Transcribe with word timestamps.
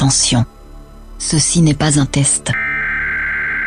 Attention, 0.00 0.46
ceci 1.18 1.60
n'est 1.60 1.74
pas 1.74 2.00
un 2.00 2.06
test. 2.06 2.52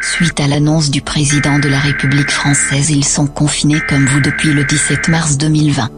Suite 0.01 0.39
à 0.39 0.47
l'annonce 0.47 0.89
du 0.89 0.99
président 0.99 1.59
de 1.59 1.69
la 1.69 1.77
République 1.77 2.31
française, 2.31 2.89
ils 2.89 3.05
sont 3.05 3.27
confinés 3.27 3.79
comme 3.87 4.07
vous 4.07 4.19
depuis 4.19 4.51
le 4.51 4.63
17 4.63 5.09
mars 5.09 5.37
2020. 5.37 5.91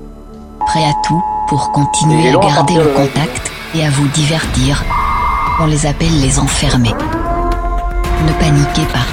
Prêts 0.59 0.83
à 0.83 0.91
tout 1.07 1.23
pour 1.47 1.71
continuer 1.71 2.31
à 2.31 2.37
garder 2.37 2.73
le 2.73 2.87
contact 2.87 3.49
et 3.75 3.85
à 3.85 3.89
vous 3.89 4.09
divertir. 4.09 4.83
On 5.61 5.67
les 5.67 5.85
appelle 5.85 6.19
les 6.19 6.37
enfermés. 6.37 6.91
Ne 8.27 8.33
paniquez 8.37 8.91
pas. 8.91 9.05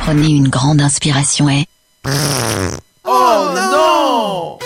Prenez 0.00 0.30
une 0.30 0.48
grande 0.48 0.80
inspiration 0.80 1.48
et... 1.48 1.64
Oh 3.04 3.54
non 3.54 4.58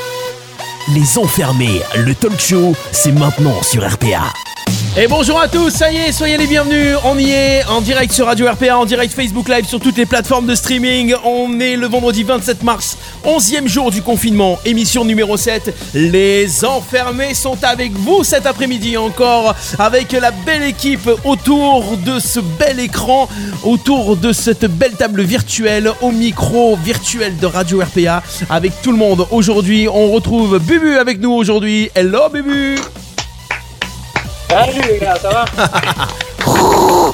Les 0.94 1.18
Enfermés, 1.18 1.82
le 1.94 2.14
talk 2.14 2.40
show, 2.40 2.74
c'est 2.90 3.12
maintenant 3.12 3.62
sur 3.62 3.86
RPA. 3.86 4.32
Et 4.96 5.06
bonjour 5.06 5.40
à 5.40 5.46
tous, 5.46 5.70
ça 5.70 5.92
y 5.92 5.98
est, 5.98 6.10
soyez 6.10 6.36
les 6.36 6.48
bienvenus. 6.48 6.96
On 7.04 7.16
y 7.16 7.30
est 7.30 7.64
en 7.66 7.80
direct 7.80 8.12
sur 8.12 8.26
Radio 8.26 8.50
RPA, 8.50 8.76
en 8.76 8.84
direct 8.84 9.14
Facebook 9.14 9.48
Live 9.48 9.64
sur 9.64 9.78
toutes 9.78 9.96
les 9.96 10.04
plateformes 10.04 10.46
de 10.46 10.54
streaming. 10.56 11.14
On 11.24 11.60
est 11.60 11.76
le 11.76 11.86
vendredi 11.86 12.24
27 12.24 12.64
mars, 12.64 12.98
11e 13.24 13.68
jour 13.68 13.92
du 13.92 14.02
confinement, 14.02 14.58
émission 14.64 15.04
numéro 15.04 15.36
7. 15.36 15.72
Les 15.94 16.64
enfermés 16.64 17.34
sont 17.34 17.56
avec 17.62 17.92
vous 17.92 18.24
cet 18.24 18.46
après-midi 18.46 18.96
encore, 18.96 19.54
avec 19.78 20.10
la 20.10 20.32
belle 20.32 20.64
équipe 20.64 21.08
autour 21.24 21.96
de 22.04 22.18
ce 22.18 22.40
bel 22.40 22.80
écran, 22.80 23.28
autour 23.62 24.16
de 24.16 24.32
cette 24.32 24.64
belle 24.64 24.94
table 24.94 25.22
virtuelle, 25.22 25.92
au 26.00 26.10
micro 26.10 26.74
virtuel 26.74 27.36
de 27.36 27.46
Radio 27.46 27.80
RPA, 27.80 28.24
avec 28.50 28.72
tout 28.82 28.90
le 28.90 28.98
monde. 28.98 29.24
Aujourd'hui, 29.30 29.86
on 29.88 30.10
retrouve 30.10 30.58
Bubu 30.58 30.96
avec 30.96 31.20
nous 31.20 31.30
aujourd'hui. 31.30 31.90
Hello 31.94 32.28
Bubu 32.28 32.76
Salut 34.50 34.80
les 34.88 34.98
gars, 34.98 35.14
ça 35.14 35.30
va 35.30 35.44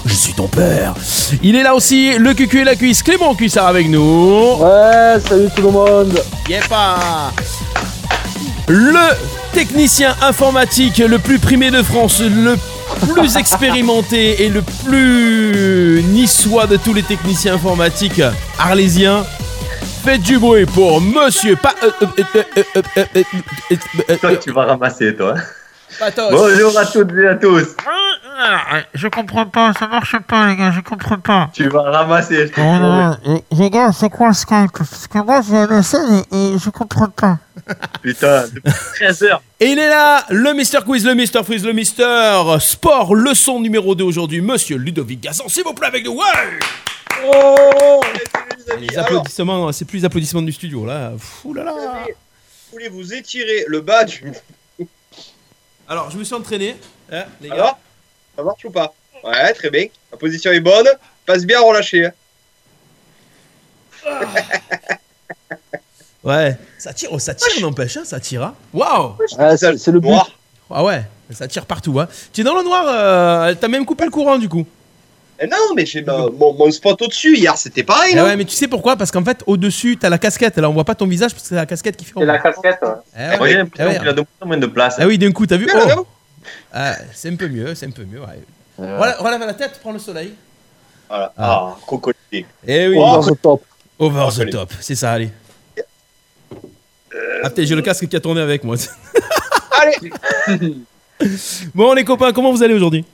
Je 0.06 0.14
suis 0.14 0.32
ton 0.32 0.48
père. 0.48 0.94
Il 1.42 1.54
est 1.54 1.62
là 1.62 1.74
aussi, 1.74 2.16
le 2.16 2.32
cucu 2.32 2.60
et 2.62 2.64
la 2.64 2.76
cuisse. 2.76 3.02
Clément 3.02 3.34
Cuissard 3.34 3.66
avec 3.66 3.90
nous. 3.90 4.54
Ouais, 4.58 5.20
salut 5.20 5.50
tout 5.54 5.60
le 5.60 5.70
monde. 5.70 6.18
Yepa 6.48 6.96
Le 8.68 9.14
technicien 9.52 10.16
informatique 10.22 10.96
le 10.96 11.18
plus 11.18 11.38
primé 11.38 11.70
de 11.70 11.82
France, 11.82 12.22
le 12.22 12.56
plus 13.12 13.36
expérimenté 13.36 14.44
et 14.44 14.48
le 14.48 14.62
plus 14.62 16.02
niçois 16.08 16.66
de 16.66 16.78
tous 16.78 16.94
les 16.94 17.02
techniciens 17.02 17.56
informatiques 17.56 18.22
arlésiens. 18.58 19.26
Faites 20.02 20.22
du 20.22 20.38
bruit 20.38 20.64
pour 20.64 21.02
monsieur. 21.02 21.56
Pa... 21.56 21.74
Toi, 24.22 24.36
tu 24.36 24.52
vas 24.52 24.64
ramasser, 24.64 25.14
toi. 25.14 25.34
Bonjour 26.30 26.78
à 26.78 26.86
toutes 26.86 27.12
et 27.12 27.28
à 27.28 27.34
tous. 27.36 27.76
Je 28.94 29.08
comprends 29.08 29.46
pas, 29.46 29.72
ça 29.78 29.86
marche 29.86 30.16
pas 30.28 30.48
les 30.48 30.56
gars, 30.56 30.70
je 30.70 30.80
comprends 30.80 31.18
pas. 31.18 31.50
Tu 31.52 31.68
vas 31.68 31.82
ramasser. 31.90 32.48
je 32.48 32.52
te 32.52 32.60
non, 32.60 33.16
les- 33.52 33.70
gars, 33.70 33.92
c'est 33.92 34.10
quoi 34.10 34.32
Skype 34.34 34.72
Parce 34.76 35.06
que 35.06 35.18
moi 35.18 35.40
j'ai 35.48 35.56
un 35.56 35.78
essai 35.78 35.98
et, 36.32 36.58
je 36.58 36.70
comprends 36.70 37.08
pas. 37.08 37.38
Putain, 38.02 38.44
depuis 38.52 38.72
13 38.96 39.22
heures. 39.22 39.42
Et 39.58 39.66
il 39.70 39.78
est 39.78 39.88
là, 39.88 40.24
le 40.30 40.52
Mister 40.52 40.78
Quiz, 40.86 41.04
le 41.04 41.14
Mister 41.14 41.42
Freeze, 41.42 41.64
le 41.64 41.72
Mister 41.72 42.42
Sport, 42.60 43.14
leçon 43.14 43.60
numéro 43.60 43.94
2 43.94 44.04
aujourd'hui, 44.04 44.40
Monsieur 44.40 44.76
Ludovic 44.76 45.20
Gazan, 45.20 45.48
s'il 45.48 45.64
vous 45.64 45.72
plaît 45.74 45.88
avec 45.88 46.04
nous. 46.04 46.12
Ouais 46.12 46.58
Oh 47.24 48.00
les 48.78 48.98
applaudissements, 48.98 49.72
c'est 49.72 49.84
plus 49.86 49.98
les 50.00 50.04
applaudissements 50.04 50.42
du 50.42 50.52
studio 50.52 50.84
là. 50.84 51.12
Fou 51.18 51.54
là 51.54 51.64
là. 51.64 51.72
voulez 52.72 52.88
vous 52.88 53.14
étirer 53.14 53.64
le 53.68 53.80
bas 53.80 54.04
du. 54.04 54.32
Alors, 55.88 56.10
je 56.10 56.16
me 56.18 56.24
suis 56.24 56.34
entraîné, 56.34 56.76
hein, 57.12 57.24
les 57.40 57.48
gars. 57.48 57.54
Alors 57.54 57.78
Ça 58.36 58.42
marche 58.42 58.64
ou 58.64 58.70
pas 58.70 58.92
Ouais, 59.24 59.52
très 59.54 59.70
bien. 59.70 59.86
La 60.12 60.18
position 60.18 60.50
est 60.52 60.60
bonne. 60.60 60.86
Passe 61.24 61.44
bien 61.44 61.58
à 61.58 61.62
relâcher. 61.62 62.06
hein. 62.06 62.12
Ouais, 66.24 66.56
ça 66.78 66.92
tire, 66.92 67.10
oh, 67.12 67.18
ça 67.18 67.34
tire, 67.34 67.60
n'empêche, 67.62 67.96
hein, 67.96 68.04
ça 68.04 68.18
tire. 68.18 68.42
Hein. 68.42 68.54
Waouh 68.72 69.14
Ah, 69.38 69.56
c'est 69.56 69.86
le 69.88 70.00
but. 70.00 70.08
Noir. 70.08 70.30
Ah 70.68 70.82
ouais, 70.82 71.02
ça 71.32 71.46
tire 71.46 71.66
partout. 71.66 72.00
Hein. 72.00 72.08
Tu 72.32 72.40
es 72.40 72.44
dans 72.44 72.56
le 72.56 72.64
noir, 72.64 72.84
euh, 72.88 73.54
t'as 73.54 73.68
même 73.68 73.86
coupé 73.86 74.04
le 74.04 74.10
courant 74.10 74.36
du 74.38 74.48
coup. 74.48 74.66
Eh 75.38 75.46
non, 75.46 75.56
mais 75.74 75.84
j'ai 75.84 76.02
ma- 76.02 76.28
mon, 76.30 76.54
mon 76.54 76.70
spot 76.70 77.00
au-dessus. 77.02 77.36
Hier, 77.36 77.56
c'était 77.58 77.82
pareil, 77.82 78.12
Eh 78.12 78.16
non 78.16 78.24
ouais, 78.24 78.36
mais 78.36 78.44
tu 78.44 78.54
sais 78.56 78.68
pourquoi? 78.68 78.96
Parce 78.96 79.10
qu'en 79.10 79.24
fait, 79.24 79.42
au-dessus, 79.46 79.96
t'as 79.98 80.08
la 80.08 80.18
casquette. 80.18 80.56
Là, 80.56 80.70
on 80.70 80.72
voit 80.72 80.84
pas 80.84 80.94
ton 80.94 81.06
visage 81.06 81.32
parce 81.32 81.42
que 81.42 81.48
c'est 81.50 81.54
la 81.54 81.66
casquette 81.66 81.96
qui 81.96 82.04
fait. 82.06 82.12
C'est 82.16 82.24
la 82.24 82.38
casquette. 82.38 82.78
ouais. 82.82 82.88
Eh 83.16 83.20
Moi, 83.36 83.38
ouais. 83.40 83.50
j'ai 83.50 83.56
l'impression 83.58 83.90
ouais. 83.92 83.98
qu'il 83.98 84.08
a 84.08 84.12
de 84.12 84.20
moins 84.20 84.26
en 84.40 84.46
moins 84.46 84.56
de 84.56 84.66
place. 84.66 84.96
Ah 84.98 85.06
oui, 85.06 85.18
d'un 85.18 85.32
coup, 85.32 85.46
t'as 85.46 85.56
vu? 85.58 85.68
Oh 85.74 86.06
Ah, 86.72 86.94
C'est 87.12 87.28
un 87.30 87.36
peu 87.36 87.48
mieux, 87.48 87.74
c'est 87.74 87.86
un 87.86 87.90
peu 87.90 88.04
mieux. 88.04 88.20
Ouais. 88.20 88.40
Euh, 88.80 88.98
Relève, 88.98 89.16
relève 89.20 89.40
la 89.40 89.54
tête, 89.54 89.78
prends 89.82 89.92
le 89.92 89.98
soleil. 89.98 90.32
Voilà. 91.08 91.32
Ah. 91.36 91.72
Ah, 91.72 91.76
crocodile. 91.86 92.46
Eh 92.66 92.88
oui, 92.88 92.96
Over 92.98 93.30
the 93.32 93.40
top. 93.42 93.62
over 93.98 94.28
the 94.36 94.50
top, 94.50 94.72
c'est 94.80 94.94
ça, 94.94 95.12
allez. 95.12 95.30
Ah 97.42 97.48
putain, 97.50 97.64
j'ai 97.64 97.74
le 97.74 97.82
casque 97.82 98.06
qui 98.08 98.16
a 98.16 98.20
tourné 98.20 98.40
avec 98.40 98.64
moi. 98.64 98.76
Allez 99.80 100.74
Bon, 101.74 101.94
les 101.94 102.04
copains, 102.04 102.32
comment 102.32 102.52
vous 102.52 102.62
allez 102.62 102.74
aujourd'hui? 102.74 103.04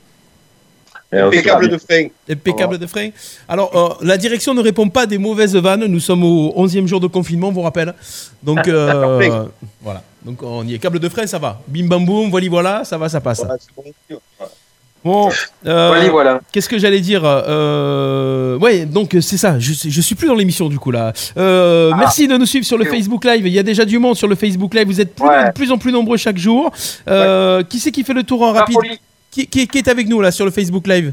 Impeccable 1.12 1.68
de 1.68 1.76
frein. 1.78 2.06
Impeccable 2.28 2.78
de 2.78 2.86
frein. 2.86 3.10
Alors, 3.48 3.70
euh, 4.00 4.04
la 4.06 4.16
direction 4.16 4.54
ne 4.54 4.62
répond 4.62 4.88
pas 4.88 5.06
des 5.06 5.18
mauvaises 5.18 5.54
vannes. 5.56 5.84
Nous 5.86 6.00
sommes 6.00 6.24
au 6.24 6.52
11e 6.56 6.86
jour 6.86 7.00
de 7.00 7.06
confinement, 7.06 7.48
on 7.48 7.52
vous 7.52 7.60
rappelle. 7.62 7.94
Donc, 8.42 8.66
euh, 8.68 9.44
voilà. 9.82 10.02
Donc, 10.24 10.42
on 10.42 10.64
y 10.66 10.74
est. 10.74 10.78
Câble 10.78 10.98
de 11.00 11.08
frein, 11.08 11.26
ça 11.26 11.38
va. 11.38 11.60
Bim 11.68 11.86
bam 11.86 12.04
boum, 12.04 12.30
voilà, 12.30 12.48
voilà, 12.48 12.84
ça 12.84 12.96
va, 12.96 13.08
ça 13.08 13.20
passe. 13.20 13.42
Bon. 15.04 15.28
Euh, 15.66 15.88
Voilà, 15.88 16.10
voilà. 16.10 16.40
qu'est-ce 16.52 16.68
que 16.68 16.78
j'allais 16.78 17.00
dire 17.00 17.22
euh, 17.24 18.56
Ouais, 18.58 18.86
donc 18.86 19.16
c'est 19.20 19.36
ça. 19.36 19.58
Je, 19.58 19.72
je 19.72 20.00
suis 20.00 20.14
plus 20.14 20.28
dans 20.28 20.34
l'émission 20.36 20.68
du 20.68 20.78
coup 20.78 20.92
là. 20.92 21.12
Euh, 21.36 21.90
Ah. 21.92 21.96
Merci 21.98 22.28
de 22.28 22.36
nous 22.36 22.46
suivre 22.46 22.64
sur 22.64 22.78
le 22.78 22.84
Facebook 22.84 23.24
Live. 23.24 23.44
Il 23.46 23.52
y 23.52 23.58
a 23.58 23.64
déjà 23.64 23.84
du 23.84 23.98
monde 23.98 24.14
sur 24.16 24.28
le 24.28 24.36
Facebook 24.36 24.72
Live. 24.74 24.86
Vous 24.86 25.00
êtes 25.00 25.14
plus, 25.16 25.26
Ouais. 25.26 25.46
de 25.48 25.52
plus 25.52 25.72
en 25.72 25.78
plus 25.78 25.90
nombreux 25.90 26.16
chaque 26.18 26.38
jour. 26.38 26.70
Euh, 27.08 27.64
Qui 27.64 27.80
c'est 27.80 27.90
qui 27.90 28.04
fait 28.04 28.12
le 28.14 28.22
tour 28.22 28.42
en 28.42 28.52
rapide? 28.52 28.76
Napoli. 28.76 29.00
Qui, 29.32 29.46
qui- 29.48 29.66
qui 29.66 29.78
est 29.78 29.88
avec 29.88 30.06
nous 30.08 30.20
là 30.20 30.30
sur 30.30 30.44
le 30.44 30.50
Facebook 30.52 30.86
Live 30.86 31.12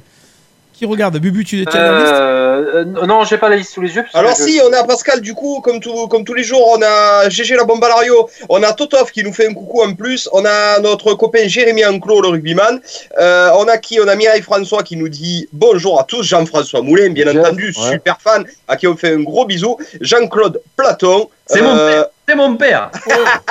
Qui 0.73 0.85
regarde 0.85 1.17
Bubu, 1.17 1.43
tu 1.43 1.65
tu 1.65 1.77
as 1.77 1.81
la 1.91 1.99
liste 1.99 2.13
Euh, 2.13 2.85
euh, 3.01 3.05
non, 3.05 3.23
j'ai 3.25 3.37
pas 3.37 3.47
la 3.49 3.55
liste 3.57 3.73
sous 3.73 3.81
les 3.81 3.93
yeux. 3.95 4.03
Alors 4.13 4.35
je- 4.37 4.43
si, 4.43 4.61
on 4.65 4.71
a 4.73 4.83
Pascal 4.85 5.19
du 5.21 5.33
coup, 5.33 5.59
comme, 5.61 5.79
tout, 5.79 6.07
comme 6.07 6.23
tous 6.25 6.33
les 6.33 6.43
jours, 6.43 6.65
on 6.77 6.81
a 6.81 7.27
GG 7.29 7.55
la 7.55 7.63
bombe 7.65 7.83
à 7.83 7.89
l'ario, 7.89 8.29
on 8.49 8.61
a 8.63 8.71
Totov 8.73 9.11
qui 9.11 9.23
nous 9.23 9.33
fait 9.33 9.47
un 9.47 9.53
coucou 9.53 9.81
en 9.81 9.93
plus, 9.93 10.29
on 10.33 10.43
a 10.45 10.79
notre 10.79 11.13
copain 11.15 11.47
Jérémy 11.47 11.85
Enclos, 11.85 12.21
le 12.21 12.29
rugbyman, 12.29 12.79
Euh, 13.19 13.49
on 13.57 13.65
a 13.67 13.77
qui 13.77 13.99
On 14.01 14.07
a 14.07 14.15
Mireille 14.15 14.41
François 14.41 14.83
qui 14.83 14.95
nous 14.97 15.09
dit 15.09 15.47
bonjour 15.51 15.99
à 15.99 16.03
tous, 16.03 16.23
Jean-François 16.23 16.81
Moulin, 16.81 17.09
bien 17.09 17.27
entendu, 17.33 17.67
ouais. 17.77 17.91
super 17.93 18.17
fan, 18.21 18.45
à 18.67 18.75
qui 18.77 18.87
on 18.87 18.95
fait 18.95 19.13
un 19.15 19.21
gros 19.23 19.45
bisou, 19.45 19.77
Jean-Claude 20.01 20.61
Platon, 20.77 21.29
C'est 21.45 21.61
mon 21.61 21.75
euh, 21.75 21.89
père. 21.91 22.05
C'est 22.27 22.35
mon 22.35 22.55
père. 22.55 22.91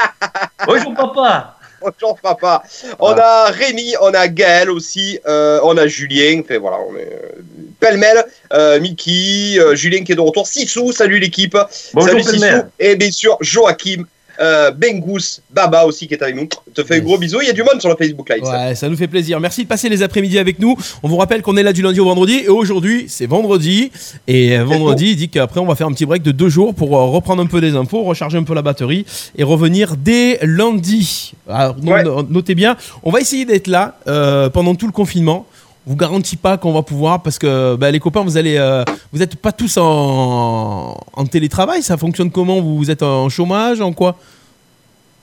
Bonjour 0.67 0.95
papa. 0.95 1.57
Papa. 2.22 2.62
On 2.99 3.12
a 3.12 3.50
Rémi, 3.50 3.94
on 4.00 4.12
a 4.15 4.28
Gaël 4.28 4.71
aussi, 4.71 5.19
euh, 5.27 5.61
on 5.62 5.77
a 5.77 5.87
Julien, 5.87 6.41
enfin 6.41 6.59
voilà, 6.59 6.78
on 6.89 6.97
est 6.97 7.12
euh, 7.12 7.43
pêle-mêle, 7.81 8.25
euh, 8.53 8.81
Mickey, 8.81 9.59
euh, 9.59 9.75
Julien 9.75 10.05
qui 10.05 10.12
est 10.12 10.17
de 10.17 10.21
retour, 10.21 10.47
Sissou, 10.47 10.93
salut 10.93 11.19
l'équipe, 11.19 11.56
Bonjour 11.94 12.11
salut 12.11 12.22
Sissou, 12.22 12.62
et 12.78 12.97
bien 12.97 13.11
sûr 13.11 13.37
Joachim, 13.41 14.05
euh, 14.41 14.71
Bengus, 14.71 15.41
Baba 15.50 15.84
aussi 15.84 16.06
qui 16.06 16.15
est 16.15 16.22
avec 16.22 16.37
nous. 16.37 16.49
Je 16.69 16.82
te 16.82 16.87
fais 16.87 16.97
un 16.97 17.00
gros 17.00 17.19
bisou, 17.19 17.41
il 17.41 17.47
y 17.47 17.50
a 17.50 17.53
du 17.53 17.62
monde 17.62 17.81
sur 17.81 17.88
le 17.88 17.97
Facebook 17.97 18.28
Live. 18.31 18.44
ça. 18.44 18.69
Ouais, 18.69 18.75
ça 18.75 18.88
nous 18.88 18.97
fait 18.97 19.09
plaisir. 19.09 19.41
Merci 19.41 19.65
de 19.65 19.69
passer 19.69 19.88
les 19.88 20.03
après-midi 20.03 20.38
avec 20.38 20.59
nous. 20.59 20.76
On 21.03 21.09
vous 21.09 21.16
rappelle 21.16 21.43
qu'on 21.43 21.56
est 21.56 21.62
là 21.62 21.72
du 21.72 21.82
lundi 21.82 22.00
au 22.00 22.04
vendredi. 22.04 22.41
Et 22.44 22.49
aujourd'hui, 22.49 23.06
c'est 23.09 23.26
vendredi. 23.26 23.91
Et 24.26 24.56
euh, 24.59 24.65
vendredi, 24.65 25.10
il 25.10 25.16
dit 25.16 25.28
qu'après, 25.28 25.60
on 25.60 25.66
va 25.66 25.75
faire 25.75 25.87
un 25.87 25.93
petit 25.93 26.06
break 26.06 26.22
de 26.22 26.32
deux 26.32 26.49
jours 26.49 26.75
pour 26.75 26.97
euh, 26.97 27.04
reprendre 27.06 27.43
un 27.43 27.47
peu 27.47 27.60
des 27.60 27.75
infos, 27.75 28.03
recharger 28.04 28.38
un 28.38 28.44
peu 28.44 28.54
la 28.54 28.62
batterie 28.62 29.04
et 29.37 29.43
revenir 29.43 29.97
dès 29.97 30.38
lundi. 30.43 31.32
Alors, 31.49 31.76
Ouais. 31.84 32.05
notez 32.28 32.55
bien, 32.55 32.76
on 33.03 33.10
va 33.10 33.20
essayer 33.20 33.44
d'être 33.44 33.66
là 33.66 33.97
euh, 34.06 34.49
pendant 34.50 34.75
tout 34.75 34.87
le 34.87 34.93
confinement. 34.93 35.46
Vous 35.86 35.96
garantit 35.96 36.36
pas 36.36 36.58
qu'on 36.58 36.72
va 36.72 36.82
pouvoir 36.82 37.22
parce 37.22 37.38
que 37.38 37.75
bah, 37.76 37.90
les 37.90 38.00
copains, 38.00 38.22
vous 38.22 38.36
allez, 38.36 38.56
euh, 38.58 38.84
vous 39.12 39.22
êtes 39.22 39.36
pas 39.36 39.52
tous 39.52 39.78
en, 39.78 40.96
en 41.12 41.26
télétravail. 41.26 41.82
Ça 41.82 41.96
fonctionne 41.96 42.30
comment? 42.30 42.60
Vous, 42.60 42.90
êtes 42.90 43.02
en 43.02 43.28
chômage, 43.28 43.80
en 43.80 43.92
quoi? 43.92 44.16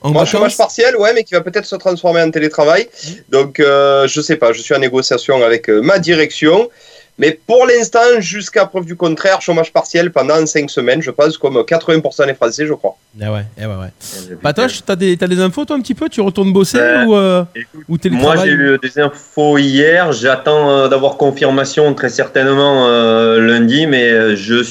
En 0.01 0.11
Moi, 0.11 0.25
chômage 0.25 0.55
partiel, 0.55 0.95
ouais, 0.97 1.13
mais 1.13 1.23
qui 1.23 1.33
va 1.33 1.41
peut-être 1.41 1.65
se 1.65 1.75
transformer 1.75 2.21
en 2.21 2.29
télétravail. 2.29 2.87
Donc, 3.29 3.59
euh, 3.59 4.07
je 4.07 4.21
sais 4.21 4.35
pas, 4.35 4.53
je 4.53 4.61
suis 4.61 4.75
en 4.75 4.79
négociation 4.79 5.43
avec 5.43 5.69
euh, 5.69 5.81
ma 5.81 5.99
direction. 5.99 6.69
Mais 7.17 7.39
pour 7.47 7.65
l'instant, 7.65 7.99
jusqu'à 8.19 8.65
preuve 8.65 8.85
du 8.85 8.97
contraire, 8.97 9.41
chômage 9.41 9.71
partiel 9.71 10.11
pendant 10.11 10.45
5 10.45 10.69
semaines, 10.69 11.01
je 11.01 11.11
pense, 11.11 11.37
comme 11.37 11.55
80% 11.57 12.25
des 12.27 12.33
Français, 12.33 12.65
je 12.67 12.73
crois. 12.73 12.97
Ah 13.21 13.31
ouais, 13.31 13.45
eh 13.57 13.65
ouais, 13.65 13.75
ouais. 13.75 14.35
Patoche, 14.41 14.81
t'as 14.85 14.97
des, 14.97 15.15
t'as 15.15 15.27
des 15.27 15.39
infos 15.39 15.63
toi 15.63 15.77
un 15.77 15.79
petit 15.81 15.93
peu? 15.95 16.09
Tu 16.09 16.19
retournes 16.19 16.51
bosser 16.51 16.77
Euh, 16.77 17.05
ou, 17.05 17.15
euh, 17.15 17.43
Écoute, 17.55 18.05
ou 18.05 18.09
Moi, 18.15 18.35
j'ai 18.37 18.49
eu 18.51 18.77
des 18.83 18.99
infos 18.99 19.57
hier. 19.57 20.11
J'attends 20.11 20.69
euh, 20.69 20.87
d'avoir 20.89 21.15
confirmation 21.15 21.93
très 21.93 22.09
certainement 22.09 22.87
euh, 22.89 23.39
lundi, 23.39 23.87
mais 23.87 24.35
je, 24.35 24.61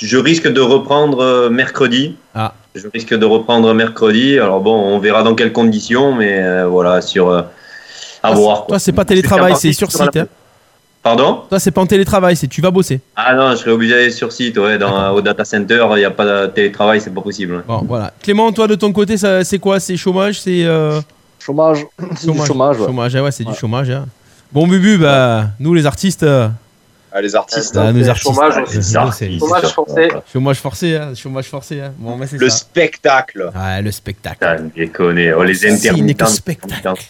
je 0.00 0.16
risque 0.18 0.48
de 0.48 0.60
reprendre 0.60 1.20
euh, 1.22 1.48
mercredi. 1.48 2.16
Ah. 2.34 2.54
Je 2.74 2.88
risque 2.92 3.14
de 3.14 3.24
reprendre 3.24 3.72
mercredi. 3.72 4.36
Alors 4.40 4.60
bon, 4.60 4.74
on 4.74 4.98
verra 4.98 5.22
dans 5.22 5.36
quelles 5.36 5.52
conditions, 5.52 6.12
mais 6.12 6.42
euh, 6.42 6.66
voilà, 6.66 7.00
sur 7.00 7.28
euh, 7.30 7.42
à 8.24 8.32
Toi, 8.32 8.40
voir. 8.40 8.66
Toi, 8.66 8.80
c'est 8.80 8.90
pas 8.92 9.04
télétravail, 9.04 9.54
c'est 9.56 9.72
sur 9.72 9.86
la- 9.96 10.04
site. 10.06 10.16
hein 10.16 10.26
Pardon 11.04 11.42
Toi, 11.50 11.60
c'est 11.60 11.70
pas 11.70 11.82
en 11.82 11.86
télétravail, 11.86 12.34
c'est 12.34 12.48
tu 12.48 12.62
vas 12.62 12.70
bosser. 12.70 12.98
Ah 13.14 13.34
non, 13.34 13.50
je 13.50 13.56
serais 13.56 13.70
obligé 13.72 13.94
d'aller 13.94 14.10
sur 14.10 14.32
site, 14.32 14.56
ouais, 14.56 14.78
dans, 14.78 15.10
au 15.12 15.20
data 15.20 15.44
center, 15.44 15.86
il 15.92 15.96
n'y 15.98 16.04
a 16.04 16.10
pas 16.10 16.24
de 16.24 16.46
télétravail, 16.46 16.98
c'est 17.00 17.12
pas 17.14 17.20
possible. 17.20 17.62
Bon, 17.68 17.82
voilà. 17.86 18.10
Clément, 18.22 18.50
toi, 18.52 18.66
de 18.66 18.74
ton 18.74 18.90
côté, 18.90 19.16
c'est 19.18 19.58
quoi? 19.58 19.78
C'est 19.80 19.96
chômage 19.98 20.40
C'est. 20.40 20.64
euh, 20.64 21.00
Chômage. 21.38 21.84
C'est 22.16 22.30
du 22.30 22.38
chômage. 22.46 22.78
ouais. 22.80 22.86
Chômage, 22.86 23.14
ouais, 23.14 23.30
c'est 23.30 23.44
Ouais. 23.46 23.52
du 23.52 23.58
chômage. 23.58 23.90
hein. 23.90 24.06
Bon, 24.50 24.66
Bubu, 24.66 24.96
bah, 24.96 25.48
nous, 25.60 25.74
les 25.74 25.84
artistes. 25.84 26.22
euh, 26.22 26.48
Ah, 27.16 27.20
les 27.22 27.36
artistes. 27.36 27.74
bah, 27.76 27.84
c'est 27.86 27.92
nous, 27.92 28.08
artistes. 28.08 28.26
chômage 28.26 28.54
euh, 28.58 28.80
ça. 28.82 29.10
c'est- 29.12 29.38
Chômage 29.38 29.66
forcé. 29.72 30.08
Chômage 30.32 30.56
forcé, 30.58 30.96
hein, 30.96 31.12
chômage 31.14 31.44
forcé. 31.48 31.80
Hein. 31.80 31.92
Bon, 31.96 32.18
c'est 32.26 32.36
Le 32.38 32.48
ça. 32.48 32.56
spectacle. 32.56 33.52
Ouais, 33.54 33.82
le 33.82 33.90
spectacle. 33.92 34.64
Déconner. 34.74 35.32
Oh, 35.32 35.44
les 35.44 35.64
intermittents. 35.64 36.26
spectacle. 36.26 37.04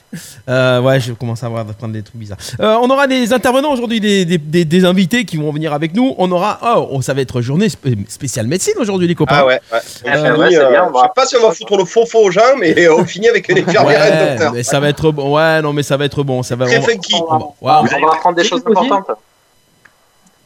Euh, 0.48 0.80
ouais, 0.82 1.00
je 1.00 1.12
commence 1.14 1.42
à 1.42 1.46
avoir 1.46 1.64
prendre 1.64 1.94
des 1.94 2.02
trucs 2.02 2.16
bizarres. 2.16 2.36
Euh, 2.60 2.76
on 2.82 2.90
aura 2.90 3.06
des 3.06 3.32
intervenants 3.32 3.72
aujourd'hui, 3.72 3.98
des, 3.98 4.26
des, 4.26 4.36
des- 4.36 4.66
des 4.66 4.84
invités 4.84 5.24
qui 5.24 5.38
vont 5.38 5.50
venir 5.50 5.72
avec 5.72 5.94
nous. 5.94 6.14
On 6.18 6.30
aura, 6.32 6.58
oh, 6.90 7.00
ça 7.00 7.14
va 7.14 7.22
être 7.22 7.40
journée 7.40 7.70
spé- 7.70 7.96
spéciale 8.08 8.46
médecine 8.46 8.74
aujourd'hui, 8.78 9.08
les 9.08 9.14
copains. 9.14 9.36
Ah 9.38 9.46
ouais, 9.46 9.60
ouais. 9.72 9.78
On 10.04 10.08
Ah, 10.10 10.16
finit, 10.16 10.38
ouais, 10.38 10.56
euh, 10.58 10.70
bien, 10.70 10.88
je 10.94 11.00
sais 11.00 11.08
pas 11.16 11.26
si 11.26 11.36
on 11.36 11.48
va 11.48 11.54
foutre 11.54 11.76
le 11.78 11.84
faux 11.86 12.04
faux 12.04 12.24
aux 12.26 12.30
gens, 12.30 12.42
mais 12.60 12.88
on 12.90 13.04
finit 13.06 13.28
avec 13.28 13.48
une 13.48 13.58
infirmière 13.58 14.04
et 14.04 14.10
un 14.12 14.20
Ouais, 14.20 14.28
docteur. 14.32 14.52
mais 14.52 14.62
ça 14.62 14.80
va 14.80 14.88
être 14.90 15.10
bon. 15.12 15.34
Ouais, 15.34 15.62
non, 15.62 15.72
mais 15.72 15.82
ça 15.82 15.96
va 15.96 16.04
être 16.04 16.22
bon. 16.22 16.42
Ça 16.42 16.56
va 16.56 16.66
Très 16.66 16.76
vraiment- 16.78 16.92
funky. 16.92 17.14
on 17.14 17.24
va- 17.24 17.36
ouais, 17.38 17.46
On 17.62 17.70
on- 18.02 18.06
va 18.06 18.12
apprendre 18.14 18.36
des 18.36 18.44
choses 18.44 18.60
importantes. 18.66 19.06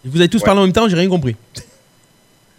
Vous 0.05 0.19
avez 0.21 0.29
tous 0.29 0.39
Ouais. 0.39 0.45
parlé 0.47 0.61
en 0.61 0.65
même 0.65 0.73
temps, 0.73 0.89
j'ai 0.89 0.97
rien 0.97 1.09
compris. 1.09 1.37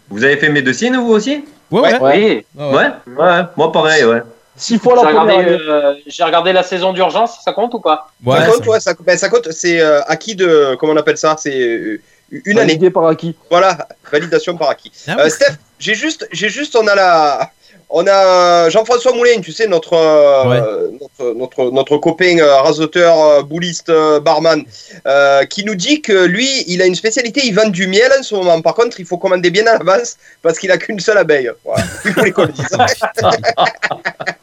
Vous 0.08 0.24
avez 0.24 0.36
fait 0.36 0.48
médecine, 0.48 0.96
vous 0.96 1.12
aussi? 1.12 1.44
Ouais, 1.70 1.80
Ouais. 1.80 1.98
ouais. 2.00 2.44
Oui. 2.56 2.62
Ouais, 2.62 2.66
ouais. 2.66 2.74
Ouais, 3.06 3.24
ouais, 3.24 3.42
moi 3.56 3.72
pareil, 3.72 4.04
ouais. 4.04 4.22
Six 4.56 4.78
fois 4.78 4.94
la 4.96 5.02
première 5.12 5.38
année. 5.38 5.48
euh, 5.48 5.94
j'ai 6.06 6.22
regardé 6.24 6.52
la 6.52 6.62
saison 6.62 6.92
d'urgence, 6.92 7.38
ça 7.44 7.52
compte 7.52 7.72
ou 7.74 7.80
pas? 7.80 8.10
Ouais, 8.24 8.36
ça 8.38 8.46
compte, 8.46 8.64
ça- 8.64 8.70
ouais, 8.70 8.80
ça, 8.80 8.94
ben, 9.00 9.16
ça 9.16 9.28
compte. 9.30 9.50
C'est 9.52 9.80
euh, 9.80 10.02
acquis 10.02 10.34
de. 10.34 10.76
Comment 10.78 10.92
on 10.92 10.96
appelle 10.96 11.16
ça? 11.16 11.36
C'est 11.38 11.58
euh, 11.58 12.00
une 12.30 12.58
année. 12.58 12.72
Validé 12.72 12.90
par 12.90 13.06
acquis. 13.06 13.36
Voilà, 13.48 13.88
validation 14.12 14.56
par 14.56 14.68
acquis. 14.68 14.92
Ah 15.06 15.16
Euh. 15.20 15.28
Steph, 15.30 15.54
j'ai 15.78 15.94
juste, 15.94 16.28
j'ai 16.32 16.48
juste, 16.50 16.76
on 16.76 16.86
a 16.88 16.94
la, 16.94 17.50
on 17.90 18.06
a 18.06 18.70
Jean-François 18.70 19.12
Moulin, 19.12 19.40
tu 19.40 19.52
sais 19.52 19.66
notre, 19.66 19.94
euh, 19.94 20.90
notre, 21.00 21.34
notre, 21.34 21.70
notre 21.72 21.96
copain 21.98 22.38
euh, 22.38 22.56
rasoteur, 22.56 23.20
euh, 23.20 23.42
bouliste, 23.42 23.90
euh, 23.90 24.20
barman, 24.20 24.64
euh, 25.06 25.44
qui 25.44 25.64
nous 25.64 25.74
dit 25.74 26.00
que 26.00 26.24
lui, 26.24 26.64
il 26.68 26.80
a 26.82 26.86
une 26.86 26.94
spécialité, 26.94 27.42
il 27.44 27.54
vend 27.54 27.68
du 27.68 27.88
miel 27.88 28.10
en 28.18 28.22
ce 28.22 28.34
moment. 28.34 28.60
Par 28.62 28.74
contre, 28.74 29.00
il 29.00 29.06
faut 29.06 29.18
commander 29.18 29.50
bien 29.50 29.66
à 29.66 29.78
l'avance 29.78 30.16
parce 30.42 30.58
qu'il 30.58 30.70
a 30.70 30.78
qu'une 30.78 31.00
seule 31.00 31.18
abeille. 31.18 31.50
Voilà, 31.64 31.84
il. 32.04 32.32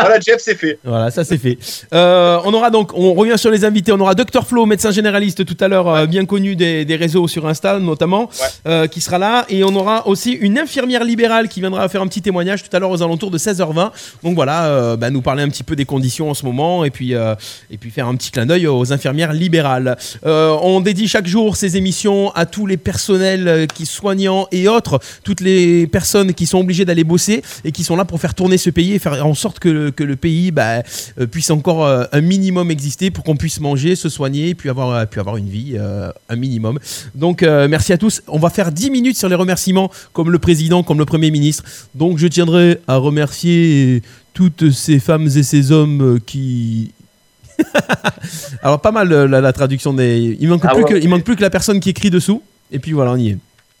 voilà, 0.00 0.20
Jeff, 0.20 0.36
c'est 0.38 0.54
fait. 0.56 0.78
Voilà, 0.84 1.10
ça 1.10 1.24
c'est 1.24 1.38
fait. 1.38 1.58
Euh, 1.92 2.38
on 2.44 2.52
aura 2.54 2.70
donc, 2.70 2.92
on 2.94 3.14
revient 3.14 3.38
sur 3.38 3.50
les 3.50 3.64
invités. 3.64 3.92
On 3.92 4.00
aura 4.00 4.14
Dr 4.14 4.46
Flo, 4.46 4.66
médecin 4.66 4.90
généraliste 4.90 5.44
tout 5.44 5.56
à 5.60 5.68
l'heure, 5.68 5.88
euh, 5.88 6.06
bien 6.06 6.24
connu 6.24 6.56
des, 6.56 6.84
des 6.84 6.96
réseaux 6.96 7.28
sur 7.28 7.46
Insta 7.46 7.78
notamment, 7.78 8.24
Ouais. 8.40 8.46
euh, 8.68 8.86
qui 8.86 9.00
sera 9.00 9.18
là. 9.18 9.44
Et 9.48 9.64
on 9.64 9.74
aura 9.74 10.06
aussi 10.06 10.32
une 10.32 10.58
infirmière 10.58 11.04
libérale 11.04 11.48
qui 11.48 11.60
viendra 11.60 11.88
faire 11.88 12.02
un 12.02 12.06
petit 12.06 12.22
témoignage 12.22 12.62
tout 12.62 12.74
à 12.74 12.78
l'heure 12.78 12.90
aux 12.90 13.02
alentours 13.02 13.30
de 13.30 13.38
16h20. 13.38 13.90
Donc 14.22 14.34
voilà, 14.34 14.96
bah, 14.96 15.10
nous 15.10 15.22
parler 15.22 15.42
un 15.42 15.48
petit 15.48 15.62
peu 15.62 15.76
des 15.76 15.84
conditions 15.84 16.30
en 16.30 16.34
ce 16.34 16.44
moment 16.44 16.84
et 16.84 16.90
puis, 16.90 17.12
et 17.12 17.78
puis 17.78 17.90
faire 17.90 18.08
un 18.08 18.14
petit 18.16 18.30
clin 18.30 18.46
d'œil 18.46 18.66
aux 18.66 18.92
infirmières 18.92 19.32
libérales. 19.32 19.96
On 20.24 20.80
dédie 20.80 21.08
chaque 21.08 21.26
jour 21.26 21.56
ces 21.56 21.76
émissions 21.76 22.30
à 22.34 22.46
tous 22.46 22.66
les 22.66 22.76
personnels 22.76 23.66
qui 23.74 23.86
soignants 23.86 24.46
et 24.52 24.68
autres, 24.68 24.98
toutes 25.24 25.40
les 25.40 25.86
personnes 25.86 26.32
qui 26.34 26.46
sont 26.46 26.58
obligées 26.58 26.84
d'aller 26.84 27.04
bosser 27.04 27.42
et 27.64 27.72
qui 27.72 27.84
sont 27.84 27.96
là 27.96 28.04
pour 28.04 28.20
faire 28.20 28.34
tourner 28.34 28.58
ce 28.58 28.70
pays 28.70 28.94
et 28.94 28.98
faire 28.98 29.24
en 29.26 29.34
sorte 29.34 29.58
que, 29.58 29.83
le- 29.84 29.90
que 29.90 30.04
le 30.04 30.16
pays 30.16 30.50
bah, 30.50 30.82
euh, 31.20 31.26
puisse 31.26 31.50
encore 31.50 31.84
euh, 31.86 32.04
un 32.12 32.20
minimum 32.20 32.70
exister 32.70 33.10
pour 33.10 33.24
qu'on 33.24 33.36
puisse 33.36 33.60
manger, 33.60 33.96
se 33.96 34.08
soigner 34.08 34.48
et 34.50 34.54
puis 34.54 34.68
avoir, 34.70 34.90
euh, 34.90 35.04
puis 35.06 35.20
avoir 35.20 35.36
une 35.36 35.48
vie, 35.48 35.74
euh, 35.76 36.10
un 36.28 36.36
minimum. 36.36 36.78
Donc 37.14 37.42
euh, 37.42 37.68
merci 37.68 37.92
à 37.92 37.98
tous. 37.98 38.22
On 38.28 38.38
va 38.38 38.50
faire 38.50 38.72
10 38.72 38.90
minutes 38.90 39.16
sur 39.16 39.28
les 39.28 39.34
remerciements 39.36 39.90
comme 40.12 40.30
le 40.30 40.38
président, 40.38 40.82
comme 40.82 40.98
le 40.98 41.04
premier 41.04 41.30
ministre. 41.30 41.64
Donc 41.94 42.18
je 42.18 42.26
tiendrai 42.26 42.80
à 42.88 42.96
remercier 42.96 44.02
toutes 44.32 44.70
ces 44.72 44.98
femmes 44.98 45.26
et 45.26 45.42
ces 45.42 45.70
hommes 45.72 46.18
qui... 46.26 46.90
Alors 48.62 48.80
pas 48.80 48.90
mal 48.92 49.08
la, 49.08 49.40
la 49.40 49.52
traduction 49.52 49.92
des... 49.94 50.36
Il 50.40 50.48
manque, 50.48 50.62
Ah 50.64 50.74
plus 50.74 50.84
ouais, 50.84 50.90
que, 50.90 50.96
il 50.98 51.08
manque 51.08 51.24
plus 51.24 51.36
que 51.36 51.42
la 51.42 51.50
personne 51.50 51.80
qui 51.80 51.90
écrit 51.90 52.10
dessous. 52.10 52.42
Et 52.72 52.78
puis 52.78 52.92
voilà, 52.92 53.12
on 53.12 53.16
y 53.16 53.28
est. 53.30 53.38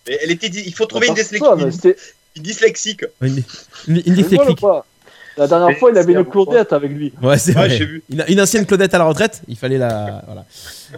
Mais 0.08 0.18
elle 0.22 0.30
était, 0.30 0.46
il 0.48 0.74
faut 0.74 0.86
trouver 0.86 1.08
une, 1.08 1.16
c'était- 1.16 1.96
une 2.36 2.42
dyslexique. 2.42 3.04
Une, 3.22 3.42
une, 3.88 4.02
une 4.06 4.14
dyslexique. 4.14 4.60
La 5.36 5.46
dernière 5.48 5.76
fois, 5.78 5.90
il 5.90 5.98
avait 5.98 6.12
une 6.12 6.18
un 6.18 6.24
Claudette 6.24 6.72
avec 6.72 6.90
lui. 6.92 7.12
Ouais, 7.22 7.38
c'est 7.38 7.52
Ouais, 7.56 7.66
vrai. 7.66 7.70
j'ai 7.70 7.84
vu. 7.86 8.02
Une, 8.10 8.24
une 8.28 8.40
ancienne 8.40 8.66
Claudette 8.66 8.94
à 8.94 8.98
la 8.98 9.04
retraite, 9.04 9.42
il 9.48 9.56
fallait 9.56 9.78
la. 9.78 10.22
Voilà. 10.26 10.44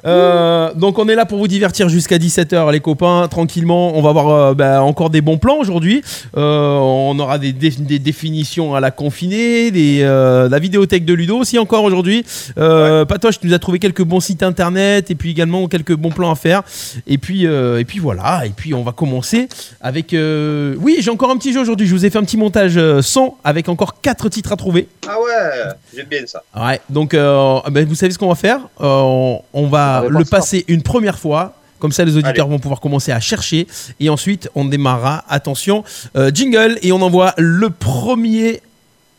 Euh, 0.04 0.72
donc 0.74 0.98
on 0.98 1.08
est 1.08 1.14
là 1.14 1.24
pour 1.26 1.38
vous 1.38 1.48
divertir 1.48 1.88
jusqu'à 1.88 2.18
17h, 2.18 2.70
les 2.72 2.80
copains, 2.80 3.28
tranquillement. 3.28 3.96
On 3.96 4.02
va 4.02 4.10
avoir 4.10 4.28
euh, 4.28 4.54
bah, 4.54 4.82
encore 4.82 5.10
des 5.10 5.20
bons 5.20 5.38
plans 5.38 5.56
aujourd'hui. 5.58 6.02
Euh, 6.36 6.76
on 6.78 7.18
aura 7.18 7.38
des, 7.38 7.52
dé- 7.52 7.70
des 7.70 7.98
définitions 7.98 8.74
à 8.74 8.80
la 8.80 8.90
confinée, 8.90 9.70
des, 9.70 10.00
la 10.02 10.58
vidéothèque 10.58 11.04
de 11.04 11.14
Ludo 11.14 11.38
aussi 11.38 11.58
encore 11.58 11.84
aujourd'hui. 11.84 12.24
Euh, 12.58 13.04
Patoche, 13.04 13.40
tu 13.40 13.46
nous 13.46 13.54
as 13.54 13.58
trouvé 13.58 13.78
quelques 13.78 14.02
bons 14.02 14.20
sites 14.20 14.42
internet 14.42 15.10
et 15.10 15.14
puis 15.14 15.30
également 15.30 15.66
quelques 15.68 15.94
bons 15.94 16.10
plans 16.10 16.30
à 16.30 16.34
faire. 16.36 16.62
Et 17.06 17.18
puis, 17.18 17.44
et 17.44 17.84
puis 17.86 17.98
voilà. 17.98 18.44
Et 18.46 18.50
puis 18.50 18.74
on 18.74 18.82
va 18.82 18.92
commencer 18.92 19.48
avec. 19.80 20.14
Oui, 20.14 20.96
j'ai 21.00 21.10
encore 21.10 21.30
un 21.30 21.36
petit 21.36 21.52
jeu 21.52 21.60
aujourd'hui. 21.60 21.86
Je 21.86 21.94
vous 21.94 22.04
ai 22.04 22.10
fait 22.10 22.18
un 22.18 22.24
petit 22.24 22.36
montage 22.36 22.78
son 23.00 23.34
avec 23.44 23.68
encore 23.68 24.00
quatre 24.00 24.28
titres 24.28 24.52
à 24.52 24.56
trouver. 24.56 24.88
Ah 25.08 25.16
ouais, 25.20 25.72
j'aime 25.94 26.06
bien 26.06 26.20
ça. 26.26 26.42
Ouais, 26.56 26.80
donc 26.90 27.14
euh, 27.14 27.58
ben, 27.70 27.86
vous 27.86 27.94
savez 27.94 28.12
ce 28.12 28.18
qu'on 28.18 28.28
va 28.28 28.34
faire? 28.34 28.60
On, 28.80 29.40
on 29.52 29.66
va 29.68 29.75
va 29.76 30.04
le 30.08 30.24
passer 30.24 30.64
une 30.68 30.82
première 30.82 31.18
fois. 31.18 31.54
Comme 31.78 31.92
ça, 31.92 32.04
les 32.04 32.16
auditeurs 32.16 32.48
vont 32.48 32.58
pouvoir 32.58 32.80
commencer 32.80 33.12
à 33.12 33.20
chercher. 33.20 33.66
Et 34.00 34.08
ensuite, 34.08 34.48
on 34.54 34.64
démarrera. 34.64 35.24
Attention, 35.28 35.84
euh, 36.16 36.30
jingle. 36.32 36.78
Et 36.82 36.90
on 36.92 37.02
envoie 37.02 37.34
le 37.36 37.68
premier, 37.70 38.62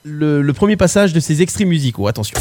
le, 0.07 0.41
le 0.41 0.53
premier 0.53 0.75
passage 0.77 1.13
de 1.13 1.19
ces 1.19 1.41
extraits 1.41 1.67
musicaux. 1.67 2.07
Attention. 2.07 2.37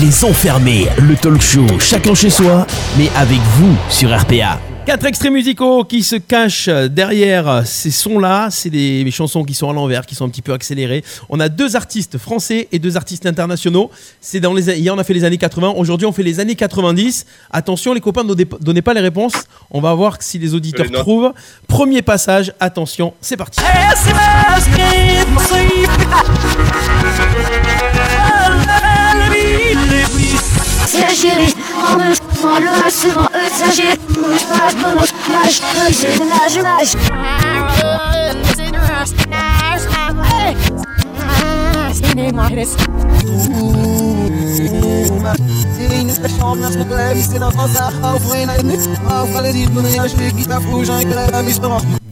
Les 0.00 0.24
enfermés, 0.24 0.86
le 0.98 1.14
talk 1.16 1.40
show, 1.42 1.66
chacun 1.78 2.14
chez 2.14 2.30
soi, 2.30 2.66
mais 2.96 3.10
avec 3.16 3.38
vous 3.56 3.76
sur 3.90 4.16
RPA. 4.16 4.58
Quatre 4.84 5.06
extraits 5.06 5.30
musicaux 5.30 5.84
qui 5.84 6.02
se 6.02 6.16
cachent 6.16 6.68
derrière 6.68 7.62
ces 7.64 7.92
sons-là. 7.92 8.48
C'est 8.50 8.68
des 8.70 9.08
chansons 9.12 9.44
qui 9.44 9.54
sont 9.54 9.70
à 9.70 9.72
l'envers, 9.72 10.04
qui 10.06 10.16
sont 10.16 10.24
un 10.24 10.28
petit 10.28 10.42
peu 10.42 10.52
accélérées. 10.52 11.04
On 11.28 11.38
a 11.38 11.48
deux 11.48 11.76
artistes 11.76 12.18
français 12.18 12.66
et 12.72 12.80
deux 12.80 12.96
artistes 12.96 13.24
internationaux. 13.26 13.92
C'est 14.20 14.40
dans 14.40 14.52
les 14.52 14.70
hier 14.80 14.92
on 14.92 14.98
a 14.98 15.04
fait 15.04 15.14
les 15.14 15.22
années 15.22 15.38
80. 15.38 15.74
Aujourd'hui 15.76 16.06
on 16.06 16.10
fait 16.10 16.24
les 16.24 16.40
années 16.40 16.56
90. 16.56 17.26
Attention 17.52 17.92
les 17.94 18.00
copains, 18.00 18.24
ne 18.24 18.34
donnez- 18.34 18.82
pas 18.82 18.94
les 18.94 19.00
réponses. 19.00 19.34
On 19.70 19.80
va 19.80 19.94
voir 19.94 20.16
si 20.20 20.40
les 20.40 20.52
auditeurs 20.52 20.86
les 20.86 20.98
trouvent. 20.98 21.32
Premier 21.68 22.02
passage. 22.02 22.52
Attention, 22.58 23.14
c'est 23.20 23.36
parti. 23.36 23.60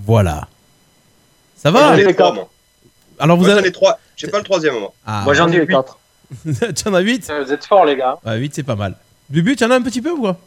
Voilà. 0.06 0.48
Ça 1.56 1.70
va 1.70 1.96
les 1.96 2.14
quatre. 2.14 2.46
Alors 3.18 3.36
vous 3.36 3.44
Moi, 3.44 3.52
avez. 3.54 3.68
ai 3.68 3.72
trois. 3.72 3.98
J'ai 4.16 4.28
pas 4.28 4.38
le 4.38 4.44
troisième, 4.44 4.78
moi. 4.78 4.92
Ah, 5.06 5.22
Moi, 5.24 5.34
j'en 5.34 5.48
ai 5.48 5.58
les 5.60 5.66
quatre. 5.66 5.98
tu 6.76 6.88
en 6.88 6.94
as 6.94 7.00
8 7.00 7.30
Vous 7.44 7.52
êtes 7.52 7.64
forts, 7.66 7.84
les 7.84 7.96
gars. 7.96 8.18
Ouais, 8.24 8.36
8 8.38 8.54
c'est 8.54 8.62
pas 8.62 8.76
mal. 8.76 8.94
Bubu, 9.28 9.56
tu 9.56 9.64
en 9.64 9.70
as 9.70 9.76
un 9.76 9.82
petit 9.82 10.00
peu 10.02 10.10
ou 10.10 10.20
quoi? 10.20 10.38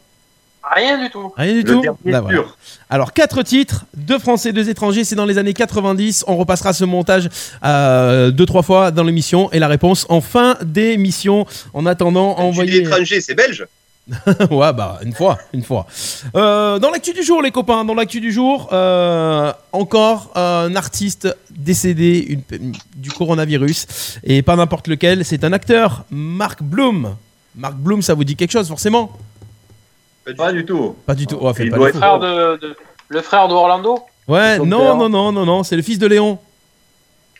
Rien 0.74 0.96
du 1.02 1.10
tout. 1.10 1.30
Rien 1.36 1.52
du 1.52 1.62
Le 1.62 1.64
tout 1.74 1.80
dernier 1.82 1.98
Bah, 2.06 2.20
voilà. 2.22 2.38
pur. 2.38 2.56
Alors, 2.88 3.12
quatre 3.12 3.42
titres, 3.42 3.84
deux 3.94 4.18
français, 4.18 4.50
deux 4.52 4.70
étrangers, 4.70 5.04
c'est 5.04 5.14
dans 5.14 5.26
les 5.26 5.36
années 5.36 5.52
90. 5.52 6.24
On 6.26 6.36
repassera 6.36 6.72
ce 6.72 6.84
montage 6.86 7.28
euh, 7.64 8.30
deux, 8.30 8.46
trois 8.46 8.62
fois 8.62 8.90
dans 8.90 9.04
l'émission 9.04 9.50
et 9.52 9.58
la 9.58 9.68
réponse 9.68 10.06
en 10.08 10.22
fin 10.22 10.56
d'émission. 10.62 11.46
En 11.74 11.84
attendant, 11.84 12.34
Tu 12.34 12.40
dis 12.40 12.46
envoyez. 12.46 12.76
étranger, 12.78 13.20
c'est 13.20 13.34
belge? 13.34 13.66
ouais, 14.50 14.72
bah, 14.74 14.98
une 15.02 15.14
fois, 15.14 15.38
une 15.54 15.62
fois. 15.62 15.86
Euh, 16.34 16.78
dans 16.78 16.90
l'actu 16.90 17.12
du 17.14 17.22
jour, 17.22 17.40
les 17.40 17.50
copains, 17.50 17.84
dans 17.86 17.94
l'actu 17.94 18.20
du 18.20 18.32
jour, 18.32 18.68
euh, 18.72 19.50
encore 19.72 20.30
un 20.34 20.76
artiste 20.76 21.34
décédé 21.50 22.18
une- 22.28 22.72
du 22.96 23.10
coronavirus 23.10 24.18
et 24.22 24.42
pas 24.42 24.56
n'importe 24.56 24.88
lequel, 24.88 25.24
c'est 25.24 25.42
un 25.44 25.52
acteur, 25.54 26.04
Mark 26.10 26.62
Bloom. 26.62 27.16
Mark 27.56 27.76
Bloom, 27.76 28.02
ça 28.02 28.12
vous 28.14 28.24
dit 28.24 28.36
quelque 28.36 28.50
chose, 28.52 28.68
forcément? 28.68 29.10
Pas 30.36 30.52
du 30.52 30.64
tout. 30.66 30.96
Pas 31.06 31.14
du 31.14 31.26
tout. 31.26 31.38
Oh, 31.40 31.52
pas 31.52 31.64
doit 31.64 31.88
être. 31.88 31.96
Frère 31.98 32.18
de, 32.18 32.56
de- 32.58 32.76
le 33.08 33.20
frère 33.22 33.48
de 33.48 33.54
Orlando 33.54 34.00
Ouais, 34.28 34.58
non, 34.58 34.96
non, 34.96 35.08
non, 35.08 35.32
non, 35.32 35.44
non, 35.46 35.62
c'est 35.62 35.76
le 35.76 35.82
fils 35.82 35.98
de 35.98 36.06
Léon. 36.06 36.38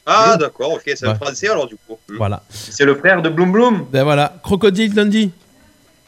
Ah, 0.07 0.37
d'accord, 0.39 0.73
ok, 0.73 0.83
c'est 0.85 1.05
Ouais. 1.07 1.13
un 1.13 1.15
français 1.15 1.49
alors, 1.49 1.67
du 1.67 1.77
coup. 1.77 1.97
Voilà. 2.19 2.43
C'est 2.51 2.85
le 2.85 2.95
frère 2.95 3.23
de 3.23 3.31
Bloom 3.31 3.53
Bloom? 3.53 3.87
Ben 3.91 4.05
voilà, 4.05 4.35
Crocodile 4.43 4.93
Dundee. 4.93 5.31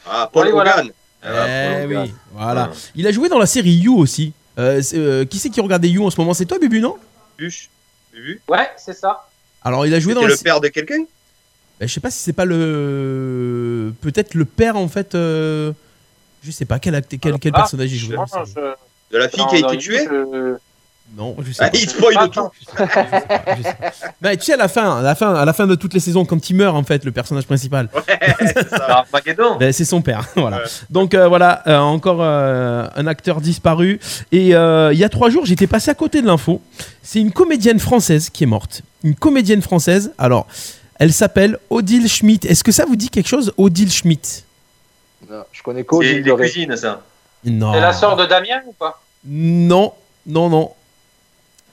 Ah, 0.09 0.29
Paul 0.31 0.47
Oui. 0.47 0.53
Hogan. 0.53 0.89
Eh 1.23 1.27
pour 1.27 1.33
le 1.89 2.01
oui, 2.03 2.13
voilà. 2.33 2.69
Ah. 2.71 2.77
Il 2.95 3.07
a 3.07 3.11
joué 3.11 3.27
dans 3.29 3.39
la 3.39 3.45
série 3.47 3.71
You 3.71 3.97
aussi. 3.97 4.33
Euh, 4.59 4.81
euh, 4.93 5.25
qui 5.25 5.39
c'est 5.39 5.49
qui 5.49 5.61
regardait 5.61 5.89
You 5.89 6.05
en 6.05 6.09
ce 6.09 6.19
moment? 6.19 6.33
C'est 6.33 6.45
toi, 6.45 6.57
Bubu, 6.59 6.79
non? 6.79 6.95
Buche. 7.37 7.69
Bubu. 8.13 8.41
Ouais, 8.47 8.69
c'est 8.77 8.93
ça. 8.93 9.27
Alors, 9.63 9.85
il 9.85 9.93
a 9.93 9.99
joué 9.99 10.13
dans 10.13 10.21
la 10.21 10.27
le 10.29 10.37
père 10.37 10.61
de 10.61 10.67
quelqu'un? 10.69 11.03
Ben, 11.79 11.87
je 11.87 11.93
sais 11.93 11.99
pas 11.99 12.09
si 12.09 12.19
c'est 12.19 12.33
pas 12.33 12.45
le. 12.45 13.93
Peut-être 14.01 14.33
le 14.33 14.45
père 14.45 14.77
en 14.77 14.87
fait. 14.87 15.13
euh, 15.15 15.73
Je 16.43 16.51
sais 16.51 16.65
pas 16.65 16.79
quel, 16.79 16.95
acte- 16.95 17.17
quel, 17.19 17.37
quel 17.39 17.51
Ah, 17.53 17.57
personnage 17.59 17.91
il 17.91 17.97
jouait. 17.99 18.15
Je- 18.45 18.73
De 19.11 19.17
la 19.17 19.29
fille 19.29 19.45
qui 19.49 19.55
a 19.55 19.59
été 19.59 19.77
tuée? 19.77 20.05
je- 20.09 20.55
Non, 21.15 21.35
je 21.41 21.51
sais 21.51 21.63
Ah, 21.63 21.69
pas. 21.69 21.77
il 21.77 21.89
spoil 21.89 22.15
Ah, 22.17 22.27
tout. 22.27 22.49
Ben, 24.21 24.37
tu 24.37 24.43
sais 24.45 24.53
à 24.53 24.57
la 24.57 24.67
fin, 24.67 24.97
à 24.99 25.01
la 25.01 25.15
fin, 25.15 25.33
à 25.33 25.45
la 25.45 25.53
fin 25.53 25.65
de 25.65 25.75
toutes 25.75 25.93
les 25.93 25.99
saisons, 25.99 26.25
quand 26.25 26.49
il 26.49 26.55
meurt 26.55 26.75
en 26.75 26.83
fait, 26.83 27.05
le 27.05 27.11
personnage 27.11 27.45
principal, 27.45 27.89
C'est 28.39 28.69
ça. 28.69 28.85
Armageddon. 29.11 29.57
ben, 29.57 29.71
c'est 29.73 29.85
son 29.85 30.01
père. 30.01 30.27
voilà. 30.35 30.57
Ouais. 30.57 30.63
Donc 30.89 31.13
euh, 31.13 31.27
voilà, 31.27 31.63
euh, 31.67 31.77
encore 31.79 32.19
euh, 32.21 32.87
un 32.95 33.07
acteur 33.07 33.41
disparu. 33.41 33.99
Et 34.31 34.53
euh, 34.55 34.91
il 34.93 34.99
y 34.99 35.03
a 35.03 35.09
trois 35.09 35.29
jours, 35.29 35.45
j'étais 35.45 35.67
passé 35.67 35.89
à 35.89 35.95
côté 35.95 36.21
de 36.21 36.27
l'info. 36.27 36.61
C'est 37.01 37.19
une 37.19 37.31
comédienne 37.31 37.79
française 37.79 38.29
qui 38.29 38.43
est 38.43 38.47
morte. 38.47 38.81
Une 39.03 39.15
comédienne 39.15 39.61
française. 39.61 40.13
Alors, 40.17 40.45
elle 40.99 41.13
s'appelle 41.13 41.57
Odile 41.69 42.07
Schmidt. 42.09 42.47
Est-ce 42.47 42.63
que 42.63 42.71
ça 42.71 42.85
vous 42.85 42.95
dit 42.95 43.09
quelque 43.09 43.27
chose, 43.29 43.53
Odile 43.57 43.91
Schmidt? 43.91 44.43
Non, 45.29 45.43
Je 45.51 45.63
connais 45.63 45.83
qu'au 45.83 46.01
C'est 46.01 46.23
ça. 46.77 47.01
Non. 47.45 47.73
C'est 47.73 47.79
la 47.81 47.93
sœur 47.93 48.15
de 48.17 48.25
Damien 48.25 48.61
ou 48.67 48.73
pas? 48.73 49.01
Non, 49.25 49.93
non, 50.25 50.49
non. 50.49 50.71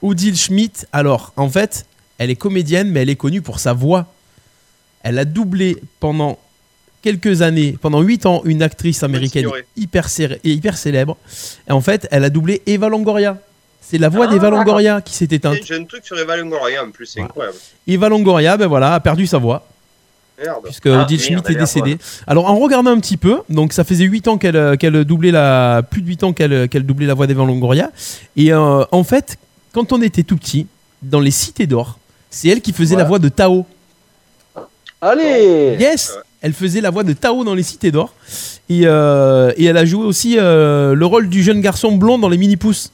Odile 0.01 0.35
Schmidt, 0.37 0.85
alors, 0.93 1.33
en 1.37 1.49
fait, 1.49 1.85
elle 2.17 2.29
est 2.29 2.35
comédienne, 2.35 2.89
mais 2.91 3.01
elle 3.01 3.09
est 3.09 3.15
connue 3.15 3.41
pour 3.41 3.59
sa 3.59 3.73
voix. 3.73 4.07
Elle 5.03 5.19
a 5.19 5.25
doublé 5.25 5.77
pendant 5.99 6.37
quelques 7.01 7.41
années, 7.41 7.77
pendant 7.79 8.01
8 8.01 8.25
ans, 8.25 8.41
une 8.45 8.63
actrice 8.63 9.03
américaine 9.03 9.47
hyper, 9.77 10.07
hyper 10.43 10.77
célèbre. 10.77 11.17
Et 11.67 11.71
en 11.71 11.81
fait, 11.81 12.07
elle 12.11 12.23
a 12.23 12.29
doublé 12.29 12.61
Eva 12.65 12.89
Longoria. 12.89 13.37
C'est 13.81 13.99
la 13.99 14.09
voix 14.09 14.25
Ah, 14.27 14.33
d'Eva 14.33 14.49
Longoria 14.49 15.01
qui 15.01 15.13
s'est 15.13 15.27
éteinte. 15.29 15.57
J'ai 15.63 15.75
un 15.75 15.83
truc 15.83 16.03
sur 16.03 16.17
Eva 16.17 16.35
Longoria 16.37 16.83
en 16.83 16.89
plus, 16.89 17.05
c'est 17.05 17.19
Ouais. 17.19 17.25
incroyable. 17.25 17.57
Eva 17.85 18.09
Longoria, 18.09 18.57
ben 18.57 18.65
voilà, 18.65 18.95
a 18.95 18.99
perdu 18.99 19.27
sa 19.27 19.37
voix. 19.37 19.67
Merde. 20.43 20.63
puisque 20.65 20.87
Ah, 20.87 21.03
Odile 21.03 21.21
Schmidt 21.21 21.49
est 21.51 21.55
décédée. 21.55 21.97
Alors 22.27 22.49
en 22.49 22.57
regardant 22.57 22.89
un 22.91 22.99
petit 22.99 23.15
peu, 23.17 23.41
donc 23.47 23.71
ça 23.73 23.83
faisait 23.83 24.03
8 24.05 24.27
ans 24.27 24.37
qu'elle 24.39 24.55
euh, 24.57 24.75
qu'elle 24.75 25.05
doublait 25.05 25.31
la 25.31 25.81
plus 25.87 26.01
de 26.01 26.07
8 26.07 26.23
ans 26.23 26.33
qu'elle 26.33 26.67
qu'elle 26.67 26.85
doublait 26.85 27.05
la 27.05 27.13
voix 27.13 27.25
d'Eva 27.27 27.45
Longoria 27.45 27.91
et 28.35 28.51
euh, 28.51 28.83
en 28.91 29.03
fait, 29.05 29.37
quand 29.75 29.91
on 29.91 30.01
était 30.01 30.23
tout 30.23 30.37
petit 30.37 30.67
dans 31.01 31.19
les 31.19 31.31
cités 31.31 31.67
d'or, 31.67 31.99
c'est 32.29 32.47
elle 32.47 32.61
qui 32.61 32.71
faisait 32.71 32.95
la 32.95 33.03
voix 33.03 33.19
de 33.19 33.27
Tao. 33.27 33.65
Allez 35.01 35.75
Yes, 35.77 36.17
elle 36.41 36.53
faisait 36.53 36.79
la 36.79 36.91
voix 36.91 37.03
de 37.03 37.11
Tao 37.11 37.43
dans 37.43 37.53
les 37.53 37.61
cités 37.61 37.91
d'or 37.91 38.13
et, 38.69 38.83
euh, 38.85 39.51
et 39.57 39.65
elle 39.65 39.75
a 39.75 39.83
joué 39.83 40.05
aussi 40.05 40.37
euh, 40.39 40.95
le 40.95 41.05
rôle 41.05 41.27
du 41.27 41.43
jeune 41.43 41.59
garçon 41.59 41.91
blond 41.91 42.17
dans 42.17 42.29
les 42.29 42.37
mini 42.37 42.55
pouces. 42.55 42.93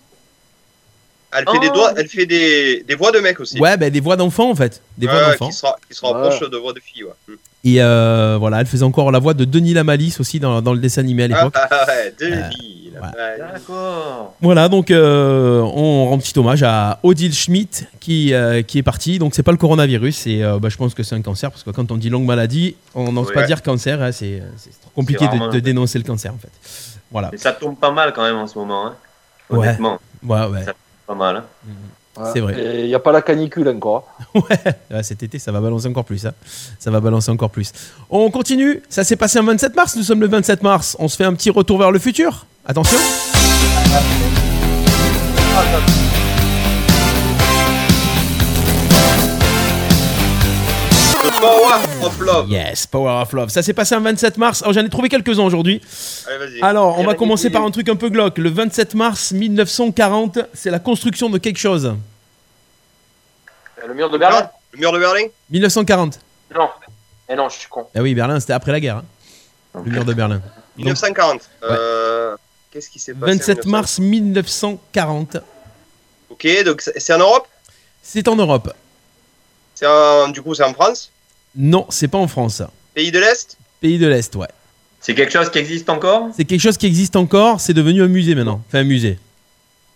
Elle 1.33 1.45
fait, 1.49 1.59
des, 1.59 1.69
doigts, 1.69 1.93
elle 1.95 2.07
fait 2.07 2.25
des, 2.25 2.83
des 2.85 2.95
voix 2.95 3.11
de 3.11 3.19
mecs 3.19 3.39
aussi. 3.39 3.59
Ouais, 3.59 3.77
ben 3.77 3.91
des 3.91 3.99
voix 4.01 4.17
d'enfants 4.17 4.49
en 4.49 4.55
fait, 4.55 4.81
des 4.97 5.05
voix 5.05 5.17
ouais, 5.17 5.31
d'enfants. 5.33 5.49
qui, 5.49 5.55
sera, 5.55 5.77
qui 5.87 5.95
se 5.95 6.03
rapproche 6.03 6.39
de 6.41 6.57
voix 6.57 6.73
de 6.73 6.79
filles. 6.79 7.03
Ouais. 7.03 7.11
Mm. 7.27 7.33
Et 7.63 7.75
euh, 7.79 8.37
voilà, 8.39 8.59
elle 8.59 8.65
faisait 8.65 8.83
encore 8.83 9.11
la 9.11 9.19
voix 9.19 9.35
de 9.35 9.45
Denis 9.45 9.75
Lamalis 9.75 10.17
aussi 10.19 10.39
dans, 10.39 10.63
dans 10.63 10.73
le 10.73 10.79
dessin 10.79 11.01
animé 11.01 11.25
à 11.25 11.27
l'époque. 11.27 11.53
Ah, 11.55 11.67
ah, 11.69 11.85
ouais, 11.87 12.13
Denis. 12.19 12.80
D'accord. 13.09 14.35
Voilà, 14.41 14.69
donc 14.69 14.91
euh, 14.91 15.61
on 15.61 16.05
rend 16.09 16.17
petit 16.19 16.37
hommage 16.37 16.63
à 16.63 16.99
Odile 17.03 17.33
Schmidt 17.33 17.85
qui, 17.99 18.33
euh, 18.33 18.61
qui 18.61 18.77
est 18.77 18.83
partie. 18.83 19.19
Donc 19.19 19.33
c'est 19.35 19.43
pas 19.43 19.51
le 19.51 19.57
coronavirus, 19.57 20.27
et 20.27 20.43
euh, 20.43 20.59
bah, 20.59 20.69
je 20.69 20.77
pense 20.77 20.93
que 20.93 21.03
c'est 21.03 21.15
un 21.15 21.21
cancer 21.21 21.49
parce 21.51 21.63
que 21.63 21.71
quand 21.71 21.91
on 21.91 21.97
dit 21.97 22.09
longue 22.09 22.25
maladie, 22.25 22.75
on 22.95 23.11
n'ose 23.11 23.27
Ouais. 23.29 23.33
pas 23.33 23.43
dire 23.43 23.61
cancer. 23.63 24.01
hein, 24.01 24.11
c'est 24.11 24.43
c'est 24.57 24.71
trop 24.81 24.91
compliqué 24.95 25.25
de, 25.27 25.59
dénoncer 25.59 25.97
le 25.97 26.03
cancer 26.03 26.33
en 26.33 26.37
fait. 26.37 26.51
Voilà. 27.11 27.29
Et 27.33 27.37
ça 27.37 27.51
tombe 27.53 27.77
pas 27.77 27.91
mal 27.91 28.13
quand 28.13 28.23
même 28.23 28.37
en 28.37 28.47
ce 28.47 28.57
moment. 28.57 28.87
Hein. 28.87 28.95
Ouais. 29.49 29.59
Honnêtement, 29.59 29.99
Ouais, 30.23 30.45
ouais. 30.47 30.65
pas 31.07 31.15
mal. 31.15 31.37
Hein. 31.37 31.43
C'est 32.33 32.39
vrai. 32.41 32.55
Il 32.81 32.87
n'y 32.87 32.95
a 32.95 32.99
pas 32.99 33.11
la 33.11 33.21
canicule 33.21 33.67
encore. 33.69 34.07
Ouais, 34.35 35.03
cet 35.03 35.23
été, 35.23 35.39
ça 35.39 35.51
va 35.51 35.59
balancer 35.61 35.87
encore 35.87 36.05
plus. 36.05 36.25
hein. 36.25 36.33
Ça 36.79 36.91
va 36.91 36.99
balancer 36.99 37.31
encore 37.31 37.49
plus. 37.49 37.71
On 38.09 38.29
continue. 38.31 38.81
Ça 38.89 39.03
s'est 39.03 39.15
passé 39.15 39.39
un 39.39 39.43
27 39.43 39.75
mars. 39.75 39.95
Nous 39.95 40.03
sommes 40.03 40.21
le 40.21 40.27
27 40.27 40.61
mars. 40.63 40.95
On 40.99 41.07
se 41.07 41.15
fait 41.15 41.23
un 41.23 41.33
petit 41.33 41.49
retour 41.49 41.77
vers 41.79 41.91
le 41.91 41.99
futur. 41.99 42.45
Attention. 42.65 42.97
The 45.71 46.10
of 52.03 52.19
Love. 52.19 52.49
Yes, 52.49 52.87
Power 52.87 53.21
of 53.21 53.31
Love. 53.33 53.49
Ça 53.49 53.61
s'est 53.63 53.73
passé 53.73 53.95
un 53.95 53.99
27 53.99 54.37
mars. 54.37 54.61
Alors 54.61 54.73
j'en 54.73 54.83
ai 54.85 54.89
trouvé 54.89 55.09
quelques-uns 55.09 55.43
aujourd'hui. 55.43 55.81
Alors, 56.61 56.97
on 56.99 57.03
va 57.03 57.13
commencer 57.15 57.49
par 57.49 57.63
un 57.63 57.71
truc 57.71 57.89
un 57.89 57.95
peu 57.95 58.09
glauque. 58.09 58.37
Le 58.37 58.49
27 58.49 58.93
mars 58.95 59.31
1940, 59.31 60.39
c'est 60.53 60.69
la 60.71 60.79
construction 60.79 61.29
de 61.29 61.37
quelque 61.37 61.59
chose. 61.59 61.95
Le 63.85 63.93
mur 63.93 64.09
de 64.09 64.17
Berlin? 64.17 64.49
Le 64.73 64.79
mur 64.79 64.91
de 64.91 64.99
Berlin? 64.99 65.25
1940. 65.49 66.19
Non. 66.55 66.69
Eh 67.29 67.35
non, 67.35 67.49
je 67.49 67.57
suis 67.59 67.67
con. 67.69 67.87
Ah 67.95 68.01
oui, 68.01 68.13
Berlin, 68.13 68.39
c'était 68.39 68.53
après 68.53 68.71
la 68.71 68.79
guerre. 68.79 68.97
hein. 68.97 69.05
Le 69.83 69.89
mur 69.91 70.05
de 70.05 70.13
Berlin. 70.13 70.41
1940. 70.77 71.41
Euh, 71.63 72.35
Qu'est-ce 72.71 72.89
qui 72.89 72.99
s'est 72.99 73.13
passé 73.13 73.33
27 73.33 73.65
en 73.65 73.69
mars 73.69 73.99
1940. 73.99 75.37
Ok, 76.29 76.47
donc 76.65 76.81
c'est 76.81 76.99
c'est 76.99 77.13
en 77.13 77.17
Europe? 77.19 77.47
C'est 78.01 78.27
en 78.27 78.35
Europe. 78.35 78.73
C'est 79.75 79.85
en- 79.87 80.29
Du 80.29 80.41
coup, 80.41 80.53
c'est 80.55 80.63
en 80.63 80.73
France? 80.73 81.11
Non, 81.55 81.85
c'est 81.89 82.07
pas 82.07 82.17
en 82.17 82.27
France. 82.27 82.61
Pays 82.93 83.11
de 83.11 83.19
l'Est? 83.19 83.57
Pays 83.81 83.97
de 83.97 84.07
l'Est, 84.07 84.35
ouais. 84.35 84.47
C'est 84.99 85.15
quelque 85.15 85.31
chose 85.33 85.49
qui 85.49 85.57
existe 85.59 85.89
encore? 85.89 86.29
C'est 86.35 86.45
quelque 86.45 86.61
chose 86.61 86.77
qui 86.77 86.85
existe 86.85 87.15
encore. 87.15 87.59
C'est 87.59 87.73
devenu 87.73 88.03
un 88.03 88.07
musée 88.07 88.35
maintenant. 88.35 88.61
Enfin, 88.67 88.79
un 88.79 88.83
musée. 88.83 89.17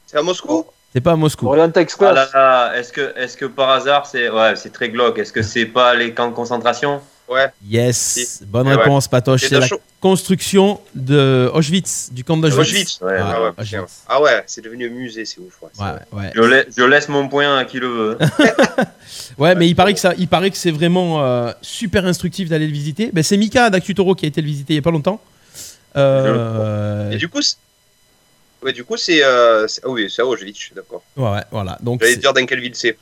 C'est 0.07 0.17
à 0.17 0.21
Moscou? 0.23 0.65
C'est 0.93 1.01
pas 1.01 1.11
à 1.11 1.15
Moscou. 1.15 1.47
Orient 1.47 1.71
Ah 1.75 1.79
Express. 1.81 2.15
là 2.15 2.27
là, 2.33 2.73
est-ce 2.77 2.91
que, 2.91 3.13
est-ce 3.17 3.37
que 3.37 3.45
par 3.45 3.69
hasard, 3.69 4.05
c'est 4.05 4.29
ouais, 4.29 4.55
c'est 4.55 4.71
très 4.71 4.89
glauque. 4.89 5.19
Est-ce 5.19 5.31
que 5.33 5.41
c'est 5.43 5.65
pas 5.65 5.93
les 5.93 6.13
camps 6.13 6.29
de 6.29 6.33
concentration? 6.33 7.01
Ouais. 7.27 7.47
Yes. 7.67 8.43
Bonne 8.45 8.67
Ouais. 8.67 8.75
réponse, 8.75 9.07
Patoche. 9.07 9.41
C'est 9.41 9.49
la 9.55 9.61
Dachau. 9.61 9.79
construction 9.99 10.79
de 10.93 11.49
Auschwitz, 11.53 12.09
du 12.11 12.23
camp 12.23 12.37
d'Auschwitz. 12.37 12.59
Auschwitz. 12.69 12.99
Ouais, 13.01 13.17
Ah 13.19 13.41
ouais, 13.41 13.49
Auschwitz. 13.57 14.03
Ah 14.07 14.21
ouais, 14.21 14.43
c'est 14.45 14.61
devenu 14.61 14.85
un 14.87 14.91
musée, 14.91 15.25
c'est 15.25 15.39
ouf. 15.39 15.57
Ouais, 15.61 15.69
Ouais, 15.79 15.95
ouais. 16.11 16.31
je, 16.35 16.71
je 16.77 16.83
laisse 16.83 17.09
mon 17.09 17.27
point 17.27 17.57
à 17.57 17.65
qui 17.65 17.79
le 17.79 17.87
veut. 17.87 18.17
Ouais, 19.37 19.55
mais 19.55 19.67
il 19.67 19.75
paraît 19.75 19.93
que 19.93 19.99
ça, 19.99 20.13
il 20.17 20.27
paraît 20.27 20.49
que 20.51 20.57
c'est 20.57 20.71
vraiment 20.71 21.23
euh, 21.23 21.51
super 21.61 22.05
instructif 22.05 22.49
d'aller 22.49 22.67
le 22.67 22.73
visiter. 22.73 23.09
Ben, 23.13 23.23
c'est 23.23 23.37
Mika 23.37 23.69
d'Actutoro 23.69 24.13
qui 24.15 24.25
a 24.25 24.27
été 24.27 24.41
le 24.41 24.47
visiter 24.47 24.73
il 24.73 24.77
y 24.77 24.79
a 24.79 24.81
pas 24.81 24.91
longtemps. 24.91 25.19
Euh, 25.95 27.11
Et 27.11 27.17
du 27.17 27.27
coup, 27.27 27.41
c'est- 27.41 27.57
ouais, 28.63 28.73
du 28.73 28.83
coup, 28.83 28.97
c'est. 28.97 29.23
euh, 29.23 29.65
Ah 29.83 29.89
oui, 29.89 30.09
c'est 30.09 30.21
à 30.21 30.25
Auschwitz, 30.25 30.71
d'accord. 30.75 31.03
ouais, 31.17 31.29
ouais, 31.31 31.43
voilà. 31.51 31.77
Donc 31.81 32.01
J'allais 32.01 32.17
dire 32.17 32.33
dans 32.33 32.45
quelle 32.45 32.59
ville 32.61 32.75
c'est. 32.75 32.97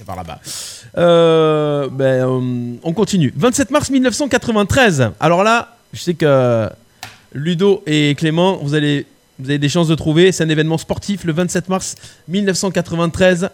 C'est 0.00 0.06
par 0.06 0.16
là-bas. 0.16 0.38
Euh, 0.96 1.88
ben, 1.90 2.04
euh, 2.26 2.76
on 2.82 2.92
continue. 2.94 3.32
27 3.36 3.70
mars 3.70 3.90
1993. 3.90 5.10
Alors 5.20 5.44
là, 5.44 5.76
je 5.92 6.00
sais 6.00 6.14
que 6.14 6.70
Ludo 7.34 7.82
et 7.86 8.14
Clément, 8.16 8.56
vous 8.62 8.74
allez, 8.74 9.06
vous 9.38 9.50
avez 9.50 9.58
des 9.58 9.68
chances 9.68 9.88
de 9.88 9.94
trouver. 9.94 10.32
C'est 10.32 10.42
un 10.44 10.48
événement 10.48 10.78
sportif 10.78 11.24
le 11.24 11.32
27 11.34 11.68
mars 11.68 11.96
1993. 12.28 13.50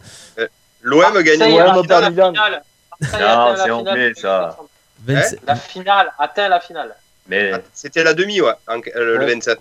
L'OM 0.83 1.03
a 1.17 1.23
gagné 1.25 1.59
la 1.59 1.75
finale. 1.75 1.75
Non, 1.75 1.81
atteint 1.83 2.01
la 2.01 3.57
c'est 3.57 3.63
finale. 3.65 3.73
anglais, 3.73 4.13
ça. 4.15 4.57
27 5.05 5.41
La 5.47 5.57
finale, 5.57 6.13
atteint 6.19 6.49
la 6.49 6.61
finale. 6.61 6.95
Mais 7.29 7.51
Ah, 7.55 7.59
C'était 7.75 8.05
la 8.05 8.15
demi, 8.15 8.41
ouais, 8.41 8.53
en- 8.69 8.77
euh, 8.79 8.81
le 8.95 9.19
Ouais. 9.19 9.27
27. 9.35 9.59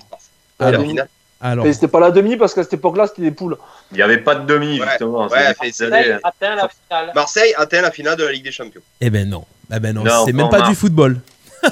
Alors, 0.60 0.82
la 0.82 0.88
finale. 0.88 1.08
Alors, 1.42 1.66
Mais 1.66 1.74
c'était 1.74 1.88
pas 1.90 2.00
la 2.00 2.12
demi 2.12 2.38
parce 2.38 2.54
qu'à 2.54 2.64
cette 2.64 2.74
époque-là, 2.74 3.08
c'était 3.08 3.22
des 3.24 3.32
poules. 3.32 3.58
il 3.92 3.98
n'y 3.98 4.02
avait 4.04 4.18
pas 4.20 4.36
de 4.36 4.46
demi, 4.46 4.80
Ouais, 4.80 4.88
justement. 4.90 5.28
ouais, 5.28 5.54
Marseille 5.60 6.18
atteint 6.24 6.56
la 6.56 6.70
finale. 6.70 7.12
Marseille 7.14 7.54
atteint 7.58 7.82
la 7.82 7.92
finale 7.92 8.16
de 8.18 8.24
la 8.24 8.32
Ligue 8.32 8.44
des 8.46 8.52
Champions. 8.52 8.82
eh 9.02 9.10
ben 9.10 9.30
non, 9.30 9.46
eh 9.74 9.80
ben 9.80 9.94
non, 9.94 10.04
Non, 10.04 10.26
c'est 10.26 10.34
même 10.34 10.50
pas 10.50 10.62
du 10.68 10.76
football. 10.76 11.20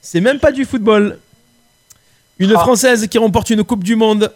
C'est 0.00 0.20
même 0.20 0.38
pas 0.38 0.52
du 0.52 0.64
football. 0.64 1.18
Une 2.38 2.52
Ah. 2.56 2.60
Française 2.60 3.06
qui 3.08 3.18
remporte 3.18 3.50
une 3.50 3.64
Coupe 3.64 3.82
du 3.84 3.96
Monde. 3.96 4.32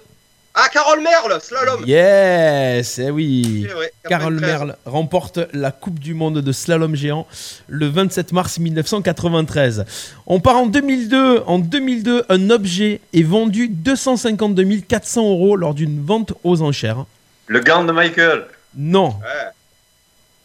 Ah, 0.54 0.68
Carole 0.70 1.00
Merle, 1.02 1.40
slalom 1.40 1.82
Yes, 1.86 2.98
eh 2.98 3.10
oui. 3.10 3.66
Vrai, 3.72 3.90
Carole 4.06 4.34
93. 4.38 4.40
Merle 4.50 4.76
remporte 4.84 5.38
la 5.54 5.70
Coupe 5.70 5.98
du 5.98 6.12
Monde 6.12 6.40
de 6.42 6.52
slalom 6.52 6.94
géant 6.94 7.26
le 7.68 7.86
27 7.86 8.32
mars 8.32 8.58
1993. 8.58 9.86
On 10.26 10.40
part 10.40 10.56
en 10.58 10.66
2002. 10.66 11.42
En 11.46 11.58
2002, 11.58 12.24
un 12.28 12.50
objet 12.50 13.00
est 13.14 13.22
vendu 13.22 13.68
252 13.68 14.80
400 14.86 15.22
euros 15.30 15.56
lors 15.56 15.72
d'une 15.72 16.04
vente 16.04 16.34
aux 16.44 16.60
enchères. 16.60 17.06
Le 17.46 17.60
gant 17.60 17.84
de 17.84 17.92
Michael. 17.92 18.44
Non, 18.76 19.08
Ouais, 19.08 19.50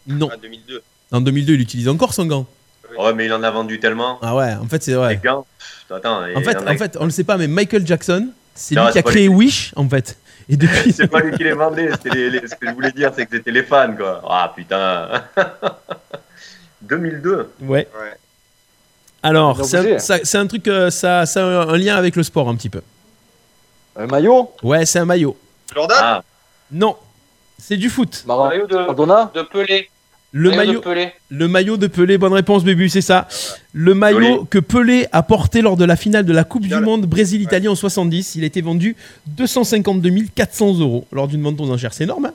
non. 0.06 0.30
en 0.32 0.38
2002. 0.38 0.82
En 1.12 1.20
2002, 1.20 1.52
il 1.54 1.60
utilise 1.60 1.88
encore 1.88 2.14
son 2.14 2.24
gant. 2.24 2.46
Ouais, 2.98 3.12
mais 3.12 3.26
il 3.26 3.32
en 3.34 3.42
a 3.42 3.50
vendu 3.50 3.78
tellement. 3.78 4.18
Ah 4.22 4.34
ouais, 4.34 4.54
en 4.54 4.66
fait, 4.66 4.82
c'est 4.82 4.92
Les 4.92 4.96
vrai. 4.96 5.20
gants. 5.22 5.46
pff, 5.58 5.96
Attends, 5.98 6.24
il 6.26 6.36
En 6.36 6.42
fait, 6.42 6.56
en 6.56 6.66
a- 6.66 6.72
en 6.72 6.76
fait, 6.78 6.96
on 6.98 7.04
le 7.04 7.10
sait 7.10 7.24
pas, 7.24 7.36
mais 7.36 7.46
Michael 7.46 7.86
Jackson, 7.86 8.28
c'est 8.58 8.74
lui 8.74 8.92
qui 8.92 8.98
a 8.98 9.02
créé 9.02 9.28
lui. 9.28 9.34
Wish, 9.34 9.72
en 9.76 9.88
fait. 9.88 10.18
Et 10.50 10.56
depuis, 10.62 10.92
C'est 10.92 11.06
pas 11.08 11.20
lui 11.20 11.36
qui 11.36 11.44
les 11.44 11.52
vendait, 11.52 11.90
c'était 11.92 12.10
les, 12.10 12.30
les- 12.30 12.48
ce 12.48 12.54
que 12.54 12.66
je 12.68 12.72
voulais 12.72 12.92
dire, 12.92 13.12
c'est 13.14 13.26
que 13.26 13.36
c'était 13.36 13.50
les 13.50 13.62
fans, 13.62 13.94
quoi. 13.96 14.22
Ah 14.28 14.52
putain. 14.54 15.08
2002. 16.82 17.50
ouais. 17.62 17.68
Ouais. 17.68 17.88
Alors, 19.22 19.60
ont 19.60 19.64
c'est 19.64 20.36
un, 20.36 20.46
truc, 20.46 20.68
euh, 20.68 20.90
ça, 20.90 21.26
ça 21.26 21.44
a 21.44 21.64
un 21.64 21.76
lien 21.76 21.96
avec 21.96 22.14
le 22.14 22.22
sport 22.22 22.48
un 22.48 22.54
petit 22.54 22.70
peu. 22.70 22.82
Un 23.96 24.06
maillot? 24.06 24.52
Ouais, 24.62 24.86
c'est 24.86 25.00
un 25.00 25.04
maillot. 25.04 25.36
Jordan? 25.74 25.98
Ah, 26.00 26.22
Non, 26.70 26.96
c'est 27.58 27.76
du 27.76 27.90
foot. 27.90 28.24
Maillot 28.26 28.66
de, 28.68 29.34
de 29.34 29.42
Pelé. 29.42 29.90
Le 30.32 30.50
Maillot 30.50 30.56
maillot, 30.58 30.78
de 30.80 30.84
Pelé. 30.84 31.12
le 31.30 31.48
maillot 31.48 31.76
de 31.78 31.86
Pelé, 31.86 32.18
bonne 32.18 32.34
réponse, 32.34 32.62
Bébu, 32.62 32.88
c'est 32.90 33.00
ça. 33.00 33.26
Le 33.72 33.94
maillot 33.94 34.44
que 34.44 34.58
Pelé 34.58 35.06
a 35.12 35.22
porté 35.22 35.62
lors 35.62 35.76
de 35.78 35.84
la 35.86 35.96
finale 35.96 36.24
de 36.26 36.32
la 36.34 36.44
Coupe 36.44 36.66
du. 36.66 36.74
Monde 36.80 37.06
Brésil-Italie 37.06 37.66
en 37.68 37.74
70, 37.74 38.34
il 38.36 38.44
a 38.44 38.46
été 38.46 38.60
vendu 38.60 38.94
252 39.26 40.10
400 40.34 40.80
euros 40.80 41.06
lors 41.12 41.28
d'une 41.28 41.42
vente 41.42 41.58
aux 41.60 41.70
enchères. 41.70 41.94
C'est 41.94 42.04
énorme, 42.04 42.26
hein 42.26 42.34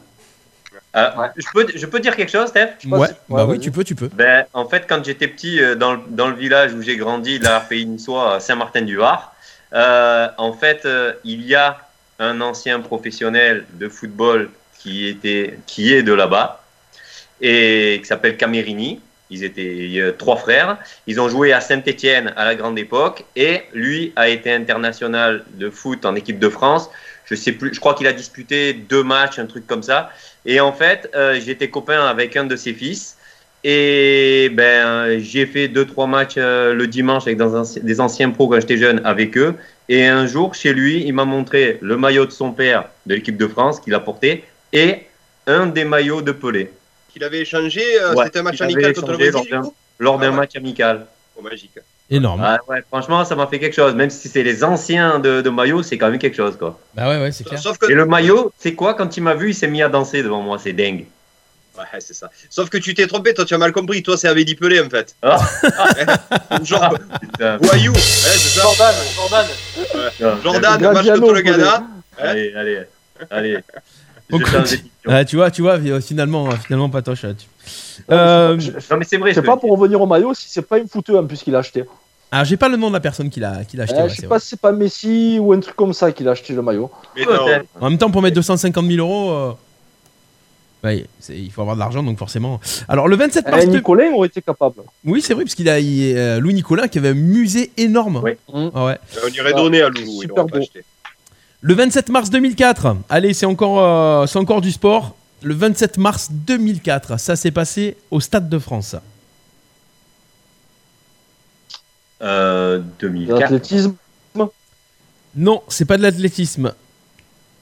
ah, 0.93 1.13
Ouais. 1.19 1.27
je, 1.38 1.45
peux, 1.53 1.67
je 1.75 1.85
peux 1.85 2.00
dire 2.00 2.15
quelque 2.15 2.31
chose, 2.31 2.47
Steph? 2.50 2.69
Ouais, 2.85 3.07
bah 3.29 3.45
ouais, 3.45 3.53
oui, 3.53 3.59
tu 3.59 3.71
peux, 3.71 3.83
tu 3.83 3.93
peux. 3.95 4.09
Ben, 4.13 4.45
en 4.53 4.65
fait, 4.67 4.85
quand 4.88 5.03
j'étais 5.05 5.27
petit, 5.27 5.62
euh, 5.62 5.75
dans, 5.75 5.93
le- 5.93 6.01
dans 6.09 6.27
le 6.29 6.35
village 6.35 6.73
où 6.73 6.81
j'ai 6.81 6.97
grandi, 6.97 7.39
la 7.39 7.59
pays 7.59 7.85
niçois, 7.85 8.39
Saint-Martin-du-Var, 8.39 9.33
euh, 9.73 10.27
en 10.38 10.53
fait, 10.53 10.81
euh, 10.85 11.13
il 11.23 11.43
y 11.45 11.53
a 11.55 11.77
un 12.19 12.41
ancien 12.41 12.79
professionnel 12.79 13.65
de 13.73 13.88
football 13.89 14.50
qui, 14.79 15.07
était, 15.07 15.57
qui 15.67 15.93
est 15.93 16.03
de 16.03 16.13
là-bas 16.13 16.62
et 17.41 17.99
qui 18.01 18.05
s'appelle 18.05 18.37
Camerini. 18.37 18.99
Ils 19.29 19.43
étaient 19.43 20.13
trois 20.17 20.35
frères. 20.35 20.77
Ils 21.07 21.19
ont 21.19 21.27
joué 21.27 21.53
à 21.53 21.61
Saint-Étienne 21.61 22.33
à 22.37 22.45
la 22.45 22.55
grande 22.55 22.77
époque 22.77 23.23
et 23.35 23.61
lui 23.73 24.13
a 24.15 24.29
été 24.29 24.51
international 24.51 25.43
de 25.55 25.69
foot 25.69 26.05
en 26.05 26.15
équipe 26.15 26.37
de 26.39 26.49
France. 26.49 26.89
Je 27.25 27.35
sais 27.35 27.53
plus, 27.53 27.73
je 27.73 27.79
crois 27.79 27.95
qu'il 27.95 28.05
a 28.07 28.13
disputé 28.13 28.73
deux 28.73 29.03
matchs, 29.03 29.39
un 29.39 29.45
truc 29.45 29.65
comme 29.65 29.81
ça. 29.81 30.11
Et 30.45 30.59
en 30.59 30.73
fait, 30.73 31.09
euh, 31.15 31.39
j'étais 31.43 31.69
copain 31.69 32.05
avec 32.05 32.35
un 32.37 32.43
de 32.43 32.55
ses 32.55 32.73
fils. 32.73 33.17
Et 33.63 34.49
ben, 34.53 35.19
j'ai 35.19 35.45
fait 35.45 35.69
deux 35.69 35.85
trois 35.85 36.05
matchs 36.05 36.33
euh, 36.37 36.73
le 36.73 36.85
dimanche 36.85 37.23
avec 37.23 37.39
des 37.81 38.01
anciens 38.01 38.29
pros 38.29 38.49
quand 38.49 38.59
j'étais 38.59 38.77
jeune 38.77 39.01
avec 39.05 39.37
eux. 39.37 39.55
Et 39.87 40.05
un 40.05 40.27
jour, 40.27 40.53
chez 40.53 40.73
lui, 40.73 41.03
il 41.05 41.13
m'a 41.13 41.25
montré 41.25 41.77
le 41.81 41.95
maillot 41.95 42.25
de 42.25 42.31
son 42.31 42.51
père 42.51 42.89
de 43.05 43.15
l'équipe 43.15 43.37
de 43.37 43.47
France 43.47 43.79
qu'il 43.79 43.93
a 43.93 43.99
porté 43.99 44.43
et 44.73 45.03
un 45.47 45.67
des 45.67 45.85
maillots 45.85 46.21
de 46.21 46.33
Pelé 46.33 46.71
Qu'il 47.13 47.24
avait 47.24 47.41
échangé, 47.41 47.84
euh, 48.01 48.13
Ouais, 48.15 48.25
c'était 48.25 48.39
un 48.39 48.43
match 48.43 48.60
amical 48.60 48.93
contre 48.93 49.12
le 49.13 49.22
échangé 49.22 49.50
Brésil, 49.51 49.72
lors 50.00 50.17
d'un 50.20 50.27
Ah 50.27 50.32
ouais. 50.32 50.36
match 50.38 50.55
amical. 50.55 51.05
Oh, 51.38 51.41
magique. 51.41 51.72
Énorme. 52.10 52.41
Ah 52.43 52.60
ouais, 52.67 52.84
franchement, 52.88 53.24
ça 53.24 53.36
m'a 53.36 53.48
fait 53.48 53.60
quelque 53.60 53.75
chose. 53.75 53.96
Même 53.96 54.10
si 54.10 54.27
c'est 54.27 54.43
les 54.43 54.63
anciens 54.63 55.20
de, 55.20 55.41
de 55.41 55.50
maillot, 55.50 55.84
c'est 55.84 55.98
quand 55.98 56.10
même 56.10 56.20
quelque 56.20 56.36
chose 56.36 56.58
quoi. 56.58 56.79
Bah 56.96 57.08
ouais, 57.10 57.20
ouais, 57.22 57.32
c'est 57.32 57.43
clair. 57.43 57.60
Sauf 57.60 57.77
que, 57.77 57.89
Et 57.89 57.93
le 57.96 58.05
maillot, 58.05 58.51
c'est 58.58 58.74
quoi 58.74 58.93
quand 58.93 59.15
il 59.17 59.22
m'a 59.24 59.34
vu, 59.36 59.51
il 59.51 59.55
s'est 59.55 59.67
mis 59.67 59.82
à 59.82 59.89
danser 59.89 60.22
devant 60.22 60.41
moi, 60.41 60.60
c'est 60.60 60.74
dingue. 60.74 61.05
Ouais, 61.77 61.86
c'est 62.00 62.13
ça. 62.13 62.29
Sauf 62.51 62.70
que 62.70 62.77
tu 62.77 62.93
t'es 62.93 63.08
trompé, 63.08 63.34
toi 63.34 63.46
tu 63.46 63.53
as 63.55 63.58
mal 63.58 63.72
compris. 63.72 64.03
Toi 64.03 64.15
c'est 64.17 64.27
Amélie 64.27 64.53
Pelé 64.55 64.79
en 64.79 64.89
fait. 64.89 65.15
Ah. 65.24 65.38
Genre 66.63 66.96
voyou. 67.62 67.93
Ouais, 67.93 68.00
c'est 68.00 68.60
ça. 68.60 68.62
Jordan, 68.62 68.96
Jordan. 69.15 69.46
Ah, 70.22 70.36
Jordan, 70.43 70.93
match 70.93 71.08
contre 71.20 71.34
le. 71.34 71.41
Ghana. 71.41 71.88
Allez, 72.20 72.53
allez, 72.55 72.79
allez. 73.32 73.58
Ah, 75.05 75.25
tu 75.25 75.35
vois, 75.35 75.51
tu 75.51 75.61
vois, 75.61 75.73
euh, 75.77 75.99
finalement, 76.01 76.47
euh, 76.49 76.55
finalement, 76.55 76.89
Patoche. 76.89 77.25
euh, 77.25 77.33
tu- 77.33 77.45
Euh, 78.09 78.57
Non 78.89 78.97
mais 78.97 79.05
c'est 79.05 79.17
vrai. 79.17 79.29
Je 79.31 79.35
sais 79.35 79.41
pas 79.41 79.57
pour 79.57 79.71
revenir 79.71 80.01
au 80.01 80.07
maillot 80.07 80.33
si 80.33 80.47
c'est 80.49 80.61
pas 80.61 80.79
une 80.79 80.87
fouteuse 80.87 81.15
en 81.17 81.25
plus 81.25 81.41
qu'il 81.43 81.55
a 81.55 81.59
acheté. 81.59 81.83
Alors, 82.31 82.45
j'ai 82.45 82.57
pas 82.57 82.67
le 82.69 82.77
nom 82.77 82.87
de 82.87 82.93
la 82.93 82.99
personne 82.99 83.29
qui 83.29 83.39
l'a 83.39 83.63
qui 83.63 83.77
l'a 83.77 83.83
acheté. 83.83 83.97
Euh, 83.99 84.03
ouais, 84.03 84.09
je 84.09 84.15
c'est 84.15 84.21
sais 84.21 84.27
pas 84.27 84.39
si 84.39 84.47
c'est 84.49 84.59
pas 84.59 84.71
Messi 84.71 85.37
ou 85.39 85.53
un 85.53 85.59
truc 85.59 85.75
comme 85.75 85.93
ça 85.93 86.11
qu'il 86.11 86.27
a 86.27 86.31
acheté 86.31 86.53
le 86.53 86.61
maillot. 86.63 86.89
Mais 87.15 87.25
non. 87.25 87.45
En 87.79 87.89
même 87.89 87.99
temps, 87.99 88.09
pour 88.09 88.21
mettre 88.23 88.35
250 88.35 88.87
000 88.87 88.97
euros, 89.07 89.31
euh, 89.31 89.51
ouais, 90.83 91.05
il 91.29 91.51
faut 91.51 91.61
avoir 91.61 91.75
de 91.75 91.79
l'argent, 91.81 92.01
donc 92.01 92.17
forcément. 92.17 92.59
Alors, 92.87 93.07
le 93.07 93.15
27 93.15 93.47
mars. 93.49 93.65
Nicolas 93.67 94.09
aurait 94.15 94.27
été 94.29 94.41
capable. 94.41 94.81
Oui, 95.05 95.21
c'est 95.21 95.35
vrai, 95.35 95.43
parce 95.43 95.53
qu'il 95.53 95.69
a 95.69 95.79
il- 95.79 96.17
euh, 96.17 96.39
Louis 96.39 96.55
Nicolas 96.55 96.87
qui 96.87 96.97
avait 96.97 97.09
un 97.09 97.13
musée 97.13 97.71
énorme. 97.77 98.21
Oui. 98.23 98.31
Mm. 98.51 98.69
Ah 98.73 98.85
ouais. 98.85 98.97
On 99.23 99.27
irait 99.29 99.53
donner 99.53 99.81
à 99.83 99.89
Loulou. 99.89 100.11
il 100.15 100.21
Super 100.21 100.45
beau. 100.45 100.57
acheté. 100.57 100.83
Le 101.65 101.75
27 101.75 102.10
mars 102.10 102.29
2004. 102.29 102.97
Allez, 103.08 103.34
c'est 103.34 103.45
encore, 103.45 103.80
euh, 103.80 104.26
c'est 104.28 104.38
encore 104.38 104.60
du 104.60 104.69
sport. 104.69 105.15
Le 105.41 105.54
27 105.54 105.97
mars 105.97 106.28
2004, 106.30 107.17
ça 107.17 107.38
s'est 107.38 107.52
passé 107.52 107.95
au 108.12 108.19
Stade 108.19 108.49
de 108.49 108.60
France. 108.60 108.97
Euh, 112.21 112.82
2004. 112.99 113.39
L'athlétisme? 113.39 113.95
Non, 115.36 115.63
c'est 115.69 115.86
pas 115.86 115.95
de 115.95 116.04
l'athlétisme. 116.04 116.73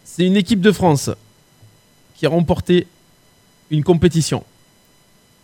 C'est 0.03 0.25
une 0.25 0.35
équipe 0.35 0.61
de 0.61 0.71
France 0.71 1.11
qui 2.15 2.25
a 2.25 2.29
remporté 2.29 2.87
une 3.69 3.83
compétition. 3.83 4.43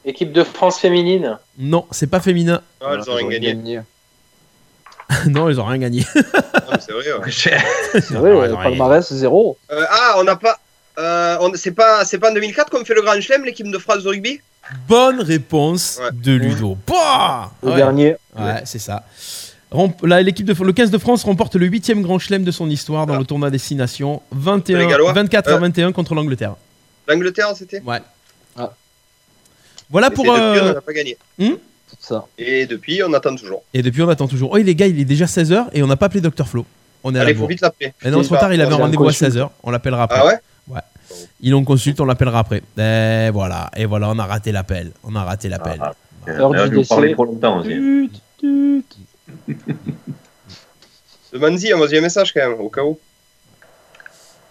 Équipe 0.04 0.34
de 0.34 0.43
France 0.43 0.80
féminine? 0.80 1.38
Non, 1.60 1.86
c'est 1.91 2.08
pas 2.08 2.20
féminin. 2.20 2.62
Ah, 2.82 2.96
elles 2.96 3.10
ont 3.10 3.13
rien 3.13 3.39
gagné. 3.39 3.82
non, 5.28 5.50
ils 5.50 5.60
ont 5.60 5.65
rien 5.65 5.78
gagné. 5.80 6.06
Ah, 6.70 6.80
c'est 6.82 6.91
vrai. 6.91 7.13
ouais. 7.13 7.32
C'est 7.32 8.12
vrai, 8.13 8.34
ouais, 8.34 8.50
ils 8.50 8.54
ont 8.54 8.58
rien 8.58 8.70
palmarès 8.72 9.13
zéro. 9.13 9.58
Euh, 9.72 9.86
ah, 9.89 10.15
on 10.17 10.24
n'a 10.26 10.36
pas. 10.36 10.60
Euh, 11.00 11.38
on- 11.39 11.52
c'est 11.56 11.72
pas, 11.72 12.04
c'est 12.04 12.17
pas 12.17 12.30
en 12.30 12.34
2004 12.34 12.70
qu'on 12.70 12.84
fait 12.84 12.93
le 12.93 13.02
Grand 13.02 13.20
Chelem, 13.22 13.46
l'équipe 13.46 13.72
de 13.72 13.78
France 13.78 14.04
de 14.04 14.10
rugby? 14.10 14.41
Bonne 14.88 15.22
réponse 15.22 15.98
Ouais. 16.02 16.10
de 16.12 16.34
Ludo. 16.34 16.78
Bah 16.86 17.52
Le 17.63 17.74
dernier. 17.76 18.15
Ouais, 18.38 18.62
c'est 18.65 18.80
ça. 18.80 19.04
Rem- 19.72 19.93
Là, 20.04 20.22
l'équipe 20.22 20.46
de 20.46 20.62
le 20.62 20.74
15 20.74 20.91
de 20.91 20.98
France 20.98 21.24
remporte 21.24 21.56
le 21.56 21.65
huitième 21.67 22.02
grand 22.02 22.20
chelem 22.20 22.43
de 22.43 22.52
son 22.52 22.70
histoire 22.70 23.06
dans 23.06 23.13
Ah. 23.15 23.20
le 23.20 23.26
tournoi 23.26 23.50
Destination 23.50 24.22
Les 24.34 24.39
21, 24.41 24.88
Gallois 24.88 25.13
24 25.13 25.48
à 25.50 25.54
Euh. 25.54 25.58
21 25.60 25.93
contre 25.93 26.15
l'Angleterre. 26.15 26.56
L'Angleterre, 27.08 27.54
c'était? 27.56 27.80
Ouais. 27.82 28.02
Ah. 28.58 28.74
Voilà 29.89 30.08
Et 30.08 30.12
pour. 30.12 30.26
depuis, 30.26 30.39
on 30.41 30.43
euh, 30.43 30.74
n'a 30.74 30.82
pas 30.82 30.91
gagné. 30.93 31.17
C'est 31.39 31.56
ça. 32.00 32.26
Et 32.38 32.65
depuis, 32.65 33.02
on 33.04 33.13
attend 33.13 33.36
toujours. 33.36 33.63
Et 33.73 33.82
depuis, 33.82 34.02
on 34.02 34.10
attend 34.10 34.28
toujours. 34.28 34.52
Oh, 34.52 34.58
les 34.58 34.76
gars, 34.76 34.88
il 34.88 35.00
est 35.00 35.06
déjà 35.06 35.26
16h 35.26 35.67
et 35.73 35.84
on 35.84 35.88
n'a 35.88 35.95
pas 35.95 36.08
appelé 36.08 36.21
Dr 36.21 36.47
Flo. 36.47 36.65
On 37.04 37.13
est 37.15 37.19
à 37.19 37.21
Allez, 37.21 37.36
faut 37.36 37.47
vite 37.47 37.62
l'appeler. 37.62 37.93
Mais 38.04 38.12
non, 38.12 38.21
trop 38.23 38.36
tard, 38.36 38.54
il 38.54 38.62
avait 38.62 38.73
un 38.73 38.78
rendez-vous 38.78 39.04
à 39.04 39.08
consulte. 39.08 39.34
16h. 39.36 39.50
On 39.63 39.71
l'appellera 39.71 40.04
après. 40.04 40.19
Ah 40.19 40.26
ouais 40.26 40.82
Il 41.41 41.54
en 41.56 41.63
consulte, 41.63 42.00
on 42.02 42.06
l'appellera 42.06 42.39
après. 42.39 42.63
Et 42.78 43.30
voilà, 43.32 43.69
et 43.76 43.86
voilà, 43.86 44.10
on 44.10 44.19
a 44.19 44.26
raté 44.26 44.52
l'appel. 44.52 44.91
On 45.04 45.15
a 45.15 45.23
raté 45.23 45.47
l'appel. 45.50 45.80
Ah, 45.82 45.93
Heure 46.30 46.52
Là, 46.52 46.63
du 46.67 46.71
je 46.71 46.76
vais 46.76 46.82
vous 46.82 46.88
parler 46.88 47.08
décès. 47.08 47.13
trop 47.15 47.26
longtemps 47.26 47.60
aussi. 47.60 47.69
Tut, 47.69 48.12
tut. 48.38 48.84
Demande-y, 51.34 51.73
envoie 51.73 51.88
un 51.93 52.02
message 52.02 52.34
quand 52.34 52.50
même, 52.50 52.60
au 52.60 52.69
cas 52.69 52.84
où. 52.84 53.00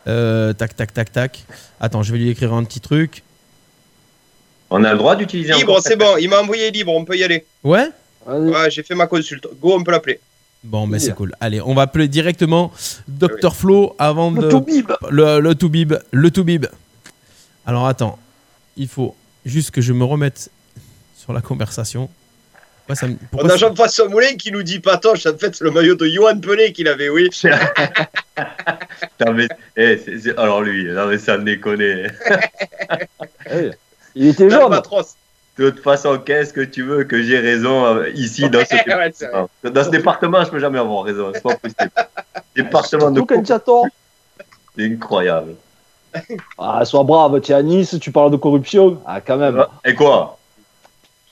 Euh, 0.06 0.52
tac, 0.52 0.76
tac, 0.76 0.92
tac, 0.94 1.12
tac. 1.12 1.44
Attends, 1.80 2.02
je 2.02 2.12
vais 2.12 2.18
lui 2.18 2.30
écrire 2.30 2.52
un 2.54 2.64
petit 2.64 2.80
truc. 2.80 3.22
On 4.70 4.82
a 4.84 4.92
le 4.92 4.98
droit 4.98 5.14
d'utiliser 5.16 5.52
Libre, 5.54 5.80
c'est 5.80 5.96
bon, 5.96 6.16
il 6.18 6.28
m'a 6.28 6.40
envoyé 6.40 6.70
libre, 6.70 6.92
on 6.94 7.04
peut 7.04 7.16
y 7.16 7.22
aller. 7.24 7.44
Ouais. 7.62 7.88
Ouais, 8.26 8.70
j'ai 8.70 8.82
fait 8.82 8.94
ma 8.96 9.06
consulte. 9.06 9.46
Go, 9.60 9.74
on 9.74 9.84
peut 9.84 9.92
l'appeler. 9.92 10.18
Bon, 10.64 10.86
mais 10.88 10.98
Oui. 10.98 11.04
c'est 11.04 11.14
cool. 11.14 11.32
Allez, 11.40 11.60
on 11.60 11.74
va 11.74 11.82
appeler 11.82 12.08
directement 12.08 12.72
Dr 13.06 13.54
Flo 13.54 13.94
avant 14.00 14.32
de. 14.32 14.42
Le 14.42 14.48
Toubib. 14.48 14.90
Le, 15.10 15.38
le 15.38 15.54
Toubib. 15.54 15.94
Le 16.10 16.30
Toubib. 16.32 16.66
Alors 17.64 17.86
attends, 17.86 18.18
il 18.76 18.88
faut 18.88 19.14
juste 19.44 19.70
que 19.70 19.80
je 19.80 19.92
me 19.92 20.02
remette 20.04 20.50
sur 21.16 21.32
la 21.32 21.40
conversation. 21.40 22.08
Pourquoi 22.86 22.94
ça 22.96 23.06
me- 23.08 23.16
On 23.32 23.44
a 23.46 23.50
ça- 23.50 23.56
Jean-François 23.58 24.08
Moulin 24.08 24.34
qui 24.36 24.50
nous 24.52 24.62
dit 24.64 24.78
Patoche, 24.80 25.26
en 25.26 25.36
fait, 25.38 25.54
c'est 25.54 25.64
le 25.64 25.70
maillot 25.72 25.94
de 25.96 26.06
Johan 26.08 26.38
Pelé 26.40 26.72
qu'il 26.72 26.88
avait, 26.88 27.08
oui. 27.08 27.28
Non, 29.24 29.32
mais, 29.34 29.48
eh, 29.76 29.98
c'est- 30.04 30.18
c'est- 30.20 30.38
alors 30.38 30.62
lui, 30.62 30.84
non 30.92 31.06
mais 31.06 31.18
ça 31.18 31.38
me 31.38 31.44
déconne. 31.44 31.80
Eh, 33.50 33.70
Il 34.16 34.26
était 34.28 34.50
jeune. 34.50 34.62
Albatros. 34.62 35.14
toute 35.56 35.80
façon, 35.80 36.18
qu'est-ce 36.18 36.52
que 36.52 36.62
tu 36.62 36.82
veux 36.82 37.04
que 37.04 37.22
j'ai 37.22 37.38
raison 37.38 37.84
euh, 37.86 38.10
ici 38.14 38.48
dans 38.50 38.64
ce 38.64 38.74
Ouais, 38.74 39.12
c'est 39.14 39.26
département 39.26 39.48
Dans 39.62 39.84
ce 39.84 39.90
département, 39.90 40.44
je 40.44 40.50
peux 40.50 40.58
jamais 40.58 40.78
avoir 40.78 41.04
raison. 41.04 41.30
C'est 41.34 41.42
pas 41.42 41.54
possible. 41.56 41.90
Département 42.56 43.10
de 43.10 43.22
c'est 44.76 44.84
incroyable. 44.84 45.54
Ah, 46.58 46.84
sois 46.84 47.02
brave, 47.04 47.40
tu 47.40 47.52
es 47.52 47.54
à 47.54 47.62
Nice, 47.62 47.96
tu 48.00 48.10
parles 48.10 48.30
de 48.30 48.36
corruption. 48.36 49.00
Ah, 49.06 49.20
quand 49.20 49.36
même. 49.36 49.64
Et 49.84 49.94
quoi? 49.94 50.38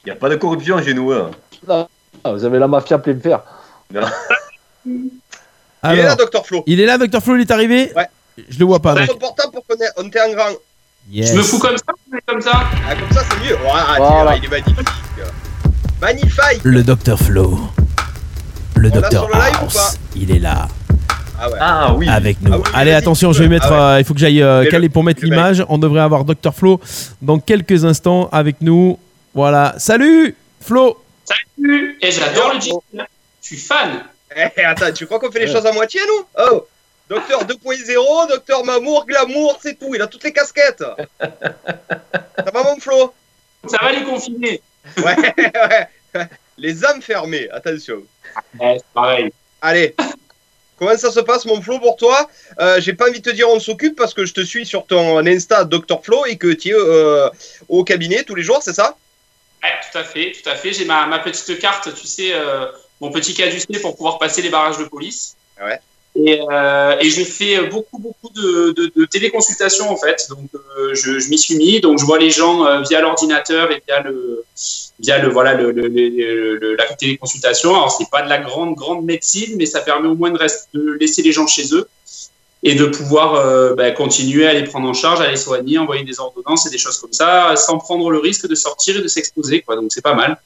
Il 0.04 0.08
n'y 0.08 0.12
a 0.12 0.16
pas 0.16 0.28
de 0.28 0.36
corruption 0.36 0.82
chez 0.82 0.92
nous. 0.94 1.12
hein. 1.12 1.30
Ah, 1.68 1.86
vous 2.32 2.44
avez 2.44 2.58
la 2.58 2.68
mafia 2.68 2.98
plein 2.98 3.18
fer. 3.18 3.42
Il 4.86 5.98
est 5.98 6.02
là, 6.02 6.14
Docteur 6.14 6.46
Flo. 6.46 6.62
il 6.66 6.80
est 6.80 6.86
là, 6.86 6.96
Dr 6.98 7.20
Flo, 7.20 7.36
il 7.36 7.42
est 7.42 7.50
arrivé? 7.50 7.92
Ouais. 7.94 8.08
Je 8.48 8.58
le 8.58 8.64
vois 8.64 8.80
pas. 8.80 9.06
Ton 9.06 9.16
portable 9.16 9.52
pour 9.52 9.66
qu'on 9.66 9.74
ait- 9.76 9.90
en 9.98 10.32
grand. 10.32 10.50
Yes. 11.10 11.30
Je 11.32 11.36
me 11.36 11.42
fous 11.42 11.58
comme 11.58 11.76
ça, 11.76 11.84
je 12.10 12.14
me 12.14 12.18
fous 12.18 12.24
comme 12.26 12.40
ça. 12.40 12.52
Ah, 12.88 12.94
comme 12.96 13.10
ça, 13.12 13.22
c'est 13.30 13.48
mieux. 13.48 13.56
Voilà, 13.62 13.84
Voilà. 13.98 14.36
il 14.36 14.44
est 14.44 14.48
magnifique. 14.48 14.88
Magnifique. 16.00 16.60
Le 16.64 16.82
Dr 16.82 17.18
Flo. 17.18 17.60
Le 18.76 18.90
On 18.90 18.94
l'a 18.94 19.00
Dr 19.08 19.10
sur 19.20 19.28
le 19.28 19.34
live 19.34 19.54
ou 19.60 19.64
House. 19.64 19.74
pas 19.74 19.90
Il 20.16 20.30
est 20.30 20.38
là, 20.38 20.68
Ah 21.40 21.48
ouais. 21.50 21.58
Ah 21.60 21.94
oui. 21.94 22.08
avec 22.08 22.40
nous. 22.42 22.52
Ah 22.52 22.56
oui, 22.58 22.62
Allez, 22.74 22.90
vas-y, 22.90 22.98
attention, 23.00 23.30
tu 23.30 23.38
je 23.38 23.42
vais 23.42 23.48
peux. 23.48 23.54
mettre. 23.54 23.68
Ah 23.72 23.76
ouais. 23.90 23.94
euh, 23.96 24.00
il 24.00 24.04
faut 24.04 24.14
que 24.14 24.20
j'aille 24.20 24.42
euh, 24.42 24.60
Mets-le. 24.60 24.70
caler 24.70 24.88
pour 24.88 25.04
mettre 25.04 25.24
l'image. 25.24 25.64
On 25.68 25.78
devrait 25.78 26.00
avoir 26.00 26.24
Dr 26.24 26.52
Flo 26.54 26.80
dans 27.22 27.38
quelques 27.38 27.84
instants 27.84 28.28
avec 28.32 28.56
nous. 28.60 28.98
Voilà. 29.34 29.74
Salut, 29.78 30.34
Flo. 30.60 31.02
Salut 31.24 31.96
Et 32.02 32.10
j'adore 32.10 32.52
le 32.54 32.60
jingle. 32.60 32.80
Je 33.42 33.46
suis 33.46 33.56
fan. 33.56 33.90
Eh, 34.36 34.62
attends, 34.64 34.92
tu 34.92 35.06
crois 35.06 35.20
qu'on 35.20 35.30
fait 35.30 35.46
les 35.46 35.52
choses 35.52 35.64
à 35.64 35.72
moitié, 35.72 36.00
nous? 36.08 36.24
Oh 36.50 36.66
Docteur 37.14 37.44
2.0, 37.44 38.28
Docteur 38.28 38.64
Mamour, 38.64 39.06
Glamour, 39.06 39.58
c'est 39.62 39.78
tout. 39.78 39.94
Il 39.94 40.02
a 40.02 40.06
toutes 40.06 40.24
les 40.24 40.32
casquettes. 40.32 40.82
Ça 41.20 42.50
va, 42.52 42.62
mon 42.64 42.76
Flo? 42.80 43.14
Ça 43.68 43.78
va 43.80 43.92
les 43.92 44.04
confiner. 44.04 44.60
Ouais, 44.98 45.16
ouais. 46.14 46.28
Les 46.58 46.84
âmes 46.84 47.00
fermées, 47.00 47.48
attention. 47.50 48.02
Ouais, 48.60 48.76
c'est 48.76 48.92
pareil. 48.92 49.32
Allez. 49.62 49.94
Comment 50.78 50.96
ça 50.98 51.10
se 51.10 51.20
passe, 51.20 51.46
mon 51.46 51.62
Flo, 51.62 51.78
pour 51.78 51.96
toi? 51.96 52.28
Euh, 52.60 52.80
J'ai 52.82 52.92
pas 52.92 53.08
envie 53.08 53.20
de 53.20 53.30
te 53.30 53.34
dire 53.34 53.48
on 53.48 53.58
s'occupe 53.60 53.96
parce 53.96 54.12
que 54.12 54.26
je 54.26 54.34
te 54.34 54.42
suis 54.42 54.66
sur 54.66 54.86
ton 54.86 55.24
Insta 55.26 55.64
Dr 55.64 56.04
Flo 56.04 56.26
et 56.26 56.36
que 56.36 56.52
tu 56.52 56.68
es 56.68 56.74
euh, 56.74 57.30
au 57.68 57.82
cabinet 57.82 58.24
tous 58.24 58.34
les 58.34 58.42
jours, 58.42 58.60
c'est 58.62 58.74
ça? 58.74 58.94
Ouais, 59.62 59.70
tout 59.90 59.96
à 59.98 60.04
fait, 60.04 60.32
tout 60.32 60.50
à 60.50 60.54
fait. 60.54 60.72
J'ai 60.74 60.84
ma, 60.84 61.06
ma 61.06 61.20
petite 61.20 61.58
carte, 61.58 61.88
tu 61.94 62.06
sais, 62.06 62.34
euh, 62.34 62.66
mon 63.00 63.10
petit 63.10 63.32
caducé 63.32 63.66
pour 63.80 63.96
pouvoir 63.96 64.18
passer 64.18 64.42
les 64.42 64.50
barrages 64.50 64.76
de 64.78 64.84
police. 64.84 65.36
Ouais. 65.62 65.80
Et, 66.16 66.40
euh, 66.48 66.96
et 67.00 67.10
je 67.10 67.24
fais 67.24 67.66
beaucoup, 67.68 67.98
beaucoup 67.98 68.30
de, 68.30 69.04
téléconsultations 69.06 69.90
en 69.90 69.96
fait. 69.96 70.26
Donc, 70.30 70.48
euh, 70.54 70.94
je, 70.94 71.28
m'y 71.28 71.38
suis 71.38 71.56
mis. 71.56 71.80
Donc, 71.80 71.98
je 71.98 72.04
vois 72.04 72.18
les 72.18 72.30
gens 72.30 72.64
euh, 72.64 72.82
via 72.82 73.00
l'ordinateur 73.00 73.72
et 73.72 73.82
via 73.86 74.00
le, 74.00 74.44
via 75.00 75.18
le, 75.18 75.28
voilà, 75.28 75.54
la 75.54 76.84
téléconsultation. 76.96 77.70
Alors, 77.70 77.90
c'est 77.90 78.08
pas 78.10 78.22
de 78.22 78.28
la 78.28 78.38
grande, 78.38 78.76
grande 78.76 79.04
médecine, 79.04 79.56
mais 79.56 79.66
ça 79.66 79.80
permet 79.80 80.08
au 80.08 80.14
moins 80.14 80.30
de, 80.30 80.96
laisser 81.00 81.22
les 81.22 81.32
gens 81.32 81.48
chez 81.48 81.74
eux 81.74 81.88
et 82.62 82.76
de 82.76 82.86
pouvoir 82.86 83.34
euh, 83.34 83.74
bah, 83.74 83.90
continuer 83.90 84.46
à 84.46 84.54
les 84.54 84.62
prendre 84.64 84.88
en 84.88 84.94
charge, 84.94 85.20
à 85.20 85.28
les 85.28 85.36
soigner, 85.36 85.78
envoyer 85.78 86.04
des 86.04 86.20
ordonnances 86.20 86.66
et 86.66 86.70
des 86.70 86.78
choses 86.78 86.98
comme 86.98 87.12
ça, 87.12 87.54
sans 87.56 87.78
prendre 87.78 88.08
le 88.10 88.18
risque 88.18 88.46
de 88.46 88.54
sortir 88.54 88.96
et 88.96 89.02
de 89.02 89.08
s'exposer. 89.08 89.64
Donc, 89.68 89.86
c'est 89.90 90.00
pas 90.00 90.14
mal. 90.14 90.40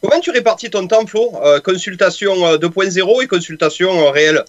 Comment 0.00 0.18
tu 0.18 0.30
répartis 0.30 0.70
ton 0.70 0.86
temps, 0.88 1.06
Flo? 1.06 1.30
Consultation 1.62 2.46
euh, 2.46 2.56
2.0 2.56 3.22
et 3.22 3.26
consultation 3.26 4.10
réelle? 4.10 4.44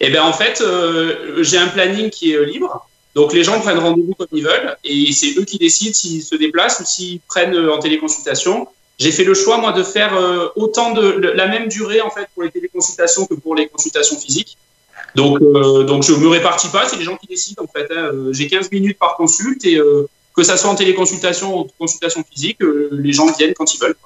Eh 0.00 0.10
bien, 0.10 0.24
en 0.24 0.32
fait, 0.32 0.60
euh, 0.60 1.42
j'ai 1.42 1.58
un 1.58 1.68
planning 1.68 2.10
qui 2.10 2.32
est 2.32 2.36
euh, 2.36 2.44
libre. 2.44 2.88
Donc, 3.14 3.32
les 3.32 3.44
gens 3.44 3.60
prennent 3.60 3.78
rendez-vous 3.78 4.14
comme 4.14 4.26
ils 4.32 4.44
veulent 4.44 4.76
et 4.84 5.12
c'est 5.12 5.38
eux 5.38 5.44
qui 5.44 5.58
décident 5.58 5.94
s'ils 5.94 6.22
se 6.22 6.34
déplacent 6.34 6.80
ou 6.80 6.84
s'ils 6.84 7.20
prennent 7.20 7.54
euh, 7.54 7.74
en 7.74 7.78
téléconsultation. 7.78 8.68
J'ai 8.98 9.12
fait 9.12 9.24
le 9.24 9.34
choix, 9.34 9.58
moi, 9.58 9.72
de 9.72 9.82
faire 9.82 10.18
autant 10.56 10.92
de 10.92 11.02
la 11.02 11.48
même 11.48 11.68
durée, 11.68 12.00
en 12.00 12.08
fait, 12.08 12.28
pour 12.32 12.44
les 12.44 12.50
téléconsultations 12.50 13.26
que 13.26 13.34
pour 13.34 13.54
les 13.54 13.68
consultations 13.68 14.18
physiques. 14.18 14.56
Donc, 15.14 15.38
donc 15.84 16.02
je 16.02 16.14
me 16.14 16.28
répartis 16.28 16.68
pas, 16.68 16.88
c'est 16.88 16.96
les 16.96 17.04
gens 17.04 17.18
qui 17.18 17.26
décident, 17.26 17.62
en 17.62 17.66
fait. 17.66 17.92
hein. 17.94 18.10
J'ai 18.30 18.46
15 18.46 18.70
minutes 18.72 18.98
par 18.98 19.16
consulte 19.16 19.66
et 19.66 19.78
que 20.34 20.42
ça 20.42 20.56
soit 20.56 20.70
en 20.70 20.74
téléconsultation 20.76 21.54
ou 21.54 21.60
en 21.60 21.66
consultation 21.78 22.24
physique, 22.24 22.56
les 22.90 23.12
gens 23.12 23.30
viennent 23.36 23.52
quand 23.52 23.74
ils 23.74 23.78
veulent. 23.78 23.96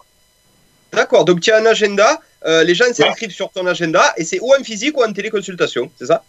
D'accord, 0.93 1.25
donc 1.25 1.41
tu 1.41 1.53
as 1.53 1.59
un 1.59 1.67
agenda, 1.67 2.21
euh, 2.47 2.65
les 2.65 2.75
gens 2.75 2.87
s'inscrivent 2.93 3.31
sur 3.33 3.51
ton 3.51 3.67
agenda 3.67 4.15
et 4.17 4.25
c'est 4.25 4.41
ou 4.41 4.53
en 4.59 4.63
physique 4.65 4.97
ou 4.99 5.03
en 5.03 5.13
téléconsultation, 5.13 5.91
c'est 5.99 6.07
ça? 6.07 6.23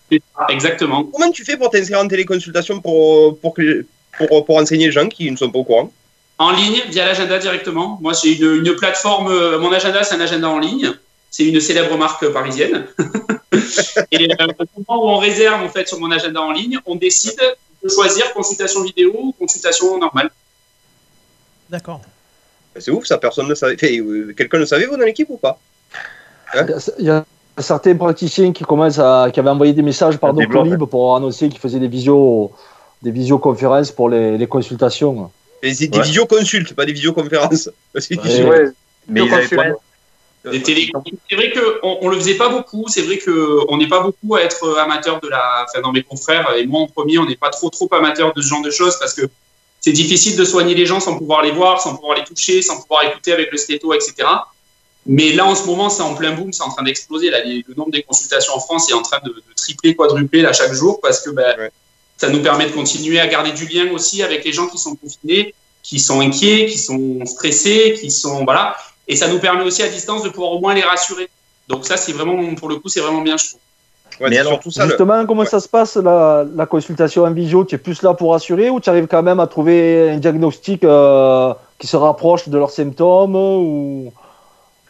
Exactement. 0.49 1.03
Comment 1.05 1.31
tu 1.31 1.43
fais 1.45 1.57
pour 1.57 1.69
t'inscrire 1.69 1.99
en 1.99 2.07
téléconsultation 2.07 2.81
pour, 2.81 3.37
pour, 3.39 3.53
que- 3.53 3.85
pour, 4.17 4.45
pour 4.45 4.57
enseigner 4.57 4.87
les 4.87 4.91
gens 4.91 5.07
qui 5.07 5.29
ne 5.31 5.37
sont 5.37 5.49
pas 5.51 5.59
au 5.59 5.63
courant? 5.63 5.91
En 6.37 6.51
ligne, 6.51 6.81
via 6.89 7.05
l'agenda 7.05 7.37
directement. 7.39 7.97
Moi, 8.01 8.13
j'ai 8.21 8.33
une, 8.37 8.65
une 8.65 8.75
plateforme. 8.75 9.27
euh, 9.31 9.59
Mon 9.59 9.71
agenda, 9.71 10.03
c'est 10.03 10.15
un 10.15 10.21
agenda 10.21 10.49
en 10.49 10.59
ligne. 10.59 10.91
C'est 11.29 11.45
une 11.45 11.61
célèbre 11.61 11.95
marque 11.97 12.27
parisienne. 12.29 12.87
et 14.11 14.27
euh, 14.31 14.47
au 14.59 14.81
moment 14.87 15.05
où 15.05 15.09
on 15.09 15.17
réserve 15.17 15.63
en 15.63 15.69
fait 15.69 15.87
sur 15.87 15.99
mon 15.99 16.11
agenda 16.11 16.41
en 16.41 16.51
ligne, 16.51 16.77
on 16.85 16.95
décide 16.95 17.39
de 17.83 17.89
choisir 17.89 18.33
consultation 18.33 18.83
vidéo 18.83 19.11
ou 19.15 19.31
consultation 19.33 19.97
normale. 19.97 20.29
D'accord. 21.69 22.01
C'est 22.79 22.91
ouf, 22.91 23.05
ça, 23.05 23.17
personne 23.17 23.47
ne 23.47 23.55
savait. 23.55 23.75
Quelqu'un 23.77 24.57
le 24.57 24.65
savait, 24.65 24.85
vous, 24.87 24.97
dans 24.97 25.05
l'équipe 25.05 25.29
ou 25.29 25.37
pas? 25.37 25.59
Il 26.99 27.05
y 27.05 27.09
a 27.09 27.25
certains 27.57 27.95
praticiens 27.95 28.51
qui 28.51 28.63
commencent 28.63 28.99
à, 28.99 29.29
qui 29.33 29.39
avaient 29.39 29.49
envoyé 29.49 29.73
des 29.73 29.81
messages 29.81 30.17
par 30.17 30.33
développe, 30.33 30.65
Doctolib 30.65 30.89
pour 30.89 31.15
annoncer 31.15 31.49
qu'ils 31.49 31.59
faisaient 31.59 31.79
des 31.79 31.87
visio, 31.87 32.51
des 33.01 33.11
visioconférences 33.11 33.91
pour 33.91 34.09
les, 34.09 34.37
les 34.37 34.47
consultations. 34.47 35.31
Et 35.61 35.73
c'est 35.73 35.87
des 35.87 35.99
Ouais. 35.99 36.05
visioconsultes, 36.05 36.73
pas 36.73 36.85
des 36.85 36.93
visioconférences. 36.93 37.69
C'est 37.99 38.17
Ouais. 38.17 38.49
Ouais, 38.49 38.69
Mais 39.07 39.25
ils 39.25 39.33
avaient 39.33 39.47
pas. 39.47 39.65
C'est 40.43 41.35
vrai 41.35 41.51
qu'on 41.51 41.97
on 42.01 42.09
le 42.09 42.17
faisait 42.17 42.35
pas 42.35 42.49
beaucoup. 42.49 42.85
C'est 42.87 43.03
vrai 43.03 43.19
qu'on 43.19 43.77
n'est 43.77 43.87
pas 43.87 44.01
beaucoup 44.01 44.35
à 44.35 44.41
être 44.41 44.79
amateur 44.79 45.19
de 45.21 45.27
la. 45.27 45.65
Enfin, 45.67 45.81
dans 45.81 45.91
mes 45.91 46.01
confrères 46.01 46.55
et 46.55 46.65
moi 46.65 46.81
en 46.81 46.87
premier, 46.87 47.19
on 47.19 47.25
n'est 47.25 47.35
pas 47.35 47.49
trop 47.49 47.69
trop 47.69 47.87
amateur 47.91 48.33
de 48.33 48.41
ce 48.41 48.47
genre 48.47 48.63
de 48.63 48.71
choses 48.71 48.97
parce 48.97 49.13
que 49.13 49.23
c'est 49.79 49.91
difficile 49.91 50.35
de 50.37 50.45
soigner 50.45 50.73
les 50.73 50.87
gens 50.87 50.99
sans 50.99 51.17
pouvoir 51.17 51.43
les 51.43 51.51
voir, 51.51 51.79
sans 51.79 51.95
pouvoir 51.95 52.17
les 52.17 52.23
toucher, 52.23 52.63
sans 52.63 52.81
pouvoir 52.81 53.03
écouter 53.03 53.33
avec 53.33 53.51
le 53.51 53.57
stéto, 53.57 53.93
etc. 53.93 54.27
Mais 55.05 55.31
là, 55.33 55.45
en 55.45 55.55
ce 55.55 55.65
moment, 55.65 55.89
c'est 55.89 56.03
en 56.03 56.13
plein 56.13 56.33
boom, 56.33 56.53
c'est 56.53 56.63
en 56.63 56.69
train 56.69 56.83
d'exploser. 56.83 57.29
Là, 57.31 57.43
les- 57.43 57.65
le 57.67 57.73
nombre 57.75 57.91
des 57.91 58.03
consultations 58.03 58.53
en 58.55 58.59
France 58.59 58.89
est 58.89 58.93
en 58.93 59.01
train 59.01 59.19
de, 59.23 59.29
de 59.29 59.43
tripler, 59.55 59.95
quadrupler 59.95 60.41
là 60.43 60.53
chaque 60.53 60.73
jour 60.73 60.99
parce 61.01 61.21
que 61.21 61.31
ben, 61.31 61.55
Ouais. 61.57 61.71
ça 62.17 62.29
nous 62.29 62.41
permet 62.41 62.67
de 62.67 62.71
continuer 62.71 63.19
à 63.19 63.27
garder 63.27 63.51
du 63.51 63.65
lien 63.67 63.91
aussi 63.93 64.21
avec 64.21 64.45
les 64.45 64.51
gens 64.53 64.67
qui 64.67 64.77
sont 64.77 64.95
confinés, 64.95 65.55
qui 65.81 65.99
sont 65.99 66.21
inquiets, 66.21 66.67
qui 66.67 66.77
sont 66.77 67.25
stressés, 67.25 67.97
qui 67.99 68.11
sont 68.11 68.43
voilà. 68.45 68.75
Et 69.07 69.15
ça 69.15 69.27
nous 69.27 69.39
permet 69.39 69.63
aussi 69.63 69.81
à 69.81 69.87
distance 69.89 70.21
de 70.23 70.29
pouvoir 70.29 70.51
au 70.51 70.59
moins 70.59 70.75
les 70.75 70.81
rassurer. 70.83 71.27
Donc 71.67 71.85
ça, 71.85 71.97
c'est 71.97 72.11
vraiment, 72.11 72.53
pour 72.55 72.69
le 72.69 72.75
coup, 72.75 72.87
c'est 72.89 72.99
vraiment 73.01 73.21
bien, 73.21 73.37
je 73.37 73.47
trouve. 73.49 73.59
Ouais, 74.19 74.29
Mais 74.29 74.37
alors, 74.37 74.53
surtout 74.53 74.69
ça. 74.71 74.83
le- 74.83 74.89
Justement, 74.89 75.25
comment 75.25 75.41
Ouais. 75.41 75.47
ça 75.47 75.59
se 75.59 75.67
passe 75.67 75.95
la, 75.95 76.45
la 76.55 76.65
consultation 76.67 77.23
en 77.23 77.31
visio? 77.31 77.65
Tu 77.65 77.73
es 77.73 77.77
plus 77.79 78.03
là 78.03 78.13
pour 78.13 78.35
assurer 78.35 78.69
ou 78.69 78.79
tu 78.79 78.87
arrives 78.89 79.07
quand 79.07 79.23
même 79.23 79.39
à 79.39 79.47
trouver 79.47 80.11
un 80.11 80.17
diagnostic 80.17 80.83
euh, 80.83 81.53
qui 81.79 81.87
se 81.87 81.97
rapproche 81.97 82.47
de 82.47 82.57
leurs 82.59 82.69
symptômes 82.69 83.35
ou... 83.35 84.13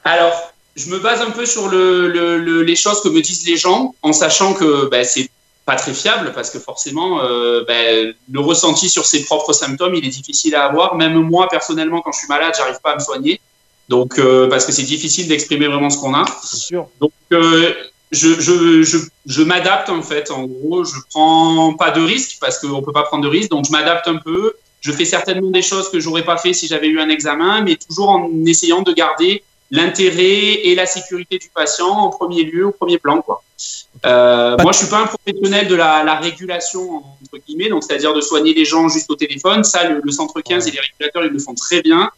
Alors, 0.03 0.33
je 0.75 0.89
me 0.89 0.99
base 0.99 1.21
un 1.21 1.31
peu 1.31 1.45
sur 1.45 1.67
le, 1.67 2.07
le- 2.07 2.37
le- 2.37 2.63
les 2.63 2.75
choses 2.75 3.01
que 3.01 3.09
me 3.09 3.21
disent 3.21 3.45
les 3.47 3.57
gens, 3.57 3.93
en 4.01 4.13
sachant 4.13 4.53
que 4.53 4.89
ben, 4.89 5.03
c'est 5.03 5.29
pas 5.65 5.75
très 5.75 5.93
fiable 5.93 6.31
parce 6.33 6.49
que 6.49 6.59
forcément, 6.59 7.21
euh, 7.21 7.63
ben, 7.67 8.13
le 8.31 8.39
ressenti 8.39 8.89
sur 8.89 9.05
ses 9.05 9.23
propres 9.25 9.53
symptômes, 9.53 9.93
il 9.95 10.05
est 10.05 10.09
difficile 10.09 10.55
à 10.55 10.65
avoir. 10.65 10.95
Même 10.95 11.13
moi, 11.19 11.47
personnellement, 11.49 12.01
quand 12.01 12.11
je 12.11 12.19
suis 12.19 12.27
malade, 12.27 12.53
j'arrive 12.57 12.79
pas 12.83 12.91
à 12.93 12.95
me 12.95 12.99
soigner. 13.01 13.39
Donc, 13.89 14.17
euh, 14.17 14.47
parce 14.49 14.65
que 14.65 14.71
c'est 14.71 14.83
difficile 14.83 15.27
d'exprimer 15.27 15.67
vraiment 15.67 15.89
ce 15.89 15.97
qu'on 15.97 16.13
a. 16.15 16.25
Sûr. 16.43 16.87
Donc, 16.99 17.11
euh, 17.33 17.73
je, 18.11 18.39
je, 18.39 18.81
je, 18.83 18.97
je 19.25 19.41
m'adapte 19.43 19.89
en 19.89 20.01
fait. 20.01 20.31
En 20.31 20.43
gros, 20.45 20.83
je 20.83 20.95
prends 21.11 21.73
pas 21.73 21.91
de 21.91 22.01
risques 22.01 22.37
parce 22.39 22.57
qu'on 22.59 22.81
peut 22.81 22.93
pas 22.93 23.03
prendre 23.03 23.23
de 23.23 23.29
risques. 23.29 23.51
Donc, 23.51 23.65
je 23.65 23.71
m'adapte 23.71 24.07
un 24.07 24.15
peu. 24.17 24.53
Je 24.79 24.91
fais 24.91 25.05
certainement 25.05 25.51
des 25.51 25.61
choses 25.61 25.89
que 25.91 25.99
j'aurais 25.99 26.23
pas 26.25 26.37
fait 26.37 26.53
si 26.53 26.67
j'avais 26.67 26.87
eu 26.87 26.99
un 26.99 27.09
examen, 27.09 27.61
mais 27.61 27.75
toujours 27.75 28.09
en 28.09 28.29
essayant 28.47 28.81
de 28.81 28.93
garder 28.93 29.43
l'intérêt 29.71 30.67
et 30.67 30.75
la 30.75 30.85
sécurité 30.85 31.37
du 31.37 31.49
patient 31.49 31.87
en 31.89 32.09
premier 32.09 32.43
lieu, 32.43 32.67
au 32.67 32.71
premier 32.71 32.97
plan. 32.97 33.21
Quoi. 33.21 33.41
Euh, 34.05 34.57
moi, 34.61 34.71
je 34.73 34.77
suis 34.79 34.87
pas 34.87 34.99
un 35.01 35.07
professionnel 35.07 35.67
de 35.67 35.75
la, 35.75 36.03
la 36.03 36.15
régulation 36.19 36.97
entre 36.97 37.43
guillemets, 37.47 37.69
donc 37.69 37.83
c'est-à-dire 37.83 38.13
de 38.13 38.21
soigner 38.21 38.53
les 38.53 38.65
gens 38.65 38.87
juste 38.89 39.09
au 39.09 39.15
téléphone. 39.15 39.63
Ça, 39.63 39.87
le, 39.89 40.01
le 40.03 40.11
centre 40.11 40.39
15 40.41 40.67
et 40.67 40.71
les 40.71 40.79
régulateurs, 40.79 41.25
ils 41.25 41.31
le 41.31 41.39
font 41.39 41.53
très 41.55 41.81
bien. 41.81 42.11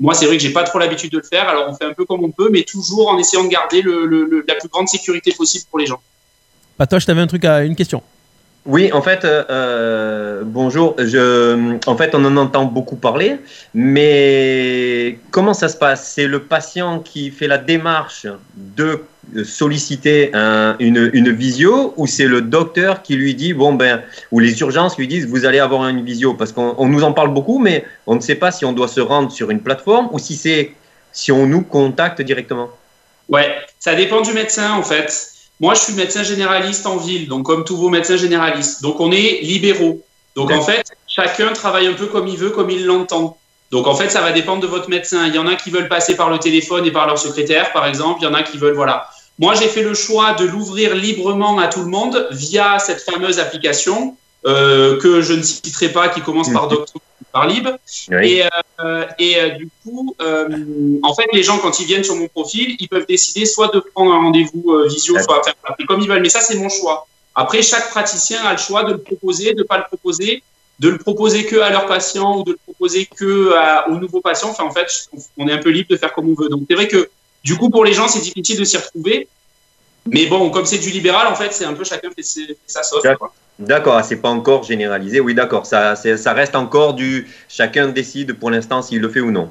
Moi, 0.00 0.14
c'est 0.14 0.26
vrai 0.26 0.36
que 0.36 0.42
j'ai 0.42 0.52
pas 0.52 0.64
trop 0.64 0.78
l'habitude 0.78 1.12
de 1.12 1.18
le 1.18 1.22
faire, 1.22 1.48
alors 1.48 1.66
on 1.68 1.74
fait 1.74 1.84
un 1.84 1.92
peu 1.92 2.04
comme 2.04 2.24
on 2.24 2.30
peut, 2.30 2.48
mais 2.50 2.62
toujours 2.62 3.08
en 3.08 3.18
essayant 3.18 3.44
de 3.44 3.48
garder 3.48 3.82
le, 3.82 4.06
le- 4.06 4.24
le- 4.24 4.44
la 4.48 4.54
plus 4.54 4.68
grande 4.68 4.88
sécurité 4.88 5.32
possible 5.32 5.64
pour 5.70 5.78
les 5.78 5.86
gens. 5.86 6.00
Patoche, 6.76 7.04
t'avais 7.06 7.20
un 7.20 7.26
truc 7.26 7.44
à 7.44 7.62
une 7.62 7.76
question. 7.76 8.02
Oui, 8.64 8.92
en 8.92 9.02
fait, 9.02 9.24
euh, 9.24 9.42
euh, 9.50 10.42
bonjour. 10.44 10.94
En 11.86 11.96
fait, 11.96 12.14
on 12.14 12.24
en 12.24 12.36
entend 12.36 12.64
beaucoup 12.64 12.94
parler, 12.94 13.38
mais 13.74 15.18
comment 15.32 15.52
ça 15.52 15.68
se 15.68 15.76
passe? 15.76 16.12
C'est 16.14 16.28
le 16.28 16.44
patient 16.44 17.00
qui 17.00 17.30
fait 17.32 17.48
la 17.48 17.58
démarche 17.58 18.26
de 18.54 19.02
solliciter 19.42 20.30
un- 20.34 20.76
une, 20.78 21.10
une 21.12 21.32
visio, 21.32 21.92
ou 21.96 22.06
c'est 22.06 22.26
le 22.26 22.40
docteur 22.40 23.02
qui 23.02 23.16
lui 23.16 23.34
dit 23.34 23.52
bon 23.52 23.72
ben, 23.74 24.00
ou 24.30 24.38
les 24.38 24.60
urgences 24.60 24.96
lui 24.96 25.08
disent 25.08 25.26
vous 25.26 25.44
allez 25.44 25.58
avoir 25.58 25.88
une 25.88 26.04
visio, 26.04 26.34
parce 26.34 26.52
qu'on 26.52 26.76
on 26.78 26.86
nous 26.88 27.02
en 27.02 27.12
parle 27.12 27.34
beaucoup, 27.34 27.58
mais 27.58 27.84
on 28.06 28.14
ne 28.14 28.20
sait 28.20 28.36
pas 28.36 28.52
si 28.52 28.64
on 28.64 28.72
doit 28.72 28.88
se 28.88 29.00
rendre 29.00 29.32
sur 29.32 29.50
une 29.50 29.60
plateforme 29.60 30.08
ou 30.12 30.20
si 30.20 30.36
c'est 30.36 30.72
si 31.10 31.32
on 31.32 31.46
nous 31.46 31.62
contacte 31.62 32.22
directement. 32.22 32.70
Ouais, 33.28 33.56
ça 33.80 33.94
dépend 33.96 34.20
du 34.20 34.32
médecin 34.32 34.72
en 34.74 34.82
fait. 34.82 35.32
Moi, 35.62 35.74
je 35.74 35.80
suis 35.80 35.92
médecin 35.92 36.24
généraliste 36.24 36.86
en 36.86 36.96
ville, 36.96 37.28
donc 37.28 37.46
comme 37.46 37.64
tous 37.64 37.76
vos 37.76 37.88
médecins 37.88 38.16
généralistes. 38.16 38.82
Donc, 38.82 38.98
on 38.98 39.12
est 39.12 39.38
libéraux. 39.42 40.02
Donc, 40.34 40.50
en 40.50 40.60
fait, 40.60 40.84
chacun 41.06 41.52
travaille 41.52 41.86
un 41.86 41.92
peu 41.92 42.06
comme 42.06 42.26
il 42.26 42.36
veut, 42.36 42.50
comme 42.50 42.68
il 42.68 42.84
l'entend. 42.84 43.38
Donc, 43.70 43.86
en 43.86 43.94
fait, 43.94 44.10
ça 44.10 44.20
va 44.20 44.32
dépendre 44.32 44.60
de 44.60 44.66
votre 44.66 44.90
médecin. 44.90 45.28
Il 45.28 45.34
y 45.36 45.38
en 45.38 45.46
a 45.46 45.54
qui 45.54 45.70
veulent 45.70 45.88
passer 45.88 46.16
par 46.16 46.30
le 46.30 46.38
téléphone 46.38 46.84
et 46.84 46.90
par 46.90 47.06
leur 47.06 47.16
secrétaire, 47.16 47.72
par 47.72 47.86
exemple. 47.86 48.18
Il 48.20 48.24
y 48.24 48.26
en 48.26 48.34
a 48.34 48.42
qui 48.42 48.58
veulent, 48.58 48.74
voilà. 48.74 49.08
Moi, 49.38 49.54
j'ai 49.54 49.68
fait 49.68 49.84
le 49.84 49.94
choix 49.94 50.32
de 50.32 50.44
l'ouvrir 50.44 50.96
librement 50.96 51.56
à 51.60 51.68
tout 51.68 51.80
le 51.80 51.86
monde 51.86 52.26
via 52.32 52.80
cette 52.80 53.00
fameuse 53.00 53.38
application 53.38 54.16
euh, 54.44 54.98
que 54.98 55.22
je 55.22 55.32
ne 55.32 55.42
citerai 55.42 55.90
pas, 55.90 56.08
qui 56.08 56.22
commence 56.22 56.50
par 56.50 56.66
Doctor 56.66 57.00
par 57.32 57.46
Lib. 57.46 57.68
Oui. 58.10 58.26
Et, 58.40 58.44
euh, 58.80 59.04
et 59.18 59.36
euh, 59.40 59.48
du 59.50 59.68
coup, 59.82 60.14
euh, 60.20 60.48
en 61.02 61.14
fait, 61.14 61.26
les 61.32 61.42
gens, 61.42 61.58
quand 61.58 61.80
ils 61.80 61.86
viennent 61.86 62.04
sur 62.04 62.16
mon 62.16 62.28
profil, 62.28 62.76
ils 62.78 62.88
peuvent 62.88 63.06
décider 63.06 63.46
soit 63.46 63.68
de 63.74 63.80
prendre 63.80 64.12
un 64.12 64.18
rendez-vous 64.22 64.82
visio, 64.88 65.14
soit 65.24 65.42
faire 65.42 65.54
appeler 65.64 65.86
comme 65.86 66.00
ils 66.00 66.08
veulent. 66.08 66.22
Mais 66.22 66.28
ça, 66.28 66.40
c'est 66.40 66.56
mon 66.56 66.68
choix. 66.68 67.06
Après, 67.34 67.62
chaque 67.62 67.88
praticien 67.90 68.42
a 68.44 68.52
le 68.52 68.58
choix 68.58 68.84
de 68.84 68.92
le 68.92 68.98
proposer, 68.98 69.54
de 69.54 69.58
ne 69.60 69.62
pas 69.64 69.78
le 69.78 69.84
proposer, 69.84 70.42
de 70.78 70.88
le 70.90 70.98
proposer 70.98 71.46
que 71.46 71.56
à 71.60 71.70
leurs 71.70 71.86
patients 71.86 72.38
ou 72.38 72.42
de 72.44 72.52
le 72.52 72.58
proposer 72.66 73.06
que 73.06 73.52
à- 73.54 73.88
aux 73.88 73.96
nouveaux 73.96 74.20
patients. 74.20 74.50
Enfin, 74.50 74.64
en 74.64 74.70
fait, 74.70 75.08
on 75.38 75.48
est 75.48 75.52
un 75.52 75.58
peu 75.58 75.70
libre 75.70 75.88
de 75.90 75.96
faire 75.96 76.12
comme 76.12 76.28
on 76.30 76.34
veut. 76.34 76.48
Donc, 76.50 76.62
c'est 76.68 76.74
vrai 76.74 76.88
que 76.88 77.08
du 77.44 77.56
coup, 77.56 77.70
pour 77.70 77.84
les 77.84 77.92
gens, 77.94 78.08
c'est 78.08 78.20
difficile 78.20 78.58
de 78.58 78.64
s'y 78.64 78.76
retrouver. 78.76 79.28
Mais 80.06 80.26
bon, 80.26 80.50
comme 80.50 80.66
c'est 80.66 80.78
du 80.78 80.90
libéral, 80.90 81.26
en 81.28 81.34
fait, 81.36 81.52
c'est 81.52 81.64
un 81.64 81.74
peu 81.74 81.84
chacun 81.84 82.10
fait, 82.10 82.22
ses- 82.22 82.46
fait 82.46 82.56
sa 82.66 82.82
sauce. 82.82 83.02
quoi. 83.16 83.32
D'accord, 83.66 84.04
c'est 84.04 84.16
pas 84.16 84.28
encore 84.28 84.64
généralisé. 84.64 85.20
Oui, 85.20 85.34
d'accord, 85.34 85.66
ça, 85.66 85.94
ça 85.94 86.32
reste 86.32 86.56
encore 86.56 86.94
du. 86.94 87.28
Chacun 87.48 87.88
décide 87.88 88.34
pour 88.34 88.50
l'instant 88.50 88.82
s'il 88.82 89.00
le 89.00 89.08
fait 89.08 89.20
ou 89.20 89.30
non. 89.30 89.50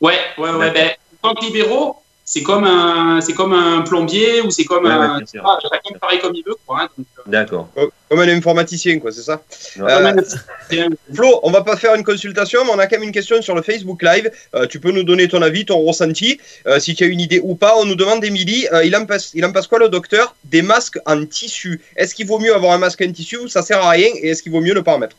Ouais, 0.00 0.18
ouais, 0.36 0.50
ouais. 0.50 0.70
Ben, 0.72 0.90
tant 1.22 1.32
que 1.32 1.44
libéraux, 1.44 1.96
c'est 2.28 2.42
comme 2.42 2.64
un, 2.64 3.20
c'est 3.20 3.34
comme 3.34 3.52
un 3.52 3.82
plombier 3.82 4.40
ou 4.40 4.50
c'est 4.50 4.64
comme 4.64 4.84
Ouais, 4.84 4.90
un, 4.90 5.20
ah, 5.44 5.58
chacun 5.62 5.96
travaille 5.96 6.18
comme 6.18 6.34
il 6.34 6.42
veut, 6.44 6.56
quoi. 6.66 6.82
hein, 6.82 6.88
euh, 6.98 7.02
D'accord. 7.24 7.68
Comme 8.08 8.18
un 8.18 8.28
informaticien, 8.28 8.98
quoi, 8.98 9.12
c'est 9.12 9.22
ça? 9.22 9.40
Euh, 9.78 10.12
Flo, 11.14 11.38
on 11.44 11.52
va 11.52 11.62
pas 11.62 11.76
faire 11.76 11.94
une 11.94 12.02
consultation, 12.02 12.64
mais 12.64 12.72
on 12.74 12.78
a 12.80 12.88
quand 12.88 12.96
même 12.96 13.04
une 13.04 13.12
question 13.12 13.40
sur 13.40 13.54
le 13.54 13.62
Facebook 13.62 14.02
Live. 14.02 14.28
Euh, 14.56 14.66
tu 14.66 14.80
peux 14.80 14.90
nous 14.90 15.04
donner 15.04 15.28
ton 15.28 15.40
avis, 15.40 15.64
ton 15.64 15.78
ressenti, 15.78 16.40
euh, 16.66 16.80
si 16.80 16.96
tu 16.96 17.04
as 17.04 17.06
une 17.06 17.20
idée 17.20 17.40
ou 17.42 17.54
pas. 17.54 17.76
On 17.78 17.84
nous 17.84 17.94
demande, 17.94 18.24
Émilie, 18.24 18.66
euh, 18.72 18.84
il, 18.84 18.96
en 18.96 19.06
passe, 19.06 19.30
il 19.34 19.44
en 19.44 19.52
passe 19.52 19.68
quoi 19.68 19.78
le 19.78 19.88
docteur? 19.88 20.34
Des 20.44 20.62
masques 20.62 20.98
en 21.06 21.24
tissu. 21.26 21.80
Est-ce 21.94 22.12
qu'il 22.12 22.26
vaut 22.26 22.40
mieux 22.40 22.54
avoir 22.54 22.72
un 22.72 22.78
masque 22.78 23.02
en 23.02 23.12
tissu? 23.12 23.36
Ou 23.36 23.46
ça 23.46 23.62
sert 23.62 23.78
à 23.84 23.90
rien 23.90 24.08
Et 24.20 24.30
est-ce 24.30 24.42
qu'il 24.42 24.50
vaut 24.50 24.60
mieux 24.60 24.74
ne 24.74 24.80
pas 24.80 24.94
en 24.94 24.98
mettre? 24.98 25.14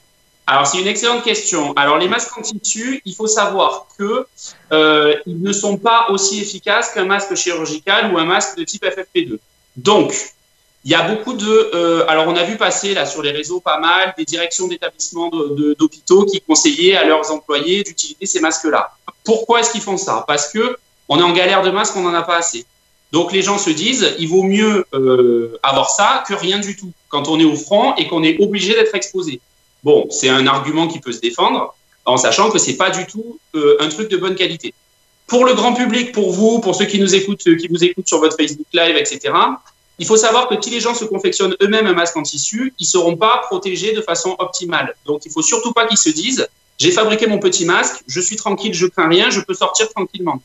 Alors, 0.49 0.65
c'est 0.65 0.79
une 0.79 0.87
excellente 0.87 1.25
question. 1.25 1.73
Alors, 1.75 1.97
les 1.97 2.07
masques 2.07 2.37
en 2.37 2.41
tissu, 2.41 3.01
il 3.03 3.13
faut 3.13 3.27
savoir 3.27 3.87
que 3.99 4.25
euh, 4.71 5.13
ils 5.25 5.41
ne 5.41 5.51
sont 5.51 5.77
pas 5.77 6.07
aussi 6.09 6.39
efficaces 6.39 6.93
qu'un 6.93 7.03
masque 7.03 7.35
chirurgical 7.35 8.13
ou 8.13 8.17
un 8.17 8.23
masque 8.23 8.57
de 8.57 8.63
type 8.63 8.85
FFP2. 8.85 9.39
Donc, 9.75 10.13
il 10.85 10.91
y 10.91 10.95
a 10.95 11.01
beaucoup 11.01 11.33
de. 11.33 11.71
euh, 11.75 12.05
alors, 12.07 12.29
on 12.29 12.35
a 12.37 12.45
vu 12.45 12.55
passer 12.55 12.93
là 12.93 13.05
sur 13.05 13.21
les 13.21 13.31
réseaux 13.31 13.59
pas 13.59 13.77
mal 13.77 14.13
des 14.17 14.23
directions 14.23 14.69
d'établissements 14.69 15.29
d'hôpitaux 15.77 16.23
qui 16.25 16.39
conseillaient 16.39 16.95
à 16.95 17.03
leurs 17.03 17.29
employés 17.29 17.83
d'utiliser 17.83 18.25
ces 18.25 18.39
masques-là. 18.39 18.95
Pourquoi 19.25 19.59
est-ce 19.59 19.73
qu'ils 19.73 19.81
font 19.81 19.97
ça? 19.97 20.23
Parce 20.27 20.49
que 20.53 20.77
on 21.09 21.19
est 21.19 21.23
en 21.23 21.33
galère 21.33 21.61
de 21.61 21.71
masques, 21.71 21.97
on 21.97 22.03
n'en 22.03 22.13
a 22.13 22.23
pas 22.23 22.37
assez. 22.37 22.65
Donc, 23.11 23.33
les 23.33 23.41
gens 23.41 23.57
se 23.57 23.69
disent, 23.69 24.15
il 24.17 24.29
vaut 24.29 24.43
mieux 24.43 24.85
euh, 24.93 25.59
avoir 25.61 25.89
ça 25.89 26.23
que 26.25 26.33
rien 26.33 26.59
du 26.59 26.77
tout 26.77 26.93
quand 27.09 27.27
on 27.27 27.37
est 27.37 27.45
au 27.45 27.55
front 27.55 27.95
et 27.95 28.07
qu'on 28.07 28.23
est 28.23 28.39
obligé 28.39 28.73
d'être 28.73 28.95
exposé. 28.95 29.41
Bon, 29.87 30.05
c'est 30.09 30.27
un 30.27 30.45
argument 30.47 30.89
qui 30.89 30.99
peut 30.99 31.13
se 31.13 31.21
défendre 31.21 31.73
en 32.03 32.17
sachant 32.17 32.51
que 32.51 32.57
c'est 32.57 32.75
pas 32.75 32.89
du 32.89 33.07
tout 33.07 33.39
euh, 33.55 33.77
un 33.79 33.87
truc 33.87 34.11
de 34.11 34.17
bonne 34.17 34.35
qualité. 34.35 34.73
Pour 35.27 35.45
le 35.45 35.53
grand 35.53 35.73
public, 35.73 36.11
pour 36.11 36.33
vous, 36.33 36.59
pour 36.59 36.75
ceux 36.75 36.83
qui 36.83 36.99
nous 36.99 37.15
écoutent, 37.15 37.47
euh, 37.47 37.55
qui 37.55 37.69
vous 37.69 37.81
écoutent 37.85 38.05
sur 38.09 38.19
votre 38.19 38.35
Facebook 38.35 38.67
Live, 38.73 38.97
etc. 38.97 39.33
Il 39.97 40.05
faut 40.05 40.17
savoir 40.17 40.49
que 40.49 40.55
si 40.61 40.71
les 40.71 40.81
gens 40.81 40.93
se 40.93 41.05
confectionnent 41.05 41.55
eux-mêmes 41.61 41.87
un 41.87 41.93
masque 41.93 42.17
en 42.17 42.23
tissu, 42.23 42.73
ils 42.77 42.85
seront 42.85 43.15
pas 43.15 43.43
protégés 43.49 43.93
de 43.93 44.01
façon 44.01 44.35
optimale. 44.39 44.93
Donc, 45.05 45.25
il 45.25 45.31
faut 45.31 45.41
surtout 45.41 45.71
pas 45.71 45.87
qu'ils 45.87 45.97
se 45.97 46.09
disent 46.09 46.49
j'ai 46.77 46.91
fabriqué 46.91 47.25
mon 47.25 47.39
petit 47.39 47.63
masque, 47.63 48.03
je 48.07 48.19
suis 48.19 48.35
tranquille, 48.35 48.73
je 48.73 48.87
crains 48.87 49.07
rien, 49.07 49.29
je 49.29 49.39
peux 49.39 49.53
sortir 49.53 49.87
tranquillement. 49.87 50.41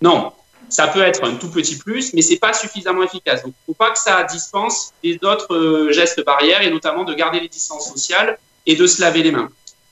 Non, 0.00 0.32
ça 0.70 0.86
peut 0.88 1.02
être 1.02 1.22
un 1.22 1.34
tout 1.34 1.50
petit 1.50 1.76
plus, 1.76 2.14
mais 2.14 2.22
c'est 2.22 2.38
pas 2.38 2.54
suffisamment 2.54 3.02
efficace. 3.02 3.42
Donc, 3.42 3.52
il 3.60 3.66
faut 3.66 3.74
pas 3.74 3.90
que 3.90 3.98
ça 3.98 4.22
dispense 4.22 4.94
des 5.04 5.18
autres 5.22 5.54
euh, 5.54 5.92
gestes 5.92 6.24
barrières 6.24 6.62
et 6.62 6.70
notamment 6.70 7.04
de 7.04 7.12
garder 7.12 7.40
les 7.40 7.48
distances 7.48 7.92
sociales 7.92 8.38
et 8.66 8.74
de 8.76 8.86
se 8.86 9.00
laver 9.00 9.22
les 9.22 9.30
mains. 9.30 9.48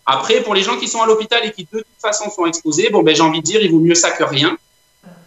Après, 0.06 0.40
pour 0.42 0.54
les 0.54 0.62
gens 0.62 0.76
qui 0.76 0.88
sont 0.88 1.00
à 1.02 1.06
l'hôpital 1.06 1.40
et 1.44 1.52
qui 1.52 1.62
de 1.72 1.78
toute 1.78 1.86
façon 2.00 2.30
sont 2.30 2.46
exposés, 2.46 2.90
bon, 2.90 3.02
ben, 3.02 3.14
j'ai 3.16 3.22
envie 3.22 3.40
de 3.40 3.44
dire, 3.44 3.60
il 3.62 3.70
vaut 3.70 3.80
mieux 3.80 3.94
ça 3.94 4.10
que 4.10 4.24
rien. 4.24 4.56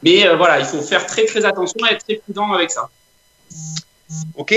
Mais 0.03 0.27
euh, 0.27 0.35
voilà, 0.35 0.59
il 0.59 0.65
faut 0.65 0.81
faire 0.81 1.05
très 1.07 1.25
très 1.25 1.45
attention 1.45 1.79
et 1.89 1.93
être 1.93 2.03
très 2.05 2.15
prudent 2.15 2.51
avec 2.51 2.69
ça. 2.71 2.89
Ok, 4.35 4.55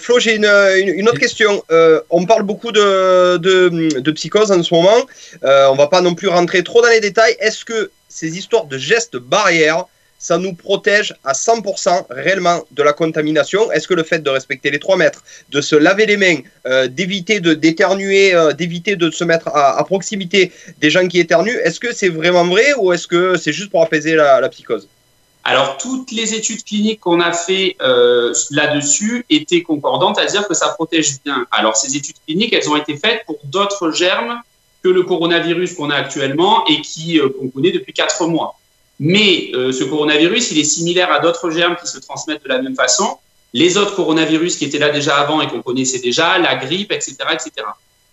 Flo, 0.00 0.18
j'ai 0.20 0.36
une, 0.36 0.46
une- 0.46 0.94
une 1.00 1.08
autre 1.08 1.18
question. 1.18 1.62
Euh, 1.70 2.00
on 2.10 2.24
parle 2.24 2.44
beaucoup 2.44 2.72
de, 2.72 3.36
de, 3.36 4.00
de 4.00 4.10
psychose 4.12 4.50
en 4.52 4.62
ce 4.62 4.72
moment. 4.72 4.96
Euh, 5.44 5.66
on 5.68 5.74
va 5.76 5.86
pas 5.88 6.00
non 6.00 6.14
plus 6.14 6.28
rentrer 6.28 6.62
trop 6.64 6.80
dans 6.80 6.88
les 6.88 7.00
détails. 7.00 7.36
Est-ce 7.40 7.64
que 7.64 7.90
ces 8.08 8.38
histoires 8.38 8.64
de 8.66 8.78
gestes 8.78 9.16
barrières, 9.16 9.84
ça 10.24 10.38
nous 10.38 10.54
protège 10.54 11.14
à 11.22 11.34
100% 11.34 12.06
réellement 12.08 12.64
de 12.70 12.82
la 12.82 12.94
contamination 12.94 13.70
Est-ce 13.72 13.86
que 13.86 13.92
le 13.92 14.04
fait 14.04 14.20
de 14.20 14.30
respecter 14.30 14.70
les 14.70 14.78
3 14.78 14.96
mètres, 14.96 15.22
de 15.50 15.60
se 15.60 15.76
laver 15.76 16.06
les 16.06 16.16
mains, 16.16 16.38
euh, 16.66 16.88
d'éviter 16.88 17.40
de 17.40 17.52
d'éternuer, 17.52 18.34
euh, 18.34 18.52
d'éviter 18.52 18.96
de 18.96 19.10
se 19.10 19.22
mettre 19.22 19.48
à, 19.48 19.84
proximité 19.84 20.50
des 20.80 20.88
gens 20.88 21.06
qui 21.08 21.18
éternuent, 21.18 21.58
est-ce 21.64 21.78
que 21.78 21.92
c'est 21.92 22.08
vraiment 22.08 22.46
vrai 22.46 22.72
ou 22.78 22.94
est-ce 22.94 23.06
que 23.06 23.36
c'est 23.36 23.52
juste 23.52 23.70
pour 23.70 23.82
apaiser 23.82 24.14
la, 24.14 24.40
la 24.40 24.48
psychose? 24.48 24.88
Alors, 25.46 25.76
toutes 25.76 26.10
les 26.10 26.32
études 26.32 26.64
cliniques 26.64 27.00
qu'on 27.00 27.20
a 27.20 27.32
fait 27.32 27.76
euh, 27.82 28.32
là-dessus 28.50 29.26
étaient 29.28 29.62
concordantes 29.62 30.18
à 30.18 30.24
dire 30.24 30.48
que 30.48 30.54
ça 30.54 30.68
protège 30.68 31.22
bien. 31.22 31.46
Alors, 31.50 31.76
ces 31.76 31.94
études 31.98 32.16
cliniques, 32.26 32.54
elles 32.54 32.70
ont 32.70 32.76
été 32.76 32.96
faites 32.96 33.26
pour 33.26 33.38
d'autres 33.44 33.90
germes 33.90 34.40
que 34.82 34.88
le 34.88 35.02
coronavirus 35.02 35.74
qu'on 35.74 35.90
a 35.90 35.96
actuellement 35.96 36.66
et 36.66 36.80
qui 36.80 37.20
euh, 37.20 37.28
qu'on 37.28 37.48
connaît 37.48 37.72
depuis 37.72 37.92
quatre 37.92 38.26
mois. 38.26 38.58
Mais 39.00 39.50
euh, 39.54 39.72
ce 39.72 39.84
coronavirus, 39.84 40.52
il 40.52 40.58
est 40.58 40.64
similaire 40.64 41.10
à 41.10 41.18
d'autres 41.18 41.50
germes 41.50 41.76
qui 41.80 41.88
se 41.88 41.98
transmettent 41.98 42.44
de 42.44 42.48
la 42.48 42.62
même 42.62 42.76
façon. 42.76 43.18
Les 43.52 43.76
autres 43.76 43.94
coronavirus 43.94 44.56
qui 44.56 44.64
étaient 44.64 44.78
là 44.78 44.90
déjà 44.90 45.16
avant 45.16 45.40
et 45.40 45.48
qu'on 45.48 45.62
connaissait 45.62 45.98
déjà, 45.98 46.38
la 46.38 46.56
grippe, 46.56 46.92
etc., 46.92 47.16
etc. 47.32 47.66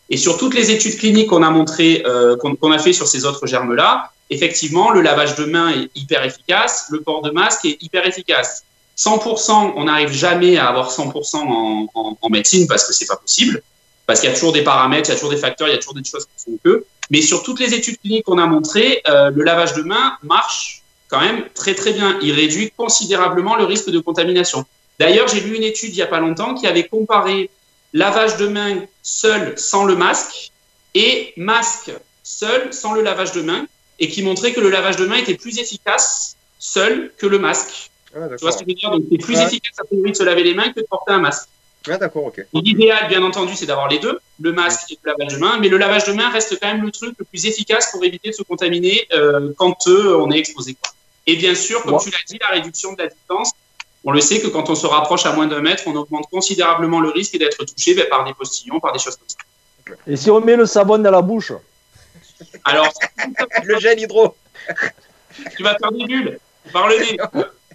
Et 0.09 0.17
sur 0.17 0.37
toutes 0.37 0.53
les 0.53 0.71
études 0.71 0.97
cliniques 0.97 1.29
qu'on 1.29 1.43
a 1.43 1.49
montrées, 1.49 2.03
euh, 2.05 2.35
qu'on 2.35 2.71
a 2.71 2.79
fait 2.79 2.93
sur 2.93 3.07
ces 3.07 3.25
autres 3.25 3.47
germes-là, 3.47 4.11
effectivement, 4.29 4.91
le 4.91 5.01
lavage 5.01 5.35
de 5.35 5.45
mains 5.45 5.71
est 5.71 5.89
hyper 5.95 6.23
efficace, 6.23 6.87
le 6.89 7.01
port 7.01 7.21
de 7.21 7.31
masque 7.31 7.65
est 7.65 7.81
hyper 7.81 8.05
efficace. 8.05 8.63
100%, 8.97 9.73
on 9.75 9.85
n'arrive 9.85 10.11
jamais 10.11 10.57
à 10.57 10.67
avoir 10.67 10.91
100% 10.91 11.37
en, 11.37 11.87
en, 11.93 12.17
en 12.21 12.29
médecine 12.29 12.67
parce 12.67 12.85
que 12.85 12.93
c'est 12.93 13.07
pas 13.07 13.15
possible, 13.15 13.63
parce 14.05 14.19
qu'il 14.19 14.29
y 14.29 14.31
a 14.31 14.35
toujours 14.35 14.51
des 14.51 14.63
paramètres, 14.63 15.09
il 15.09 15.13
y 15.13 15.15
a 15.15 15.15
toujours 15.15 15.31
des 15.31 15.37
facteurs, 15.37 15.67
il 15.67 15.71
y 15.71 15.75
a 15.75 15.77
toujours 15.77 15.95
des 15.95 16.03
choses 16.03 16.25
qui 16.25 16.43
font 16.43 16.57
que. 16.63 16.85
Mais 17.11 17.21
sur 17.21 17.43
toutes 17.43 17.59
les 17.59 17.73
études 17.73 17.99
cliniques 17.99 18.23
qu'on 18.25 18.37
a 18.39 18.47
montrées, 18.47 19.01
euh, 19.07 19.29
le 19.29 19.43
lavage 19.43 19.73
de 19.73 19.83
mains 19.83 20.17
marche 20.23 20.81
quand 21.09 21.19
même 21.19 21.45
très 21.53 21.75
très 21.75 21.91
bien. 21.93 22.17
Il 22.21 22.31
réduit 22.31 22.71
considérablement 22.75 23.55
le 23.57 23.65
risque 23.65 23.89
de 23.89 23.99
contamination. 23.99 24.65
D'ailleurs, 24.99 25.27
j'ai 25.27 25.41
lu 25.41 25.55
une 25.55 25.63
étude 25.63 25.89
il 25.93 25.97
y 25.97 26.01
a 26.01 26.07
pas 26.07 26.21
longtemps 26.21 26.53
qui 26.55 26.67
avait 26.67 26.87
comparé 26.87 27.49
lavage 27.93 28.37
de 28.37 28.47
mains 28.47 28.77
seul 29.03 29.53
sans 29.57 29.83
le 29.83 29.95
masque 29.97 30.51
et 30.95 31.33
masque 31.35 31.91
seul 32.23 32.73
sans 32.73 32.93
le 32.93 33.01
lavage 33.01 33.33
de 33.33 33.41
mains 33.41 33.65
et 33.99 34.07
qui 34.07 34.23
montrait 34.23 34.53
que 34.53 34.61
le 34.61 34.69
lavage 34.69 34.95
de 34.95 35.05
mains 35.05 35.17
était 35.17 35.35
plus 35.35 35.59
efficace 35.59 36.37
seul 36.59 37.11
que 37.17 37.27
le 37.27 37.39
masque. 37.39 37.91
Ah, 38.15 38.19
Tu 38.29 38.41
vois 38.41 38.51
ce 38.51 38.57
que 38.59 38.63
je 38.63 38.69
veux 38.69 38.73
dire? 38.75 38.91
Donc, 38.91 39.03
c'est 39.11 39.17
plus 39.17 39.35
Ouais. 39.35 39.43
efficace 39.43 39.73
à 39.79 39.83
priori 39.83 40.11
de 40.11 40.15
se 40.17 40.23
laver 40.23 40.43
les 40.43 40.53
mains 40.53 40.71
que 40.71 40.79
de 40.79 40.85
porter 40.89 41.11
un 41.13 41.19
masque. 41.19 41.47
Ah, 41.89 41.97
d'accord, 41.97 42.25
ok. 42.25 42.45
L'idéal, 42.53 43.07
bien 43.07 43.23
entendu, 43.23 43.55
c'est 43.55 43.65
d'avoir 43.65 43.87
les 43.87 43.97
deux, 43.99 44.19
le 44.39 44.51
masque 44.51 44.91
et 44.91 44.99
le 45.03 45.11
lavage 45.11 45.33
de 45.33 45.39
mains, 45.39 45.57
mais 45.59 45.67
le 45.67 45.77
lavage 45.77 46.05
de 46.05 46.13
mains 46.13 46.29
reste 46.29 46.57
quand 46.61 46.67
même 46.67 46.83
le 46.85 46.91
truc 46.91 47.15
le 47.17 47.25
plus 47.25 47.45
efficace 47.47 47.89
pour 47.91 48.03
éviter 48.03 48.29
de 48.29 48.35
se 48.35 48.43
contaminer 48.43 49.07
euh, 49.13 49.51
quand 49.57 49.87
euh, 49.87 50.15
on 50.19 50.29
est 50.31 50.37
exposé. 50.37 50.75
quoi. 50.75 50.91
Et 51.25 51.35
bien 51.35 51.55
sûr, 51.55 51.81
comme 51.81 51.93
Ouais. 51.93 51.99
tu 52.03 52.09
l'as 52.11 52.17
dit, 52.27 52.37
la 52.39 52.49
réduction 52.49 52.93
de 52.93 53.01
la 53.01 53.07
distance, 53.07 53.51
on 54.03 54.11
le 54.11 54.21
sait 54.21 54.39
que 54.41 54.47
quand 54.47 54.69
on 54.69 54.75
se 54.75 54.85
rapproche 54.85 55.25
à 55.25 55.33
moins 55.33 55.47
d'un 55.47 55.61
mètre, 55.61 55.83
on 55.87 55.95
augmente 55.95 56.25
considérablement 56.31 56.99
le 56.99 57.09
risque 57.09 57.37
d'être 57.37 57.63
touché 57.65 57.95
ben, 57.95 58.05
par 58.09 58.25
des 58.25 58.33
postillons, 58.35 58.79
par 58.79 58.93
des 58.93 58.99
choses 58.99 59.15
comme 59.15 59.27
ça. 59.29 59.37
Et 60.07 60.15
si 60.17 60.29
on 60.29 60.39
met 60.39 60.55
le 60.55 60.65
savon 60.67 60.97
dans 60.99 61.11
la 61.11 61.21
bouche 61.21 61.51
Alors, 62.63 62.91
Le 63.63 63.79
gel 63.79 63.99
hydro. 63.99 64.35
tu 65.57 65.63
vas 65.63 65.75
faire 65.77 65.91
des 65.91 66.05
bulles 66.05 66.39
par 66.71 66.87
le 66.87 66.99
nez. 66.99 67.17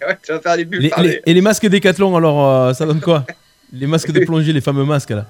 Ouais, 0.05 0.17
tu 0.25 0.31
vas 0.31 0.39
faire 0.39 0.55
des 0.57 0.65
bulles 0.65 0.81
Les- 0.81 0.89
par 0.89 1.01
les- 1.03 1.09
les- 1.09 1.21
et 1.25 1.33
les 1.33 1.41
masques 1.41 1.65
Décathlon, 1.67 2.15
alors, 2.15 2.45
euh, 2.49 2.73
ça 2.73 2.85
donne 2.85 3.01
quoi? 3.01 3.25
Les 3.73 3.87
masques 3.87 4.11
de 4.11 4.23
plongée, 4.25 4.53
les 4.53 4.61
fameux 4.61 4.85
masques 4.85 5.09
là. 5.11 5.25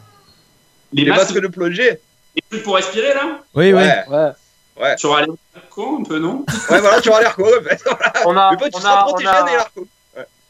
Les, 0.93 1.03
les 1.03 1.09
masques, 1.09 1.31
masques 1.31 1.41
de 1.41 1.47
plongée. 1.47 1.99
les 2.35 2.41
trucs 2.49 2.63
pour 2.63 2.75
respirer, 2.75 3.13
là 3.13 3.39
Oui, 3.55 3.73
oui. 3.73 3.73
Ouais. 3.73 4.31
Ouais. 4.79 4.95
Tu 4.95 5.07
vas 5.07 5.17
aller 5.17 5.31
con 5.71 5.99
un 6.01 6.03
peu, 6.03 6.19
non? 6.19 6.45
Ouais, 6.69 6.79
voilà, 6.79 7.01
tu 7.01 7.09
vas 7.09 7.19
l'air 7.19 7.35
con. 7.35 7.45
en 7.45 7.63
fait. 7.63 7.81
Voilà. 7.83 8.13
On 8.27 8.37
a, 8.37 8.51
Mais 8.51 8.57
tu 8.69 8.75
on 8.75 8.79
seras 8.79 8.93
a, 8.93 9.03
on 9.05 9.07
protégé 9.09 9.29
a- 9.29 9.43
des 9.43 9.51
l'air 9.51 9.71
con. 9.73 9.87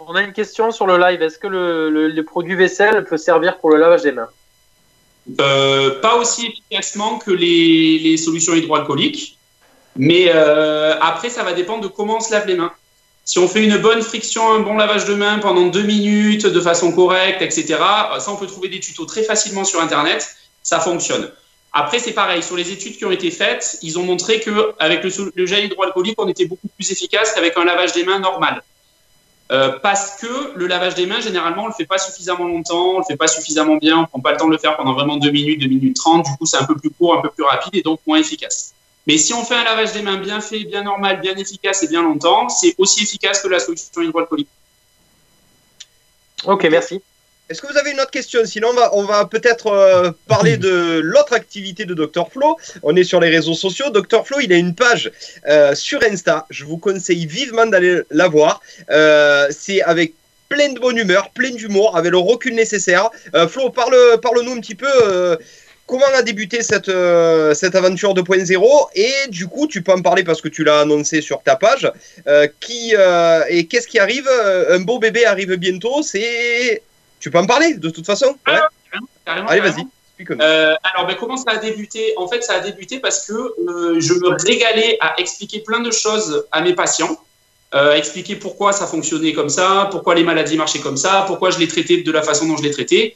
on 0.02 0.16
a 0.16 0.22
une 0.22 0.34
question 0.34 0.72
sur 0.72 0.86
le 0.86 0.98
live. 0.98 1.22
Est-ce 1.22 1.38
que 1.40 1.48
le, 1.48 1.90
le, 1.90 2.10
le 2.10 2.24
produit 2.26 2.56
vaisselle 2.56 3.06
peut 3.06 3.18
servir 3.18 3.58
pour 3.60 3.70
le 3.72 3.78
lavage 3.78 4.02
des 4.04 4.12
mains? 4.12 4.28
Euh, 5.42 6.00
pas 6.02 6.16
aussi 6.16 6.48
efficacement 6.48 7.20
que 7.20 7.32
les, 7.32 8.00
les 8.00 8.18
solutions 8.18 8.54
hydroalcooliques, 8.54 9.38
mais 9.98 10.26
euh, 10.34 10.98
après, 11.02 11.30
ça 11.30 11.44
va 11.44 11.54
dépendre 11.54 11.84
de 11.84 11.88
comment 11.88 12.18
on 12.18 12.22
se 12.22 12.32
lave 12.32 12.48
les 12.48 12.56
mains. 12.56 12.72
Si 13.28 13.40
on 13.40 13.50
fait 13.50 13.62
une 13.66 13.76
bonne 13.76 14.02
friction, 14.02 14.54
un 14.54 14.62
bon 14.62 14.78
lavage 14.78 15.04
de 15.04 15.14
mains 15.14 15.40
pendant 15.40 15.68
deux 15.68 15.84
minutes 15.84 16.46
de 16.46 16.62
façon 16.62 16.94
correcte, 16.94 17.42
etc., 17.42 17.76
ça, 18.20 18.32
on 18.32 18.38
peut 18.38 18.48
trouver 18.48 18.70
des 18.70 18.80
tutos 18.80 19.04
très 19.04 19.22
facilement 19.22 19.66
sur 19.66 19.82
Internet, 19.82 20.38
ça 20.64 20.80
fonctionne. 20.80 21.30
Après, 21.74 22.00
c'est 22.00 22.14
pareil, 22.14 22.42
sur 22.42 22.56
les 22.56 22.72
études 22.72 22.96
qui 22.96 23.04
ont 23.04 23.12
été 23.12 23.30
faites, 23.30 23.80
ils 23.82 24.00
ont 24.00 24.04
montré 24.04 24.40
qu'avec 24.40 25.04
le, 25.04 25.12
le 25.36 25.46
gel 25.46 25.66
hydroalcoolique, 25.66 26.16
on 26.22 26.30
était 26.30 26.46
beaucoup 26.46 26.70
plus 26.70 26.90
efficace 26.90 27.34
qu'avec 27.34 27.58
un 27.58 27.66
lavage 27.66 27.92
des 27.92 28.06
mains 28.06 28.20
normal. 28.20 28.64
Euh, 29.52 29.78
parce 29.84 30.16
que 30.22 30.54
le 30.56 30.66
lavage 30.66 30.96
des 30.96 31.06
mains, 31.06 31.20
généralement, 31.20 31.66
on 31.66 31.68
le 31.68 31.74
fait 31.74 31.86
pas 31.86 31.98
suffisamment 31.98 32.46
longtemps, 32.46 32.96
on 32.96 33.00
le 33.00 33.04
fait 33.04 33.18
pas 33.18 33.28
suffisamment 33.28 33.76
bien, 33.76 34.00
on 34.00 34.06
prend 34.06 34.22
pas 34.22 34.32
le 34.32 34.38
temps 34.38 34.48
de 34.48 34.54
le 34.54 34.58
faire 34.58 34.78
pendant 34.78 34.94
vraiment 34.94 35.18
deux 35.18 35.32
minutes, 35.32 35.60
deux 35.60 35.68
minutes 35.68 35.98
trente. 35.98 36.26
Du 36.26 36.32
coup, 36.38 36.46
c'est 36.46 36.58
un 36.58 36.66
peu 36.66 36.78
plus 36.78 36.92
court, 36.92 37.18
un 37.18 37.22
peu 37.22 37.30
plus 37.30 37.44
rapide 37.44 37.76
et 37.76 37.82
donc 37.82 38.00
moins 38.08 38.20
efficace. 38.20 38.74
Mais 39.08 39.18
si 39.18 39.34
on 39.34 39.44
fait 39.44 39.56
un 39.56 39.64
lavage 39.64 39.94
des 39.94 40.02
mains 40.02 40.18
bien 40.18 40.42
fait, 40.42 40.66
bien 40.66 40.84
normal, 40.84 41.22
bien 41.22 41.36
efficace 41.36 41.82
et 41.82 41.88
bien 41.88 42.04
longtemps, 42.04 42.50
c'est 42.50 42.76
aussi 42.78 43.04
efficace 43.04 43.42
que 43.42 43.48
la 43.48 43.60
solution 43.60 44.02
hydroalcoolique. 44.02 44.50
Ok, 46.46 46.68
merci. 46.70 47.02
Est-ce 47.50 47.62
que 47.62 47.68
vous 47.68 47.78
avez 47.78 47.92
une 47.92 48.02
autre 48.02 48.12
question? 48.12 48.42
Sinon, 48.44 48.68
on 48.72 48.74
va, 48.74 48.96
on 48.96 49.04
va 49.06 49.26
peut-être 49.26 49.68
euh, 49.68 50.12
parler 50.28 50.58
de 50.58 51.00
l'autre 51.02 51.32
activité 51.32 51.86
de 51.86 51.94
Dr 51.94 52.30
Flo. 52.30 52.58
On 52.84 52.94
est 52.98 53.06
sur 53.06 53.22
les 53.22 53.30
réseaux 53.30 53.54
sociaux. 53.54 53.90
Dr 53.90 54.28
Flo, 54.28 54.42
il 54.42 54.52
a 54.52 54.58
une 54.58 54.76
page 54.76 55.10
euh, 55.48 55.74
sur 55.74 56.04
Insta. 56.04 56.46
Je 56.50 56.66
vous 56.66 56.78
conseille 56.78 57.26
vivement 57.26 57.66
d'aller 57.66 58.02
la 58.12 58.28
voir. 58.28 58.60
Euh, 58.90 59.48
c'est 59.52 59.82
avec 59.82 60.14
plein 60.50 60.74
de 60.74 60.80
bonne 60.80 60.98
humeur, 60.98 61.30
plein 61.30 61.52
d'humour, 61.52 61.96
avec 61.96 62.12
le 62.12 62.18
recul 62.18 62.54
nécessaire. 62.54 63.10
Euh, 63.34 63.48
Flo, 63.48 63.70
parle, 63.70 63.96
parle-nous 64.22 64.52
un 64.52 64.60
petit 64.60 64.76
peu. 64.76 65.38
Comment 65.88 66.06
a 66.14 66.22
débuté 66.22 66.62
cette, 66.62 66.90
euh, 66.90 67.54
cette 67.54 67.74
aventure 67.74 68.14
2.0 68.14 68.90
et 68.94 69.30
du 69.30 69.48
coup, 69.48 69.68
tu 69.68 69.82
peux 69.82 69.94
en 69.94 70.02
parler 70.02 70.24
parce 70.24 70.42
que 70.42 70.50
tu 70.50 70.64
l'as 70.64 70.82
annoncé 70.82 71.22
sur 71.22 71.42
ta 71.42 71.56
page. 71.56 71.92
euh, 72.28 72.48
qui 72.60 72.94
euh, 72.96 73.42
et 73.50 73.66
qu'est-ce 73.66 73.88
qui 73.88 73.98
arrive 73.98 74.30
Un 74.70 74.80
beau 74.82 75.00
bébé 75.00 75.26
arrive 75.26 75.56
bientôt. 75.56 76.04
C'est, 76.04 76.84
tu 77.20 77.32
peux 77.32 77.40
en 77.40 77.48
parler 77.48 77.76
de 77.76 77.90
toute 77.90 78.06
façon. 78.06 78.36
Ouais. 78.46 78.60
Carrément, 79.26 79.48
Allez, 79.48 79.62
vas-y. 79.62 79.86
alors, 80.84 81.08
ben, 81.08 81.16
comment 81.20 81.38
ça 81.38 81.52
a 81.52 81.58
débuté? 81.58 82.14
En 82.18 82.28
fait, 82.28 82.44
ça 82.44 82.56
a 82.56 82.60
débuté 82.60 83.00
parce 83.00 83.26
que 83.26 83.54
je 84.00 84.14
me 84.14 84.30
régalais 84.46 84.98
à 85.00 85.16
expliquer 85.20 85.62
plein 85.62 85.80
de 85.80 85.92
choses 85.92 86.46
à 86.52 86.62
mes 86.62 86.74
patients, 86.74 87.18
euh, 87.76 87.96
expliquer 87.96 88.38
pourquoi 88.38 88.72
ça 88.72 88.88
fonctionnait 88.88 89.34
comme 89.34 89.50
ça, 89.50 89.90
pourquoi 89.92 90.16
les 90.16 90.24
maladies 90.24 90.56
marchaient 90.56 90.80
comme 90.80 90.96
ça, 90.96 91.26
pourquoi 91.28 91.52
je 91.52 91.60
les 91.60 91.68
traitais 91.68 91.98
de 92.02 92.12
la 92.12 92.22
façon 92.22 92.48
dont 92.48 92.56
je 92.56 92.64
les 92.64 92.72
traitais. 92.72 93.16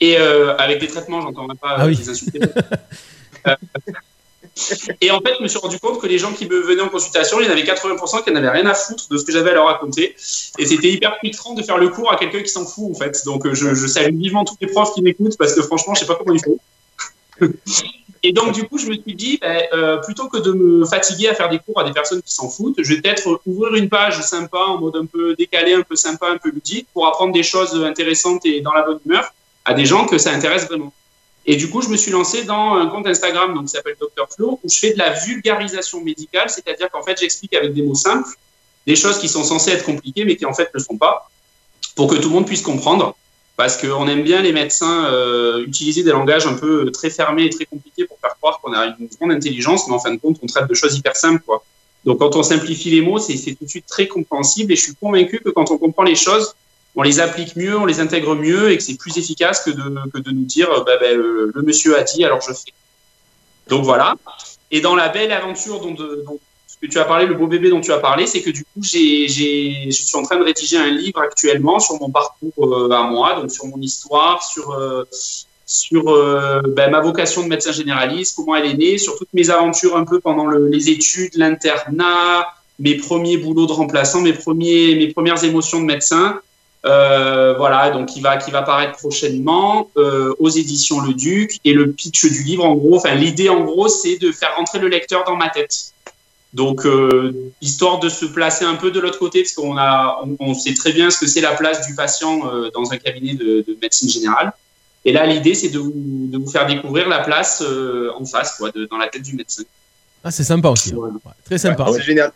Et 0.00 0.18
euh, 0.18 0.56
avec 0.56 0.80
des 0.80 0.88
traitements, 0.88 1.20
j'entends 1.20 1.46
même 1.46 1.56
pas 1.56 1.76
Ah 1.78 1.86
oui. 1.86 1.96
les 1.96 2.08
insulter. 2.08 2.40
Euh, 3.48 3.56
et 5.00 5.10
en 5.10 5.18
fait, 5.18 5.32
je 5.36 5.42
me 5.42 5.48
suis 5.48 5.58
rendu 5.58 5.80
compte 5.80 6.00
que 6.00 6.06
les 6.06 6.16
gens 6.18 6.32
qui 6.32 6.46
me 6.46 6.60
venaient 6.60 6.82
en 6.82 6.90
consultation, 6.90 7.40
il 7.40 7.46
y 7.46 7.48
en 7.48 7.50
avait 7.50 7.64
80% 7.64 8.22
qui 8.22 8.30
n'avaient 8.30 8.50
rien 8.50 8.66
à 8.66 8.74
foutre 8.74 9.08
de 9.08 9.18
ce 9.18 9.24
que 9.24 9.32
j'avais 9.32 9.50
à 9.50 9.54
leur 9.54 9.66
raconter. 9.66 10.14
Et 10.58 10.64
c'était 10.64 10.92
hyper 10.92 11.16
frustrant 11.16 11.54
de 11.54 11.62
faire 11.64 11.76
le 11.76 11.88
cours 11.88 12.12
à 12.12 12.16
quelqu'un 12.16 12.40
qui 12.40 12.50
s'en 12.50 12.64
fout, 12.64 12.92
en 12.92 12.94
fait. 12.94 13.24
Donc, 13.24 13.52
je, 13.52 13.74
je 13.74 13.86
salue 13.88 14.16
vivement 14.16 14.44
tous 14.44 14.54
les 14.60 14.68
profs 14.68 14.94
qui 14.94 15.02
m'écoutent 15.02 15.36
parce 15.36 15.54
que 15.54 15.62
franchement, 15.62 15.94
je 15.94 16.00
sais 16.00 16.06
pas 16.06 16.14
comment 16.14 16.34
ils 16.34 16.40
font. 16.40 16.56
Et 18.24 18.32
donc, 18.32 18.52
du 18.52 18.68
coup, 18.68 18.78
je 18.78 18.86
me 18.86 18.94
suis 18.94 19.14
dit, 19.16 19.38
ben, 19.42 19.62
euh, 19.72 19.96
plutôt 19.96 20.28
que 20.28 20.38
de 20.38 20.52
me 20.52 20.84
fatiguer 20.84 21.28
à 21.28 21.34
faire 21.34 21.48
des 21.48 21.58
cours 21.58 21.80
à 21.80 21.84
des 21.84 21.92
personnes 21.92 22.22
qui 22.22 22.32
s'en 22.32 22.48
foutent, 22.48 22.76
je 22.78 22.94
vais 22.94 23.00
peut-être 23.00 23.40
ouvrir 23.46 23.74
une 23.74 23.88
page 23.88 24.20
sympa, 24.22 24.58
en 24.58 24.78
mode 24.78 24.94
un 24.94 25.06
peu 25.06 25.34
décalé, 25.34 25.74
un 25.74 25.82
peu 25.82 25.96
sympa, 25.96 26.28
un 26.28 26.38
peu 26.38 26.50
ludique, 26.50 26.86
pour 26.92 27.08
apprendre 27.08 27.32
des 27.32 27.42
choses 27.42 27.74
intéressantes 27.82 28.46
et 28.46 28.60
dans 28.60 28.72
la 28.72 28.82
bonne 28.82 29.00
humeur 29.04 29.34
à 29.64 29.74
des 29.74 29.86
gens 29.86 30.06
que 30.06 30.18
ça 30.18 30.30
intéresse 30.30 30.66
vraiment. 30.66 30.92
Et 31.46 31.56
du 31.56 31.68
coup, 31.68 31.82
je 31.82 31.88
me 31.88 31.96
suis 31.96 32.12
lancé 32.12 32.44
dans 32.44 32.74
un 32.74 32.86
compte 32.86 33.08
Instagram 33.08 33.54
donc, 33.54 33.64
qui 33.64 33.70
s'appelle 33.70 33.96
Dr 34.00 34.28
Flo, 34.32 34.60
où 34.62 34.68
je 34.68 34.78
fais 34.78 34.92
de 34.92 34.98
la 34.98 35.10
vulgarisation 35.10 36.00
médicale, 36.00 36.48
c'est-à-dire 36.48 36.88
qu'en 36.90 37.02
fait, 37.02 37.18
j'explique 37.18 37.54
avec 37.54 37.74
des 37.74 37.82
mots 37.82 37.96
simples 37.96 38.28
des 38.86 38.96
choses 38.96 39.18
qui 39.18 39.28
sont 39.28 39.44
censées 39.44 39.70
être 39.70 39.84
compliquées, 39.84 40.24
mais 40.24 40.36
qui 40.36 40.44
en 40.44 40.52
fait 40.52 40.64
ne 40.64 40.78
le 40.78 40.80
sont 40.80 40.96
pas, 40.96 41.30
pour 41.94 42.08
que 42.08 42.16
tout 42.16 42.28
le 42.28 42.34
monde 42.34 42.46
puisse 42.46 42.62
comprendre. 42.62 43.16
Parce 43.56 43.76
qu'on 43.76 44.08
aime 44.08 44.22
bien 44.22 44.40
les 44.40 44.52
médecins 44.52 45.06
euh, 45.06 45.64
utiliser 45.66 46.02
des 46.02 46.10
langages 46.10 46.46
un 46.46 46.54
peu 46.54 46.90
très 46.90 47.10
fermés 47.10 47.44
et 47.44 47.50
très 47.50 47.66
compliqués 47.66 48.06
pour 48.06 48.18
faire 48.18 48.34
croire 48.40 48.60
qu'on 48.60 48.72
a 48.72 48.86
une 48.86 49.08
grande 49.18 49.32
intelligence, 49.32 49.86
mais 49.88 49.94
en 49.94 49.98
fin 49.98 50.12
de 50.12 50.18
compte, 50.18 50.38
on 50.42 50.46
traite 50.46 50.68
de 50.68 50.74
choses 50.74 50.96
hyper 50.96 51.16
simples. 51.16 51.42
Quoi. 51.44 51.62
Donc, 52.04 52.18
quand 52.18 52.34
on 52.34 52.42
simplifie 52.42 52.90
les 52.90 53.02
mots, 53.02 53.18
c'est 53.18 53.36
tout 53.54 53.64
de 53.64 53.68
suite 53.68 53.86
très 53.86 54.08
compréhensible. 54.08 54.72
Et 54.72 54.76
je 54.76 54.82
suis 54.82 54.94
convaincu 54.94 55.40
que 55.44 55.50
quand 55.50 55.70
on 55.70 55.78
comprend 55.78 56.02
les 56.02 56.16
choses, 56.16 56.54
on 56.96 57.02
les 57.02 57.20
applique 57.20 57.56
mieux, 57.56 57.76
on 57.76 57.84
les 57.84 58.00
intègre 58.00 58.34
mieux 58.34 58.70
et 58.70 58.76
que 58.76 58.82
c'est 58.82 58.96
plus 58.96 59.16
efficace 59.18 59.62
que 59.64 59.70
de, 59.70 60.30
nous 60.30 60.44
dire 60.44 60.70
euh, 60.70 60.84
bah, 60.84 60.96
bah, 61.00 61.12
le 61.12 61.62
monsieur 61.62 61.98
a 61.98 62.02
dit, 62.02 62.24
alors 62.24 62.40
je 62.40 62.52
fais. 62.52 62.72
Donc 63.68 63.84
voilà. 63.84 64.16
Et 64.70 64.80
dans 64.80 64.96
la 64.96 65.08
belle 65.08 65.32
aventure 65.32 65.80
dont, 65.80 66.40
que 66.82 66.88
tu 66.88 66.98
as 66.98 67.04
parlé, 67.04 67.26
le 67.26 67.34
beau 67.34 67.46
bébé 67.46 67.70
dont 67.70 67.80
tu 67.80 67.92
as 67.92 67.98
parlé, 67.98 68.26
c'est 68.26 68.42
que 68.42 68.50
du 68.50 68.64
coup, 68.64 68.82
j'ai, 68.82 69.28
je 69.28 69.90
suis 69.90 70.16
en 70.16 70.22
train 70.24 70.36
de 70.36 70.42
rédiger 70.42 70.76
un 70.76 70.90
livre 70.90 71.20
actuellement 71.20 71.78
sur 71.78 72.00
mon 72.00 72.10
parcours 72.10 72.52
euh, 72.58 72.90
à 72.90 73.04
moi, 73.04 73.36
donc 73.40 73.52
sur 73.52 73.66
mon 73.66 73.80
histoire, 73.80 74.42
sur, 74.42 74.72
euh, 74.72 75.04
sur 75.64 76.08
euh, 76.10 76.60
ben, 76.66 76.90
ma 76.90 77.00
vocation 77.00 77.44
de 77.44 77.48
médecin 77.48 77.70
généraliste, 77.70 78.34
comment 78.36 78.56
elle 78.56 78.66
est 78.66 78.74
née, 78.74 78.98
sur 78.98 79.16
toutes 79.16 79.32
mes 79.32 79.48
aventures 79.48 79.96
un 79.96 80.04
peu 80.04 80.18
pendant 80.18 80.46
le- 80.46 80.66
les 80.68 80.90
études, 80.90 81.36
l'internat, 81.36 82.46
mes 82.80 82.96
premiers 82.96 83.36
boulots 83.36 83.66
de 83.66 83.72
remplaçant, 83.72 84.20
mes, 84.20 84.32
premiers, 84.32 84.96
mes 84.96 85.06
premières 85.06 85.42
émotions 85.44 85.78
de 85.80 85.86
médecin. 85.86 86.40
Voilà, 86.84 87.90
donc 87.90 88.08
qui 88.08 88.20
va, 88.20 88.38
qui 88.38 88.50
va 88.50 88.62
paraître 88.62 88.98
prochainement 88.98 89.88
aux 89.94 90.48
éditions 90.48 91.00
Le 91.00 91.14
Duc. 91.14 91.58
Et 91.64 91.74
le 91.74 91.92
pitch 91.92 92.24
du 92.26 92.42
livre, 92.42 92.64
en 92.64 92.74
gros, 92.74 92.96
enfin 92.96 93.14
l'idée 93.14 93.48
en 93.48 93.60
gros, 93.60 93.86
c'est 93.86 94.16
de 94.16 94.32
faire 94.32 94.56
rentrer 94.56 94.80
le 94.80 94.88
lecteur 94.88 95.22
dans 95.24 95.36
ma 95.36 95.48
tête. 95.48 95.92
Donc, 96.52 96.84
euh, 96.84 97.32
histoire 97.62 97.98
de 97.98 98.08
se 98.08 98.26
placer 98.26 98.64
un 98.64 98.74
peu 98.74 98.90
de 98.90 99.00
l'autre 99.00 99.18
côté, 99.18 99.42
parce 99.42 99.54
qu'on 99.54 99.76
a, 99.78 100.20
on, 100.22 100.36
on 100.50 100.54
sait 100.54 100.74
très 100.74 100.92
bien 100.92 101.10
ce 101.10 101.18
que 101.18 101.26
c'est 101.26 101.40
la 101.40 101.52
place 101.54 101.86
du 101.86 101.94
patient 101.94 102.46
euh, 102.52 102.70
dans 102.74 102.92
un 102.92 102.98
cabinet 102.98 103.34
de, 103.34 103.64
de 103.66 103.76
médecine 103.80 104.10
générale. 104.10 104.52
Et 105.04 105.12
là, 105.12 105.26
l'idée, 105.26 105.54
c'est 105.54 105.70
de 105.70 105.78
vous, 105.78 105.92
de 105.96 106.38
vous 106.38 106.50
faire 106.50 106.66
découvrir 106.66 107.08
la 107.08 107.20
place 107.20 107.62
euh, 107.66 108.10
en 108.18 108.24
face, 108.24 108.56
quoi, 108.58 108.70
de, 108.70 108.84
dans 108.86 108.98
la 108.98 109.08
tête 109.08 109.22
du 109.22 109.34
médecin. 109.34 109.62
Ah, 110.22 110.30
c'est 110.30 110.44
sympa 110.44 110.68
aussi. 110.68 110.92
hein. 110.92 110.96
Ouais, 110.98 111.32
très 111.44 111.58
sympa. 111.58 111.86
C'est 111.92 112.02
génial. 112.02 112.32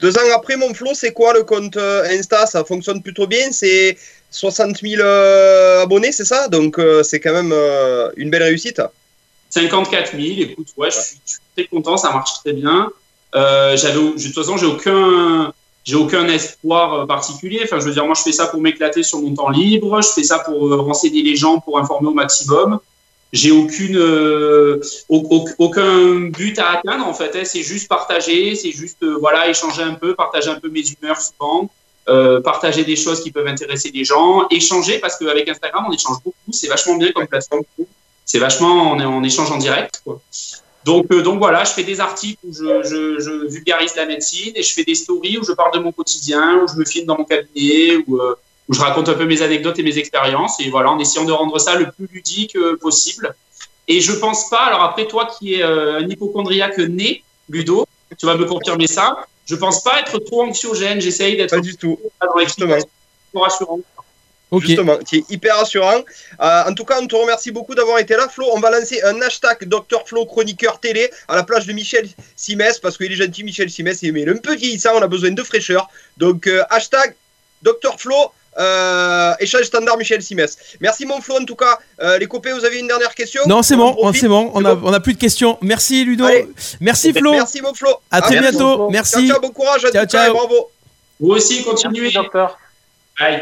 Deux 0.00 0.16
ans 0.16 0.22
après, 0.36 0.56
mon 0.56 0.72
Flo, 0.72 0.90
c'est 0.94 1.12
quoi 1.12 1.32
le 1.34 1.42
compte 1.42 1.76
Insta? 1.76 2.46
Ça 2.46 2.64
fonctionne 2.64 3.02
plutôt 3.02 3.26
bien. 3.26 3.50
C'est 3.50 3.98
60 4.30 4.78
000 4.80 5.02
euh, 5.02 5.82
abonnés, 5.82 6.12
c'est 6.12 6.24
ça? 6.24 6.48
Donc, 6.48 6.78
euh, 6.78 7.02
c'est 7.02 7.20
quand 7.20 7.32
même 7.32 7.50
euh, 7.52 8.10
une 8.16 8.30
belle 8.30 8.42
réussite. 8.44 8.80
54 9.50 10.12
000, 10.12 10.22
écoute, 10.50 10.68
ouais, 10.76 10.90
je, 10.90 11.00
suis, 11.00 11.16
je 11.24 11.30
suis 11.32 11.40
très 11.56 11.66
content, 11.66 11.96
ça 11.96 12.10
marche 12.12 12.34
très 12.44 12.52
bien. 12.52 12.90
Euh, 13.34 13.76
j'avais, 13.76 13.94
de 13.94 14.22
toute 14.22 14.34
façon, 14.34 14.56
j'ai 14.56 14.66
aucun, 14.66 15.52
j'ai 15.84 15.96
aucun 15.96 16.26
espoir 16.28 16.94
euh, 16.94 17.06
particulier. 17.06 17.60
Enfin, 17.64 17.78
je 17.80 17.84
veux 17.86 17.92
dire, 17.92 18.04
moi, 18.06 18.14
je 18.14 18.22
fais 18.22 18.32
ça 18.32 18.46
pour 18.46 18.60
m'éclater 18.60 19.02
sur 19.02 19.20
mon 19.20 19.34
temps 19.34 19.50
libre. 19.50 20.00
Je 20.02 20.08
fais 20.08 20.22
ça 20.22 20.38
pour 20.40 20.66
euh, 20.66 20.76
renseigner 20.80 21.22
les 21.22 21.36
gens, 21.36 21.60
pour 21.60 21.78
informer 21.78 22.08
au 22.08 22.14
maximum. 22.14 22.78
J'ai 23.32 23.50
aucune, 23.50 23.96
euh, 23.98 24.80
au- 25.10 25.26
au- 25.36 25.48
aucun 25.58 26.30
but 26.30 26.58
à 26.58 26.70
atteindre 26.78 27.06
en 27.06 27.12
fait. 27.12 27.36
hein. 27.36 27.42
C'est 27.44 27.62
juste 27.62 27.86
partager, 27.86 28.54
c'est 28.54 28.72
juste 28.72 29.04
voilà 29.20 29.50
échanger 29.50 29.82
un 29.82 29.92
peu, 29.94 30.14
partager 30.14 30.48
un 30.48 30.58
peu 30.58 30.70
mes 30.70 30.80
humeurs 30.80 31.20
souvent, 31.20 31.68
partager 32.42 32.84
des 32.84 32.96
choses 32.96 33.22
qui 33.22 33.30
peuvent 33.30 33.46
intéresser 33.46 33.90
les 33.92 34.02
gens, 34.02 34.46
échanger 34.50 34.98
parce 34.98 35.18
qu'avec 35.18 35.46
Instagram 35.46 35.84
on 35.90 35.92
échange 35.92 36.16
beaucoup. 36.24 36.52
C'est 36.52 36.68
vachement 36.68 36.96
bien 36.96 37.12
comme 37.12 37.26
plateforme. 37.26 37.64
C'est 38.24 38.38
vachement 38.38 38.92
on, 38.92 38.98
on 38.98 39.22
échange 39.22 39.50
en 39.50 39.58
direct. 39.58 40.00
Quoi. 40.02 40.18
Donc, 40.88 41.06
euh, 41.12 41.22
donc 41.22 41.38
voilà, 41.38 41.64
je 41.64 41.72
fais 41.76 41.84
des 41.92 42.00
articles 42.00 42.38
où 42.46 42.52
je, 42.52 42.82
je, 42.90 43.00
je 43.24 43.32
vulgarise 43.54 43.94
la 43.94 44.06
médecine 44.06 44.52
et 44.58 44.62
je 44.62 44.72
fais 44.72 44.84
des 44.84 44.94
stories 44.94 45.36
où 45.38 45.44
je 45.44 45.52
parle 45.52 45.72
de 45.74 45.80
mon 45.80 45.92
quotidien, 45.92 46.44
où 46.62 46.66
je 46.66 46.76
me 46.80 46.84
filme 46.92 47.06
dans 47.06 47.18
mon 47.18 47.24
cabinet, 47.24 47.96
où, 48.06 48.16
euh, 48.16 48.34
où 48.68 48.72
je 48.72 48.80
raconte 48.80 49.08
un 49.10 49.16
peu 49.20 49.26
mes 49.26 49.42
anecdotes 49.42 49.78
et 49.78 49.82
mes 49.82 49.98
expériences. 49.98 50.54
Et 50.60 50.70
voilà, 50.70 50.90
en 50.90 50.98
essayant 50.98 51.26
de 51.26 51.32
rendre 51.32 51.58
ça 51.58 51.74
le 51.74 51.86
plus 51.90 52.08
ludique 52.10 52.56
euh, 52.56 52.78
possible. 52.86 53.34
Et 53.86 54.00
je 54.00 54.12
pense 54.12 54.48
pas, 54.48 54.62
alors 54.68 54.82
après 54.82 55.06
toi 55.06 55.28
qui 55.34 55.54
es 55.54 55.62
un 55.62 56.06
hypochondriaque 56.08 56.78
né, 56.78 57.22
Ludo, 57.50 57.86
tu 58.18 58.24
vas 58.26 58.36
me 58.36 58.46
confirmer 58.46 58.86
ça, 58.86 59.26
je 59.46 59.56
pense 59.56 59.82
pas 59.82 60.00
être 60.00 60.18
trop 60.18 60.42
anxiogène, 60.42 61.00
j'essaye 61.00 61.36
d'être 61.36 61.56
Pas 61.56 61.60
du 61.60 61.74
tout. 61.76 61.98
dans 62.20 62.38
Justement. 62.38 62.76
rassurant. 63.34 63.80
Ok. 64.50 64.64
Justement, 64.64 64.96
qui 64.98 65.16
est 65.18 65.24
hyper 65.30 65.56
rassurant. 65.56 66.00
Euh, 66.40 66.62
en 66.66 66.72
tout 66.72 66.84
cas, 66.84 66.98
on 67.02 67.06
te 67.06 67.14
remercie 67.14 67.50
beaucoup 67.50 67.74
d'avoir 67.74 67.98
été 67.98 68.14
là, 68.16 68.28
Flo. 68.28 68.46
On 68.54 68.60
va 68.60 68.70
lancer 68.70 69.02
un 69.02 69.20
hashtag 69.20 69.64
Dr 69.66 70.02
Flo 70.06 70.24
chroniqueur 70.24 70.80
télé 70.80 71.10
à 71.28 71.36
la 71.36 71.42
plage 71.42 71.66
de 71.66 71.72
Michel 71.74 72.08
Simès 72.34 72.78
parce 72.78 72.96
qu'il 72.96 73.12
est 73.12 73.16
gentil, 73.16 73.44
Michel 73.44 73.68
Simès, 73.68 74.02
mais 74.02 74.22
il 74.22 74.28
est 74.28 74.30
un 74.32 74.36
peu 74.36 74.54
vieillissant, 74.54 74.92
on 74.94 75.02
a 75.02 75.06
besoin 75.06 75.30
de 75.32 75.42
fraîcheur. 75.42 75.88
Donc, 76.16 76.46
euh, 76.46 76.62
hashtag 76.70 77.14
Dr 77.62 77.94
Flo. 77.98 78.14
Euh, 78.58 79.34
échange 79.38 79.62
standard 79.64 79.96
Michel 79.98 80.20
Simès. 80.20 80.58
Merci 80.80 81.06
mon 81.06 81.20
Flo 81.20 81.36
en 81.40 81.44
tout 81.44 81.54
cas. 81.54 81.78
Euh, 82.00 82.18
les 82.18 82.26
copains, 82.26 82.54
vous 82.58 82.64
avez 82.64 82.80
une 82.80 82.88
dernière 82.88 83.14
question? 83.14 83.42
Non, 83.46 83.62
c'est 83.62 83.74
On 83.74 83.92
bon, 83.92 84.12
c'est 84.12 84.26
bon. 84.26 84.50
On 84.52 84.64
a, 84.64 84.74
bon? 84.74 84.88
on 84.88 84.92
a 84.92 84.98
plus 84.98 85.14
de 85.14 85.18
questions. 85.18 85.58
Merci 85.60 86.04
Ludo. 86.04 86.24
Allez. 86.24 86.48
Merci 86.80 87.12
Flo. 87.12 87.30
Merci 87.30 87.60
mon 87.60 87.72
Flo. 87.72 87.90
À 88.10 88.20
très 88.20 88.40
bientôt. 88.40 88.90
Merci. 88.90 89.28
ciao, 89.28 89.40
bon 89.40 89.50
courage. 89.50 89.84
en 89.84 89.90
Ciao, 89.92 90.04
tout 90.06 90.10
cas, 90.10 90.24
ciao. 90.24 90.30
et 90.30 90.36
bravo. 90.36 90.70
Vous 91.20 91.30
aussi, 91.30 91.62
continuez. 91.62 92.00
Merci, 92.00 92.16
docteur. 92.16 92.58
Bye. 93.18 93.40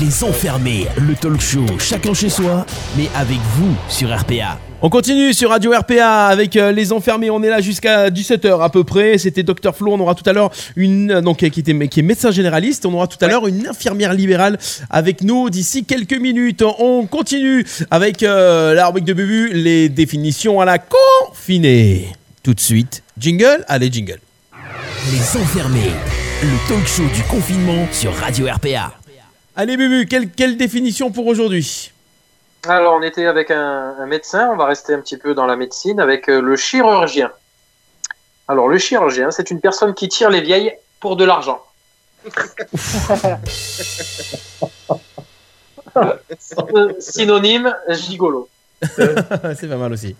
Les 0.00 0.24
enfermés, 0.24 0.86
le 0.96 1.14
talk 1.14 1.40
show, 1.40 1.64
chacun 1.78 2.14
chez 2.14 2.28
soi, 2.28 2.66
mais 2.96 3.08
avec 3.14 3.38
vous 3.56 3.72
sur 3.88 4.12
RPA. 4.12 4.58
On 4.82 4.90
continue 4.90 5.32
sur 5.32 5.50
Radio 5.50 5.72
RPA 5.72 6.26
avec 6.26 6.56
euh, 6.56 6.72
les 6.72 6.92
enfermés. 6.92 7.30
On 7.30 7.42
est 7.42 7.48
là 7.48 7.60
jusqu'à 7.60 8.10
17h 8.10 8.60
à 8.60 8.68
peu 8.70 8.82
près. 8.82 9.16
C'était 9.18 9.44
Dr 9.44 9.72
Flo. 9.74 9.92
On 9.92 10.00
aura 10.00 10.16
tout 10.16 10.28
à 10.28 10.32
l'heure 10.32 10.50
une 10.74 11.12
euh, 11.12 11.20
donc 11.20 11.38
qui 11.38 11.46
était 11.60 11.88
qui 11.88 12.00
est 12.00 12.02
médecin 12.02 12.32
généraliste. 12.32 12.86
On 12.86 12.92
aura 12.92 13.06
tout 13.06 13.16
à 13.24 13.28
l'heure 13.28 13.46
une 13.46 13.68
infirmière 13.68 14.12
libérale 14.14 14.58
avec 14.90 15.22
nous 15.22 15.48
d'ici 15.48 15.84
quelques 15.84 16.18
minutes. 16.18 16.62
On 16.80 17.06
continue 17.06 17.64
avec 17.92 18.24
euh, 18.24 18.74
la 18.74 18.88
rubrique 18.88 19.04
de 19.04 19.14
Bubu, 19.14 19.52
les 19.54 19.88
définitions 19.88 20.60
à 20.60 20.64
la 20.64 20.78
confinée. 20.78 22.08
Tout 22.42 22.54
de 22.54 22.60
suite, 22.60 23.04
jingle. 23.16 23.64
Allez, 23.68 23.90
jingle. 23.92 24.18
Les 25.12 25.40
enfermés, 25.40 25.92
le 26.42 26.68
talk 26.68 26.86
show 26.86 27.04
du 27.14 27.22
confinement 27.22 27.86
sur 27.92 28.12
Radio 28.16 28.48
RPA. 28.52 29.03
Allez, 29.56 29.76
Bubu, 29.76 30.06
quelle, 30.06 30.30
quelle 30.30 30.56
définition 30.56 31.12
pour 31.12 31.26
aujourd'hui? 31.26 31.92
Alors, 32.66 32.94
on 32.94 33.02
était 33.02 33.26
avec 33.26 33.50
un, 33.50 33.94
un 33.98 34.06
médecin, 34.06 34.50
on 34.52 34.56
va 34.56 34.66
rester 34.66 34.94
un 34.94 35.00
petit 35.00 35.16
peu 35.16 35.34
dans 35.34 35.46
la 35.46 35.54
médecine, 35.54 36.00
avec 36.00 36.28
euh, 36.28 36.40
le 36.40 36.56
chirurgien. 36.56 37.30
Alors, 38.48 38.68
le 38.68 38.78
chirurgien, 38.78 39.30
c'est 39.30 39.50
une 39.50 39.60
personne 39.60 39.94
qui 39.94 40.08
tire 40.08 40.30
les 40.30 40.40
vieilles 40.40 40.74
pour 41.00 41.16
de 41.16 41.24
l'argent. 41.24 41.62
Euh, 45.96 46.92
Synonyme, 46.98 47.72
gigolo. 47.90 48.48
C'est 48.82 49.68
pas 49.68 49.76
mal 49.76 49.92
aussi. 49.92 50.16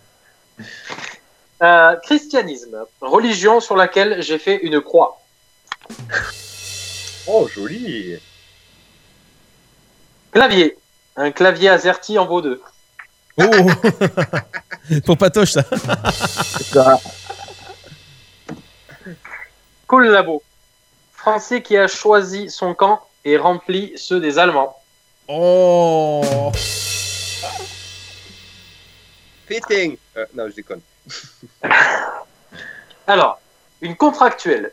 Euh, 1.63 1.97
christianisme, 1.97 2.77
religion 3.01 3.59
sur 3.59 3.75
laquelle 3.75 4.23
j'ai 4.23 4.39
fait 4.39 4.57
une 4.59 4.81
croix. 4.81 5.21
Oh, 7.27 7.49
joli. 7.53 8.21
Clavier, 10.35 10.77
un 11.15 11.31
clavier 11.31 11.69
AZERTY 11.69 12.19
en 12.19 12.27
vaut 12.27 12.43
deux. 12.43 12.61
Oh 13.37 13.45
Pour 15.07 15.17
Patoche, 15.17 15.53
ça. 15.53 15.63
Ça, 15.63 17.01
Cool 19.87 20.09
Labo. 20.09 20.43
Français 21.13 21.63
qui 21.63 21.77
a 21.77 21.87
choisi 21.87 22.51
son 22.51 22.75
camp 22.75 23.01
et 23.25 23.37
rempli 23.37 23.93
ceux 23.95 24.19
des 24.19 24.41
Allemands. 24.41 24.77
Oh 25.29 26.51
Pétain. 29.47 29.95
Euh, 30.17 30.27
non, 30.35 30.49
je 30.49 30.57
déconne. 30.57 30.81
Alors, 33.07 33.39
une 33.81 33.95
contractuelle. 33.95 34.73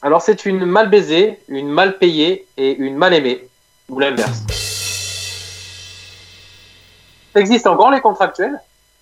Alors, 0.00 0.22
c'est 0.22 0.46
une 0.46 0.64
mal 0.64 0.88
baisée, 0.88 1.40
une 1.48 1.68
mal 1.68 1.98
payée 1.98 2.46
et 2.56 2.70
une 2.76 2.96
mal 2.96 3.14
aimée. 3.14 3.49
Ou 3.90 3.98
l'inverse. 3.98 4.42
Ça 7.34 7.40
existe 7.40 7.66
encore 7.66 7.90
les 7.90 8.00
contractuels? 8.00 8.58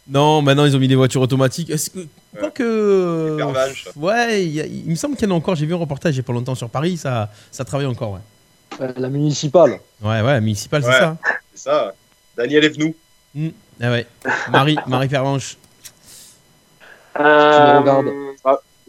Non, 0.08 0.40
maintenant 0.42 0.64
ils 0.64 0.74
ont 0.74 0.78
mis 0.78 0.88
des 0.88 0.94
voitures 0.94 1.20
automatiques. 1.20 1.68
Est-ce 1.70 1.90
que. 1.90 2.06
Quoi 2.38 2.50
que. 2.50 3.38
Ouais, 3.96 4.44
il, 4.44 4.52
y 4.52 4.60
a- 4.60 4.66
il 4.66 4.88
me 4.88 4.94
semble 4.94 5.16
qu'il 5.16 5.28
y 5.28 5.30
en 5.30 5.34
a 5.34 5.38
encore. 5.38 5.54
J'ai 5.54 5.66
vu 5.66 5.74
un 5.74 5.78
reportage 5.78 6.14
il 6.14 6.18
y 6.18 6.20
a 6.20 6.22
pas 6.22 6.32
longtemps 6.32 6.54
sur 6.54 6.70
Paris, 6.70 6.96
ça, 6.96 7.30
ça 7.50 7.64
travaille 7.64 7.86
encore, 7.86 8.12
ouais. 8.12 8.20
euh, 8.80 8.92
la 8.96 9.08
municipale. 9.08 9.80
Ouais, 10.02 10.20
ouais, 10.22 10.40
municipal, 10.40 10.82
c'est 10.82 10.88
Ouais. 10.88 10.98
ça. 10.98 11.16
C'est 11.54 11.62
ça. 11.68 11.92
Daniel 12.36 12.64
Evenou. 12.64 12.94
Ah 13.80 13.90
ouais. 13.90 14.06
Marie, 14.50 14.76
Marie 14.86 15.08
Ferranche. 15.08 15.56
Euh, 17.20 17.80
regardes. 17.80 18.06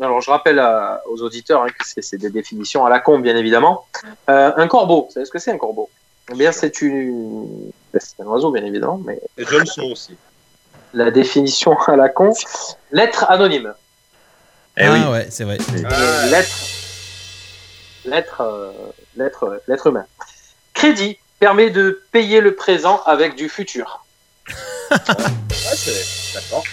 Ah, 0.01 0.05
alors, 0.05 0.21
je 0.21 0.29
rappelle 0.31 0.59
à- 0.59 1.01
aux 1.09 1.21
auditeurs 1.21 1.63
hein, 1.63 1.67
que 1.69 1.85
c'est 1.87 2.01
c'est 2.01 2.17
des 2.17 2.29
définitions 2.29 2.85
à 2.85 2.89
la 2.89 2.99
con, 2.99 3.19
bien 3.19 3.35
évidemment. 3.35 3.85
Euh, 4.29 4.51
un 4.55 4.67
corbeau, 4.67 5.05
vous 5.07 5.11
savez 5.13 5.25
ce 5.25 5.31
que 5.31 5.39
c'est 5.39 5.51
un 5.51 5.57
corbeau? 5.57 5.89
Eh 6.31 6.35
bien, 6.35 6.51
c'est 6.51 6.81
une... 6.81 7.71
ben, 7.93 7.99
C'est 7.99 8.21
un 8.21 8.25
oiseau, 8.27 8.51
bien 8.51 8.63
évidemment, 8.63 9.01
mais 9.03 9.19
Et 9.37 9.45
Johnson 9.45 9.89
aussi. 9.91 10.15
la 10.93 11.09
définition 11.11 11.77
à 11.87 11.95
la 11.95 12.07
con, 12.09 12.33
lettre 12.91 13.25
anonyme. 13.29 13.73
Eh 14.77 14.83
ah 14.85 14.93
oui. 14.93 15.03
ouais, 15.11 15.27
c'est 15.29 15.43
vrai. 15.43 15.57
Ah, 15.89 16.25
Lettre, 16.27 16.57
lettre, 18.05 18.41
euh, 18.41 18.71
lettre, 19.17 19.61
lettre 19.67 19.87
humain. 19.87 20.05
Crédit 20.73 21.17
permet 21.39 21.69
de 21.71 22.01
payer 22.11 22.39
le 22.41 22.55
présent 22.55 23.01
avec 23.05 23.35
du 23.35 23.49
futur. 23.49 24.05
ouais, 24.49 24.95
c'est. 25.75 26.33
D'accord. 26.39 26.63
Ah, 26.65 26.69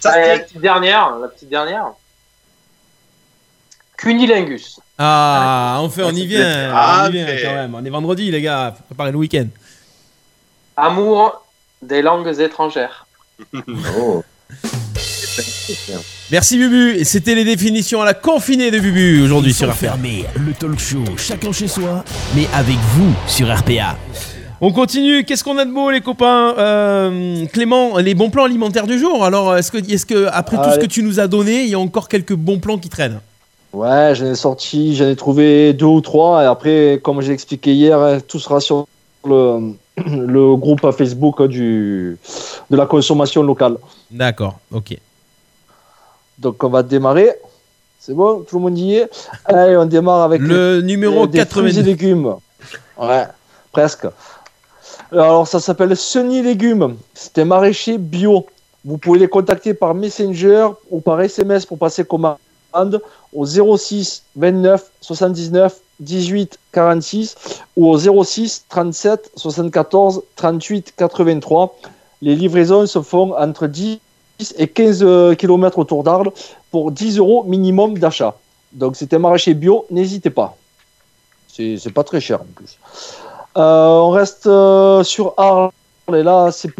Ça, 0.00 0.24
et 0.24 0.28
la 0.28 0.36
c'est. 0.36 0.42
petite 0.44 0.60
dernière, 0.60 1.16
la 1.18 1.28
petite 1.28 1.48
dernière. 1.48 1.92
Cunilingus. 4.00 4.80
Ah, 4.96 5.76
enfin, 5.80 6.04
on 6.06 6.14
y 6.14 6.26
vient. 6.26 6.70
Ah, 6.74 7.04
on 7.06 7.08
y 7.10 7.12
vient 7.12 7.26
quand 7.26 7.54
même. 7.54 7.74
On 7.74 7.84
est 7.84 7.90
vendredi, 7.90 8.30
les 8.30 8.40
gars. 8.40 8.74
Faut 8.76 8.84
préparer 8.84 9.12
le 9.12 9.18
week-end. 9.18 9.46
Amour 10.74 11.44
des 11.82 12.00
langues 12.02 12.34
étrangères. 12.40 13.06
Oh. 13.98 14.22
Merci, 16.32 16.58
Bubu. 16.58 16.96
Et 16.96 17.04
c'était 17.04 17.34
les 17.34 17.44
définitions 17.44 18.02
à 18.02 18.04
la 18.04 18.14
confinée 18.14 18.70
de 18.70 18.78
Bubu 18.78 19.22
aujourd'hui 19.22 19.52
sur 19.54 19.68
RPA. 19.68 19.76
Fermé, 19.76 20.24
le 20.34 20.52
talk 20.52 20.78
show, 20.78 21.04
chacun 21.16 21.52
chez 21.52 21.68
soi, 21.68 22.04
mais 22.34 22.46
avec 22.52 22.76
vous 22.94 23.14
sur 23.26 23.54
RPA. 23.54 23.96
On 24.60 24.72
continue. 24.72 25.24
Qu'est-ce 25.24 25.44
qu'on 25.44 25.56
a 25.58 25.64
de 25.64 25.72
beau, 25.72 25.90
les 25.90 26.00
copains? 26.00 26.54
Euh, 26.58 27.46
Clément, 27.46 27.96
les 27.98 28.14
bons 28.14 28.30
plans 28.30 28.44
alimentaires 28.44 28.86
du 28.86 28.98
jour. 28.98 29.24
Alors, 29.24 29.56
est-ce 29.56 29.70
que, 29.70 29.78
est 29.78 30.04
que 30.04 30.26
après 30.32 30.56
tout 30.56 30.72
ce 30.74 30.78
que 30.78 30.86
tu 30.86 31.02
nous 31.02 31.20
as 31.20 31.28
donné, 31.28 31.62
il 31.62 31.68
y 31.70 31.74
a 31.74 31.78
encore 31.78 32.08
quelques 32.08 32.34
bons 32.34 32.58
plans 32.58 32.78
qui 32.78 32.88
traînent? 32.88 33.20
Ouais, 33.72 34.14
j'en 34.14 34.26
ai 34.26 34.34
sorti, 34.34 34.96
j'en 34.96 35.06
ai 35.06 35.16
trouvé 35.16 35.72
deux 35.72 35.86
ou 35.86 36.00
trois. 36.00 36.42
Et 36.42 36.46
après, 36.46 37.00
comme 37.02 37.20
j'ai 37.20 37.32
expliqué 37.32 37.72
hier, 37.72 37.98
hein, 37.98 38.18
tout 38.20 38.40
sera 38.40 38.60
sur 38.60 38.86
le, 39.24 39.74
le 40.06 40.56
groupe 40.56 40.90
Facebook 40.90 41.42
du, 41.44 42.18
de 42.68 42.76
la 42.76 42.86
consommation 42.86 43.42
locale. 43.42 43.76
D'accord, 44.10 44.58
ok. 44.72 44.96
Donc, 46.38 46.62
on 46.64 46.68
va 46.68 46.82
démarrer. 46.82 47.30
C'est 48.00 48.14
bon, 48.14 48.44
tout 48.48 48.56
le 48.56 48.62
monde 48.62 48.78
y 48.78 48.94
est? 48.94 49.10
Allez, 49.44 49.76
on 49.76 49.84
démarre 49.84 50.22
avec 50.22 50.40
Le 50.40 50.80
numéro 50.80 51.24
euh, 51.24 51.26
des 51.26 51.44
fruits 51.44 51.70
et 51.70 51.82
82. 51.82 51.82
légumes. 51.82 52.34
Ouais, 52.96 53.26
presque. 53.72 54.06
Alors, 55.12 55.46
ça 55.46 55.60
s'appelle 55.60 55.94
Sunny 55.96 56.40
Légumes. 56.42 56.96
C'est 57.14 57.38
un 57.38 57.44
maraîcher 57.44 57.98
bio. 57.98 58.46
Vous 58.84 58.96
pouvez 58.96 59.18
les 59.18 59.28
contacter 59.28 59.74
par 59.74 59.94
Messenger 59.94 60.68
ou 60.90 61.00
par 61.00 61.20
SMS 61.20 61.66
pour 61.66 61.78
passer 61.78 62.04
commande 62.04 62.36
au 63.32 63.46
06 63.46 64.24
29 64.36 64.90
79 65.00 65.80
18 66.00 66.58
46 66.72 67.36
ou 67.76 67.88
au 67.88 68.24
06 68.24 68.64
37 68.68 69.32
74 69.36 70.22
38 70.36 70.94
83. 70.96 71.76
Les 72.22 72.34
livraisons 72.34 72.86
se 72.86 73.00
font 73.00 73.34
entre 73.36 73.66
10 73.66 73.98
et 74.56 74.68
15 74.68 75.36
km 75.36 75.78
autour 75.78 76.02
d'Arles 76.02 76.32
pour 76.70 76.90
10 76.92 77.18
euros 77.18 77.44
minimum 77.44 77.98
d'achat. 77.98 78.36
Donc 78.72 78.96
c'est 78.96 79.12
un 79.14 79.18
maraîcher 79.18 79.54
bio, 79.54 79.86
n'hésitez 79.90 80.30
pas. 80.30 80.56
C'est 81.48 81.92
pas 81.92 82.04
très 82.04 82.20
cher 82.20 82.40
en 82.40 82.46
plus. 82.54 82.78
Euh, 83.56 83.98
on 83.98 84.10
reste 84.10 84.46
euh, 84.46 85.02
sur 85.02 85.34
Arles 85.36 85.72
et 86.14 86.22
là 86.22 86.50
c'est 86.52 86.70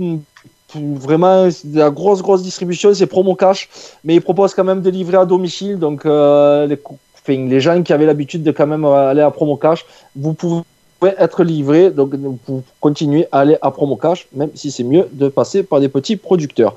vraiment 0.75 1.47
de 1.47 1.79
la 1.79 1.91
grosse 1.91 2.23
grosse 2.23 2.43
distribution, 2.43 2.95
c'est 2.95 3.07
promo 3.07 3.35
cash, 3.35 3.69
mais 4.05 4.15
ils 4.15 4.23
proposent 4.23 4.55
quand 4.55 4.65
même 4.65 4.83
de 4.83 4.91
livrer 4.91 5.17
à 5.17 5.25
domicile. 5.25 5.79
Donc 5.79 6.07
euh, 6.07 6.67
les, 6.67 6.79
enfin, 6.85 7.49
les 7.49 7.61
gens 7.61 7.83
qui 7.83 7.93
avaient 7.93 8.07
l'habitude 8.07 8.43
de 8.43 8.51
quand 8.51 8.67
même 8.67 8.85
euh, 8.85 9.11
aller 9.11 9.23
à 9.23 9.31
promo 9.31 9.57
cash, 9.57 9.85
vous 10.17 10.35
pouvez 10.35 10.63
être 11.19 11.43
livré, 11.45 11.91
donc 11.91 12.15
vous 12.47 12.63
continuez 12.81 13.27
à 13.33 13.41
aller 13.41 13.57
à 13.63 13.71
promo 13.71 13.97
cash, 13.97 14.29
même 14.33 14.51
si 14.55 14.71
c'est 14.71 14.85
mieux 14.85 15.09
de 15.13 15.29
passer 15.29 15.63
par 15.63 15.81
des 15.81 15.89
petits 15.89 16.17
producteurs. 16.17 16.75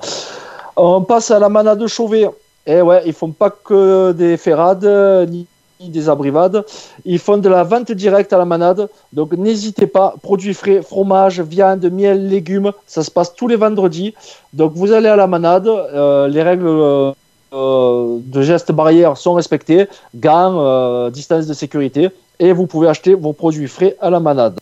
On 0.76 1.02
passe 1.02 1.30
à 1.30 1.38
la 1.38 1.48
manade 1.48 1.86
Chauvet. 1.86 2.28
Et 2.66 2.80
ouais, 2.80 3.02
ils 3.04 3.12
font 3.12 3.30
pas 3.30 3.50
que 3.50 4.12
des 4.12 4.38
ferrades 4.38 4.86
euh, 4.86 5.26
ni 5.26 5.46
des 5.90 6.08
abrivades. 6.08 6.64
Ils 7.04 7.18
font 7.18 7.36
de 7.38 7.48
la 7.48 7.62
vente 7.62 7.92
directe 7.92 8.32
à 8.32 8.38
la 8.38 8.44
manade. 8.44 8.88
Donc 9.12 9.32
n'hésitez 9.32 9.86
pas, 9.86 10.14
produits 10.22 10.54
frais, 10.54 10.82
fromage, 10.82 11.40
viande, 11.40 11.84
miel, 11.90 12.28
légumes, 12.28 12.72
ça 12.86 13.02
se 13.02 13.10
passe 13.10 13.34
tous 13.34 13.48
les 13.48 13.56
vendredis. 13.56 14.14
Donc 14.52 14.72
vous 14.74 14.92
allez 14.92 15.08
à 15.08 15.16
la 15.16 15.26
manade, 15.26 15.66
euh, 15.68 16.28
les 16.28 16.42
règles 16.42 16.66
euh, 16.66 17.12
euh, 17.52 18.18
de 18.24 18.42
gestes 18.42 18.72
barrières 18.72 19.16
sont 19.16 19.34
respectées, 19.34 19.86
gants, 20.14 20.56
euh, 20.58 21.10
distance 21.10 21.46
de 21.46 21.54
sécurité, 21.54 22.08
et 22.38 22.52
vous 22.52 22.66
pouvez 22.66 22.88
acheter 22.88 23.14
vos 23.14 23.32
produits 23.32 23.68
frais 23.68 23.96
à 24.00 24.10
la 24.10 24.20
manade. 24.20 24.58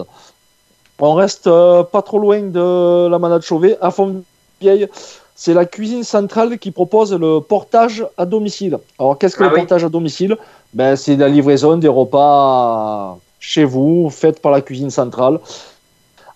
On 0.98 1.14
reste 1.14 1.44
pas 1.44 2.02
trop 2.02 2.18
loin 2.18 2.40
de 2.42 3.08
la 3.08 3.18
manade 3.18 3.42
Chauvet, 3.42 3.76
à 3.80 3.90
Fontvieille. 3.90 4.86
C'est 5.34 5.54
la 5.54 5.64
cuisine 5.64 6.04
centrale 6.04 6.58
qui 6.58 6.70
propose 6.70 7.12
le 7.12 7.40
portage 7.40 8.06
à 8.16 8.24
domicile. 8.24 8.78
Alors, 9.00 9.18
qu'est-ce 9.18 9.34
que 9.34 9.42
Ah 9.42 9.48
le 9.48 9.54
oui. 9.54 9.60
portage 9.60 9.82
à 9.82 9.88
domicile? 9.88 10.36
Ben, 10.72 10.96
C'est 10.96 11.16
la 11.16 11.28
livraison 11.28 11.76
des 11.76 11.88
repas 11.88 13.18
chez 13.40 13.64
vous, 13.64 14.08
faites 14.10 14.40
par 14.40 14.52
la 14.52 14.60
cuisine 14.60 14.90
centrale. 14.90 15.40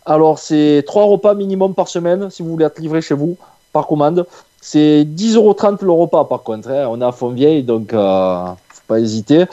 Alors, 0.05 0.39
c'est 0.39 0.85
trois 0.87 1.05
repas 1.05 1.35
minimum 1.35 1.75
par 1.75 1.89
semaine 1.89 2.31
si 2.31 2.43
vous 2.43 2.51
voulez 2.51 2.65
être 2.65 2.79
livré 2.79 3.01
chez 3.03 3.15
vous 3.15 3.37
par 3.73 3.87
commande. 3.87 4.27
C'est 4.61 5.05
10,30€ 5.05 5.85
le 5.85 5.93
repas 5.93 6.25
par 6.25 6.43
contre. 6.43 6.71
hein. 6.71 6.87
On 6.89 7.01
est 7.01 7.05
à 7.05 7.13
Fontvieille, 7.13 7.63
donc 7.63 7.93
euh, 7.93 8.47
faut 8.47 8.83
pas 8.89 9.01
hésiter. 9.01 9.45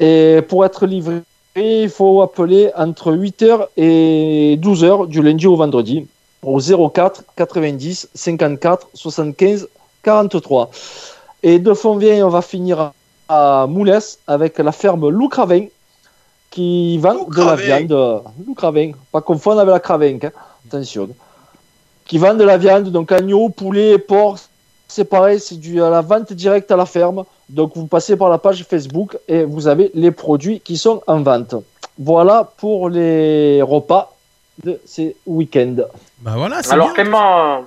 Et 0.00 0.40
pour 0.48 0.64
être 0.64 0.86
livré, 0.86 1.22
il 1.56 1.88
faut 1.88 2.22
appeler 2.22 2.70
entre 2.76 3.12
8h 3.12 3.66
et 3.76 4.58
12h 4.60 5.08
du 5.08 5.22
lundi 5.22 5.46
au 5.46 5.56
vendredi 5.56 6.06
au 6.44 6.58
04 6.60 7.24
90 7.36 8.08
54 8.14 8.88
75 8.94 9.68
43. 10.02 10.70
Et 11.44 11.58
de 11.58 11.74
Fontvieille, 11.74 12.22
on 12.22 12.28
va 12.28 12.42
finir 12.42 12.92
à 13.32 13.66
Moulès 13.66 14.18
avec 14.26 14.58
la 14.58 14.72
ferme 14.72 15.08
Lou 15.08 15.28
Cravin 15.28 15.64
qui 16.50 16.98
vend 16.98 17.14
Lou 17.14 17.34
de 17.34 17.42
la 17.42 17.56
viande. 17.56 17.92
euh, 17.92 18.18
Lou 18.46 18.52
Cravin, 18.54 18.92
pas 19.10 19.22
confondre 19.22 19.60
avec 19.60 19.72
la 19.72 19.80
Cravin, 19.80 20.18
hein. 20.22 20.30
attention. 20.66 21.08
Qui 22.04 22.18
vend 22.18 22.34
de 22.34 22.44
la 22.44 22.58
viande, 22.58 22.88
donc 22.90 23.10
agneau, 23.10 23.48
poulet, 23.48 23.96
porc, 23.96 24.38
c'est 24.86 25.04
pareil, 25.04 25.40
c'est 25.40 25.58
du 25.58 25.82
à 25.82 25.88
la 25.88 26.02
vente 26.02 26.30
directe 26.34 26.70
à 26.70 26.76
la 26.76 26.84
ferme. 26.84 27.24
Donc 27.48 27.72
vous 27.74 27.86
passez 27.86 28.16
par 28.16 28.28
la 28.28 28.36
page 28.36 28.64
Facebook 28.64 29.16
et 29.28 29.44
vous 29.44 29.66
avez 29.66 29.90
les 29.94 30.10
produits 30.10 30.60
qui 30.60 30.76
sont 30.76 31.00
en 31.06 31.22
vente. 31.22 31.54
Voilà 31.98 32.52
pour 32.58 32.90
les 32.90 33.62
repas 33.62 34.14
de 34.62 34.78
ces 34.84 35.16
week-ends. 35.26 35.76
Bah 36.20 36.34
voilà, 36.36 36.62
c'est 36.62 36.72
Alors 36.72 36.88
bien. 36.88 36.94
Clément, 36.94 37.64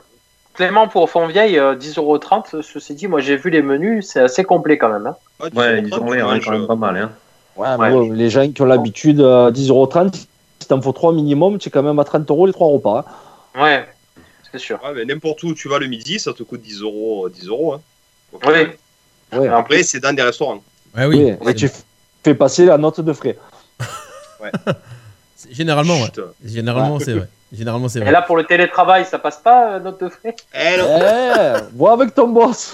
Clément 0.55 0.87
pour 0.87 1.09
Fontvieille, 1.09 1.57
euh, 1.59 1.75
10,30€. 1.75 2.61
Ceci 2.61 2.93
dit, 2.95 3.07
moi 3.07 3.19
j'ai 3.19 3.35
vu 3.35 3.49
les 3.49 3.61
menus, 3.61 4.07
c'est 4.07 4.21
assez 4.21 4.43
complet 4.43 4.77
quand 4.77 4.89
même. 4.89 5.07
hein. 5.07 5.15
Ah, 5.41 5.47
Ouais, 5.53 5.81
ils 5.85 5.93
ont 5.93 6.11
l'air 6.11 6.29
hein, 6.29 6.39
quand 6.43 6.51
même 6.51 6.67
pas 6.67 6.75
mal. 6.75 6.97
Hein. 6.97 7.11
Ouais, 7.57 7.75
Ouais. 7.75 7.89
bon, 7.91 8.11
les 8.11 8.29
gens 8.29 8.49
qui 8.51 8.61
ont 8.61 8.65
l'habitude, 8.65 9.19
euh, 9.21 9.51
10,30€, 9.51 10.13
si 10.59 10.67
t'en 10.67 10.81
faut 10.81 10.91
3 10.93 11.13
minimum, 11.13 11.57
tu 11.57 11.67
es 11.69 11.71
quand 11.71 11.83
même 11.83 11.99
à 11.99 12.03
30 12.03 12.29
euros 12.29 12.47
les 12.47 12.53
3 12.53 12.67
repas. 12.67 13.05
hein. 13.55 13.61
Ouais, 13.61 13.85
c'est 14.51 14.59
sûr. 14.59 14.79
Ouais, 14.83 14.91
mais 14.95 15.05
n'importe 15.05 15.43
où 15.43 15.53
tu 15.53 15.67
vas 15.69 15.79
le 15.79 15.87
midi, 15.87 16.19
ça 16.19 16.33
te 16.33 16.43
coûte 16.43 16.61
10 16.61 16.81
euros. 16.81 17.29
10 17.29 17.47
euros 17.47 17.73
hein. 17.73 17.81
Oui. 18.45 19.37
Ouais. 19.39 19.47
Après, 19.49 19.83
c'est 19.83 19.99
dans 19.99 20.13
des 20.13 20.21
restaurants. 20.21 20.61
Ouais, 20.95 21.05
Oui, 21.05 21.33
oui. 21.41 21.51
et 21.51 21.53
tu 21.55 21.69
fais 22.23 22.35
passer 22.35 22.65
la 22.65 22.77
note 22.77 23.01
de 23.01 23.13
frais. 23.13 23.37
C'est- 25.35 25.53
Généralement, 25.53 25.95
ouais. 25.95 26.11
Généralement, 26.43 26.95
Ouais. 26.95 27.03
c'est 27.03 27.13
vrai. 27.13 27.27
Généralement, 27.57 27.87
c'est 27.87 27.99
Et 27.99 28.03
vrai. 28.03 28.11
là, 28.11 28.21
pour 28.21 28.37
le 28.37 28.43
télétravail, 28.43 29.05
ça 29.05 29.17
passe 29.19 29.37
pas, 29.37 29.73
euh, 29.75 29.79
note 29.79 30.01
de 30.01 30.09
frais? 30.09 30.35
Eh 30.53 30.77
non. 30.77 30.99
Eh, 30.99 31.75
vois 31.77 31.93
avec 31.93 32.13
ton 32.13 32.27
boss. 32.27 32.73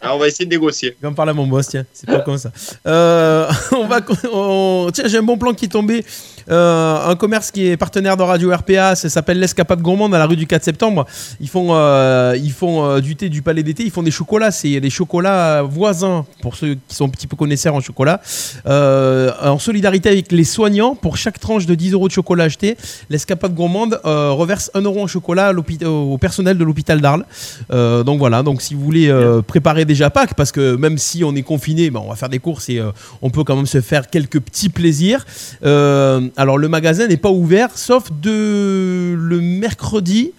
Alors, 0.00 0.16
on 0.16 0.18
va 0.18 0.28
essayer 0.28 0.44
de 0.46 0.50
négocier. 0.50 0.96
Comme 1.00 1.14
parle 1.14 1.30
à 1.30 1.32
mon 1.34 1.46
boss, 1.46 1.68
tiens, 1.68 1.84
c'est 1.92 2.06
pas 2.06 2.20
comme 2.20 2.38
ça. 2.38 2.50
Euh, 2.86 3.50
on 3.72 3.86
va, 3.86 4.00
on- 4.32 4.90
tiens, 4.92 5.04
j'ai 5.08 5.18
un 5.18 5.22
bon 5.22 5.36
plan 5.36 5.52
qui 5.54 5.64
est 5.64 5.68
tombé. 5.68 6.04
Euh, 6.50 7.06
un 7.06 7.16
commerce 7.16 7.50
qui 7.50 7.66
est 7.66 7.76
partenaire 7.76 8.16
de 8.16 8.22
Radio 8.22 8.52
RPA, 8.52 8.94
ça 8.94 9.08
s'appelle 9.08 9.38
l'Escapade 9.38 9.80
Gourmande 9.80 10.14
à 10.14 10.18
la 10.18 10.26
rue 10.26 10.36
du 10.36 10.46
4 10.46 10.62
septembre. 10.62 11.06
Ils 11.40 11.48
font, 11.48 11.68
euh, 11.70 12.36
ils 12.36 12.52
font 12.52 12.84
euh, 12.84 13.00
du 13.00 13.16
thé 13.16 13.28
du 13.28 13.42
Palais 13.42 13.62
d'été, 13.62 13.84
ils 13.84 13.90
font 13.90 14.02
des 14.02 14.10
chocolats, 14.10 14.50
c'est 14.50 14.80
des 14.80 14.90
chocolats 14.90 15.62
voisins 15.62 16.24
pour 16.40 16.56
ceux 16.56 16.74
qui 16.74 16.94
sont 16.94 17.06
un 17.06 17.10
petit 17.10 17.26
peu 17.26 17.36
connaisseurs 17.36 17.74
en 17.74 17.80
chocolat. 17.80 18.20
En 18.66 19.58
solidarité 19.58 20.08
avec 20.08 20.32
les 20.32 20.44
soignants, 20.44 20.94
pour 20.94 21.16
chaque 21.16 21.38
tranche 21.38 21.66
de 21.66 21.74
10 21.74 21.92
euros 21.92 22.08
de 22.08 22.12
chocolat 22.12 22.44
acheté, 22.44 22.76
l'Escapade 23.10 23.54
Gourmande 23.54 24.00
reverse 24.04 24.70
1 24.74 24.82
euro 24.82 25.02
en 25.02 25.06
chocolat 25.06 25.48
à 25.48 25.52
au 25.52 26.18
personnel 26.18 26.58
de 26.58 26.64
l'hôpital 26.64 27.00
d'Arles. 27.00 27.24
Donc 27.70 28.18
voilà, 28.18 28.42
donc 28.42 28.62
si 28.62 28.74
vous 28.74 28.80
voulez 28.80 29.12
préparer 29.46 29.84
déjà 29.84 30.10
Pâques, 30.10 30.34
parce 30.34 30.52
que 30.52 30.76
même 30.76 30.98
si 30.98 31.24
on 31.24 31.34
est 31.34 31.42
confiné, 31.42 31.90
ben, 31.90 32.00
on 32.04 32.08
va 32.08 32.16
faire 32.16 32.28
des 32.28 32.38
courses 32.38 32.68
et 32.68 32.80
on 33.20 33.30
peut 33.30 33.44
quand 33.44 33.56
même 33.56 33.66
se 33.66 33.80
faire 33.80 34.08
quelques 34.08 34.40
petits 34.40 34.68
plaisirs. 34.68 35.24
Euh, 35.64 36.28
alors 36.36 36.58
le 36.58 36.68
magasin 36.68 37.06
n'est 37.06 37.16
pas 37.16 37.30
ouvert, 37.30 37.76
sauf 37.76 38.10
le 38.24 39.40
mercredi 39.40 40.32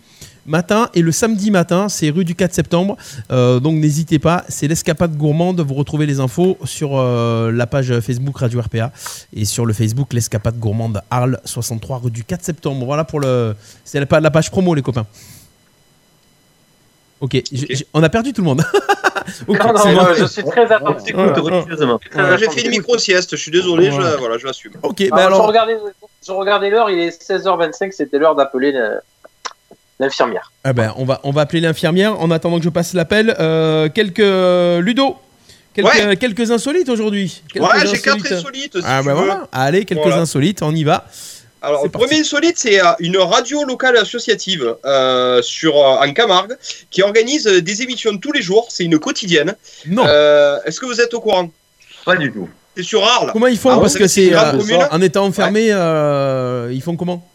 matin 0.46 0.89
et 0.94 1.02
le 1.02 1.12
samedi 1.12 1.52
matin, 1.52 1.89
c'est 1.89 2.10
rue 2.10 2.26
du 2.26 2.36
4 2.36 2.54
septembre. 2.54 2.98
Euh, 3.32 3.60
donc 3.60 3.76
n'hésitez 3.76 4.20
pas, 4.20 4.44
c'est 4.50 4.68
l'escapade 4.68 5.16
gourmande. 5.16 5.62
Vous 5.62 5.74
retrouvez 5.74 6.06
les 6.06 6.20
infos 6.20 6.58
sur 6.64 6.91
euh, 6.94 7.52
la 7.52 7.68
page 7.68 8.00
Facebook 8.00 8.38
Radio 8.38 8.62
RPA 8.62 8.91
et 9.34 9.46
sur 9.46 9.66
le 9.66 9.74
Facebook 9.74 10.14
l'escapade 10.14 10.58
gourmande 10.60 11.02
Arles 11.10 11.39
63 11.46 12.00
rue 12.00 12.12
du 12.12 12.24
4 12.24 12.44
septembre. 12.44 12.86
Voilà 12.86 13.04
pour 13.04 13.20
le, 13.20 13.56
c'est 13.86 14.00
la 14.00 14.32
page 14.32 14.52
promo 14.52 14.74
les 14.76 14.82
copains. 14.82 15.06
Ok, 17.22 17.41
on 17.93 18.03
a 18.03 18.09
perdu 18.09 18.34
tout 18.34 18.41
le 18.41 18.47
monde. 18.47 18.64
Ok, 19.47 19.57
Non, 19.64 19.72
non, 19.72 19.80
c'est 19.82 19.93
non, 19.93 20.03
bon. 20.03 20.14
je 20.16 20.26
suis 20.26 20.43
très 20.43 20.70
attentif. 20.70 21.16
J'ai 22.39 22.49
fait 22.49 22.61
une 22.66 22.72
micro-sieste, 22.72 23.32
je 23.32 23.36
suis 23.41 23.51
désolé, 23.51 23.89
je, 23.89 24.18
voilà, 24.18 24.38
je 24.38 24.45
l'assume. 24.45 24.74
Ok, 24.84 24.99
Alors, 25.01 25.11
bah 25.16 25.22
je, 25.22 25.28
alors, 25.28 25.47
regardais, 25.47 25.78
je 26.28 26.32
regardais 26.34 26.70
l'heure, 26.70 26.89
il 26.89 26.99
est 26.99 27.22
16h25, 27.32 27.91
c'était 27.93 28.18
l'heure 28.20 28.36
d'appeler 28.36 28.74
le- 28.74 28.99
l'infirmière. 29.99 30.51
ah 30.66 30.74
ben, 30.74 30.93
on 30.97 31.05
va 31.05 31.22
on 31.24 31.32
va 31.32 31.41
appeler 31.41 31.61
l'infirmière 31.61 32.20
en 32.20 32.32
attendant 32.32 32.57
que 32.57 32.66
je 32.66 32.70
passe 32.70 32.93
l'appel. 32.93 33.34
Euh, 33.39 33.88
quelques 33.88 34.18
Ludo, 34.84 35.16
quelques, 35.74 35.88
Ouais. 35.88 36.18
quelques 36.18 36.51
insolites 36.51 36.89
aujourd'hui. 36.89 37.41
Quelques 37.53 37.66
Ouais, 37.66 37.86
j'ai 37.88 38.01
quatre 38.01 38.30
insolites. 38.32 38.78
si 38.78 38.84
Ah 38.86 38.99
tu 38.99 39.05
bah 39.07 39.14
veux. 39.14 39.20
voilà, 39.26 39.47
allez, 39.53 39.86
quelques 39.86 40.01
Voilà. 40.01 40.18
insolites, 40.22 40.61
on 40.64 40.76
y 40.76 40.84
va. 40.84 41.05
Alors, 41.64 41.84
le 41.86 41.89
parti. 41.89 42.07
premier 42.07 42.20
insolite, 42.22 42.57
c'est 42.57 42.80
euh, 42.84 42.91
une 42.99 43.18
radio 43.18 43.64
locale 43.64 43.95
associative 43.97 44.76
euh, 44.86 45.41
sur, 45.41 45.78
euh, 45.78 46.05
en 46.05 46.14
Camargue 46.14 46.57
qui 46.91 47.01
organise 47.01 47.47
euh, 47.47 47.61
des 47.61 47.82
émissions 47.82 48.18
tous 48.18 48.32
les 48.34 48.41
jours. 48.41 48.68
C'est 48.70 48.84
une 48.84 48.99
quotidienne. 48.99 49.55
Non, 49.88 50.03
Euh, 50.07 50.59
Est-ce 50.66 50.80
que 50.80 50.86
vous 50.86 50.99
êtes 50.99 51.14
au 51.14 51.22
courant? 51.22 51.49
Pas 52.05 52.18
du 52.18 52.32
tout. 52.32 52.49
C'est 52.76 52.84
sur 52.84 53.03
Arles. 53.05 53.30
comment 53.32 53.47
ils 53.47 53.57
font? 53.57 53.70
Ah, 53.72 53.80
Parce 53.80 53.95
que 53.95 54.07
c'est 54.07 54.34
euh, 54.34 54.88
en 54.91 55.01
étant 55.01 55.26
enfermé, 55.26 55.68
euh, 55.72 56.70
ils 56.74 56.82
font 56.82 56.95
comment? 56.97 57.26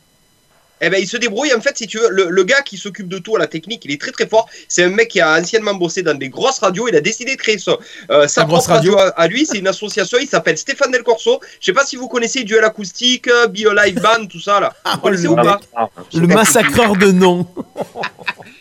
Eh 0.80 0.90
ben, 0.90 1.00
il 1.00 1.06
se 1.08 1.16
débrouille. 1.16 1.52
En 1.54 1.60
fait, 1.60 1.76
si 1.76 1.86
tu 1.86 1.98
veux, 1.98 2.08
le, 2.10 2.28
le 2.30 2.44
gars 2.44 2.62
qui 2.62 2.76
s'occupe 2.76 3.08
de 3.08 3.18
tout 3.18 3.36
à 3.36 3.38
la 3.38 3.46
technique, 3.46 3.84
il 3.84 3.90
est 3.92 4.00
très 4.00 4.12
très 4.12 4.26
fort. 4.26 4.48
C'est 4.68 4.84
un 4.84 4.90
mec 4.90 5.08
qui 5.08 5.20
a 5.20 5.38
anciennement 5.38 5.74
bossé 5.74 6.02
dans 6.02 6.14
des 6.14 6.28
grosses 6.28 6.58
radios. 6.58 6.88
Il 6.88 6.96
a 6.96 7.00
décidé 7.00 7.34
de 7.36 7.40
créer 7.40 7.58
ça. 7.58 7.76
Euh, 8.10 8.28
sa 8.28 8.44
propre 8.44 8.68
radio, 8.68 8.94
radio. 8.96 9.12
à, 9.16 9.20
à 9.22 9.26
lui, 9.28 9.46
c'est 9.46 9.58
une 9.58 9.68
association. 9.68 10.18
Il 10.20 10.28
s'appelle 10.28 10.58
Stéphane 10.58 10.90
Del 10.90 11.02
Corso. 11.02 11.40
Je 11.60 11.66
sais 11.66 11.72
pas 11.72 11.84
si 11.84 11.96
vous 11.96 12.08
connaissez 12.08 12.44
Duel 12.44 12.64
Acoustique, 12.64 13.28
euh, 13.28 13.46
Bio 13.48 13.72
Live 13.72 14.00
Band, 14.00 14.26
tout 14.26 14.40
ça 14.40 14.60
là. 14.60 14.74
Vous 14.92 14.98
connaissez 14.98 15.24
le 15.24 15.30
ou 15.30 15.36
pas 15.36 15.60
Le 16.14 16.26
massacreur 16.26 16.96
de 16.96 17.10
noms. 17.12 17.46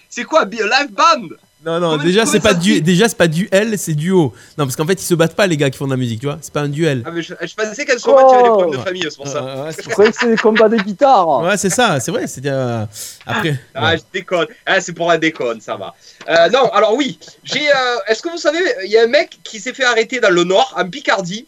C'est 0.09 0.23
quoi 0.23 0.45
Bio 0.45 0.65
Live 0.65 0.91
Band? 0.91 1.27
Non, 1.67 1.79
non, 1.81 1.97
déjà 1.97 2.25
c'est 2.25 2.39
pas 2.39 2.53
se 2.53 2.59
du, 2.59 2.81
déjà 2.81 3.09
c'est 3.09 3.17
pas 3.17 3.27
duel, 3.27 3.77
c'est 3.77 3.93
duo. 3.93 4.33
Non, 4.57 4.63
parce 4.65 4.75
qu'en 4.77 4.87
fait 4.87 4.93
ils 5.01 5.05
se 5.05 5.13
battent 5.15 5.35
pas 5.35 5.47
les 5.47 5.57
gars 5.57 5.69
qui 5.69 5.77
font 5.77 5.85
de 5.85 5.91
la 5.91 5.97
musique, 5.97 6.21
tu 6.21 6.25
vois. 6.25 6.37
C'est 6.41 6.53
pas 6.53 6.61
un 6.61 6.69
duel. 6.69 7.03
Ah, 7.05 7.11
mais 7.11 7.21
je, 7.21 7.33
je 7.41 7.53
pensais 7.55 7.85
qu'elle 7.85 7.99
soit 7.99 8.21
il 8.21 8.31
y 8.31 8.33
avait 8.35 8.43
des 8.43 8.49
problèmes 8.49 8.71
de 8.71 8.77
Oh. 8.77 8.83
famille, 8.83 9.03
c'est 9.03 9.15
pour 9.17 9.27
ça. 9.27 9.43
Euh, 9.43 9.65
ouais, 9.65 9.71
c'est 9.73 9.89
croyais 9.89 10.11
que 10.11 10.17
c'était 10.17 10.31
des 10.31 10.37
combats 10.41 10.69
de 10.69 10.77
guitare. 10.77 11.25
ça. 11.41 11.47
Ouais, 11.47 11.57
c'est 11.57 11.69
ça, 11.69 11.99
c'est 11.99 12.11
vrai. 12.11 12.25
C'est 12.27 12.45
euh, 12.45 12.85
après. 13.25 13.59
Ah, 13.75 13.91
ouais. 13.91 13.97
je 13.97 14.03
déconne. 14.13 14.47
Ah, 14.65 14.79
c'est 14.79 14.93
pour 14.93 15.09
la 15.09 15.17
déconne, 15.17 15.59
ça 15.59 15.75
va. 15.75 15.93
Euh, 16.29 16.49
non, 16.49 16.69
alors 16.71 16.95
oui, 16.95 17.19
j'ai. 17.43 17.69
euh, 17.69 17.73
Est-ce 18.07 18.21
que 18.21 18.29
vous 18.29 18.37
savez, 18.37 18.59
il 18.85 18.91
y 18.91 18.97
a 18.97 19.03
un 19.03 19.07
mec 19.07 19.37
qui 19.43 19.59
s'est 19.59 19.73
fait 19.73 19.83
arrêter 19.83 20.21
dans 20.21 20.29
le 20.33 20.45
Nord, 20.45 20.73
en 20.77 20.89
Picardie, 20.89 21.45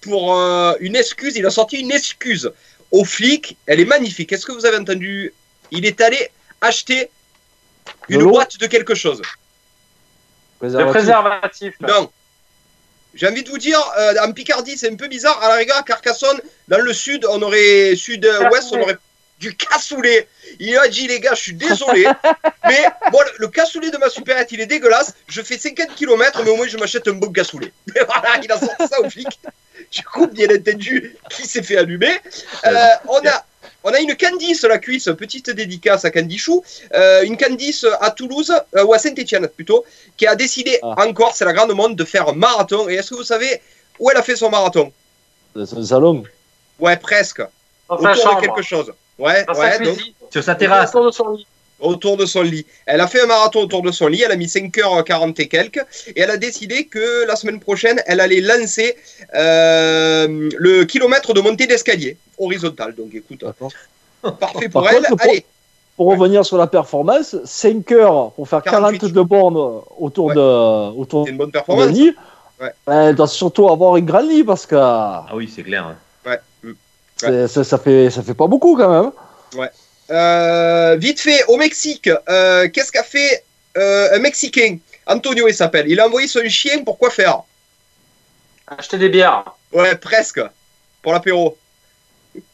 pour 0.00 0.34
euh, 0.36 0.72
une 0.80 0.96
excuse. 0.96 1.36
Il 1.36 1.46
a 1.46 1.50
sorti 1.50 1.76
une 1.78 1.92
excuse 1.92 2.50
aux 2.90 3.04
flics. 3.04 3.56
Elle 3.66 3.78
est 3.78 3.84
magnifique. 3.84 4.32
Est-ce 4.32 4.46
que 4.46 4.52
vous 4.52 4.66
avez 4.66 4.78
entendu? 4.78 5.32
Il 5.70 5.86
est 5.86 6.00
allé 6.00 6.18
acheter 6.60 7.08
une 8.08 8.24
boîte 8.24 8.58
de 8.58 8.66
quelque 8.66 8.94
chose. 8.96 9.22
Le 10.60 10.86
Préservatif. 10.86 11.74
Non. 11.80 12.10
J'ai 13.14 13.28
envie 13.28 13.42
de 13.42 13.48
vous 13.48 13.58
dire, 13.58 13.80
euh, 13.98 14.14
en 14.22 14.32
Picardie, 14.32 14.76
c'est 14.76 14.90
un 14.90 14.96
peu 14.96 15.08
bizarre. 15.08 15.42
À 15.42 15.48
la 15.48 15.54
rigueur, 15.54 15.76
à 15.76 15.82
Carcassonne, 15.82 16.40
dans 16.68 16.80
le 16.80 16.92
sud, 16.92 17.26
on 17.28 17.42
aurait 17.42 17.96
sud-ouest, 17.96 18.68
on 18.72 18.80
aurait 18.80 18.98
du 19.40 19.56
cassoulet. 19.56 20.28
Il 20.60 20.76
a 20.78 20.86
dit, 20.88 21.08
les 21.08 21.18
gars, 21.18 21.34
je 21.34 21.40
suis 21.40 21.54
désolé, 21.54 22.04
mais 22.64 22.84
bon, 23.10 23.18
le, 23.20 23.30
le 23.38 23.48
cassoulet 23.48 23.90
de 23.90 23.96
ma 23.96 24.08
supérette, 24.10 24.52
il 24.52 24.60
est 24.60 24.66
dégueulasse. 24.66 25.14
Je 25.28 25.40
fais 25.42 25.58
50 25.58 25.94
km, 25.96 26.42
mais 26.44 26.50
au 26.50 26.56
moins, 26.56 26.68
je 26.68 26.76
m'achète 26.76 27.08
un 27.08 27.14
bon 27.14 27.32
cassoulet. 27.32 27.72
Et 27.96 28.00
voilà, 28.06 28.38
il 28.42 28.52
a 28.52 28.58
sorti 28.58 28.86
ça 28.86 29.00
au 29.00 29.08
flic. 29.08 29.26
Du 29.90 30.02
coup, 30.04 30.26
bien 30.26 30.46
entendu, 30.54 31.16
qui 31.30 31.46
s'est 31.46 31.62
fait 31.62 31.78
allumer. 31.78 32.12
Euh, 32.66 32.72
on 33.08 33.18
a. 33.26 33.44
On 33.82 33.94
a 33.94 33.98
une 33.98 34.14
Candice 34.14 34.62
la 34.64 34.76
cuisse, 34.76 35.08
petite 35.18 35.48
dédicace 35.48 36.04
à 36.04 36.10
Candichou, 36.10 36.62
euh, 36.92 37.22
une 37.22 37.38
Candice 37.38 37.86
à 38.02 38.10
Toulouse, 38.10 38.52
euh, 38.76 38.84
ou 38.84 38.92
à 38.92 38.98
Saint-Etienne 38.98 39.48
plutôt, 39.48 39.86
qui 40.18 40.26
a 40.26 40.36
décidé 40.36 40.78
Ah. 40.82 41.06
encore, 41.06 41.34
c'est 41.34 41.46
la 41.46 41.54
grande 41.54 41.72
monde, 41.72 41.96
de 41.96 42.04
faire 42.04 42.28
un 42.28 42.34
marathon. 42.34 42.90
Et 42.90 42.96
est-ce 42.96 43.08
que 43.10 43.14
vous 43.14 43.24
savez 43.24 43.62
où 43.98 44.10
elle 44.10 44.18
a 44.18 44.22
fait 44.22 44.36
son 44.36 44.50
marathon? 44.50 44.92
C'est 45.54 45.78
un 45.78 45.84
salon? 45.84 46.24
Ouais, 46.78 46.98
presque. 46.98 47.40
Dans 47.88 47.96
Autour 47.96 48.36
de 48.36 48.40
quelque 48.42 48.60
chose. 48.62 48.92
Ouais, 49.20 49.44
Dans 49.44 49.54
sa 49.54 49.60
ouais, 49.60 49.78
donc, 49.84 49.94
cuisine. 49.96 50.12
Sur 50.30 50.42
sa 50.42 50.54
terrasse. 50.54 50.90
Autour 50.94 51.06
de 51.06 51.10
son 51.12 51.30
lit. 51.30 51.46
autour 51.80 52.16
de 52.16 52.26
son 52.26 52.42
lit. 52.42 52.66
Elle 52.86 53.00
a 53.00 53.06
fait 53.06 53.22
un 53.22 53.26
marathon 53.26 53.60
autour 53.60 53.82
de 53.82 53.90
son 53.90 54.06
lit, 54.08 54.22
elle 54.22 54.32
a 54.32 54.36
mis 54.36 54.46
5h40 54.46 55.40
et 55.40 55.48
quelques, 55.48 55.84
et 56.14 56.20
elle 56.20 56.30
a 56.30 56.36
décidé 56.36 56.84
que 56.86 57.24
la 57.26 57.36
semaine 57.36 57.58
prochaine, 57.60 58.02
elle 58.06 58.20
allait 58.20 58.40
lancer 58.42 58.96
euh, 59.34 60.48
le 60.58 60.84
kilomètre 60.84 61.32
de 61.32 61.40
montée 61.40 61.66
d'escalier, 61.66 62.16
horizontal. 62.38 62.94
Donc 62.94 63.14
écoute, 63.14 63.44
parfait 64.38 64.68
Par 64.68 64.82
pour 64.82 64.88
elle. 64.90 64.96
contre, 65.04 65.16
pour- 65.16 65.20
Allez, 65.30 65.44
Pour 65.96 66.06
revenir 66.12 66.44
sur 66.46 66.56
la 66.56 66.66
performance, 66.66 67.36
5 67.44 67.92
heures 67.92 68.32
pour 68.32 68.48
faire 68.48 68.62
48. 68.62 68.98
42 69.00 69.22
bornes 69.24 69.82
autour 69.98 70.26
Ouais. 70.26 70.34
de 70.34 70.98
autour 70.98 71.24
c'est 71.24 71.30
une 71.32 71.36
bonne 71.38 71.50
performance. 71.50 71.88
lit. 71.90 72.14
Ouais. 72.60 72.72
Elle 72.86 73.14
doit 73.16 73.26
surtout 73.28 73.68
avoir 73.68 73.96
une 73.96 74.06
grande 74.06 74.28
lit 74.30 74.44
parce 74.44 74.64
que 74.66 74.76
Ah 74.76 75.26
oui, 75.34 75.50
c'est 75.54 75.62
clair. 75.62 75.84
hein. 75.86 75.96
Ça, 77.20 77.78
fait, 77.78 78.10
ça 78.10 78.22
fait 78.22 78.34
pas 78.34 78.46
beaucoup 78.46 78.76
quand 78.76 78.90
même. 78.90 79.12
Euh, 80.10 80.96
vite 80.96 81.20
fait, 81.20 81.44
au 81.46 81.56
Mexique, 81.56 82.10
euh, 82.28 82.68
qu'est-ce 82.68 82.90
qu'a 82.90 83.04
fait 83.04 83.44
euh, 83.76 84.16
un 84.16 84.18
Mexicain? 84.18 84.78
Antonio, 85.06 85.46
il 85.48 85.54
s'appelle. 85.54 85.88
Il 85.88 86.00
a 86.00 86.06
envoyé 86.06 86.26
son 86.26 86.46
chien 86.48 86.82
pour 86.84 86.98
quoi 86.98 87.10
faire? 87.10 87.42
Acheter 88.66 88.98
des 88.98 89.08
bières. 89.08 89.44
Ouais, 89.72 89.94
presque. 89.96 90.40
Pour 91.02 91.12
l'apéro. 91.12 91.56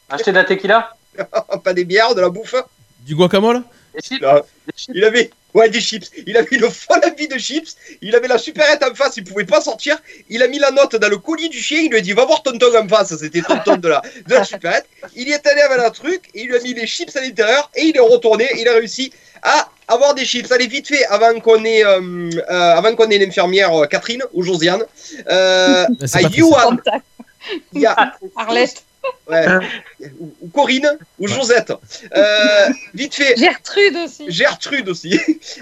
Acheter 0.09 0.31
de 0.31 0.37
la 0.37 0.43
tequila? 0.43 0.95
Pas 1.63 1.73
des 1.73 1.85
bières, 1.85 2.13
de 2.13 2.21
la 2.21 2.29
bouffe. 2.29 2.55
Du 2.99 3.15
guacamole? 3.15 3.63
Chips. 4.01 4.21
Non. 4.21 4.35
Des 4.35 4.73
chips. 4.75 4.95
Il 4.95 5.03
avait, 5.03 5.29
ouais, 5.53 5.69
des 5.69 5.81
chips. 5.81 6.09
Il 6.25 6.37
avait 6.37 6.47
une 6.51 6.69
folle 6.69 7.01
envie 7.05 7.27
de 7.27 7.37
chips. 7.37 7.75
Il 8.01 8.15
avait 8.15 8.27
la 8.27 8.37
supérette 8.37 8.83
en 8.83 8.93
face. 8.93 9.17
Il 9.17 9.23
pouvait 9.23 9.45
pas 9.45 9.61
sortir. 9.61 9.97
Il 10.29 10.41
a 10.43 10.47
mis 10.47 10.59
la 10.59 10.71
note 10.71 10.95
dans 10.95 11.09
le 11.09 11.17
colis 11.17 11.49
du 11.49 11.59
chien. 11.59 11.79
Il 11.81 11.91
lui 11.91 11.97
a 11.97 12.01
dit, 12.01 12.13
va 12.13 12.25
voir 12.25 12.43
tonton 12.43 12.75
en 12.77 12.87
face. 12.87 13.15
C'était 13.17 13.41
tonton 13.41 13.77
de 13.77 13.87
la, 13.87 14.01
de 14.27 14.33
la 14.33 14.43
supérette. 14.43 14.85
Il 15.15 15.27
y 15.27 15.31
est 15.31 15.45
allé 15.47 15.61
avec 15.61 15.79
un 15.79 15.89
truc. 15.89 16.21
Et 16.33 16.41
il 16.41 16.47
lui 16.47 16.57
a 16.57 16.59
mis 16.61 16.73
les 16.73 16.87
chips 16.87 17.15
à 17.15 17.21
l'intérieur. 17.21 17.69
Et 17.75 17.83
il 17.83 17.97
est 17.97 18.01
retourné. 18.01 18.47
Il 18.57 18.67
a 18.67 18.73
réussi 18.73 19.11
à 19.41 19.69
avoir 19.87 20.13
des 20.13 20.25
chips. 20.25 20.51
Allez, 20.51 20.67
vite 20.67 20.87
fait, 20.87 21.05
avant 21.05 21.39
qu'on 21.39 21.63
ait, 21.63 21.85
euh, 21.85 22.29
euh, 22.49 22.75
avant 22.75 22.95
qu'on 22.95 23.09
ait 23.09 23.17
l'infirmière 23.17 23.73
euh, 23.73 23.85
Catherine 23.85 24.23
ou 24.33 24.43
Josiane. 24.43 24.83
Euh, 25.29 25.85
à 26.13 26.21
Yuan, 26.21 26.81
il 27.73 27.81
y 27.81 27.85
a 27.85 28.13
Arlette. 28.35 28.83
Ouais, 29.29 29.45
ou, 30.19 30.33
ou 30.41 30.47
Corinine 30.49 30.97
ou 31.19 31.27
Josette. 31.27 31.73
Euh, 32.15 32.67
vite 32.93 33.15
fait. 33.15 33.35
Gertrude 33.37 33.95
aussi. 34.05 34.25
Gertrude 34.29 34.89
aussi. 34.89 35.19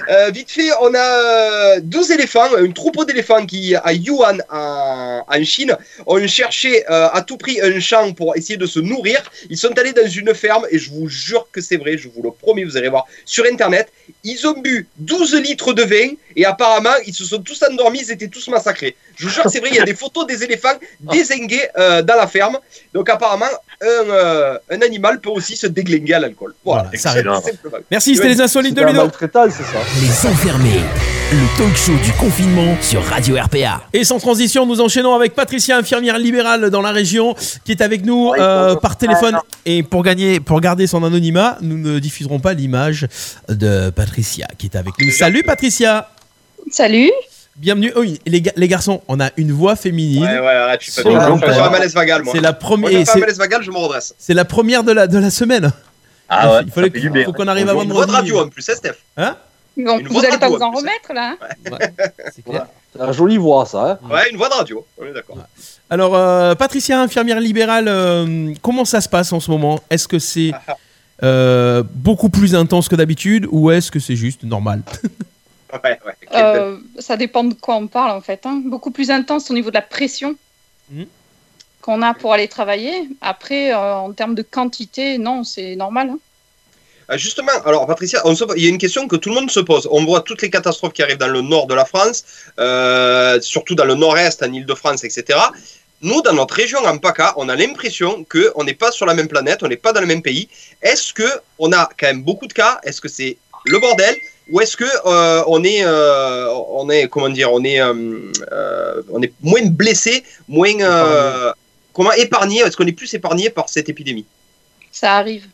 Euh, 0.10 0.30
vite 0.30 0.52
fait, 0.52 0.70
on 0.82 0.94
a 0.94 0.98
euh, 0.98 1.80
deux 1.82 2.12
éléphants, 2.12 2.56
un 2.56 2.72
troupeau 2.72 3.06
d'éléphants 3.06 3.46
qui, 3.46 3.76
à 3.76 3.94
Yuan, 3.94 4.42
en, 4.50 5.24
en 5.28 5.44
Chine, 5.44 5.76
ont 6.06 6.28
cherché 6.28 6.84
euh, 6.90 7.08
à 7.12 7.22
tout 7.22 7.38
prix 7.38 7.60
un 7.62 7.80
champ 7.80 8.12
pour 8.14 8.36
essayer 8.36 8.58
de 8.58 8.66
se 8.66 8.80
nourrir. 8.80 9.20
Ils 9.50 9.58
sont 9.58 9.78
allés 9.78 9.94
dans 9.94 10.08
une 10.08 10.34
ferme 10.34 10.66
et 10.72 10.78
je 10.78 10.92
vous 10.92 11.08
jure 11.08 11.48
que 11.52 11.62
c'est 11.62 11.78
vrai, 11.78 11.98
je 11.98 12.10
vous 12.10 12.22
le 12.22 12.32
promets, 12.32 12.64
vous 12.64 12.78
allez 12.78 12.90
voir 12.90 13.06
sur 13.26 13.46
internet. 13.46 13.92
Ils 14.24 14.48
ont 14.48 14.60
bu 14.60 14.88
12 14.98 15.36
litres 15.36 15.74
de 15.74 15.84
vin 15.84 16.16
et 16.36 16.46
apparemment, 16.46 16.96
ils 17.06 17.14
se 17.14 17.24
sont 17.24 17.42
tous 17.42 17.64
endormis, 17.64 18.00
ils 18.02 18.12
étaient 18.12 18.28
tous 18.28 18.48
massacrés. 18.50 18.96
Je 19.16 19.26
vous 19.26 19.32
jure 19.32 19.44
que 19.44 19.50
c'est 19.50 19.60
vrai, 19.60 19.70
il 19.72 19.76
y 19.76 19.80
a 19.80 19.86
des 19.86 19.96
photos 19.96 20.28
des 20.28 20.44
éléphants 20.44 20.78
désingués 21.00 21.68
euh, 21.78 22.02
dans 22.02 22.16
la 22.16 22.28
ferme. 22.28 22.60
Donc 22.94 23.10
apparemment, 23.10 23.46
un, 23.82 24.10
euh, 24.10 24.58
un 24.72 24.82
animal 24.82 25.20
peut 25.20 25.30
aussi 25.30 25.56
se 25.56 25.68
déglinguer 25.68 26.14
à 26.14 26.20
l'alcool. 26.20 26.54
Voilà, 26.64 26.90
Voilà, 27.04 27.42
ça. 27.42 27.50
Merci, 27.92 28.16
c'était 28.16 28.30
les 28.30 28.42
insolites 28.42 28.76
de 28.76 28.82
Ludo. 28.84 29.10
ça. 29.12 29.46
Les 30.02 30.30
enfermés. 30.30 30.82
Le 31.32 31.58
talk 31.58 31.76
show 31.76 31.94
du 32.04 32.12
confinement 32.14 32.76
sur 32.82 33.04
Radio 33.04 33.36
RPA. 33.36 33.82
Et 33.94 34.04
sans 34.04 34.20
transition, 34.20 34.66
nous 34.68 34.80
enchaînons 34.80 35.16
avec 35.16 35.34
Patricia, 35.34 35.76
infirmière 35.78 36.20
libérale 36.20 36.70
dans 36.70 36.82
la 36.82 36.92
région, 36.92 37.34
qui 37.66 37.72
est 37.72 37.82
avec 37.82 38.06
nous 38.06 38.30
Oui, 38.32 38.38
euh, 38.40 38.76
par 38.76 38.96
téléphone. 38.96 39.34
Ah. 39.36 39.42
Et 39.66 39.82
pour 39.82 40.04
gagner, 40.04 40.40
pour 40.40 40.62
garder 40.62 40.86
son 40.86 41.04
anonymat, 41.04 41.58
nous 41.62 41.78
ne 41.78 41.98
diffuserons 41.98 42.40
pas 42.40 42.54
l'image 42.54 43.08
de 43.50 43.90
Patricia, 43.90 44.48
qui 44.58 44.68
est 44.68 44.76
avec 44.78 44.94
nous. 45.00 45.10
Salut 45.12 45.44
Patricia. 45.44 46.10
Salut. 46.72 47.12
Bienvenue. 47.58 47.92
Oh 47.96 48.02
Oui, 48.02 48.20
les, 48.26 48.42
ga- 48.42 48.52
les 48.56 48.68
garçons, 48.68 49.02
on 49.08 49.20
a 49.20 49.30
une 49.38 49.52
voix 49.52 49.76
féminine. 49.76 50.24
Ouais, 50.24 50.40
ouais, 50.40 50.78
je 50.80 50.92
suis 50.92 51.04
pas 51.04 51.10
un 51.10 51.70
malaise 51.70 51.94
vagal, 51.94 52.24
moi. 52.24 52.34
C'est 52.36 52.42
la 52.42 52.54
première. 52.54 52.90
un 53.10 53.20
malaise 53.20 53.38
vagal, 53.38 53.64
je 53.64 53.72
me 53.72 53.78
redresse. 53.78 54.14
c'est 54.18 54.34
la 54.34 54.46
première 54.46 54.84
de 54.84 54.92
la 54.92 55.08
de 55.08 55.18
la 55.18 55.30
semaine. 55.30 55.72
Ah 56.28 56.56
ouais, 56.56 56.62
Il 56.66 56.72
fallait 56.72 56.88
ça 56.88 56.94
fait 56.94 57.00
qu'il- 57.00 57.02
du 57.02 57.10
bien. 57.12 57.24
faut 57.26 57.34
qu'on 57.34 57.48
arrive 57.48 57.70
à 57.70 57.74
Bonjour. 57.74 57.84
Une 57.90 57.94
voix 57.94 58.06
de 58.08 58.12
radio 58.12 58.40
en 58.40 58.50
plus, 58.50 58.68
hein, 58.70 58.74
Steph 58.76 58.96
Hein 59.18 59.38
vous 59.78 60.22
n'allez 60.22 60.38
pas 60.38 60.48
vous 60.50 60.56
en 60.56 60.72
plus. 60.72 60.80
remettre 60.80 61.14
là 61.14 61.36
hein 61.42 61.48
Ouais, 61.72 61.94
c'est 62.34 62.44
clair. 62.44 62.66
C'est 62.94 63.00
la 63.00 63.12
jolie 63.12 63.38
voix, 63.38 63.66
ça. 63.66 64.00
Hein. 64.04 64.10
Ouais, 64.10 64.30
une 64.32 64.38
voix 64.38 64.48
de 64.50 64.54
radio, 64.54 64.86
on 64.98 65.06
est 65.06 65.14
d'accord. 65.14 65.38
Alors, 65.90 66.16
euh, 66.16 66.56
Patricia, 66.56 67.00
infirmière 67.02 67.40
libérale, 67.42 67.88
euh, 67.88 68.54
comment 68.62 68.86
ça 68.86 69.02
se 69.02 69.10
passe 69.10 69.32
en 69.34 69.40
ce 69.42 69.52
moment? 69.52 69.80
Est-ce 69.90 70.08
que 70.08 70.18
c'est 70.18 70.52
euh, 71.24 71.84
beaucoup 71.94 72.30
plus 72.30 72.56
intense 72.56 72.88
que 72.90 72.96
d'habitude 72.96 73.48
ou 73.52 73.70
est-ce 73.70 73.92
que 73.92 74.00
c'est 74.00 74.16
juste 74.16 74.44
normal? 74.44 74.82
Ouais, 75.84 76.00
ouais. 76.06 76.14
Belle- 76.42 76.62
Euh, 76.62 76.78
Ça 77.00 77.18
dépend 77.18 77.44
de 77.44 77.54
quoi 77.54 77.76
on 77.76 77.88
parle 77.88 78.12
en 78.12 78.22
fait. 78.22 78.46
hein. 78.46 78.62
Beaucoup 78.66 78.92
plus 78.92 79.10
intense 79.12 79.50
au 79.52 79.54
niveau 79.54 79.70
de 79.70 79.76
la 79.76 79.82
pression 79.82 80.36
Mhm. 80.90 81.06
qu'on 81.82 82.02
a 82.02 82.14
pour 82.14 82.34
aller 82.34 82.48
travailler. 82.48 83.08
Après, 83.22 83.74
euh, 83.74 83.96
en 83.96 84.12
termes 84.14 84.36
de 84.36 84.42
quantité, 84.44 85.18
non, 85.18 85.44
c'est 85.44 85.76
normal. 85.76 86.10
hein. 86.14 86.20
Ah, 87.08 87.18
Justement, 87.18 87.52
alors 87.66 87.86
Patricia, 87.86 88.20
on 88.26 88.34
se- 88.34 88.44
il 88.58 88.64
y 88.64 88.66
a 88.66 88.70
une 88.70 88.80
question 88.80 89.08
que 89.08 89.16
tout 89.16 89.30
le 89.30 89.36
monde 89.36 89.52
se 89.52 89.60
pose. 89.60 89.88
On 89.92 90.04
voit 90.06 90.22
toutes 90.22 90.42
les 90.42 90.50
catastrophes 90.50 90.94
qui 90.94 91.04
arrivent 91.04 91.20
dans 91.20 91.28
le 91.28 91.42
nord 91.42 91.68
de 91.68 91.76
la 91.76 91.86
France, 91.86 92.24
euh, 92.60 93.40
surtout 93.42 93.76
dans 93.76 93.86
le 93.86 93.94
nord-est, 93.94 94.42
en 94.42 94.52
Ile-de-France, 94.52 95.04
etc. 95.04 95.38
Nous, 96.02 96.22
dans 96.24 96.34
notre 96.34 96.56
région, 96.56 96.80
en 96.84 96.98
PACA, 96.98 97.34
on 97.38 97.48
a 97.48 97.56
l'impression 97.56 98.26
qu'on 98.26 98.64
n'est 98.64 98.74
pas 98.74 98.92
sur 98.92 99.06
la 99.06 99.14
même 99.14 99.28
planète, 99.28 99.62
on 99.62 99.68
n'est 99.68 99.78
pas 99.78 99.94
dans 99.94 100.02
le 100.02 100.08
même 100.08 100.24
pays. 100.24 100.50
Est-ce 100.82 101.14
que 101.14 101.30
on 101.60 101.72
a 101.74 101.88
quand 101.98 102.08
même 102.08 102.24
beaucoup 102.24 102.48
de 102.48 102.54
cas? 102.54 102.80
Est-ce 102.84 103.00
que 103.02 103.08
c'est 103.08 103.38
le 103.66 103.78
bordel? 103.80 104.16
Ou 104.52 104.62
est-ce 104.62 104.78
que 104.78 104.86
euh, 105.06 105.44
on 105.48 105.64
est, 105.64 105.84
euh, 105.84 106.54
on 106.70 106.90
est, 106.90 107.08
comment 107.08 107.30
dire, 107.30 107.52
on 107.52 107.64
est, 107.64 107.80
euh, 107.82 108.32
euh, 108.52 109.02
on 109.12 109.22
est 109.22 109.34
moins 109.42 109.66
blessé, 109.66 110.24
moins, 110.48 110.80
euh, 110.82 111.52
comment 111.94 112.12
épargné 112.12 112.60
Est-ce 112.60 112.78
qu'on 112.78 112.86
est 112.88 112.92
plus 112.92 113.14
épargné 113.14 113.50
par 113.50 113.70
cette 113.70 113.90
épidémie? 113.90 114.26
Ça 114.92 115.16
arrive. 115.16 115.48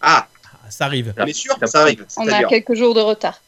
Ah, 0.00 0.26
Ah, 0.66 0.70
Ça 0.70 0.86
arrive. 0.86 1.12
on 1.18 1.26
est 1.26 1.32
sûr? 1.32 1.58
Que 1.58 1.66
ça 1.66 1.80
arrive. 1.82 2.06
On 2.16 2.26
a 2.28 2.44
quelques 2.44 2.74
jours 2.74 2.94
de 2.94 3.00
retard. 3.00 3.40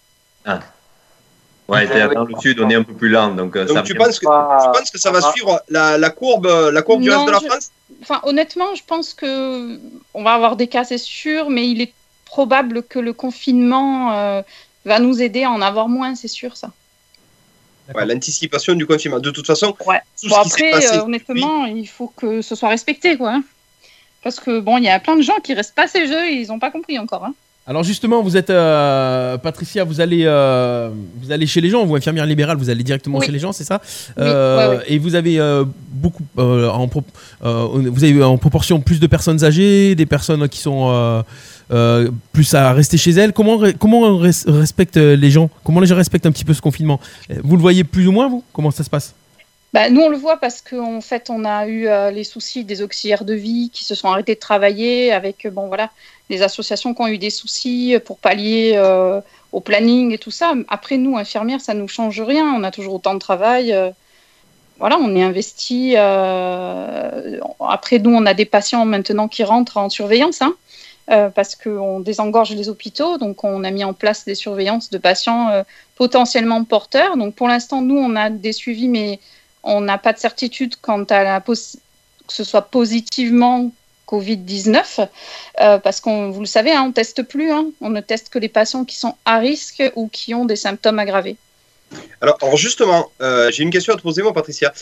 Ouais, 1.69 1.89
t'es 1.89 2.07
dans 2.15 2.25
le 2.25 2.35
sud, 2.41 2.61
on 2.61 2.71
est 2.71 2.77
un 2.77 2.85
peu 2.85 2.95
plus 2.95 3.09
lent, 3.09 3.31
donc, 3.35 3.59
Donc 3.59 3.69
ça 3.77 3.83
tu 3.83 3.93
vient- 3.95 4.05
penses, 4.05 4.21
que, 4.21 4.27
pas- 4.27 4.59
tu 4.73 4.79
penses 4.79 4.91
que 4.91 4.99
ça 5.01 5.11
va 5.11 5.19
Ah. 5.21 5.33
suivre 5.33 5.61
la, 5.69 5.99
la 5.99 6.11
courbe, 6.11 6.47
la 6.73 6.81
courbe 6.83 7.01
du 7.03 7.09
Non, 7.09 7.25
reste 7.25 7.27
de 7.27 7.33
la 7.33 7.39
je- 7.41 7.47
France? 7.47 7.71
Enfin, 8.03 8.21
honnêtement, 8.23 8.73
je 8.77 8.83
pense 8.87 9.15
que 9.15 9.81
on 10.15 10.23
va 10.23 10.35
avoir 10.35 10.55
des 10.55 10.69
cas, 10.69 10.85
c'est 10.85 10.97
sûr, 10.99 11.51
mais 11.51 11.67
il 11.69 11.81
est 11.81 11.93
probable 12.37 12.77
que 12.93 12.99
le 13.09 13.13
confinement 13.25 13.93
euh, 14.13 14.43
va 14.91 14.99
nous 15.07 15.17
aider 15.27 15.43
à 15.45 15.51
en 15.59 15.63
avoir 15.71 15.87
moins, 15.97 16.15
c'est 16.21 16.35
sûr 16.41 16.53
ça. 16.63 16.69
Ouais, 17.95 18.05
L'anticipation 18.11 18.75
du 18.81 18.85
confinement. 18.91 19.21
De 19.29 19.31
toute 19.37 19.47
façon, 19.53 19.69
Ouais. 19.91 20.01
tout 20.21 20.29
Bon, 20.29 20.37
ce 20.37 20.43
qui 20.43 20.51
s'est 20.51 20.65
après, 20.67 20.71
passé. 20.73 20.97
euh, 20.99 21.05
honnêtement, 21.07 21.59
il 21.83 21.89
faut 21.97 22.11
que 22.21 22.43
ce 22.49 22.55
soit 22.59 22.69
respecté, 22.77 23.17
quoi. 23.21 23.31
hein. 23.37 23.43
Parce 24.25 24.39
que 24.45 24.53
bon, 24.67 24.75
il 24.81 24.85
y 24.85 24.89
a 24.89 24.99
plein 25.07 25.17
de 25.17 25.23
gens 25.31 25.39
qui 25.45 25.53
restent 25.55 25.75
pas 25.83 25.87
ces 25.95 26.05
jeux 26.11 26.25
et 26.31 26.35
ils 26.43 26.49
n'ont 26.49 26.59
pas 26.67 26.73
compris 26.77 26.99
encore. 27.05 27.25
hein. 27.25 27.35
Alors 27.69 27.83
justement, 27.93 28.19
vous 28.27 28.37
êtes 28.37 28.51
euh, 28.51 29.39
Patricia, 29.39 29.83
vous 29.91 30.01
allez 30.05 30.23
euh, 30.25 30.89
vous 31.21 31.33
allez 31.35 31.49
chez 31.53 31.61
les 31.65 31.71
gens, 31.73 31.85
vous 31.85 31.97
infirmière 32.01 32.27
libérale, 32.35 32.57
vous 32.63 32.71
allez 32.71 32.85
directement 32.91 33.19
Oui. 33.19 33.27
chez 33.27 33.33
les 33.37 33.41
gens, 33.45 33.53
c'est 33.59 33.65
ça? 33.73 33.79
Oui, 33.85 34.13
Euh, 34.19 34.79
ouais. 34.79 34.85
Et 34.93 34.99
vous 35.05 35.15
avez 35.17 35.37
euh, 35.41 35.65
beaucoup 36.05 36.25
euh, 36.39 36.69
en 36.83 36.89
euh, 36.89 37.67
vous 37.97 38.03
avez 38.05 38.23
en 38.23 38.39
proportion 38.47 38.77
plus 38.89 39.01
de 39.01 39.09
personnes 39.09 39.43
âgées, 39.49 39.97
des 40.03 40.07
personnes 40.17 40.49
qui 40.49 40.61
sont 40.61 40.81
euh, 41.71 42.07
euh, 42.07 42.11
plus 42.33 42.55
à 42.55 42.73
rester 42.73 42.97
chez 42.97 43.11
elles. 43.13 43.33
Comment 43.33 43.59
comment 43.79 44.01
on 44.01 44.23
res- 44.23 44.51
respecte 44.51 44.97
les 44.97 45.31
gens? 45.31 45.51
Comment 45.65 45.81
les 45.81 45.87
gens 45.87 45.97
respectent 45.97 46.27
un 46.27 46.33
petit 46.33 46.45
peu 46.45 46.55
ce 46.55 46.61
confinement? 46.61 47.01
Vous 47.43 47.57
le 47.57 47.63
voyez 47.63 47.85
plus 47.85 48.07
ou 48.09 48.13
moins 48.13 48.29
vous? 48.29 48.43
Comment 48.53 48.71
ça 48.71 48.85
se 48.85 48.91
passe? 48.91 49.15
Bah, 49.73 49.91
nous, 49.91 50.01
on 50.01 50.09
le 50.09 50.17
voit 50.17 50.39
parce 50.39 50.63
qu'en 50.63 51.01
fait, 51.01 51.29
on 51.29 51.45
a 51.45 51.67
eu 51.67 51.87
euh, 51.87 52.11
les 52.11 52.25
soucis 52.25 52.65
des 52.65 52.81
auxiliaires 52.83 53.25
de 53.25 53.35
vie 53.35 53.71
qui 53.73 53.85
se 53.85 53.95
sont 53.95 54.09
arrêtés 54.09 54.35
de 54.35 54.41
travailler 54.41 55.13
avec, 55.13 55.45
euh, 55.45 55.51
bon, 55.51 55.67
voilà, 55.67 55.91
les 56.31 56.41
associations 56.43 56.95
qui 56.95 57.03
ont 57.03 57.09
eu 57.09 57.19
des 57.19 57.31
soucis 57.31 57.97
pour 58.05 58.17
pallier 58.19 58.73
euh, 58.77 59.21
au 59.53 59.61
planning 59.61 60.13
et 60.13 60.19
tout 60.19 60.31
ça. 60.31 60.55
Après, 60.69 60.97
nous, 60.97 61.19
infirmières, 61.19 61.61
ça 61.61 61.75
nous 61.75 61.89
change 61.89 62.21
rien. 62.23 62.47
On 62.59 62.65
a 62.65 62.71
toujours 62.71 62.95
autant 62.95 63.15
de 63.15 63.19
travail. 63.19 63.73
euh, 63.73 63.91
voilà, 64.79 64.99
on 64.99 65.15
est 65.17 65.23
investi. 65.23 65.95
euh, 65.97 67.39
après, 67.61 67.99
nous, 67.99 68.15
on 68.15 68.25
a 68.25 68.35
des 68.35 68.45
patients 68.45 68.85
maintenant 68.85 69.29
qui 69.29 69.43
rentrent 69.45 69.77
en 69.79 69.91
surveillance. 69.91 70.41
hein, 70.43 70.55
euh, 71.09 71.29
parce 71.29 71.55
qu'on 71.55 72.01
désengorge 72.01 72.53
les 72.53 72.69
hôpitaux, 72.69 73.17
donc 73.17 73.45
on 73.45 73.63
a 73.63 73.71
mis 73.71 73.85
en 73.85 73.93
place 73.93 74.25
des 74.25 74.35
surveillances 74.35 74.91
de 74.91 74.99
patients 74.99 75.51
euh, 75.51 75.63
potentiellement 75.95 76.65
porteurs. 76.65 77.17
Donc 77.17 77.37
pour 77.37 77.47
l'instant, 77.47 77.81
nous, 77.81 77.97
on 77.97 78.17
a 78.17 78.29
des 78.29 78.53
suivis, 78.53 78.89
mais 78.89 79.21
on 79.63 79.81
n'a 79.81 79.99
pas 79.99 80.13
de 80.13 80.19
certitude 80.19 80.75
quant 80.83 81.05
à 81.05 81.23
la 81.23 81.41
que 81.41 82.33
ce 82.33 82.43
soit 82.43 82.63
positivement 82.63 83.71
Covid-19, 84.09 85.09
euh, 85.61 85.79
parce 85.79 86.01
qu'on, 86.01 86.31
vous 86.33 86.41
le 86.41 86.47
savez, 86.47 86.73
hein, 86.73 86.87
on 86.89 86.93
teste 86.93 87.23
plus. 87.23 87.53
hein. 87.53 87.67
on 87.81 87.91
ne 87.91 88.01
teste 88.01 88.29
que 88.29 88.41
les 88.41 88.49
patients 88.49 88.85
qui 88.85 88.97
sont 88.97 89.15
à 89.25 89.39
risque 89.39 89.85
ou 89.95 90.09
qui 90.09 90.35
ont 90.35 90.45
des 90.45 90.57
symptômes 90.57 90.99
aggravés. 90.99 91.37
Alors, 92.21 92.57
justement, 92.57 93.13
j'ai 93.21 93.63
une 93.63 93.71
question 93.71 93.95
à 93.95 93.97
te 93.97 94.03
poser, 94.03 94.23
moi, 94.23 94.33
Patricia. 94.33 94.73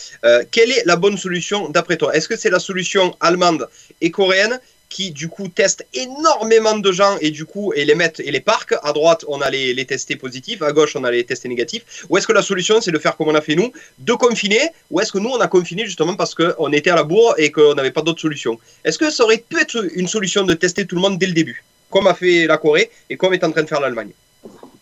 Quelle 0.49 0.71
est 0.71 0.83
la 0.85 0.95
bonne 0.95 1.17
solution 1.17 1.69
d'après 1.69 1.97
toi? 1.97 2.15
Est-ce 2.15 2.27
que 2.27 2.35
c'est 2.35 2.49
la 2.49 2.57
solution 2.57 3.15
allemande 3.19 3.69
et 4.01 4.09
coréenne? 4.09 4.59
Qui, 4.89 5.11
du 5.11 5.27
coup, 5.29 5.47
testent 5.47 5.85
énormément 5.93 6.77
de 6.77 6.91
gens 6.91 7.17
et, 7.21 7.31
du 7.31 7.45
coup, 7.45 7.73
et 7.73 7.85
les 7.85 7.95
mettent 7.95 8.19
et 8.19 8.31
les 8.31 8.39
parquent 8.39 8.75
À 8.83 8.93
droite, 8.93 9.25
on 9.27 9.41
a 9.41 9.49
les, 9.49 9.73
les 9.73 9.85
testés 9.85 10.15
positifs, 10.15 10.61
à 10.61 10.71
gauche, 10.71 10.95
on 10.95 11.03
a 11.03 11.11
les 11.11 11.23
testés 11.23 11.49
négatifs. 11.49 12.05
Ou 12.09 12.17
est-ce 12.17 12.27
que 12.27 12.33
la 12.33 12.41
solution, 12.41 12.79
c'est 12.81 12.91
de 12.91 12.99
faire 12.99 13.17
comme 13.17 13.27
on 13.27 13.35
a 13.35 13.41
fait 13.41 13.55
nous, 13.55 13.71
de 13.99 14.13
confiner? 14.13 14.61
Ou 14.91 14.99
est-ce 15.01 15.11
que 15.11 15.17
nous, 15.19 15.29
on 15.29 15.39
a 15.41 15.47
confiné 15.47 15.85
justement 15.85 16.15
parce 16.15 16.33
qu'on 16.35 16.71
était 16.71 16.91
à 16.91 16.95
la 16.95 17.03
bourre 17.03 17.35
et 17.37 17.51
qu'on 17.51 17.73
n'avait 17.75 17.91
pas 17.91 18.01
d'autre 18.01 18.21
solution? 18.21 18.59
Est-ce 18.83 18.97
que 18.97 19.09
ça 19.09 19.23
aurait 19.23 19.39
pu 19.49 19.59
être 19.59 19.77
une 19.95 20.07
solution 20.07 20.43
de 20.43 20.53
tester 20.53 20.85
tout 20.85 20.95
le 20.95 21.01
monde 21.01 21.17
dès 21.17 21.27
le 21.27 21.33
début 21.33 21.63
comme 21.89 22.07
a 22.07 22.13
fait 22.13 22.45
la 22.47 22.57
Corée 22.57 22.89
et 23.09 23.15
comme 23.17 23.33
est 23.33 23.43
en 23.43 23.51
train 23.51 23.63
de 23.63 23.67
faire 23.69 23.79
l'Allemagne? 23.81 24.11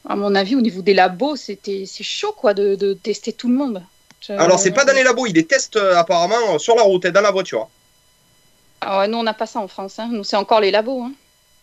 À 0.08 0.16
mon 0.16 0.36
avis, 0.36 0.56
au 0.56 0.62
niveau 0.62 0.82
des 0.82 0.94
labos, 0.94 1.36
c'était 1.38 1.86
c'est 1.88 2.04
chaud 2.04 2.34
quoi 2.34 2.54
de, 2.54 2.76
de 2.76 2.94
tester 2.94 3.32
tout 3.34 3.48
le 3.48 3.54
monde. 3.56 3.84
Je- 4.22 4.34
Alors, 4.34 4.60
c'est 4.60 4.72
pas 4.72 4.84
dans 4.86 4.94
les 4.94 5.04
labos, 5.04 5.26
ils 5.28 5.34
les 5.34 5.46
testent 5.46 5.78
euh, 5.78 5.96
apparemment 5.96 6.60
sur 6.60 6.76
la 6.76 6.82
route 6.84 7.06
et 7.06 7.12
dans 7.12 7.22
la 7.22 7.32
voiture. 7.32 7.70
Ah 8.86 9.00
ouais, 9.00 9.08
nous, 9.08 9.18
on 9.18 9.24
n'a 9.24 9.34
pas 9.34 9.46
ça 9.46 9.60
en 9.60 9.68
France. 9.68 10.00
hein. 10.00 10.10
Nous, 10.12 10.24
c'est 10.24 10.36
encore 10.36 10.60
les 10.60 10.72
labos. 10.72 11.04
hein. 11.04 11.14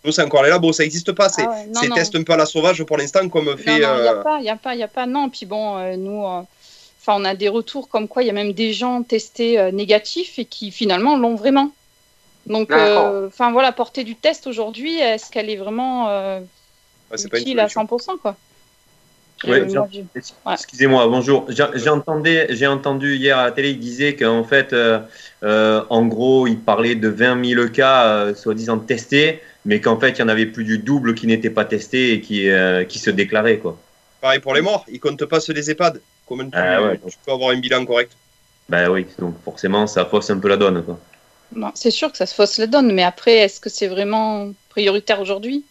Nous, 0.05 0.13
c'est 0.13 0.23
encore 0.23 0.43
les 0.43 0.51
labos, 0.51 0.73
ça 0.73 0.83
n'existe 0.83 1.13
pas. 1.13 1.29
C'est 1.29 1.43
Ah 1.43 1.51
ouais, 1.51 1.91
tests 1.95 2.15
un 2.15 2.23
peu 2.23 2.33
à 2.33 2.37
la 2.37 2.47
sauvage 2.47 2.83
pour 2.85 2.97
l'instant, 2.97 3.29
comme 3.29 3.57
fait. 3.57 3.81
non, 3.81 3.97
il 3.97 4.03
n'y 4.03 4.09
euh, 4.09 4.21
a 4.21 4.23
pas, 4.23 4.39
il 4.39 4.43
n'y 4.43 4.51
a 4.51 4.57
pas, 4.57 4.75
il 4.75 4.81
y 4.81 4.83
a 4.83 4.89
pas. 4.89 5.07
Non, 5.07 5.29
puis 5.29 5.47
bon, 5.47 5.77
euh, 5.77 5.97
nous, 5.97 6.25
euh, 6.25 6.43
enfin, 7.01 7.17
on 7.21 7.25
a 7.25 7.35
des 7.35 7.49
retours 7.49 7.89
comme 7.89 8.09
quoi 8.09 8.23
il 8.23 8.27
y 8.27 8.31
a 8.31 8.35
même 8.35 8.53
des 8.53 8.73
gens 8.73 9.03
testés 9.03 9.59
euh, 9.59 9.71
négatifs 9.71 10.39
et 10.39 10.47
qui 10.47 10.71
finalement 10.71 11.17
l'ont 11.17 11.35
vraiment. 11.35 11.71
Donc, 12.47 12.71
euh, 12.71 13.27
enfin 13.29 13.53
voilà, 13.53 13.73
portée 13.73 14.03
du 14.03 14.17
test 14.17 14.47
aujourd'hui, 14.47 14.99
est-ce 14.99 15.31
qu'elle 15.31 15.51
est 15.51 15.57
vraiment 15.57 16.09
euh, 16.09 16.41
ouais, 16.41 16.45
pas 17.11 17.17
une 17.39 17.43
utile 17.43 17.61
à 17.61 17.69
solution. 17.69 17.85
100% 17.85 18.19
quoi 18.19 18.37
Ouais, 19.47 19.67
je-. 19.69 20.53
Excusez-moi, 20.53 21.07
bonjour. 21.09 21.47
J'ai- 21.49 21.89
entendu 22.69 23.17
hier 23.17 23.39
à 23.39 23.45
la 23.45 23.53
télé, 23.53 23.71
il 23.71 23.79
disait 23.79 24.15
qu'en 24.15 24.45
fait, 24.45 24.73
euh, 24.73 24.99
euh, 25.43 25.83
en 25.89 26.05
gros, 26.07 26.47
il 26.47 26.59
parlait 26.59 26.95
de 26.95 27.09
20 27.09 27.43
000 27.45 27.69
cas 27.69 28.07
euh, 28.07 28.35
soi-disant 28.35 28.79
testés, 28.79 29.41
mais 29.65 29.81
qu'en 29.81 29.99
fait, 29.99 30.11
il 30.11 30.19
y 30.19 30.23
en 30.23 30.29
avait 30.29 30.47
plus 30.47 30.65
du 30.65 30.79
double 30.79 31.15
qui 31.15 31.27
n'étaient 31.27 31.51
pas 31.51 31.65
testés 31.65 32.13
et 32.13 32.21
qui, 32.21 32.51
euh, 32.51 32.85
qui 32.85 32.99
se 32.99 33.11
déclaraient, 33.11 33.59
quoi. 33.59 33.79
Pareil 34.21 34.41
pour 34.41 34.55
les 34.55 34.61
morts, 34.61 34.85
ils 34.89 35.01
comptent 35.01 35.25
pas 35.25 35.41
ceux 35.41 35.55
des 35.55 35.71
EHPAD. 35.71 36.01
Comment 36.27 36.45
tu, 36.45 36.51
Ah 36.53 36.83
ouais. 36.83 37.01
tu 37.09 37.17
peux 37.25 37.33
avoir 37.33 37.51
un 37.51 37.59
bilan 37.59 37.85
correct 37.87 38.13
Ben 38.69 38.91
oui, 38.91 39.07
donc 39.19 39.35
forcément, 39.43 39.87
ça 39.87 40.05
fausse 40.05 40.29
un 40.31 40.39
peu 40.39 40.49
la 40.49 40.59
donne, 40.59 40.85
c'est 41.75 41.91
sûr 41.91 42.13
que 42.13 42.19
ça 42.19 42.27
se 42.27 42.35
fausse 42.35 42.59
la 42.59 42.67
donne, 42.67 42.93
mais 42.93 43.03
après, 43.03 43.39
est-ce 43.39 43.59
que 43.59 43.71
c'est 43.71 43.89
vraiment 43.89 44.53
prioritaire 44.69 45.21
aujourd'hui? 45.21 45.65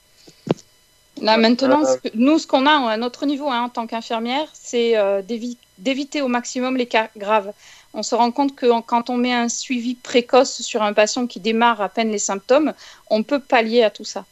Maintenant, 1.21 1.83
Euh, 1.85 2.09
nous, 2.13 2.39
ce 2.39 2.47
qu'on 2.47 2.65
a 2.65 2.71
à 2.91 2.97
notre 2.97 3.25
niveau 3.25 3.49
hein, 3.49 3.63
en 3.63 3.69
tant 3.69 3.87
qu'infirmière, 3.87 4.47
c'est 4.53 4.97
euh, 4.97 5.21
d'évi- 5.21 5.57
d'éviter 5.77 6.21
au 6.21 6.27
maximum 6.27 6.77
les 6.77 6.85
cas 6.87 7.09
graves. 7.17 7.51
On 7.93 8.03
se 8.03 8.15
rend 8.15 8.31
compte 8.31 8.55
que 8.55 8.67
quand 8.81 9.09
on 9.09 9.17
met 9.17 9.33
un 9.33 9.49
suivi 9.49 9.95
précoce 9.95 10.61
sur 10.61 10.83
un 10.83 10.93
patient 10.93 11.25
qui 11.27 11.39
démarre 11.39 11.81
à 11.81 11.89
peine 11.89 12.11
les 12.11 12.19
symptômes, 12.19 12.73
on 13.09 13.23
peut 13.23 13.39
pallier 13.39 13.83
à 13.83 13.89
tout 13.89 14.03
ça. 14.05 14.25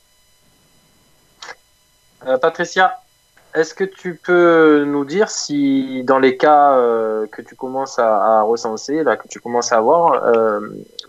Euh, 2.28 2.38
Patricia, 2.38 3.00
est-ce 3.56 3.74
que 3.74 3.84
tu 3.84 4.16
peux 4.16 4.84
nous 4.86 5.06
dire 5.06 5.30
si 5.30 6.04
dans 6.04 6.20
les 6.20 6.38
cas 6.38 6.74
euh, 6.74 7.26
que 7.28 7.42
tu 7.42 7.56
commences 7.56 7.98
à, 7.98 8.40
à 8.40 8.42
recenser, 8.44 9.04
là, 9.04 9.18
que 9.18 9.28
tu 9.28 9.40
commences 9.40 9.72
à 9.72 9.78
avoir, 9.78 10.24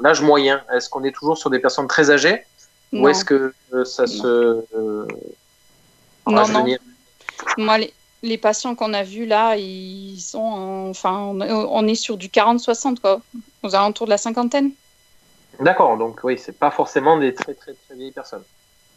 l'âge 0.01 0.23
moyen, 0.23 0.63
est-ce 0.75 0.89
qu'on 0.89 1.05
est 1.05 1.13
toujours 1.13 1.37
sur 1.37 1.51
des 1.51 1.59
personnes 1.59 1.89
très 1.89 2.11
âgées 2.11 2.45
ou 2.93 3.07
est-ce 3.09 3.25
que 3.25 3.53
ça 3.85 4.07
se 4.07 4.65
Non, 6.29 6.43
rajeunit 6.45 6.77
Moi, 7.57 7.79
les, 7.79 7.93
les 8.23 8.39
patients 8.39 8.75
qu'on 8.75 8.93
a 8.95 9.03
vus 9.03 9.27
là, 9.27 9.57
ils 9.57 10.19
sont, 10.21 10.39
en- 10.39 10.89
enfin, 10.91 11.19
on, 11.19 11.41
on 11.41 11.87
est 11.87 11.95
sur 11.95 12.17
du 12.17 12.29
40-60 12.29 12.99
quoi, 13.01 13.21
aux 13.63 13.75
alentours 13.75 14.07
de 14.07 14.11
la 14.11 14.19
cinquantaine. 14.19 14.71
D'accord, 15.61 15.97
donc 15.99 16.21
oui, 16.25 16.39
c'est 16.39 16.57
pas 16.57 16.71
forcément 16.71 17.19
des 17.19 17.35
très 17.35 17.55
très 17.55 17.73
très 17.75 17.97
vieilles 17.97 18.13
personnes. 18.13 18.45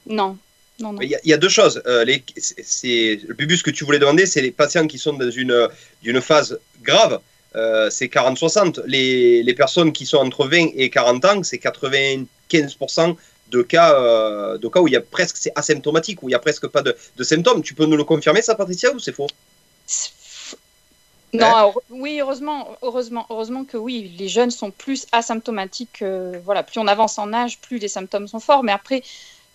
Non, 0.05 0.37
non, 0.79 0.93
non. 0.93 1.01
Il 1.01 1.09
y, 1.09 1.15
a- 1.15 1.19
il 1.23 1.29
y 1.29 1.33
a 1.33 1.37
deux 1.37 1.49
choses. 1.49 1.81
Euh, 1.87 2.03
les, 2.05 2.23
c'est, 2.37 2.63
c'est- 2.63 3.19
le 3.27 3.33
Bubus, 3.33 3.57
ce 3.59 3.63
que 3.63 3.71
tu 3.71 3.83
voulais 3.83 3.99
demander, 3.99 4.25
c'est 4.25 4.41
les 4.41 4.51
patients 4.51 4.85
qui 4.87 4.97
sont 4.99 5.13
dans 5.13 5.31
une, 5.31 5.67
d'une 6.03 6.21
phase 6.21 6.59
grave. 6.81 7.19
euh, 7.55 7.89
c'est 7.89 8.07
40-60. 8.07 8.81
Les, 8.85 9.43
les 9.43 9.53
personnes 9.53 9.91
qui 9.91 10.05
sont 10.05 10.17
entre 10.17 10.47
20 10.47 10.69
et 10.75 10.89
40 10.89 11.25
ans, 11.25 11.43
c'est 11.43 11.57
95% 11.57 13.15
de 13.51 13.61
cas, 13.61 13.93
euh, 13.99 14.57
de 14.57 14.67
cas 14.67 14.79
où 14.81 14.87
il 14.87 14.93
y 14.93 14.97
a 14.97 15.01
presque, 15.01 15.37
c'est 15.37 15.51
asymptomatique, 15.55 16.23
où 16.23 16.29
il 16.29 16.31
y 16.31 16.35
a 16.35 16.39
presque 16.39 16.67
pas 16.67 16.81
de, 16.81 16.95
de 17.17 17.23
symptômes. 17.23 17.61
Tu 17.61 17.73
peux 17.75 17.85
nous 17.85 17.97
le 17.97 18.03
confirmer, 18.03 18.41
ça, 18.41 18.55
Patricia, 18.55 18.91
ou 18.93 18.99
c'est 18.99 19.11
faux? 19.11 19.27
Non, 21.33 21.45
Ouais. 21.47 21.53
alors, 21.53 21.81
oui, 21.89 22.19
heureusement, 22.19 22.67
heureusement, 22.81 23.25
heureusement 23.29 23.63
que 23.63 23.77
oui, 23.77 24.13
les 24.17 24.27
jeunes 24.27 24.51
sont 24.51 24.71
plus 24.71 25.05
asymptomatiques. 25.11 25.89
que- 25.99 26.37
voilà, 26.43 26.61
plus 26.63 26.79
on 26.79 26.87
avance 26.87 27.17
en 27.19 27.31
âge, 27.33 27.59
plus 27.59 27.77
les 27.77 27.87
symptômes 27.87 28.27
sont 28.27 28.39
forts. 28.41 28.63
Mais 28.63 28.73
après, 28.73 29.01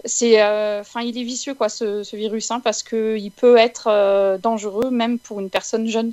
c'est, 0.05 0.41
euh, 0.43 0.81
enfin, 0.81 1.03
il 1.03 1.19
est 1.19 1.23
vicieux 1.25 1.55
quoi, 1.55 1.69
ce, 1.69 2.03
ce 2.03 2.17
virus, 2.17 2.51
hein, 2.51 2.61
parce 2.61 2.83
que 2.83 3.17
il 3.19 3.31
peut 3.31 3.57
être 3.59 3.89
euh, 3.89 4.39
dangereux 4.39 4.91
même 4.91 5.19
pour 5.19 5.39
une 5.41 5.51
personne 5.51 5.87
jeune. 5.87 6.13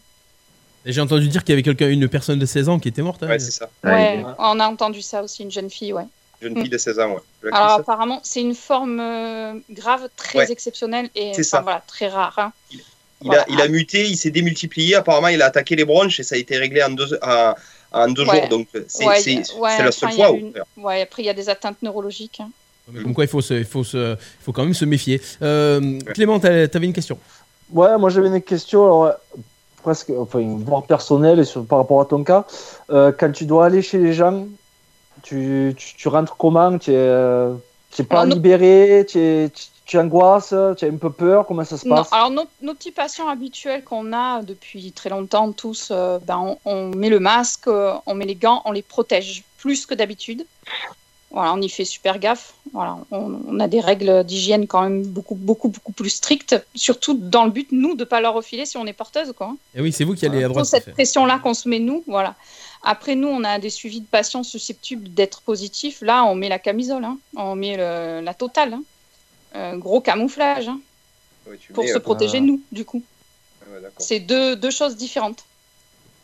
Et 0.85 0.91
J'ai 0.91 0.99
entendu 0.99 1.29
dire 1.29 1.43
qu'il 1.45 1.53
y 1.53 1.55
avait 1.55 1.63
quelqu'un, 1.63 1.87
une 1.89 2.09
personne 2.09 2.39
de 2.39 2.45
16 2.45 2.67
ans 2.67 2.77
qui 2.77 2.89
était 2.89 3.01
morte. 3.01 3.23
hein. 3.23 3.29
Ouais, 3.29 3.39
c'est 3.39 3.51
ça. 3.51 3.69
Ouais, 3.85 4.21
on 4.39 4.59
a 4.59 4.67
entendu 4.67 5.01
ça 5.01 5.23
aussi, 5.23 5.43
une 5.43 5.51
jeune 5.51 5.69
fille, 5.69 5.93
ouais. 5.93 6.07
Jeune 6.43 6.59
fille 6.61 6.69
de 6.69 6.77
16 6.77 6.99
ans, 6.99 7.11
ouais. 7.13 7.19
Tu 7.41 7.47
Alors 7.51 7.71
apparemment, 7.79 8.19
c'est 8.23 8.41
une 8.41 8.55
forme 8.55 8.99
euh, 8.99 9.53
grave, 9.69 10.09
très 10.17 10.39
Ouais. 10.39 10.51
exceptionnelle 10.51 11.09
et 11.15 11.31
C'est 11.33 11.41
enfin, 11.41 11.43
ça. 11.43 11.61
voilà, 11.61 11.83
très 11.87 12.07
rare. 12.07 12.37
hein. 12.37 12.51
Il 13.25 13.33
a, 13.33 13.45
il 13.49 13.61
a 13.61 13.67
muté, 13.69 14.05
il 14.09 14.17
s'est 14.17 14.31
démultiplié. 14.31 14.95
Apparemment, 14.95 15.29
il 15.29 15.41
a 15.41 15.45
attaqué 15.45 15.75
les 15.77 15.85
bronches 15.85 16.19
et 16.19 16.23
ça 16.23 16.35
a 16.35 16.37
été 16.37 16.57
réglé 16.57 16.83
en 16.83 16.89
deux, 16.89 17.17
en, 17.21 17.53
en 17.93 18.07
deux 18.09 18.25
Ouais. 18.25 18.39
jours. 18.41 18.49
Donc, 18.49 18.67
c'est 18.87 19.05
la 19.05 19.91
seule 19.91 20.11
fois. 20.11 20.31
où- 20.33 20.35
une- 20.37 20.53
Ouais, 20.77 21.01
après 21.01 21.23
il 21.23 21.25
y 21.27 21.29
a 21.29 21.33
des 21.33 21.47
atteintes 21.49 21.81
neurologiques. 21.81 22.39
hein. 22.41 22.49
Mais 22.91 23.01
Comme 23.01 23.13
quoi, 23.13 23.23
il 23.23 23.29
faut, 23.29 23.39
se, 23.39 23.53
il 23.53 23.63
faut, 23.63 23.85
se, 23.85 24.13
il 24.15 24.43
faut 24.43 24.51
quand 24.51 24.65
même 24.65 24.73
se 24.73 24.83
méfier. 24.83 25.21
Euh, 25.41 25.99
Clément, 26.13 26.37
t'as- 26.37 26.67
t'avais 26.67 26.85
une 26.85 26.91
question 26.93 27.17
Ouais, 27.71 27.97
moi 27.97 28.09
j'avais 28.09 28.27
une 28.27 28.41
question, 28.41 28.83
alors, 28.83 29.13
presque, 29.81 30.09
enfin, 30.09 30.41
voire 30.59 30.83
personnelle, 30.83 31.39
et 31.39 31.45
sur- 31.45 31.65
par 31.65 31.77
rapport 31.77 32.01
à 32.01 32.05
ton 32.05 32.25
cas. 32.25 32.45
Euh, 32.89 33.13
quand 33.17 33.31
tu 33.31 33.45
dois 33.45 33.67
aller 33.67 33.81
chez 33.81 33.99
les 33.99 34.11
gens, 34.13 34.47
tu, 35.23 35.73
tu, 35.77 35.95
tu 35.95 36.07
rentres 36.07 36.35
comment? 36.37 36.77
Tu 36.77 36.91
es, 36.91 36.95
euh, 36.95 37.55
tu 37.91 38.01
es 38.03 38.05
pas 38.05 38.21
Alors, 38.21 38.35
libéré? 38.35 39.05
Tu, 39.09 39.17
es- 39.19 39.51
tu, 39.85 39.97
angoisses? 39.97 40.53
Tu 40.77 40.85
as 40.85 40.87
un 40.87 40.97
peu 40.97 41.11
peur? 41.11 41.45
Comment 41.47 41.63
ça 41.65 41.77
se 41.77 41.87
Non, 41.87 41.95
passe? 41.97 42.13
alors 42.13 42.29
nos, 42.31 42.43
nos 42.61 42.73
petits 42.73 42.91
patients 42.91 43.27
habituels 43.27 43.83
qu'on 43.83 44.13
a 44.13 44.41
depuis 44.43 44.91
très 44.91 45.09
longtemps, 45.09 45.51
tous, 45.51 45.89
euh, 45.91 46.19
ben, 46.19 46.37
on, 46.65 46.71
on 46.71 46.89
met 46.95 47.09
le 47.09 47.19
masque, 47.19 47.67
euh, 47.67 47.93
on 48.05 48.13
met 48.13 48.25
les 48.25 48.35
gants, 48.35 48.61
on 48.65 48.71
les 48.71 48.81
protège 48.83 49.43
plus 49.57 49.85
que 49.85 49.93
d'habitude. 49.95 50.45
Voilà, 51.31 51.53
on 51.55 51.61
y 51.61 51.67
fait 51.69 51.83
super 51.83 52.19
gaffe. 52.19 52.53
Voilà, 52.73 52.95
on, 53.09 53.39
on 53.47 53.59
a 53.59 53.67
des 53.67 53.79
règles 53.79 54.23
d'hygiène 54.23 54.67
quand 54.67 54.81
même 54.83 55.03
beaucoup, 55.03 55.33
beaucoup, 55.33 55.67
beaucoup 55.69 55.91
plus 55.91 56.11
strictes, 56.11 56.55
surtout 56.75 57.15
dans 57.15 57.45
le 57.45 57.49
but, 57.49 57.69
nous, 57.71 57.95
de 57.95 58.01
ne 58.01 58.05
pas 58.05 58.21
leur 58.21 58.35
refiler 58.35 58.67
si 58.67 58.77
on 58.77 58.85
est 58.85 58.93
porteuse. 58.93 59.33
Quoi. 59.35 59.55
Et 59.73 59.81
oui, 59.81 59.91
c'est 59.91 60.03
vous 60.03 60.13
qui 60.13 60.27
allez 60.27 60.43
à 60.43 60.47
droite. 60.47 60.65
cette 60.65 60.93
pression-là 60.93 61.39
qu'on 61.39 61.55
se 61.55 61.67
met 61.67 61.79
nous, 61.79 62.03
voilà. 62.05 62.35
Après, 62.83 63.15
nous, 63.15 63.27
on 63.29 63.43
a 63.43 63.59
des 63.59 63.69
suivis 63.69 64.01
de 64.01 64.05
patients 64.05 64.43
susceptibles 64.43 65.13
d'être 65.13 65.41
positifs. 65.41 66.01
Là, 66.01 66.25
on 66.25 66.35
met 66.35 66.49
la 66.49 66.59
camisole, 66.59 67.05
hein. 67.05 67.17
on 67.35 67.55
met 67.55 67.77
le- 67.77 68.21
la 68.21 68.33
totale. 68.33 68.73
hein. 68.73 68.83
Euh, 69.55 69.77
gros 69.77 70.01
camouflage 70.01 70.67
hein, 70.67 70.79
pour 71.73 71.83
mets, 71.83 71.91
se 71.91 71.97
euh, 71.97 71.99
protéger, 71.99 72.41
nous, 72.41 72.59
du 72.71 72.85
coup. 72.85 73.03
ouais, 73.67 73.81
d'accord. 73.81 73.93
C'est 74.05 74.19
deux, 74.19 74.55
deux 74.55 74.71
choses 74.71 74.95
différentes. 74.97 75.45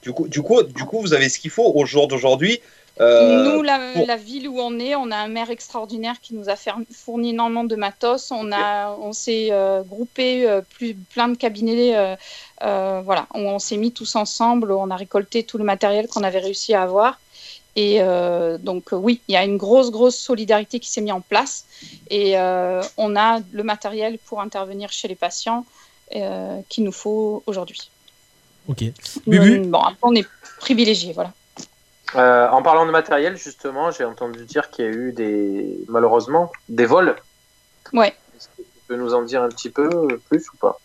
Du 0.01 0.11
coup, 0.11 0.27
du, 0.27 0.41
coup, 0.41 0.63
du 0.63 0.83
coup, 0.83 0.99
vous 1.01 1.13
avez 1.13 1.29
ce 1.29 1.39
qu'il 1.39 1.51
faut 1.51 1.71
au 1.75 1.85
jour 1.85 2.07
d'aujourd'hui. 2.07 2.59
Euh, 3.01 3.43
nous, 3.43 3.61
la, 3.61 3.79
pour- 3.93 4.05
la 4.05 4.15
ville 4.15 4.47
où 4.47 4.59
on 4.59 4.77
est, 4.79 4.95
on 4.95 5.09
a 5.11 5.17
un 5.17 5.27
maire 5.27 5.49
extraordinaire 5.49 6.19
qui 6.21 6.33
nous 6.35 6.49
a 6.49 6.55
fourni 6.91 7.29
énormément 7.29 7.63
de 7.63 7.75
matos. 7.75 8.31
On, 8.31 8.51
a, 8.51 8.91
on 8.99 9.13
s'est 9.13 9.49
euh, 9.51 9.83
groupé 9.83 10.47
euh, 10.49 10.61
plus, 10.61 10.95
plein 10.95 11.29
de 11.29 11.37
cabinets. 11.37 11.95
euh, 11.95 12.15
euh, 12.63 13.01
voilà, 13.05 13.27
on, 13.33 13.41
on 13.47 13.59
s'est 13.59 13.77
mis 13.77 13.91
tous 13.91 14.15
ensemble. 14.15 14.71
On 14.71 14.89
a 14.91 14.95
récolté 14.95 15.43
tout 15.43 15.57
le 15.57 15.63
matériel 15.63 16.07
qu'on 16.07 16.23
avait 16.23 16.39
réussi 16.39 16.73
à 16.73 16.83
avoir. 16.83 17.19
Et 17.75 18.01
euh, 18.01 18.57
donc, 18.57 18.91
euh, 18.91 18.97
oui, 18.97 19.21
il 19.27 19.33
y 19.33 19.37
a 19.37 19.45
une 19.45 19.55
grosse, 19.57 19.91
grosse 19.91 20.17
solidarité 20.17 20.79
qui 20.79 20.89
s'est 20.91 21.01
mise 21.01 21.13
en 21.13 21.21
place. 21.21 21.65
Et 22.09 22.37
euh, 22.37 22.81
on 22.97 23.15
a 23.15 23.39
le 23.51 23.63
matériel 23.63 24.17
pour 24.25 24.41
intervenir 24.41 24.91
chez 24.91 25.07
les 25.07 25.15
patients 25.15 25.65
euh, 26.15 26.59
qu'il 26.67 26.83
nous 26.83 26.91
faut 26.91 27.43
aujourd'hui. 27.45 27.89
Ok. 28.67 28.83
Bubu 29.25 29.59
Bon, 29.59 29.79
après, 29.79 29.97
on 30.01 30.15
est 30.15 30.27
privilégiés, 30.59 31.13
voilà. 31.13 31.31
Euh, 32.15 32.47
en 32.49 32.61
parlant 32.63 32.85
de 32.85 32.91
matériel, 32.91 33.37
justement, 33.37 33.91
j'ai 33.91 34.03
entendu 34.03 34.45
dire 34.45 34.69
qu'il 34.69 34.85
y 34.85 34.87
a 34.87 34.91
eu 34.91 35.13
des, 35.13 35.77
malheureusement, 35.87 36.51
des 36.67 36.85
vols. 36.85 37.15
Ouais. 37.93 38.13
Est-ce 38.35 38.47
que 38.49 38.61
tu 38.63 38.79
peux 38.87 38.95
nous 38.95 39.13
en 39.13 39.23
dire 39.23 39.43
un 39.43 39.49
petit 39.49 39.69
peu 39.69 40.19
plus 40.29 40.45
ou 40.53 40.57
pas? 40.57 40.79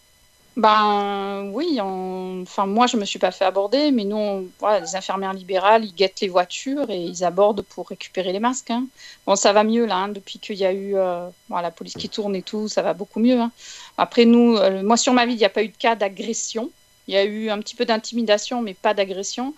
Ben 0.57 1.51
oui, 1.53 1.79
on- 1.83 2.43
enfin 2.43 2.65
moi 2.67 2.87
je 2.87 2.97
me 2.97 3.05
suis 3.05 3.19
pas 3.19 3.33
fait 3.33 3.45
aborder, 3.45 3.91
mais 3.91 4.05
nous, 4.05 4.17
on- 4.17 4.53
voilà, 4.61 4.79
les 4.79 4.95
infirmières 4.95 5.33
libérales, 5.33 5.85
ils 5.85 5.93
guettent 5.95 6.21
les 6.21 6.29
voitures 6.29 6.89
et 6.91 6.99
ils 7.03 7.25
abordent 7.25 7.63
pour 7.63 7.89
récupérer 7.89 8.33
les 8.33 8.39
masques. 8.39 8.71
hein. 8.71 8.87
Bon, 9.27 9.35
ça 9.35 9.53
va 9.53 9.65
mieux 9.65 9.85
là, 9.85 9.97
hein, 9.97 10.09
depuis 10.11 10.39
qu'il 10.39 10.55
y 10.57 10.65
a 10.65 10.73
eu 10.73 10.95
euh, 10.97 11.29
bon, 11.49 11.57
la 11.57 11.73
police 11.73 11.95
qui 11.97 12.09
tourne 12.09 12.37
et 12.37 12.45
tout, 12.45 12.69
ça 12.69 12.83
va 12.83 12.95
beaucoup 12.95 13.19
mieux. 13.19 13.41
hein. 13.41 13.53
Après 13.97 14.27
nous, 14.27 14.57
euh, 14.57 14.85
moi 14.85 14.97
sur 14.97 15.13
ma 15.13 15.27
vie, 15.27 15.33
il 15.35 15.39
n'y 15.39 15.45
a 15.45 15.51
pas 15.51 15.65
eu 15.65 15.71
de 15.71 15.77
cas 15.77 15.97
d'agression. 15.97 16.73
Il 17.09 17.15
y 17.15 17.17
a 17.19 17.25
eu 17.25 17.51
un 17.51 17.59
petit 17.59 17.75
peu 17.77 17.85
d'intimidation, 17.85 18.63
mais 18.63 18.75
pas 18.75 18.95
d'agression. 18.95 19.55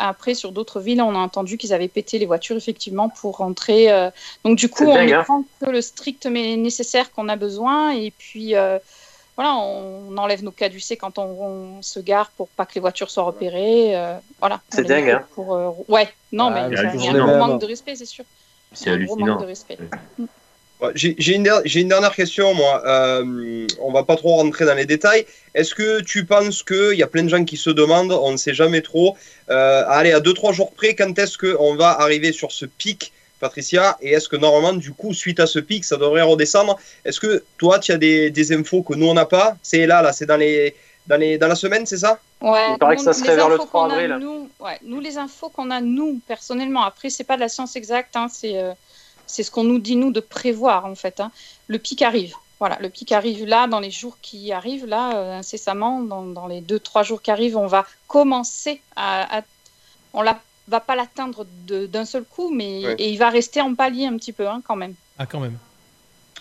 Après, 0.00 0.34
sur 0.34 0.52
d'autres 0.52 0.80
villes, 0.80 1.02
on 1.02 1.14
a 1.14 1.18
entendu 1.18 1.58
qu'ils 1.58 1.72
avaient 1.74 1.88
pété 1.88 2.18
les 2.18 2.26
voitures 2.26 2.56
effectivement 2.56 3.08
pour 3.08 3.38
rentrer. 3.38 3.90
euh, 3.90 4.10
Donc 4.44 4.56
du 4.56 4.68
coup, 4.70 4.84
on 4.84 4.94
dingue, 4.94 5.10
ne 5.10 5.14
hein. 5.14 5.24
prend 5.24 5.42
que 5.60 5.68
le 5.70 5.80
strict 5.82 6.26
mais 6.26 6.56
nécessaire 6.56 7.10
qu'on 7.12 7.28
a 7.28 7.36
besoin 7.36 7.90
et 7.90 8.12
puis. 8.16 8.54
euh, 8.54 8.78
voilà, 9.36 9.54
on 9.54 10.16
enlève 10.16 10.42
nos 10.42 10.50
caducés 10.50 10.96
quand 10.96 11.16
on, 11.16 11.22
on 11.22 11.80
se 11.82 12.00
gare 12.00 12.28
pour 12.36 12.48
pas 12.48 12.66
que 12.66 12.74
les 12.74 12.80
voitures 12.80 13.08
soient 13.08 13.22
repérées. 13.22 13.94
euh, 13.94 14.14
voilà. 14.40 14.60
C'est 14.68 14.82
dingue, 14.82 15.10
hein. 15.10 15.24
Pour, 15.36 15.54
euh, 15.54 15.70
ouais, 15.86 16.08
non, 16.32 16.46
Ah, 16.52 16.68
mais 16.68 16.76
c'est 16.76 16.96
il 16.96 17.04
y 17.04 17.08
a 17.08 17.12
un 17.12 17.24
gros 17.24 17.36
manque 17.38 17.60
de 17.60 17.66
respect, 17.66 17.94
c'est 17.94 18.04
sûr. 18.04 18.24
C'est 18.72 18.90
Un 18.90 18.94
gros 19.04 19.12
hallucinant. 19.14 19.26
manque 19.34 19.42
de 19.42 19.46
respect. 19.46 19.78
Ouais, 19.80 20.26
J'ai 20.94 21.34
une, 21.34 21.42
der- 21.42 21.62
j'ai 21.64 21.80
une 21.80 21.88
dernière 21.88 22.14
question, 22.14 22.54
moi. 22.54 22.82
Euh, 22.86 23.66
on 23.80 23.90
va 23.90 24.04
pas 24.04 24.14
trop 24.16 24.36
rentrer 24.36 24.64
dans 24.64 24.74
les 24.74 24.86
détails. 24.86 25.26
Est-ce 25.54 25.74
que 25.74 26.00
tu 26.02 26.24
penses 26.24 26.62
qu'il 26.62 26.94
y 26.94 27.02
a 27.02 27.08
plein 27.08 27.24
de 27.24 27.28
gens 27.28 27.44
qui 27.44 27.56
se 27.56 27.70
demandent, 27.70 28.12
on 28.12 28.30
ne 28.32 28.36
sait 28.36 28.54
jamais 28.54 28.80
trop, 28.80 29.16
euh, 29.50 29.82
allez, 29.88 30.12
à 30.12 30.20
2-3 30.20 30.52
jours 30.52 30.72
près, 30.72 30.94
quand 30.94 31.18
est-ce 31.18 31.36
qu'on 31.36 31.74
va 31.74 31.90
arriver 32.00 32.30
sur 32.30 32.52
ce 32.52 32.64
pic, 32.64 33.12
Patricia? 33.40 33.96
Et 34.00 34.10
est-ce 34.12 34.28
que 34.28 34.36
normalement, 34.36 34.72
du 34.72 34.92
coup, 34.92 35.12
suite 35.14 35.40
à 35.40 35.48
ce 35.48 35.58
pic, 35.58 35.84
ça 35.84 35.96
devrait 35.96 36.22
redescendre? 36.22 36.78
Est-ce 37.04 37.18
que 37.18 37.42
toi, 37.56 37.80
tu 37.80 37.90
as 37.90 37.98
des, 37.98 38.30
des 38.30 38.52
infos 38.52 38.82
que 38.82 38.94
nous, 38.94 39.08
on 39.08 39.14
n'a 39.14 39.26
pas? 39.26 39.56
C'est 39.62 39.84
là, 39.86 40.00
là, 40.00 40.12
c'est 40.12 40.26
dans, 40.26 40.36
les, 40.36 40.76
dans, 41.08 41.16
les, 41.16 41.38
dans 41.38 41.48
la 41.48 41.56
semaine, 41.56 41.86
c'est 41.86 41.98
ça? 41.98 42.20
Ouais, 42.40 42.72
Il 42.72 42.78
paraît 42.78 42.94
que 42.94 43.02
ça 43.02 43.10
nous, 43.10 43.16
serait 43.18 43.30
les 43.30 43.36
vers 43.36 43.48
le 43.48 43.56
infos 43.56 43.64
3 43.66 43.88
qu'on 43.88 43.90
a, 43.90 43.94
avril. 43.94 44.16
Nous, 44.20 44.48
ouais, 44.60 44.78
nous, 44.84 45.00
les 45.00 45.18
infos 45.18 45.48
qu'on 45.48 45.72
a, 45.72 45.80
nous, 45.80 46.20
personnellement, 46.28 46.84
après, 46.84 47.10
c'est 47.10 47.24
pas 47.24 47.34
de 47.34 47.40
la 47.40 47.48
science 47.48 47.74
exacte, 47.74 48.14
hein, 48.14 48.28
c'est 48.32 48.56
euh, 48.58 48.72
c'est 49.28 49.42
ce 49.44 49.50
qu'on 49.52 49.64
nous 49.64 49.78
dit, 49.78 49.94
nous, 49.96 50.10
de 50.10 50.20
prévoir, 50.20 50.84
en 50.86 50.94
fait. 50.96 51.20
hein. 51.20 51.30
Le 51.68 51.78
pic 51.78 52.02
arrive. 52.02 52.34
Voilà, 52.58 52.76
le 52.80 52.88
pic 52.88 53.12
arrive 53.12 53.44
là, 53.46 53.68
dans 53.68 53.78
les 53.78 53.92
jours 53.92 54.16
qui 54.20 54.50
arrivent, 54.52 54.86
là, 54.86 55.14
euh, 55.16 55.38
incessamment, 55.38 56.00
dans, 56.00 56.22
dans 56.24 56.48
les 56.48 56.60
deux, 56.60 56.80
trois 56.80 57.04
jours 57.04 57.22
qui 57.22 57.30
arrivent, 57.30 57.56
on 57.56 57.68
va 57.68 57.86
commencer 58.08 58.80
à. 58.96 59.38
à- 59.38 59.42
on 60.14 60.22
la, 60.22 60.40
va 60.66 60.80
pas 60.80 60.96
l'atteindre 60.96 61.46
d'un 61.66 62.04
seul 62.04 62.24
coup, 62.24 62.50
mais 62.50 62.84
Ouais. 62.84 62.94
et 62.98 63.10
il 63.10 63.16
va 63.18 63.28
rester 63.30 63.60
en 63.60 63.74
palier 63.74 64.06
un 64.06 64.16
petit 64.16 64.32
peu, 64.32 64.48
hein, 64.48 64.60
quand 64.66 64.74
même. 64.76 64.94
Ah, 65.18 65.26
quand 65.26 65.38
même. 65.40 65.56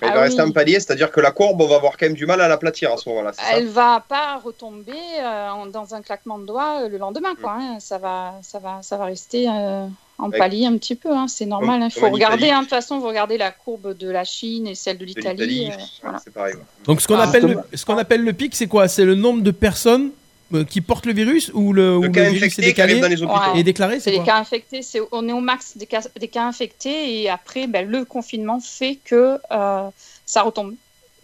Il 0.01 0.07
Ah 0.09 0.13
va 0.13 0.21
rester 0.21 0.41
oui. 0.41 0.49
un 0.49 0.51
palier, 0.51 0.73
c'est-à-dire 0.79 1.11
que 1.11 1.19
la 1.19 1.31
courbe, 1.31 1.59
on 1.61 1.67
va 1.67 1.75
avoir 1.75 1.97
quand 1.97 2.05
même 2.05 2.13
du 2.13 2.25
mal 2.25 2.39
à 2.41 2.47
l'aplatir 2.47 2.91
à 2.93 2.97
ce 2.97 3.09
moment-là, 3.09 3.31
Elle 3.51 3.67
va 3.67 4.03
pas 4.07 4.37
retomber 4.37 4.93
euh, 5.19 5.49
en- 5.49 5.65
dans 5.65 5.93
un 5.95 6.01
claquement 6.01 6.37
de 6.39 6.45
doigts 6.45 6.81
euh, 6.83 6.87
le 6.87 6.97
lendemain, 6.97 7.35
quoi. 7.41 7.53
hein. 7.59 7.79
Ça 7.79 7.97
va, 7.97 8.35
ça 8.43 8.59
va, 8.59 8.79
ça 8.83 8.97
va 8.97 9.05
rester 9.05 9.47
euh, 9.49 9.87
en 10.19 10.29
Ouais. 10.29 10.37
palier 10.37 10.65
un 10.65 10.77
petit 10.77 10.95
peu. 10.95 11.11
hein. 11.15 11.27
C'est 11.27 11.45
normal. 11.45 11.75
Il 11.81 11.93
comme 11.93 12.03
faut 12.03 12.09
regarder. 12.09 12.49
Hein. 12.49 12.57
De 12.59 12.61
toute 12.63 12.69
façon, 12.71 12.99
vous 12.99 13.07
regardez 13.07 13.37
la 13.37 13.51
courbe 13.51 13.95
de 13.97 14.09
la 14.09 14.23
Chine 14.23 14.65
et 14.67 14.75
celle 14.75 14.97
de 14.97 15.05
l'Italie. 15.05 15.69
euh, 15.71 15.75
voilà. 16.01 16.19
ouais. 16.37 16.53
Donc, 16.85 17.01
ce 17.01 17.07
qu'on 17.07 17.15
Ah, 17.15 17.23
appelle, 17.23 17.43
le, 17.43 17.47
justement. 17.49 17.65
ce 17.73 17.85
qu'on 17.85 17.97
appelle 17.97 18.23
le 18.23 18.33
pic, 18.33 18.55
c'est 18.55 18.67
quoi? 18.67 18.87
C'est 18.87 19.05
le 19.05 19.15
nombre 19.15 19.41
de 19.43 19.51
personnes 19.51 20.09
euh, 20.53 20.63
qui 20.63 20.81
portent 20.81 21.05
le 21.05 21.13
virus 21.13 21.51
ou 21.53 21.71
le, 21.73 21.97
ou 21.97 22.01
Le 22.01 22.07
le 22.07 22.13
cas 22.13 22.23
virus 22.29 22.41
est 22.41 22.45
infecté 22.47 22.73
qui 22.73 22.81
arrive 22.81 22.95
décalé? 22.95 23.15
dans 23.15 23.15
les 23.15 23.21
hôpitaux. 23.23 23.51
Ouais. 23.53 23.59
et 23.59 23.63
déclaré 23.63 23.99
C'est 23.99 24.11
les 24.11 24.23
cas 24.23 24.37
infectés. 24.37 24.81
On 25.11 25.27
est 25.29 25.33
au 25.33 25.39
max 25.41 25.77
des 25.77 25.85
cas, 25.85 26.01
des 26.19 26.27
cas 26.29 26.43
infectés 26.45 27.21
et 27.21 27.29
après, 27.29 27.67
ben, 27.67 27.87
le 27.87 28.05
confinement 28.05 28.59
fait 28.59 28.97
que 29.03 29.37
euh, 29.51 29.89
ça 30.25 30.41
retombe. 30.41 30.73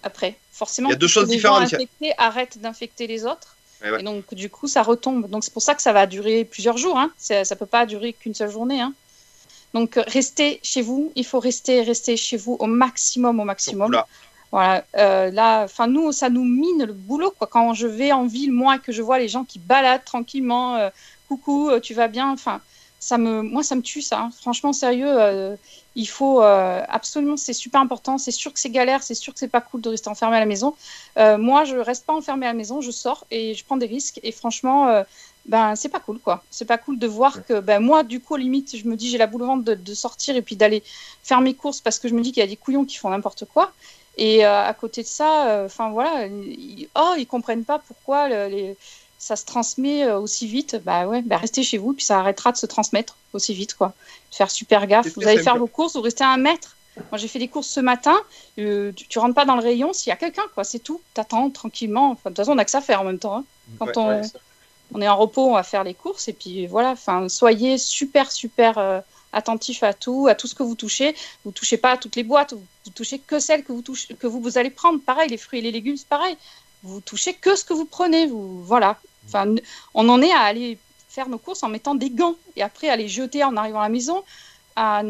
après. 0.03 0.35
Forcément, 0.51 0.89
Il 0.89 0.91
y 0.91 0.93
a 0.93 0.97
deux 0.97 1.07
puisque 1.07 1.19
choses 1.19 1.29
les 1.29 1.35
différentes. 1.37 1.67
gens 1.69 1.75
infectés 1.77 2.13
arrêtent 2.19 2.59
d'infecter 2.61 3.07
les 3.07 3.25
autres. 3.25 3.52
Ouais. 3.83 3.99
Et 3.99 4.03
donc, 4.03 4.33
du 4.33 4.49
coup, 4.49 4.67
ça 4.67 4.81
retombe. 4.81 5.29
Donc, 5.29 5.43
c'est 5.43 5.53
pour 5.53 5.61
ça 5.61 5.75
que 5.75 5.81
ça 5.81 5.93
va 5.93 6.07
durer 6.07 6.45
plusieurs 6.45 6.77
jours. 6.77 6.97
Hein. 6.97 7.11
Ça 7.17 7.41
ne 7.41 7.55
peut 7.55 7.65
pas 7.65 7.85
durer 7.85 8.13
qu'une 8.13 8.33
seule 8.33 8.51
journée. 8.51 8.81
Hein. 8.81 8.93
Donc, 9.73 9.99
restez 10.07 10.59
chez 10.63 10.81
vous. 10.81 11.11
Il 11.15 11.25
faut 11.25 11.39
rester, 11.39 11.81
rester 11.81 12.15
chez 12.15 12.37
vous 12.37 12.55
au 12.59 12.67
maximum, 12.67 13.39
au 13.39 13.43
maximum. 13.43 13.91
Là. 13.91 14.07
Voilà. 14.51 14.85
Euh, 14.97 15.31
là, 15.31 15.63
enfin, 15.63 15.87
nous, 15.87 16.11
ça 16.11 16.29
nous 16.29 16.43
mine 16.43 16.85
le 16.85 16.93
boulot. 16.93 17.33
Quoi. 17.37 17.47
Quand 17.47 17.73
je 17.73 17.87
vais 17.87 18.11
en 18.11 18.25
ville, 18.25 18.51
moi, 18.51 18.77
que 18.77 18.91
je 18.91 19.01
vois 19.01 19.19
les 19.19 19.27
gens 19.27 19.43
qui 19.43 19.59
baladent 19.59 20.05
tranquillement, 20.05 20.75
euh, 20.75 20.89
coucou, 21.27 21.69
euh, 21.69 21.79
tu 21.79 21.93
vas 21.93 22.07
bien? 22.07 22.31
Enfin, 22.31 22.61
ça 23.03 23.17
me, 23.17 23.41
moi, 23.41 23.63
ça 23.63 23.75
me 23.75 23.81
tue, 23.81 24.01
ça. 24.01 24.19
hein. 24.21 24.29
Franchement, 24.41 24.73
sérieux. 24.73 25.07
euh, 25.09 25.55
il 25.95 26.07
faut 26.07 26.41
euh, 26.41 26.81
absolument, 26.87 27.37
c'est 27.37 27.53
super 27.53 27.81
important. 27.81 28.17
C'est 28.17 28.31
sûr 28.31 28.53
que 28.53 28.59
c'est 28.59 28.69
galère, 28.71 29.03
c'est 29.03 29.15
sûr 29.15 29.33
que 29.33 29.39
c'est 29.39 29.47
pas 29.49 29.61
cool 29.61 29.81
de 29.81 29.89
rester 29.89 30.09
enfermé 30.09 30.37
à 30.37 30.39
la 30.39 30.45
maison. 30.45 30.75
Euh, 31.17 31.37
moi, 31.37 31.65
je 31.65 31.77
reste 31.77 32.05
pas 32.05 32.13
enfermé 32.13 32.45
à 32.45 32.49
la 32.49 32.53
maison, 32.55 32.81
je 32.81 32.91
sors 32.91 33.25
et 33.31 33.53
je 33.55 33.63
prends 33.65 33.77
des 33.77 33.85
risques. 33.87 34.19
Et 34.23 34.31
franchement, 34.31 35.03
ben 35.45 35.75
c'est 35.75 35.89
pas 35.89 35.99
cool, 35.99 36.19
quoi. 36.19 36.45
C'est 36.49 36.65
pas 36.65 36.77
cool 36.77 36.97
de 36.99 37.07
voir 37.07 37.43
que, 37.43 37.59
ben 37.59 37.79
moi, 37.79 38.03
du 38.03 38.21
coup, 38.21 38.35
limite, 38.37 38.75
je 38.77 38.87
me 38.87 38.95
dis, 38.95 39.09
j'ai 39.09 39.17
la 39.17 39.27
boule 39.27 39.43
au 39.43 39.45
ventre 39.47 39.63
de, 39.65 39.75
de 39.75 39.93
sortir 39.93 40.35
et 40.35 40.41
puis 40.41 40.55
d'aller 40.55 40.83
faire 41.21 41.41
mes 41.41 41.55
courses 41.55 41.81
parce 41.81 41.99
que 41.99 42.07
je 42.07 42.13
me 42.15 42.21
dis 42.21 42.31
qu'il 42.31 42.41
y 42.41 42.43
a 42.43 42.47
des 42.47 42.57
couillons 42.57 42.85
qui 42.85 42.97
font 42.97 43.09
n'importe 43.09 43.45
quoi. 43.45 43.73
Et 44.15 44.43
à 44.45 44.73
côté 44.75 45.01
de 45.03 45.07
ça, 45.07 45.63
enfin 45.65 45.89
voilà, 45.91 46.27
ils, 46.27 46.87
oh, 46.95 47.15
ils 47.17 47.25
comprennent 47.27 47.65
pas 47.65 47.79
pourquoi 47.79 48.29
le- 48.29 48.47
les, 48.47 48.77
ça 49.23 49.35
se 49.35 49.45
transmet 49.45 50.03
euh, 50.03 50.19
aussi 50.19 50.45
vite. 50.47 50.75
Bah 50.83 51.07
ouais, 51.07 51.21
bah 51.21 51.37
restez 51.37 51.63
chez 51.63 51.77
vous, 51.77 51.93
puis 51.93 52.05
ça 52.05 52.19
arrêtera 52.19 52.51
de 52.51 52.57
se 52.57 52.65
transmettre 52.65 53.15
aussi 53.33 53.53
vite, 53.53 53.73
quoi. 53.75 53.93
Faire 54.31 54.51
super 54.51 54.85
gaffe. 54.87 55.07
Vous 55.15 55.27
allez 55.27 55.41
faire 55.43 55.57
vos 55.57 55.67
courses, 55.67 55.95
vous 55.95 56.01
restez 56.01 56.23
à 56.23 56.29
un 56.29 56.37
mètre. 56.37 56.75
Moi, 57.11 57.17
j'ai 57.17 57.27
fait 57.27 57.39
des 57.39 57.47
courses 57.47 57.67
ce 57.67 57.79
matin. 57.79 58.15
euh, 58.59 58.91
tu, 58.95 59.07
tu 59.07 59.17
rentres 59.19 59.33
pas 59.33 59.45
dans 59.45 59.55
le 59.55 59.63
rayon 59.63 59.93
s'il 59.93 60.09
y 60.09 60.13
a 60.13 60.15
quelqu'un, 60.15 60.43
quoi. 60.53 60.63
C'est 60.63 60.79
tout. 60.79 61.01
T'attends 61.15 61.49
tranquillement. 61.49 62.11
Enfin, 62.11 62.29
de 62.29 62.35
toute 62.35 62.37
façon, 62.45 62.51
on 62.51 62.57
a 62.59 62.65
que 62.65 62.69
ça 62.71 62.79
à 62.79 62.81
faire 62.81 63.01
en 63.01 63.05
même 63.05 63.17
temps. 63.19 63.37
hein. 63.37 63.43
Quand 63.79 63.87
Ouais, 63.87 63.97
on, 63.97 64.09
Ouais, 64.09 64.21
on 64.93 65.01
est 65.01 65.07
en 65.07 65.17
repos, 65.17 65.47
on 65.49 65.53
va 65.55 65.63
faire 65.63 65.83
les 65.83 65.95
courses 65.95 66.27
et 66.27 66.33
puis 66.33 66.67
voilà. 66.67 66.91
Enfin, 66.91 67.29
soyez 67.29 67.77
super 67.79 68.31
super 68.31 68.77
euh, 68.77 68.99
attentifs 69.31 69.81
à 69.81 69.93
tout, 69.93 70.27
à 70.29 70.35
tout 70.35 70.45
ce 70.47 70.53
que 70.53 70.61
vous 70.61 70.75
touchez. 70.75 71.15
Vous 71.45 71.51
touchez 71.51 71.77
pas 71.77 71.91
à 71.93 71.97
toutes 71.97 72.15
les 72.15 72.23
boîtes, 72.23 72.53
vous, 72.53 72.63
vous 72.85 72.91
touchez 72.91 73.17
que 73.17 73.39
celles 73.39 73.63
que 73.63 73.71
vous 73.71 73.81
touchez, 73.81 74.13
que 74.13 74.27
vous, 74.27 74.39
vous 74.41 74.57
allez 74.59 74.69
prendre. 74.69 74.99
Pareil, 75.01 75.29
les 75.29 75.37
fruits 75.37 75.59
et 75.59 75.63
les 75.63 75.71
légumes, 75.71 75.97
c'est 75.97 76.07
pareil. 76.07 76.37
Vous 76.83 77.01
touchez 77.01 77.33
que 77.33 77.55
ce 77.55 77.63
que 77.63 77.73
vous 77.73 77.85
prenez. 77.85 78.27
Vous 78.27 78.63
voilà. 78.63 78.99
Enfin, 79.27 79.55
on 79.93 80.09
en 80.09 80.21
est 80.21 80.31
à 80.31 80.41
aller 80.41 80.77
faire 81.09 81.29
nos 81.29 81.37
courses 81.37 81.63
en 81.63 81.69
mettant 81.69 81.95
des 81.95 82.09
gants 82.09 82.35
et 82.55 82.63
après 82.63 82.89
à 82.89 82.95
les 82.95 83.07
jeter 83.07 83.43
en 83.43 83.55
arrivant 83.55 83.79
à 83.79 83.83
la 83.83 83.89
maison, 83.89 84.23
à 84.75 85.03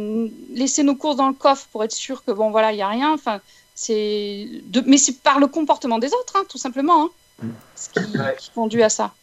laisser 0.50 0.84
nos 0.84 0.96
courses 0.96 1.16
dans 1.16 1.30
le 1.30 1.34
coffre 1.34 1.68
pour 1.72 1.84
être 1.84 1.94
sûr 1.94 2.24
que 2.24 2.32
bon 2.32 2.52
voilà, 2.52 2.72
il 2.74 2.78
y 2.78 2.82
a 2.82 2.90
rien. 2.90 3.14
Enfin, 3.14 3.40
c'est 3.76 4.48
de... 4.66 4.84
mais 4.86 4.98
c'est 4.98 5.20
par 5.22 5.40
le 5.40 5.48
comportement 5.48 6.00
des 6.00 6.08
autres, 6.08 6.36
hein, 6.36 6.44
tout 6.50 6.58
simplement, 6.58 7.06
hein, 7.42 7.48
ce 7.76 7.90
qui, 7.90 8.14
qui 8.38 8.52
conduit 8.52 8.84
à 8.84 8.90
ça. 8.90 9.14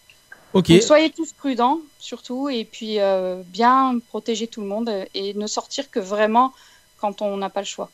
Donc 0.55 0.67
soyez 0.83 1.11
tous 1.11 1.33
prudents, 1.33 1.79
surtout, 1.99 2.49
et 2.49 2.65
puis 2.65 2.99
euh, 2.99 3.43
bien 3.47 3.99
protéger 4.09 4.49
tout 4.49 4.61
le 4.61 4.67
monde 4.67 4.91
et 5.15 5.35
ne 5.35 5.47
sortir 5.47 5.91
que 5.91 6.01
vraiment 6.01 6.53
quand 6.99 7.23
on 7.23 7.37
n'a 7.37 7.51
pas 7.51 7.61
le 7.61 7.67
choix. 7.67 7.89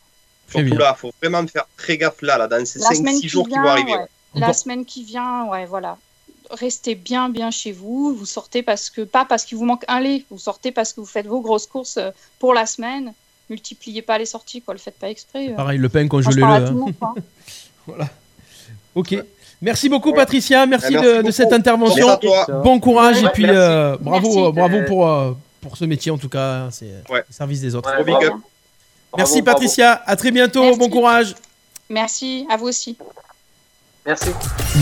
Surtout 0.49 0.78
là, 0.78 0.94
faut 0.94 1.12
vraiment 1.20 1.47
faire 1.47 1.66
très 1.76 1.99
gaffe 1.99 2.22
là, 2.22 2.38
là 2.38 2.47
dans 2.47 2.64
ces 2.64 2.78
La 2.78 2.94
semaine 2.94 3.16
5-6 3.16 3.20
qui 3.20 3.28
jours 3.28 3.49
qui 3.49 3.55
vont 3.55 3.66
arriver. 3.66 3.92
ouais. 3.92 4.07
La 4.34 4.53
semaine 4.53 4.84
qui 4.84 5.03
vient, 5.03 5.47
ouais, 5.47 5.66
voilà. 5.66 5.99
Restez 6.51 6.94
bien, 6.94 7.28
bien 7.28 7.51
chez 7.51 7.72
vous. 7.72 8.14
Vous 8.14 8.26
sortez 8.26 8.62
parce 8.62 8.90
que 8.90 9.03
pas 9.03 9.24
parce 9.24 9.44
qu'il 9.44 9.59
vous 9.59 9.64
manque 9.64 9.84
un 9.88 10.01
lait. 10.01 10.24
Vous 10.30 10.38
sortez 10.38 10.72
parce 10.72 10.92
que 10.92 11.01
vous 11.01 11.07
faites 11.07 11.26
vos 11.26 11.40
grosses 11.40 11.66
courses 11.66 11.97
euh, 11.97 12.11
pour 12.38 12.55
la 12.55 12.66
semaine. 12.66 13.12
Multipliez 13.51 14.03
pas 14.03 14.18
les 14.18 14.26
sorties, 14.26 14.61
quoi. 14.62 14.74
Le 14.74 14.78
faites 14.80 14.99
pas 14.99 15.09
exprès. 15.11 15.51
euh. 15.51 15.55
Pareil, 15.57 15.78
le 15.78 15.88
pain 15.88 16.05
le 16.05 16.42
hein. 16.42 17.14
Voilà. 17.86 18.09
Ok. 18.94 19.16
Merci 19.62 19.88
beaucoup, 19.88 20.12
Patricia. 20.12 20.66
Merci, 20.66 20.92
merci 20.92 21.24
de, 21.24 21.30
cette 21.30 21.53
intervention. 21.53 22.07
Merci 22.09 22.28
à 22.28 22.44
toi. 22.47 22.62
Bon 22.62 22.78
courage 22.78 23.22
et 23.22 23.28
puis 23.28 23.47
euh, 23.49 23.97
bravo, 24.01 24.28
Merci. 24.28 24.53
bravo 24.53 24.82
pour, 24.86 25.09
euh, 25.09 25.32
pour 25.61 25.76
ce 25.76 25.84
métier 25.84 26.11
en 26.11 26.18
tout 26.18 26.28
cas. 26.28 26.68
C'est 26.70 26.90
Ouais. 27.09 27.20
au 27.28 27.32
service 27.32 27.61
des 27.61 27.74
autres. 27.74 27.90
Ouais, 27.90 28.05
big 28.05 28.14
bravo. 28.14 28.26
up. 28.26 28.30
Bravo, 28.32 28.42
Merci 29.16 29.42
bravo. 29.42 29.57
Patricia. 29.59 30.03
À 30.05 30.16
très 30.16 30.30
bientôt. 30.30 30.62
Merci. 30.62 30.78
Bon 30.78 30.88
courage. 30.90 31.34
Merci, 31.88 32.47
à 32.51 32.57
vous 32.57 32.66
aussi. 32.66 32.99
Merci. 34.07 34.30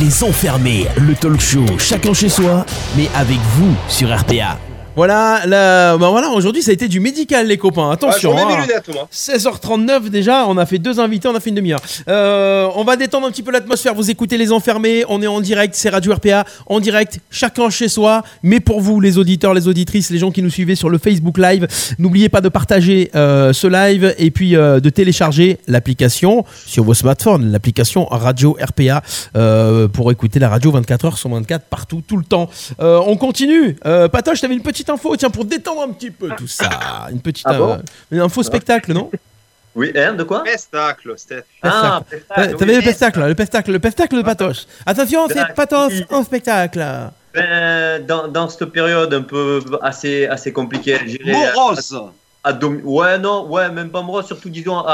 Les 0.00 0.22
enfermés, 0.22 0.86
le 0.98 1.14
talk 1.14 1.40
show, 1.40 1.64
chacun 1.78 2.12
chez 2.12 2.28
soi, 2.28 2.66
mais 2.94 3.08
avec 3.14 3.38
vous 3.56 3.74
sur 3.88 4.14
RPA. 4.14 4.58
Voilà, 4.96 5.42
là, 5.46 5.96
bah 5.96 6.10
voilà, 6.10 6.30
aujourd'hui 6.30 6.62
ça 6.62 6.70
a 6.70 6.74
été 6.74 6.86
du 6.86 7.00
médical 7.00 7.46
les 7.46 7.58
copains. 7.58 7.90
Attention. 7.90 8.30
remets 8.30 8.54
hein. 8.54 8.60
lunettes, 8.62 8.88
moi. 8.94 9.08
16h39 9.12 10.08
déjà, 10.08 10.46
on 10.46 10.56
a 10.56 10.66
fait 10.66 10.78
deux 10.78 11.00
invités, 11.00 11.28
on 11.28 11.34
a 11.34 11.40
fait 11.40 11.50
une 11.50 11.56
demi-heure. 11.56 11.80
Euh, 12.08 12.68
on 12.76 12.84
va 12.84 12.96
détendre 12.96 13.26
un 13.26 13.30
petit 13.30 13.42
peu 13.42 13.50
l'atmosphère, 13.50 13.94
vous 13.94 14.10
écoutez 14.10 14.38
les 14.38 14.52
enfermés, 14.52 15.04
on 15.08 15.20
est 15.20 15.26
en 15.26 15.40
direct, 15.40 15.74
c'est 15.74 15.90
Radio 15.90 16.14
RPA, 16.14 16.44
en 16.66 16.78
direct, 16.78 17.18
chacun 17.30 17.70
chez 17.70 17.88
soi, 17.88 18.22
mais 18.42 18.60
pour 18.60 18.80
vous 18.80 19.00
les 19.00 19.18
auditeurs, 19.18 19.52
les 19.52 19.66
auditrices, 19.66 20.10
les 20.10 20.18
gens 20.18 20.30
qui 20.30 20.42
nous 20.42 20.50
suivez 20.50 20.76
sur 20.76 20.88
le 20.88 20.98
Facebook 20.98 21.38
Live, 21.38 21.66
n'oubliez 21.98 22.28
pas 22.28 22.40
de 22.40 22.48
partager 22.48 23.10
euh, 23.14 23.52
ce 23.52 23.66
live 23.66 24.14
et 24.18 24.30
puis 24.30 24.54
euh, 24.54 24.80
de 24.80 24.90
télécharger 24.90 25.58
l'application 25.66 26.44
sur 26.66 26.84
vos 26.84 26.94
smartphones, 26.94 27.50
l'application 27.50 28.06
Radio 28.06 28.56
RPA 28.60 29.02
euh, 29.36 29.88
pour 29.88 30.10
écouter 30.12 30.38
la 30.38 30.48
radio 30.48 30.72
24h 30.72 31.16
sur 31.16 31.30
24 31.30 31.64
partout, 31.66 32.02
tout 32.06 32.16
le 32.16 32.24
temps. 32.24 32.48
Euh, 32.80 33.00
on 33.06 33.16
continue. 33.16 33.76
Euh, 33.86 34.08
Patoche, 34.08 34.40
t'avais 34.40 34.54
une 34.54 34.62
petite 34.62 34.83
info, 34.90 35.16
tiens, 35.16 35.30
pour 35.30 35.44
détendre 35.44 35.82
un 35.82 35.88
petit 35.92 36.10
peu 36.10 36.28
tout 36.36 36.46
ça. 36.46 37.08
Une 37.10 37.20
petite 37.20 37.46
Ah 37.48 37.54
bon 37.54 37.78
euh, 38.12 38.20
info 38.24 38.42
spectacle, 38.42 38.92
non? 38.92 39.10
Oui, 39.76 39.92
hein, 39.96 40.12
de 40.14 40.22
quoi? 40.22 40.44
Pestacle, 40.44 41.14
Steph. 41.16 41.42
Ah, 41.62 42.00
T'avais 42.08 42.20
spectacle, 42.20 42.56
t'avais 42.56 42.72
oui. 42.72 42.78
le 42.78 42.84
pestacle, 42.84 43.20
le 43.26 43.34
pestacle, 43.34 43.72
le 43.72 43.78
pestacle 43.80 44.16
de 44.16 44.22
Patoche. 44.22 44.66
Attention, 44.86 45.26
c'est. 45.28 45.54
Patoche 45.54 45.94
en 46.10 46.22
spectacle. 46.22 46.84
Ben, 47.34 48.06
dans, 48.06 48.28
dans 48.28 48.48
cette 48.48 48.66
période 48.66 49.12
un 49.12 49.22
peu 49.22 49.60
assez, 49.82 50.26
assez 50.26 50.52
compliquée 50.52 50.94
à 50.94 51.04
gérer. 51.04 51.32
Morose. 51.32 52.00
à 52.44 52.52
domi- 52.52 52.82
Ouais, 52.84 53.18
non, 53.18 53.46
ouais, 53.48 53.68
même 53.70 53.90
pas 53.90 54.02
morose, 54.02 54.26
surtout 54.26 54.48
disons 54.48 54.78
à, 54.78 54.84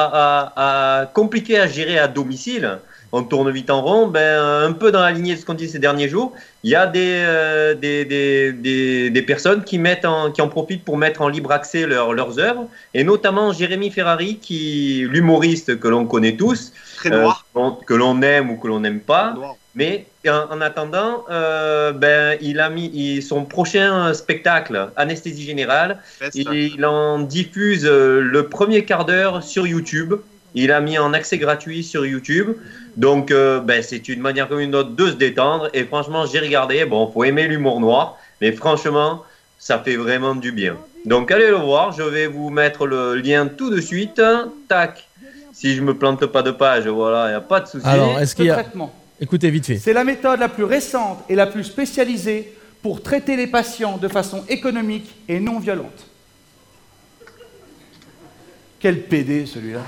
à, 0.57 1.01
à- 1.03 1.07
compliqué 1.07 1.59
à 1.61 1.67
gérer 1.67 1.99
à 1.99 2.09
domicile. 2.09 2.79
On 3.13 3.25
tourne 3.25 3.51
vite 3.51 3.71
en 3.71 3.83
rond. 3.83 4.07
Ben, 4.07 4.21
euh, 4.21 4.69
un 4.69 4.73
peu 4.73 4.93
dans 4.93 5.01
la 5.01 5.11
lignée 5.11 5.35
de 5.35 5.41
ce 5.41 5.45
qu'on 5.45 5.55
dit 5.55 5.69
ces 5.69 5.81
derniers 5.81 6.09
jours, 6.09 6.33
il 6.63 6.71
y 6.71 6.77
a 6.77 6.87
des, 6.87 7.23
euh, 7.27 7.75
des, 7.75 8.05
des, 8.05 8.53
des, 8.53 9.11
des 9.11 9.23
personnes 9.23 9.65
qui, 9.65 9.79
mettent 9.79 10.05
en, 10.05 10.31
qui 10.31 10.41
en 10.43 10.49
profitent 10.49 10.85
pour 10.85 10.97
mettre 10.97 11.21
en 11.23 11.29
libre 11.29 11.51
accès 11.51 11.87
leur- 11.87 12.13
leurs 12.13 12.39
œuvres, 12.39 12.69
et 12.95 13.03
notamment 13.03 13.53
Jérémy 13.53 13.91
Ferrari, 13.91 14.39
qui 14.41 15.05
l'humoriste 15.11 15.81
que 15.81 15.89
l'on 15.89 16.07
connaît 16.07 16.37
tous, 16.37 16.73
Très 16.97 17.13
euh, 17.13 17.23
noir. 17.23 17.45
que 17.87 17.95
l'on 17.95 18.23
aime 18.23 18.51
ou 18.51 18.57
que 18.57 18.69
l'on 18.69 18.81
n'aime 18.81 19.01
pas. 19.01 19.33
Noir. 19.35 19.57
Mais 19.75 20.07
en, 20.29 20.47
en 20.57 20.61
attendant, 20.61 21.25
euh, 21.31 21.93
ben, 21.93 22.37
il 22.41 22.59
a 22.61 22.71
mis 22.71 22.91
il- 22.93 23.23
son 23.23 23.45
prochain 23.45 24.13
spectacle, 24.15 24.91
Anesthésie 24.97 25.45
Générale, 25.45 25.99
il 26.35 26.85
en 26.85 27.19
diffuse 27.21 27.87
le 27.87 28.43
premier 28.49 28.85
quart 28.85 29.05
d'heure 29.05 29.43
sur 29.43 29.67
YouTube. 29.67 30.15
Il 30.57 30.73
a 30.73 30.81
mis 30.81 30.99
en 30.99 31.13
accès 31.13 31.39
gratuit 31.39 31.85
sur 31.85 32.05
YouTube. 32.05 32.49
Donc, 32.97 33.31
euh, 33.31 33.61
ben, 33.61 33.83
c'est 33.83 34.09
une 34.09 34.21
manière 34.21 34.49
comme 34.49 34.61
une 34.61 34.75
autre 34.75 34.91
de 34.91 35.07
se 35.07 35.15
détendre. 35.15 35.69
Et 35.75 35.85
franchement, 35.85 36.27
j'ai 36.27 36.41
regardé. 36.41 36.85
Bon, 36.85 37.11
faut 37.11 37.25
aimer 37.25 37.47
l'humour 37.47 37.81
noir. 37.81 38.19
Mais 38.41 38.53
franchement, 38.53 39.25
ça 39.59 39.79
fait 39.79 39.97
vraiment 39.97 40.35
du 40.35 40.53
bien. 40.53 40.77
Donc, 41.05 41.31
allez 41.31 41.49
le 41.49 41.57
voir. 41.57 41.93
Je 41.93 42.03
vais 42.03 42.27
vous 42.27 42.51
mettre 42.51 42.87
le 42.87 43.15
lien 43.15 43.47
tout 43.47 43.71
de 43.71 43.81
suite. 43.81 44.21
Tac. 44.69 45.07
Si 45.53 45.75
je 45.75 45.83
me 45.83 45.95
plante 45.95 46.25
pas 46.27 46.43
de 46.43 46.53
page, 46.53 46.87
voilà, 46.87 47.27
il 47.27 47.31
n'y 47.31 47.37
a 47.37 47.41
pas 47.41 47.61
de 47.61 47.67
souci. 47.67 47.87
Alors, 47.87 48.19
est-ce 48.19 48.35
qu'il 48.35 48.47
y 48.47 48.51
a. 48.51 48.55
traitement. 48.55 48.95
Écoutez, 49.21 49.51
vite 49.51 49.67
fait. 49.67 49.77
C'est 49.77 49.93
la 49.93 50.05
méthode 50.05 50.41
la 50.41 50.49
plus 50.49 50.65
récente 50.65 51.19
et 51.29 51.35
la 51.35 51.47
plus 51.47 51.65
spécialisée 51.65 52.57
pour 52.83 53.03
traiter 53.03 53.37
les 53.37 53.47
patients 53.47 53.99
de 53.99 54.09
façon 54.09 54.45
économique 54.49 55.15
et 55.29 55.39
non 55.39 55.59
violente. 55.59 56.07
Quel 58.79 59.03
PD 59.03 59.45
celui-là? 59.45 59.83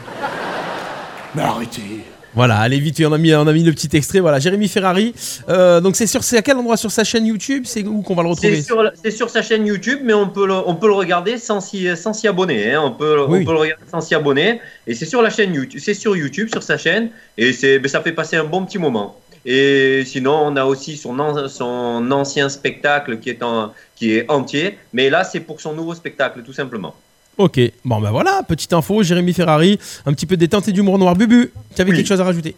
Mais 1.35 1.43
arrêtez 1.43 2.05
Voilà, 2.35 2.59
allez 2.59 2.80
vite 2.80 3.03
on 3.07 3.12
a 3.12 3.18
mis, 3.18 3.35
on 3.35 3.47
a 3.47 3.53
mis 3.53 3.62
le 3.62 3.72
petit 3.72 3.95
extrait. 3.95 4.20
Voilà, 4.20 4.39
Jérémy 4.39 4.68
Ferrari. 4.68 5.14
Euh, 5.49 5.80
donc, 5.80 5.97
c'est 5.97 6.07
sur, 6.07 6.24
c'est 6.24 6.39
à 6.39 6.43
quel 6.43 6.57
endroit? 6.57 6.76
Sur 6.78 6.91
sa 6.91 7.05
chaîne 7.05 7.26
YouTube? 7.26 7.64
C'est 7.66 7.85
où 7.85 8.01
qu'on 8.03 8.14
va 8.14 8.22
le 8.22 8.30
retrouver? 8.30 8.57
C'est 8.57 8.62
sur, 8.62 8.91
c'est 9.03 9.11
sur 9.11 9.28
sa 9.28 9.43
chaîne 9.43 9.66
YouTube, 9.66 10.01
mais 10.03 10.14
on 10.14 10.28
peut 10.28 10.47
le, 10.47 10.55
on 10.55 10.74
peut 10.74 10.87
le 10.87 10.95
regarder 10.95 11.37
sans 11.37 11.61
s'y, 11.61 11.95
sans 11.97 12.14
s'y 12.14 12.26
abonner. 12.28 12.72
hein. 12.72 12.83
On, 12.85 12.91
peut, 12.93 13.16
Oui. 13.28 13.41
on 13.43 13.45
peut 13.45 13.53
le 13.53 13.59
regarder 13.59 13.85
sans 13.91 14.01
s'y 14.01 14.14
abonner. 14.14 14.61
Et 14.87 14.95
c'est 14.95 15.05
sur 15.07 15.20
la 15.20 15.28
chaîne 15.30 15.53
YouTube, 15.55 15.80
c'est 15.85 15.95
sur 15.95 16.16
YouTube, 16.16 16.49
sur 16.51 16.62
sa 16.62 16.78
chaîne. 16.78 17.11
Et 17.37 17.53
c'est, 17.53 17.78
ben, 17.78 17.89
ça 17.89 18.01
fait 18.01 18.12
passer 18.12 18.37
un 18.37 18.45
bon 18.45 18.64
petit 18.64 18.78
moment. 18.78 19.18
Et 19.45 20.05
sinon, 20.07 20.35
on 20.45 20.57
a 20.57 20.64
aussi 20.64 20.97
son, 20.97 21.18
an- 21.18 21.49
son 21.49 22.09
ancien 22.12 22.49
spectacle 22.49 23.18
qui 23.18 23.28
est, 23.30 23.43
en, 23.43 23.72
qui 23.97 24.12
est 24.14 24.30
entier. 24.30 24.78
Mais 24.93 25.11
là, 25.11 25.24
c'est 25.24 25.41
pour 25.41 25.61
son 25.61 25.74
nouveau 25.74 25.95
spectacle, 25.95 26.43
tout 26.45 26.53
simplement. 26.53 26.95
Ok, 27.39 27.59
bon 27.85 28.01
ben 28.01 28.11
voilà, 28.11 28.43
petite 28.47 28.72
info, 28.72 29.03
Jérémy 29.03 29.33
Ferrari, 29.33 29.78
un 30.07 30.12
petit 30.12 30.26
peu 30.26 30.37
détente 30.37 30.68
et 30.68 30.72
d'humour 30.72 30.99
noir. 30.99 31.14
Bubu, 31.16 31.53
tu 31.74 31.80
avais 31.80 31.91
Oui. 31.91 31.97
quelque 31.97 32.07
chose 32.07 32.20
à 32.20 32.24
rajouter? 32.24 32.55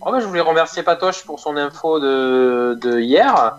Oh, 0.00 0.10
bah, 0.10 0.18
je 0.20 0.26
voulais 0.26 0.40
remercier 0.40 0.82
Patoche 0.82 1.24
pour 1.24 1.38
son 1.38 1.56
info 1.56 2.00
de, 2.00 2.78
de 2.80 2.98
hier. 3.00 3.56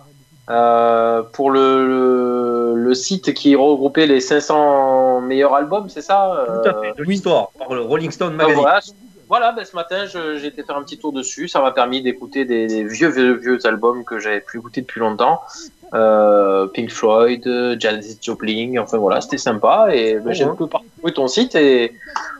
Euh, 0.49 1.21
pour 1.33 1.51
le, 1.51 1.87
le, 1.87 2.73
le 2.75 2.93
site 2.95 3.33
qui 3.35 3.55
regroupait 3.55 4.07
les 4.07 4.19
500 4.19 5.21
meilleurs 5.21 5.53
albums, 5.53 5.87
c'est 5.87 6.01
ça? 6.01 6.45
Tout 6.63 6.67
à 6.69 6.81
fait, 6.81 6.93
de 6.97 7.01
Euh, 7.01 7.05
l'histoire, 7.05 7.49
par 7.57 7.73
le 7.73 7.81
Rolling 7.81 8.09
Stone 8.11 8.33
ah, 8.33 8.37
Magazine. 8.37 8.61
voilà. 8.61 8.79
Voilà, 9.31 9.53
ben, 9.53 9.63
ce 9.63 9.77
matin, 9.77 10.07
j'ai 10.07 10.45
été 10.45 10.61
faire 10.61 10.75
un 10.75 10.83
petit 10.83 10.97
tour 10.97 11.13
dessus. 11.13 11.47
Ça 11.47 11.61
m'a 11.61 11.71
permis 11.71 12.01
d'écouter 12.01 12.43
des, 12.43 12.83
vieux, 12.83 13.07
vieux, 13.07 13.31
vieux 13.31 13.65
albums 13.65 14.03
que 14.03 14.19
j'avais 14.19 14.41
plus 14.41 14.59
écoutés 14.59 14.81
depuis 14.81 14.99
longtemps. 14.99 15.41
Euh, 15.93 16.67
Pink 16.67 16.91
Floyd, 16.91 17.77
Janis 17.79 18.17
Joplin, 18.21 18.75
enfin 18.77 18.97
voilà, 18.97 19.21
c'était 19.21 19.37
sympa. 19.37 19.87
Et 19.93 20.15
ben, 20.15 20.33
j'ai 20.33 20.43
un 20.43 20.53
peu 20.53 20.67
parcouru 20.67 21.13
ton 21.13 21.29
site 21.29 21.55
et 21.55 21.93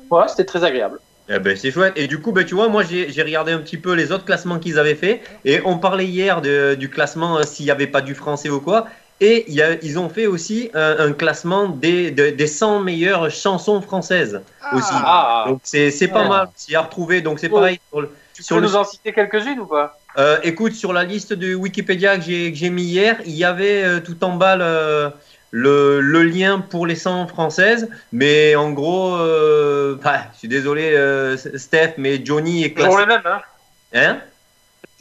voilà, 0.10 0.28
c'était 0.28 0.44
très 0.44 0.66
agréable. 0.66 1.00
Eh 1.30 1.40
ben, 1.40 1.56
c'est 1.56 1.72
chouette. 1.72 1.94
Et 1.96 2.08
du 2.08 2.20
coup, 2.20 2.34
ben, 2.34 2.44
tu 2.44 2.56
vois, 2.56 2.68
moi, 2.68 2.84
j'ai 2.84 3.24
regardé 3.24 3.54
un 3.54 3.60
petit 3.60 3.78
peu 3.78 3.94
les 3.94 4.12
autres 4.12 4.26
classements 4.26 4.60
qu'ils 4.60 4.78
avaient 4.78 4.96
fait. 4.96 5.22
Et 5.46 5.62
on 5.64 5.78
parlait 5.78 6.08
hier 6.08 6.42
du 6.42 6.90
classement 6.90 7.38
euh, 7.38 7.44
s'il 7.44 7.64
n'y 7.64 7.72
avait 7.72 7.88
pas 7.88 8.02
du 8.02 8.16
français 8.16 8.50
ou 8.50 8.60
quoi. 8.60 8.88
Et 9.24 9.46
il 9.48 9.54
y 9.54 9.62
a- 9.62 9.78
ils 9.84 10.00
ont 10.00 10.10
fait 10.10 10.26
aussi 10.26 10.70
un, 10.74 10.96
un 11.00 11.14
classement 11.14 11.70
des, 11.70 12.10
de- 12.12 12.32
des 12.32 12.48
100 12.48 12.80
meilleures 12.82 13.30
chansons 13.30 13.80
françaises 13.82 14.42
aussi. 14.74 14.90
Ah. 14.94 15.46
Donc, 15.48 15.60
c'est 15.64 15.92
c'est 15.92 16.08
pas 16.08 16.24
Ouais. 16.24 16.28
mal 16.30 16.48
s'y 16.56 16.76
à 16.76 16.82
retrouver. 16.82 17.22
Donc, 17.22 17.40
c'est 17.40 17.50
Oh. 17.52 17.56
pareil. 17.56 17.80
Sur 17.92 18.02
le, 18.02 18.10
Tu 18.34 18.42
sur 18.44 18.56
peux 18.56 18.62
le- 18.64 18.68
nous 18.68 18.76
en 18.76 18.84
citer 18.84 19.14
quelques-unes 19.14 19.60
ou 19.60 19.66
pas? 19.68 19.98
Euh, 20.18 20.40
écoute, 20.44 20.74
sur 20.74 20.92
la 20.92 21.04
liste 21.04 21.34
de 21.34 21.54
Wikipédia 21.54 22.18
que 22.18 22.24
j'ai 22.24 22.52
que 22.52 22.58
j'ai 22.58 22.70
mis 22.72 22.84
hier, 22.84 23.18
il 23.26 23.34
y 23.36 23.44
avait 23.46 23.84
euh, 23.84 24.00
tout 24.00 24.22
en 24.24 24.36
bas 24.36 24.56
le, 24.56 25.12
le, 25.52 26.00
le 26.02 26.24
lien 26.24 26.60
pour 26.60 26.88
les 26.88 26.96
100 26.96 27.28
françaises. 27.28 27.90
Mais 28.12 28.56
en 28.56 28.72
gros, 28.72 29.16
euh, 29.18 29.98
bah, 30.04 30.22
je 30.34 30.40
suis 30.40 30.48
désolé, 30.48 30.94
euh, 30.96 31.38
Steph, 31.38 31.94
mais 31.98 32.20
Johnny 32.26 32.64
est 32.64 32.76
Toujours 32.76 32.96
classé. 32.98 33.10
les 33.10 33.16
mêmes, 33.18 33.22
hein? 33.26 33.42
Hein? 33.94 34.18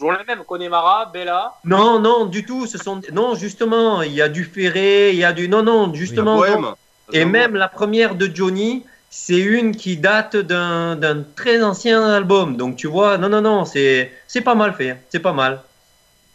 Toujours 0.01 0.17
les 0.17 0.25
mêmes. 0.25 0.45
Connemara, 0.47 1.11
Bella. 1.13 1.53
Non, 1.63 2.01
non, 2.01 2.25
du 2.25 2.47
tout. 2.47 2.67
Ce 2.67 2.79
sont 2.79 3.03
non, 3.13 3.35
justement, 3.35 4.01
il 4.01 4.15
y 4.15 4.23
a 4.23 4.31
du 4.31 4.45
Ferré, 4.45 5.11
il 5.11 5.19
y 5.19 5.25
a 5.25 5.35
du 5.35 5.47
non, 5.47 5.63
non, 5.63 5.93
justement. 5.93 6.43
Non. 6.43 6.75
Et 7.13 7.27
même 7.27 7.55
la 7.55 7.69
première 7.69 8.15
de 8.15 8.31
Johnny, 8.33 8.87
c'est 9.11 9.39
une 9.39 9.77
qui 9.77 9.99
date 9.99 10.37
d'un 10.37 11.25
très 11.37 11.63
ancien 11.63 12.03
album. 12.03 12.57
Donc 12.57 12.77
tu 12.77 12.87
vois, 12.87 13.19
non, 13.19 13.29
non, 13.29 13.43
non, 13.43 13.67
c'est 13.67 14.11
c'est 14.27 14.41
pas 14.41 14.55
mal 14.55 14.73
fait, 14.73 14.97
c'est 15.11 15.19
pas 15.19 15.35
mal. 15.35 15.61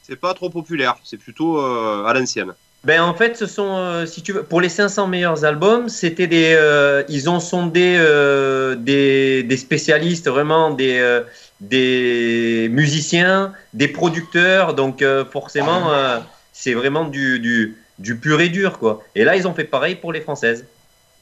C'est 0.03 0.17
pas 0.17 0.35
trop 0.35 0.51
populaire, 0.51 0.97
c'est 1.03 1.17
plutôt 1.17 1.59
euh, 1.59 2.05
à 2.05 2.13
l'ancienne. 2.13 2.53
Ben 2.83 3.01
en 3.01 3.15
fait, 3.15 3.35
ce 3.35 3.47
sont, 3.47 3.77
euh, 3.77 4.05
si 4.05 4.21
tu 4.21 4.31
veux, 4.31 4.43
pour 4.43 4.61
les 4.61 4.69
500 4.69 5.07
meilleurs 5.07 5.43
albums, 5.43 5.89
c'était 5.89 6.27
des, 6.27 6.53
euh, 6.55 7.01
ils 7.09 7.27
ont 7.31 7.39
sondé 7.39 7.95
euh, 7.97 8.75
des, 8.75 9.41
des 9.41 9.57
spécialistes, 9.57 10.29
vraiment 10.29 10.69
des, 10.69 10.99
euh, 10.99 11.21
des 11.61 12.67
musiciens, 12.71 13.53
des 13.73 13.87
producteurs, 13.87 14.73
donc 14.73 15.01
euh, 15.01 15.25
forcément, 15.25 15.91
euh, 15.91 16.19
c'est 16.53 16.73
vraiment 16.73 17.05
du, 17.05 17.39
du, 17.39 17.77
du 17.99 18.15
pur 18.15 18.41
et 18.41 18.49
dur, 18.49 18.79
quoi. 18.79 19.03
Et 19.15 19.23
là, 19.23 19.35
ils 19.35 19.47
ont 19.47 19.53
fait 19.53 19.63
pareil 19.63 19.95
pour 19.95 20.11
les 20.13 20.21
françaises. 20.21 20.65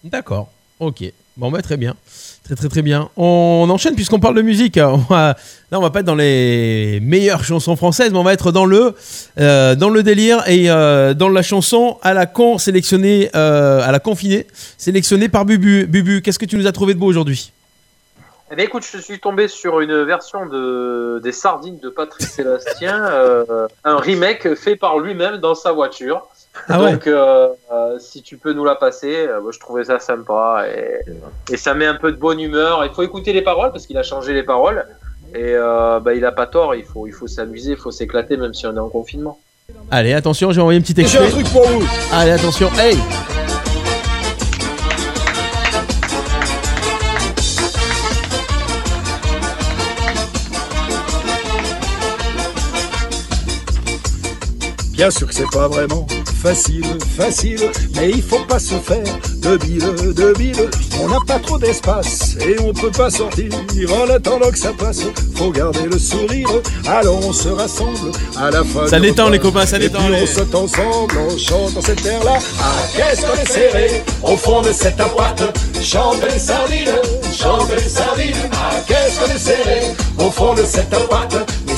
D'accord. 0.03 0.51
Ok. 0.79 1.03
Bon, 1.37 1.49
bah, 1.49 1.61
très 1.63 1.77
bien. 1.77 1.95
Très, 2.43 2.55
très, 2.55 2.67
très 2.69 2.81
bien. 2.83 3.09
On 3.17 3.65
enchaîne 3.69 3.95
puisqu'on 3.95 4.19
parle 4.19 4.35
de 4.35 4.41
musique. 4.43 4.77
On 4.81 4.97
va- 4.97 5.35
Là, 5.71 5.79
on 5.79 5.81
va 5.81 5.89
pas 5.89 6.01
être 6.01 6.05
dans 6.05 6.13
les 6.13 6.99
meilleures 7.01 7.43
chansons 7.43 7.75
françaises, 7.75 8.11
mais 8.11 8.19
on 8.19 8.23
va 8.23 8.33
être 8.33 8.51
dans 8.51 8.65
le, 8.65 8.95
euh, 9.39 9.73
dans 9.73 9.89
le 9.89 10.03
délire 10.03 10.47
et 10.47 10.69
euh, 10.69 11.15
dans 11.15 11.29
la 11.29 11.41
chanson 11.41 11.97
à 12.03 12.13
la 12.13 12.27
con 12.27 12.59
sélectionnée, 12.59 13.31
euh, 13.35 13.81
à 13.81 13.91
la 13.91 13.99
confinée, 13.99 14.45
sélectionnée 14.77 15.29
par 15.29 15.45
Bubu. 15.45 15.87
Bubu, 15.87 16.21
qu'est-ce 16.21 16.37
que 16.37 16.45
tu 16.45 16.57
nous 16.57 16.67
as 16.67 16.71
trouvé 16.71 16.93
de 16.93 16.99
beau 16.99 17.07
aujourd'hui? 17.07 17.51
Eh 18.53 18.55
bien, 18.55 18.65
écoute, 18.65 18.85
je 18.85 18.99
suis 18.99 19.19
tombé 19.19 19.47
sur 19.47 19.79
une 19.79 20.03
version 20.03 20.45
de, 20.45 21.19
des 21.23 21.31
Sardines 21.31 21.79
de 21.79 21.89
Patrick 21.89 22.27
Sébastien, 22.27 23.03
euh, 23.11 23.67
un 23.83 23.97
remake 23.97 24.53
fait 24.53 24.75
par 24.75 24.99
lui-même 24.99 25.37
dans 25.37 25.55
sa 25.55 25.71
voiture. 25.71 26.27
Ah 26.69 26.79
ouais. 26.79 26.91
Donc, 26.91 27.07
euh, 27.07 27.47
euh, 27.71 27.97
si 27.97 28.21
tu 28.21 28.37
peux 28.37 28.53
nous 28.53 28.63
la 28.63 28.75
passer, 28.75 29.25
euh, 29.27 29.41
moi, 29.41 29.51
je 29.51 29.59
trouvais 29.59 29.85
ça 29.85 29.97
sympa 29.97 30.65
et, 30.67 30.99
et 31.51 31.57
ça 31.57 31.73
met 31.73 31.87
un 31.87 31.95
peu 31.95 32.11
de 32.11 32.17
bonne 32.17 32.39
humeur. 32.39 32.85
Il 32.85 32.91
faut 32.93 33.01
écouter 33.01 33.33
les 33.33 33.41
paroles 33.41 33.71
parce 33.71 33.87
qu'il 33.87 33.97
a 33.97 34.03
changé 34.03 34.33
les 34.33 34.43
paroles 34.43 34.85
et 35.33 35.55
euh, 35.55 35.99
bah, 35.99 36.13
il 36.13 36.23
a 36.23 36.31
pas 36.31 36.45
tort. 36.45 36.75
Il 36.75 36.85
faut, 36.85 37.07
il 37.07 37.11
faut 37.11 37.25
s'amuser, 37.25 37.71
il 37.71 37.77
faut 37.77 37.89
s'éclater 37.89 38.37
même 38.37 38.53
si 38.53 38.67
on 38.67 38.75
est 38.75 38.79
en 38.79 38.89
confinement. 38.89 39.39
Allez, 39.89 40.13
attention, 40.13 40.51
j'ai 40.51 40.61
envoyé 40.61 40.77
un 40.77 40.83
petit 40.83 40.93
J'ai 40.95 41.01
extrait. 41.01 41.25
un 41.25 41.31
truc 41.31 41.49
pour 41.51 41.67
vous. 41.67 41.87
Allez, 42.11 42.29
attention. 42.29 42.69
Hey 42.77 42.99
Bien 54.93 55.09
sûr 55.09 55.27
que 55.27 55.33
c'est 55.33 55.49
pas 55.51 55.67
vraiment 55.67 56.05
facile, 56.41 56.85
facile, 57.17 57.59
mais 57.95 58.11
il 58.11 58.21
faut 58.21 58.43
pas 58.45 58.59
se 58.59 58.75
faire 58.75 59.03
de 59.37 59.57
bile, 59.57 60.13
de 60.13 60.33
bile. 60.37 60.69
On 61.01 61.07
n'a 61.07 61.17
pas 61.25 61.39
trop 61.39 61.57
d'espace 61.57 62.35
et 62.39 62.59
on 62.59 62.73
peut 62.73 62.91
pas 62.91 63.09
sortir 63.09 63.49
en 63.91 64.09
attendant 64.09 64.51
que 64.51 64.57
ça 64.57 64.71
passe. 64.71 65.01
Faut 65.35 65.49
garder 65.49 65.85
le 65.91 65.97
sourire, 65.97 66.47
alors 66.85 67.25
on 67.25 67.33
se 67.33 67.49
rassemble 67.49 68.11
à 68.37 68.51
la 68.51 68.63
fin. 68.63 68.85
Ça 68.87 68.99
détend, 68.99 69.29
les 69.29 69.39
copains, 69.39 69.65
ça 69.65 69.79
détend, 69.79 69.99
on 70.11 70.27
saute 70.27 70.53
ensemble, 70.53 71.17
on 71.17 71.37
chante 71.37 71.73
dans 71.73 71.81
cette 71.81 72.05
air-là. 72.05 72.37
Ah, 72.61 72.73
qu'est-ce 72.95 73.21
qu'on 73.21 73.41
est 73.41 73.51
serré 73.51 74.03
au 74.21 74.37
fond 74.37 74.61
de 74.61 74.71
cet 74.71 74.99
appart. 74.99 75.41
Chante 75.81 76.23
les 76.31 76.39
sardines, 76.39 77.01
chante 77.35 77.71
les 77.75 77.89
sardines. 77.89 78.49
Ah, 78.53 78.75
qu'est-ce 78.87 79.19
qu'on 79.19 79.33
est 79.33 79.39
serré 79.39 79.81
au 80.19 80.29
fond 80.29 80.53
de 80.53 80.63
cet 80.63 80.93
appart. 80.93 81.33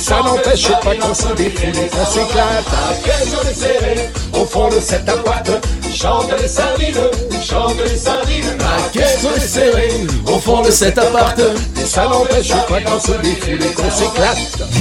Ça 0.06 0.22
n'empêche 0.22 0.68
pas 0.84 0.96
qu'on 0.98 1.14
se 1.16 1.34
défoule 1.34 1.70
et 1.84 1.88
qu'on 1.90 2.06
s'éclate. 2.06 2.66
Ah, 2.72 2.94
qu'est-ce 3.04 3.36
qu'on 3.36 3.48
est 3.50 3.54
serré 3.56 4.10
au 4.34 4.46
fond 4.46 4.70
de 4.70 4.80
cet 4.80 5.10
appart. 5.10 5.50
Chante 5.92 6.32
les 6.40 6.48
sardines, 6.48 6.96
chante 7.44 7.76
les 7.84 7.98
sardines. 7.98 8.56
Ah, 8.62 8.78
qu'est-ce 8.94 9.26
qu'on 9.26 9.34
est 9.34 9.40
serré 9.40 9.90
au 10.28 10.38
fond 10.38 10.62
de 10.62 10.70
cet 10.70 11.00
appart. 11.00 11.42
Ça 11.76 12.04
n'empêche 12.08 12.50
pas 12.50 12.82
qu'on 12.82 13.00
se 13.00 13.14
défoule 13.20 13.64
et 13.64 13.74
qu'on 13.74 13.90
s'éclate. 13.90 14.38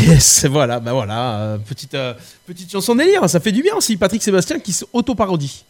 Yes, 0.06 0.44
voilà, 0.44 0.78
bah 0.78 0.92
voilà, 0.92 1.36
euh, 1.40 1.56
petite, 1.56 1.94
euh, 1.94 2.12
petite 2.46 2.70
chanson 2.70 2.94
délire, 2.94 3.26
ça 3.30 3.40
fait 3.40 3.52
du 3.52 3.62
bien 3.62 3.74
aussi, 3.76 3.96
Patrick 3.96 4.22
Sébastien 4.22 4.58
qui 4.58 4.74
s'auto-parodie. 4.74 5.64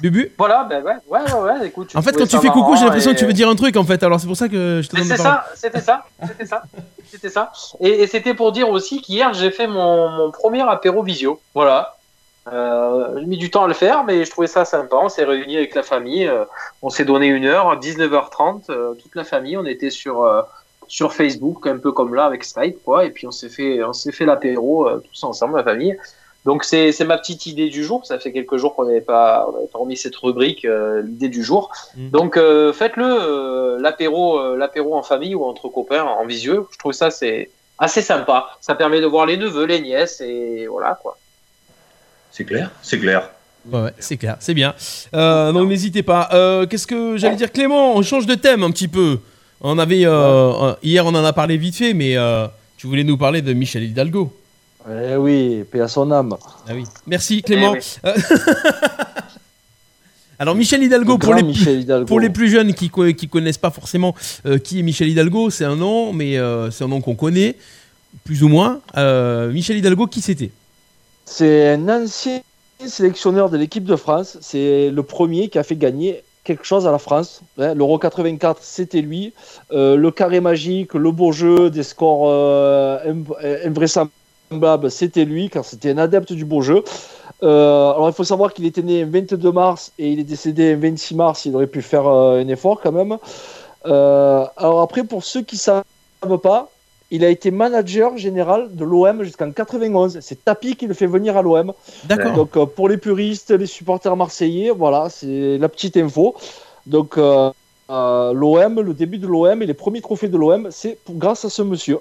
Bubu 0.00 0.32
Voilà, 0.36 0.66
ben 0.68 0.82
ouais, 0.82 0.92
ouais, 1.08 1.32
ouais, 1.32 1.40
ouais, 1.60 1.66
écoute. 1.68 1.92
En 1.94 2.02
fait, 2.02 2.12
quand 2.12 2.26
tu 2.26 2.38
fais 2.38 2.48
coucou, 2.48 2.76
j'ai 2.76 2.84
l'impression 2.84 3.12
que 3.12 3.16
et- 3.16 3.20
tu 3.20 3.24
veux 3.24 3.32
dire 3.32 3.48
un 3.48 3.54
truc 3.54 3.76
en 3.76 3.84
fait, 3.84 4.02
alors 4.02 4.20
c'est 4.20 4.26
pour 4.26 4.36
ça 4.36 4.48
que 4.48 4.80
je 4.82 4.88
te 4.88 4.96
Mais 4.96 5.02
donne 5.02 5.16
c'est 5.16 5.22
ça, 5.22 5.44
c'était 5.54 5.80
ça, 5.80 6.04
c'était 6.26 6.46
ça, 6.46 6.62
c'était 7.12 7.28
ça. 7.28 7.52
Et, 7.80 8.06
c'était 8.06 8.32
pour 8.32 8.52
dire 8.52 8.70
aussi 8.70 9.02
qu'hier 9.02 9.34
j'ai 9.34 9.50
fait 9.50 9.66
mon, 9.66 10.30
premier 10.30 10.62
apéro 10.62 11.02
visio. 11.02 11.40
Voilà. 11.54 11.96
Euh, 12.50 13.18
j'ai 13.18 13.26
mis 13.26 13.36
du 13.36 13.50
temps 13.50 13.64
à 13.64 13.68
le 13.68 13.74
faire, 13.74 14.02
mais 14.04 14.24
je 14.24 14.30
trouvais 14.30 14.46
ça 14.46 14.64
sympa. 14.64 14.96
On 14.96 15.10
s'est 15.10 15.24
réunis 15.24 15.58
avec 15.58 15.74
la 15.74 15.82
famille. 15.82 16.26
euh, 16.26 16.44
on 16.80 16.88
s'est 16.88 17.04
donné 17.04 17.26
une 17.26 17.44
heure, 17.44 17.70
à 17.70 17.76
19h30, 17.76 18.70
euh, 18.70 18.94
toute 18.94 19.14
la 19.14 19.24
famille. 19.24 19.58
On 19.58 19.66
était 19.66 19.90
sur 19.90 20.26
sur 20.88 21.12
Facebook, 21.12 21.66
un 21.66 21.78
peu 21.78 21.92
comme 21.92 22.14
là 22.14 22.24
avec 22.24 22.44
Skype, 22.44 22.82
quoi. 22.82 23.04
Et 23.04 23.10
puis 23.10 23.26
on 23.26 23.30
s'est 23.30 23.50
fait 23.50 23.84
on 23.84 23.92
s'est 23.92 24.12
fait 24.12 24.24
l'apéro 24.24 24.88
tous 25.00 25.24
ensemble, 25.24 25.58
la 25.58 25.64
famille. 25.64 25.98
Donc 26.44 26.64
c'est 26.64 26.90
c'est 26.90 27.04
ma 27.04 27.18
petite 27.18 27.46
idée 27.46 27.68
du 27.68 27.84
jour. 27.84 28.04
Ça 28.04 28.18
fait 28.18 28.32
quelques 28.32 28.56
jours 28.56 28.74
qu'on 28.74 28.84
n'avait 28.84 29.00
pas, 29.00 29.46
on 29.48 29.52
n'avait 29.52 29.68
pas 29.68 29.78
remis 29.78 29.96
cette 29.96 30.16
rubrique, 30.16 30.64
euh, 30.64 31.02
l'idée 31.02 31.28
du 31.28 31.42
jour. 31.44 31.70
Donc 31.96 32.36
euh, 32.36 32.72
faites-le 32.72 33.04
euh, 33.06 33.80
l'apéro, 33.80 34.38
euh, 34.38 34.56
l'apéro 34.56 34.96
en 34.96 35.02
famille 35.02 35.34
ou 35.34 35.44
entre 35.44 35.68
copains 35.68 36.02
en 36.02 36.26
visieux. 36.26 36.66
Je 36.72 36.78
trouve 36.78 36.92
ça 36.92 37.10
c'est 37.10 37.50
assez 37.78 38.02
sympa. 38.02 38.48
Ça 38.60 38.74
permet 38.74 39.00
de 39.00 39.06
voir 39.06 39.26
les 39.26 39.36
neveux, 39.36 39.66
les 39.66 39.80
nièces 39.80 40.20
et 40.20 40.66
voilà 40.66 40.98
quoi. 41.00 41.16
C'est 42.32 42.44
clair 42.44 42.70
C'est 42.82 42.98
clair. 42.98 43.30
Ouais, 43.70 43.80
ouais, 43.82 43.92
c'est 43.98 44.16
clair, 44.16 44.36
c'est 44.40 44.54
bien. 44.54 44.74
Euh, 45.14 45.52
donc 45.52 45.68
n'hésitez 45.68 46.02
pas. 46.02 46.28
Euh, 46.32 46.66
Qu'est-ce 46.66 46.86
que 46.86 47.16
j'allais 47.16 47.36
dire, 47.36 47.52
Clément 47.52 47.94
On 47.94 48.02
change 48.02 48.26
de 48.26 48.34
thème 48.34 48.64
un 48.64 48.70
petit 48.72 48.88
peu. 48.88 49.20
On 49.60 49.78
avait 49.78 50.00
hier, 50.82 51.06
on 51.06 51.14
en 51.14 51.24
a 51.24 51.32
parlé 51.32 51.56
vite 51.56 51.76
fait, 51.76 51.94
mais 51.94 52.16
euh, 52.16 52.48
tu 52.76 52.88
voulais 52.88 53.04
nous 53.04 53.16
parler 53.16 53.42
de 53.42 53.52
Michel 53.52 53.84
Hidalgo. 53.84 54.32
Eh 54.90 55.16
oui, 55.16 55.64
paix 55.70 55.80
à 55.80 55.88
son 55.88 56.10
âme. 56.10 56.36
Ah 56.68 56.72
oui. 56.74 56.84
Merci 57.06 57.42
Clément. 57.42 57.74
Eh 57.74 57.78
oui. 57.78 58.00
Euh, 58.06 58.14
Alors 60.38 60.54
Michel 60.56 60.82
Hidalgo 60.82 61.18
pour 61.18 61.34
les, 61.34 61.42
Michel 61.44 61.80
Hidalgo. 61.80 62.06
pour 62.06 62.18
les 62.18 62.30
plus 62.30 62.48
jeunes 62.48 62.74
qui 62.74 62.90
co- 62.90 63.12
qui 63.12 63.28
connaissent 63.28 63.58
pas 63.58 63.70
forcément 63.70 64.14
euh, 64.44 64.58
qui 64.58 64.80
est 64.80 64.82
Michel 64.82 65.08
Hidalgo, 65.08 65.50
c'est 65.50 65.64
un 65.64 65.76
nom, 65.76 66.12
mais 66.12 66.36
euh, 66.36 66.70
c'est 66.72 66.82
un 66.82 66.88
nom 66.88 67.00
qu'on 67.00 67.14
connaît 67.14 67.54
plus 68.24 68.42
ou 68.42 68.48
moins. 68.48 68.80
Euh, 68.96 69.52
Michel 69.52 69.76
Hidalgo, 69.76 70.06
qui 70.08 70.20
c'était? 70.20 70.50
C'est 71.26 71.68
un 71.74 71.88
ancien 71.88 72.40
sélectionneur 72.84 73.50
de 73.50 73.56
l'équipe 73.56 73.84
de 73.84 73.94
France. 73.94 74.36
C'est 74.40 74.90
le 74.90 75.02
premier 75.04 75.48
qui 75.48 75.58
a 75.60 75.62
fait 75.62 75.76
gagner 75.76 76.24
quelque 76.42 76.64
chose 76.64 76.88
à 76.88 76.90
la 76.90 76.98
France. 76.98 77.40
Hein, 77.58 77.74
L'Euro 77.74 77.98
84, 77.98 78.58
c'était 78.62 79.00
lui. 79.00 79.32
Euh, 79.70 79.94
le 79.96 80.10
carré 80.10 80.40
magique, 80.40 80.94
le 80.94 81.12
beau 81.12 81.30
jeu, 81.30 81.70
des 81.70 81.84
scores 81.84 82.24
euh, 82.28 82.98
invraisemblables, 84.52 84.90
c'était 84.90 85.24
lui, 85.24 85.50
car 85.50 85.64
c'était 85.64 85.90
un 85.90 85.98
adepte 85.98 86.32
du 86.32 86.44
beau 86.44 86.60
jeu. 86.60 86.84
Euh, 87.42 87.90
alors 87.92 88.08
il 88.08 88.12
faut 88.12 88.24
savoir 88.24 88.52
qu'il 88.52 88.66
était 88.66 88.82
né 88.82 89.04
le 89.04 89.10
22 89.10 89.50
mars 89.50 89.92
et 89.98 90.12
il 90.12 90.20
est 90.20 90.24
décédé 90.24 90.74
le 90.74 90.80
26 90.80 91.14
mars. 91.14 91.44
Il 91.44 91.54
aurait 91.54 91.66
pu 91.66 91.82
faire 91.82 92.06
euh, 92.06 92.40
un 92.40 92.48
effort 92.48 92.80
quand 92.80 92.92
même. 92.92 93.16
Euh, 93.86 94.44
alors 94.56 94.80
après, 94.80 95.02
pour 95.04 95.24
ceux 95.24 95.42
qui 95.42 95.56
ne 95.56 95.60
savent 95.60 96.38
pas, 96.42 96.70
il 97.10 97.24
a 97.24 97.28
été 97.28 97.50
manager 97.50 98.16
général 98.16 98.74
de 98.74 98.84
l'OM 98.84 99.22
jusqu'en 99.24 99.50
91. 99.50 100.20
C'est 100.20 100.44
Tapi 100.44 100.76
qui 100.76 100.86
le 100.86 100.94
fait 100.94 101.06
venir 101.06 101.36
à 101.36 101.42
l'OM. 101.42 101.72
D'accord. 102.04 102.32
Donc 102.32 102.64
pour 102.74 102.88
les 102.88 102.96
puristes, 102.96 103.50
les 103.50 103.66
supporters 103.66 104.16
marseillais, 104.16 104.70
voilà, 104.70 105.08
c'est 105.10 105.58
la 105.58 105.68
petite 105.68 105.96
info. 105.96 106.36
Donc 106.86 107.16
l'OM, 107.16 108.80
le 108.80 108.94
début 108.94 109.18
de 109.18 109.26
l'OM 109.26 109.62
et 109.62 109.66
les 109.66 109.74
premiers 109.74 110.00
trophées 110.00 110.28
de 110.28 110.38
l'OM, 110.38 110.68
c'est 110.70 110.96
grâce 111.10 111.44
à 111.44 111.50
ce 111.50 111.62
monsieur. 111.62 111.98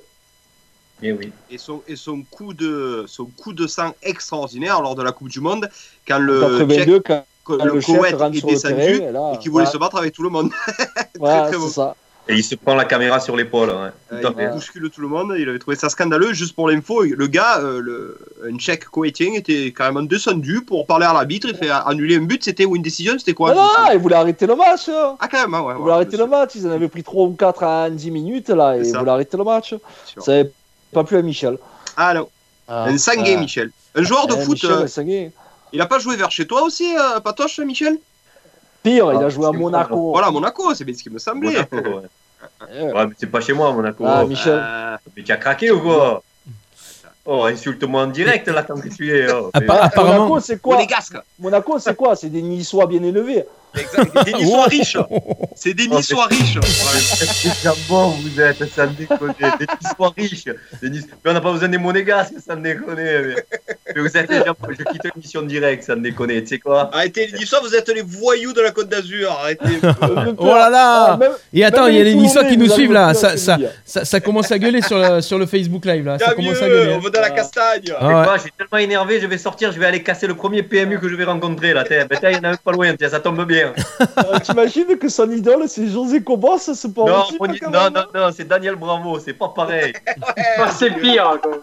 Et 1.03 1.11
oui. 1.13 1.31
Et 1.49 1.57
son, 1.57 1.81
et 1.87 1.95
son 1.95 2.21
coup 2.29 2.53
de 2.53 3.05
son 3.07 3.25
coup 3.25 3.53
de 3.53 3.65
sang 3.67 3.93
extraordinaire 4.03 4.81
lors 4.81 4.95
de 4.95 5.01
la 5.01 5.11
Coupe 5.11 5.29
du 5.29 5.39
Monde 5.39 5.67
quand 6.07 6.19
le 6.19 6.39
82, 6.41 6.97
Tchèque- 6.99 7.03
quand, 7.05 7.25
que 7.45 7.53
quand 7.57 7.65
le, 7.65 7.81
Koweït 7.81 8.13
est 8.13 8.41
descendu 8.41 8.41
terrain, 8.41 9.09
et 9.09 9.11
là, 9.11 9.31
et 9.33 9.37
qui 9.39 9.49
voulait 9.49 9.65
ouais. 9.65 9.71
se 9.71 9.77
battre 9.77 9.97
avec 9.97 10.13
tout 10.13 10.23
le 10.23 10.29
monde. 10.29 10.51
Voilà, 11.19 11.43
très 11.43 11.53
c'est 11.53 11.57
beau. 11.57 11.67
ça. 11.69 11.95
Et 12.29 12.35
il 12.35 12.43
se 12.43 12.53
prend 12.53 12.75
la 12.75 12.85
caméra 12.85 13.19
sur 13.19 13.35
l'épaule. 13.35 13.69
ouais. 13.69 13.89
Euh, 14.13 14.21
Tout 14.21 14.27
à 14.27 14.31
il 14.31 14.35
fait. 14.35 14.51
bouscule 14.53 14.89
tout 14.91 15.01
le 15.01 15.07
monde, 15.07 15.33
il 15.39 15.49
avait 15.49 15.57
trouvé 15.57 15.75
ça 15.75 15.89
scandaleux. 15.89 16.33
Juste 16.33 16.53
pour 16.55 16.69
l'info, 16.69 17.01
le 17.03 17.27
gars, 17.27 17.59
euh, 17.61 17.79
le, 17.81 18.19
un 18.47 18.55
tchèque 18.57 18.85
koweïtien, 18.85 19.33
était 19.33 19.73
carrément 19.75 20.03
descendu 20.03 20.61
pour 20.61 20.85
parler 20.85 21.07
à 21.07 21.13
l'arbitre 21.13 21.49
et 21.49 21.55
faire 21.55 21.87
annuler 21.87 22.17
un 22.17 22.21
but. 22.21 22.43
C'était 22.43 22.65
ou 22.65 22.75
une 22.75 22.83
décision, 22.83 23.17
c'était 23.17 23.33
quoi? 23.33 23.55
Non, 23.55 23.61
non, 23.63 23.91
ils 23.91 23.97
voulaient 23.99 24.15
arrêter 24.15 24.45
le 24.45 24.55
match. 24.55 24.87
hein. 24.89 25.15
Ah, 25.19 25.27
quand 25.27 25.41
même, 25.41 25.53
ah 25.55 25.63
ouais. 25.63 25.73
Ils 25.73 25.75
ouais, 25.75 25.81
voulaient 25.81 25.93
arrêter 25.93 26.17
le 26.17 26.27
match. 26.27 26.51
Ils 26.55 26.67
en 26.67 26.71
avaient 26.71 26.87
pris 26.89 27.03
3 27.03 27.25
ou 27.25 27.33
4 27.33 27.63
en 27.63 27.89
10 27.89 28.11
minutes, 28.11 28.49
là, 28.49 28.77
et 28.77 28.87
ils 28.87 28.95
voulaient 28.95 29.11
arrêter 29.11 29.35
le 29.35 29.43
match. 29.43 29.73
Pas 30.91 31.03
plu 31.03 31.17
à 31.17 31.21
Michel. 31.21 31.57
Ah 31.97 32.13
non, 32.13 32.29
Ah, 32.67 32.85
un 32.85 32.97
sanguin, 32.97 33.35
ah. 33.37 33.39
Michel. 33.39 33.71
Un 33.95 34.03
joueur 34.03 34.27
de 34.27 34.35
Eh, 34.35 34.41
foot, 34.41 34.63
Michel, 34.63 34.71
euh, 34.71 35.29
il 35.73 35.81
a 35.81 35.85
pas 35.85 35.99
joué 35.99 36.15
vers 36.15 36.31
chez 36.31 36.45
toi 36.47 36.61
aussi, 36.63 36.95
euh, 36.97 37.19
Patoche, 37.19 37.59
Michel? 37.59 37.97
Pire, 38.83 39.11
il 39.13 39.19
Ah, 39.21 39.25
a 39.25 39.29
joué 39.29 39.45
à 39.47 39.51
Monaco. 39.51 40.11
Voilà, 40.11 40.31
Monaco, 40.31 40.73
c'est 40.73 40.83
bien 40.85 40.95
ce 40.95 41.03
qui 41.03 41.09
me 41.09 41.19
semblait. 41.19 41.65
Monaco, 41.71 41.75
ouais. 41.99 43.05
Mais 43.05 43.13
c'est 43.19 43.27
pas 43.27 43.41
chez 43.41 43.53
moi, 43.53 43.71
Monaco. 43.71 44.03
Ah, 44.07 44.23
Michel. 44.25 44.59
Euh, 44.63 44.97
Mais 45.15 45.23
tu 45.23 45.31
as 45.31 45.37
craqué 45.37 45.71
ou 45.71 45.81
quoi? 45.81 46.23
Oh, 47.25 47.43
insulte-moi 47.45 48.01
en 48.03 48.07
direct 48.07 48.47
là 48.47 48.63
tant 48.63 48.79
que 48.79 48.87
tu 48.87 49.15
es. 49.15 49.31
oh. 49.31 49.51
Appa- 49.53 49.79
apparemment. 49.83 50.27
Monaco, 50.27 50.39
c'est 50.39 50.59
quoi? 50.59 50.79
Monaco, 51.39 51.77
c'est 51.79 51.95
quoi? 51.95 52.15
C'est 52.15 52.29
des 52.29 52.41
Niçois 52.41 52.87
bien 52.87 53.03
élevés. 53.03 53.45
Exact. 53.77 54.25
Des 54.25 54.33
Niçois 54.33 54.65
riches. 54.65 54.97
C'est 55.55 55.73
des 55.73 55.87
Niçois 55.87 56.25
riches. 56.25 56.57
Déjà 57.43 57.73
bon, 57.87 58.09
vous 58.09 58.39
êtes, 58.41 58.57
ça 58.73 58.85
me 58.85 58.93
déconne. 58.93 59.33
Des 59.39 59.65
Niçois 59.83 60.13
riches. 60.17 60.45
Des 60.81 60.89
Nice- 60.89 61.07
Mais 61.23 61.31
on 61.31 61.33
n'a 61.33 61.41
pas 61.41 61.51
besoin 61.51 61.69
des 61.69 61.77
monégasques, 61.77 62.33
ça 62.45 62.55
me 62.55 62.63
déconne. 62.63 62.95
Mais, 62.95 63.35
mais 63.95 64.01
vous 64.01 64.17
êtes 64.17 64.29
déjà. 64.29 64.53
Je 64.69 64.83
quitte 64.83 65.03
l'émission 65.15 65.41
directe, 65.43 65.83
ça 65.83 65.95
me 65.95 66.01
déconne. 66.01 66.29
Tu 66.41 66.47
sais 66.47 66.59
quoi? 66.59 66.89
Arrêtez 66.93 67.27
les 67.27 67.39
Niçois, 67.39 67.59
vous 67.61 67.73
êtes 67.75 67.87
les 67.89 68.01
voyous 68.01 68.53
de 68.53 68.61
la 68.61 68.71
Côte 68.71 68.89
d'Azur. 68.89 69.31
Arrêtez. 69.31 69.65
Oh 70.37 70.45
là 70.45 70.69
là 70.69 71.05
Ah, 71.13 71.17
même- 71.17 71.31
Et 71.53 71.63
attends, 71.63 71.87
il 71.87 71.95
y 71.97 72.01
a 72.01 72.03
les 72.03 72.15
Niçois 72.15 72.43
qui 72.45 72.57
nous 72.57 72.69
suivent 72.69 72.91
là. 72.93 73.13
Ça, 73.13 73.29
faire 73.29 73.39
ça, 73.39 73.55
plaisir. 73.55 73.71
ça, 73.85 74.05
ça 74.05 74.19
commence 74.19 74.51
à 74.51 74.59
gueuler 74.59 74.81
sur 74.81 74.97
le, 74.97 75.21
sur 75.21 75.37
le 75.37 75.45
Facebook 75.45 75.85
Live 75.85 76.05
là. 76.05 76.17
Ça 76.19 76.33
commence 76.33 76.61
à 76.61 76.67
gueuler. 76.67 76.93
on 76.93 76.99
veut 76.99 77.09
de 77.11 77.17
la 77.17 77.29
castagne. 77.29 77.83
Ah 77.99 78.23
quoi, 78.25 78.37
je 78.37 78.41
suis 78.43 78.51
tellement 78.57 78.77
énervé, 78.83 79.19
je 79.21 79.27
vais 79.27 79.37
sortir, 79.37 79.71
je 79.71 79.79
vais 79.79 79.85
aller 79.85 80.01
casser 80.03 80.27
le 80.27 80.35
premier 80.35 80.63
PMU 80.63 80.99
que 80.99 81.07
je 81.09 81.15
vais 81.15 81.23
rencontrer 81.25 81.73
là. 81.73 81.83
Ben, 81.89 82.07
tiens, 82.19 82.29
il 82.31 82.35
y 82.35 82.39
en 82.39 82.43
a 82.43 82.49
même 82.49 82.57
pas 82.57 82.71
loin, 82.71 82.93
tiens, 82.95 83.09
ça 83.09 83.19
tombe 83.19 83.45
bien. 83.45 83.60
Euh, 84.17 84.39
T'imagines 84.39 84.97
que 84.97 85.09
son 85.09 85.29
idole, 85.31 85.63
c'est 85.67 85.87
José 85.87 86.21
Cobos, 86.23 86.57
c'est 86.59 86.93
pas 86.93 87.03
Non, 87.05 87.23
on 87.39 87.45
y- 87.47 87.59
non, 87.63 87.89
non, 87.93 88.03
non, 88.13 88.29
c'est 88.35 88.47
Daniel 88.47 88.75
Bravo, 88.75 89.19
c'est 89.19 89.33
pas 89.33 89.49
pareil. 89.49 89.93
C'est 90.77 90.91
pire. 90.91 91.37
quoi. 91.41 91.57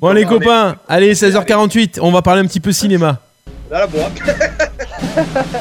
Bon 0.00 0.12
les 0.12 0.24
copains, 0.26 0.76
allez 0.88 1.14
16h48, 1.14 1.98
on 2.02 2.10
va 2.12 2.20
parler 2.22 2.42
un 2.42 2.46
petit 2.46 2.60
peu 2.60 2.72
cinéma. 2.72 3.18
Dans 3.70 3.78
la 3.78 3.86
boîte. 3.86 4.12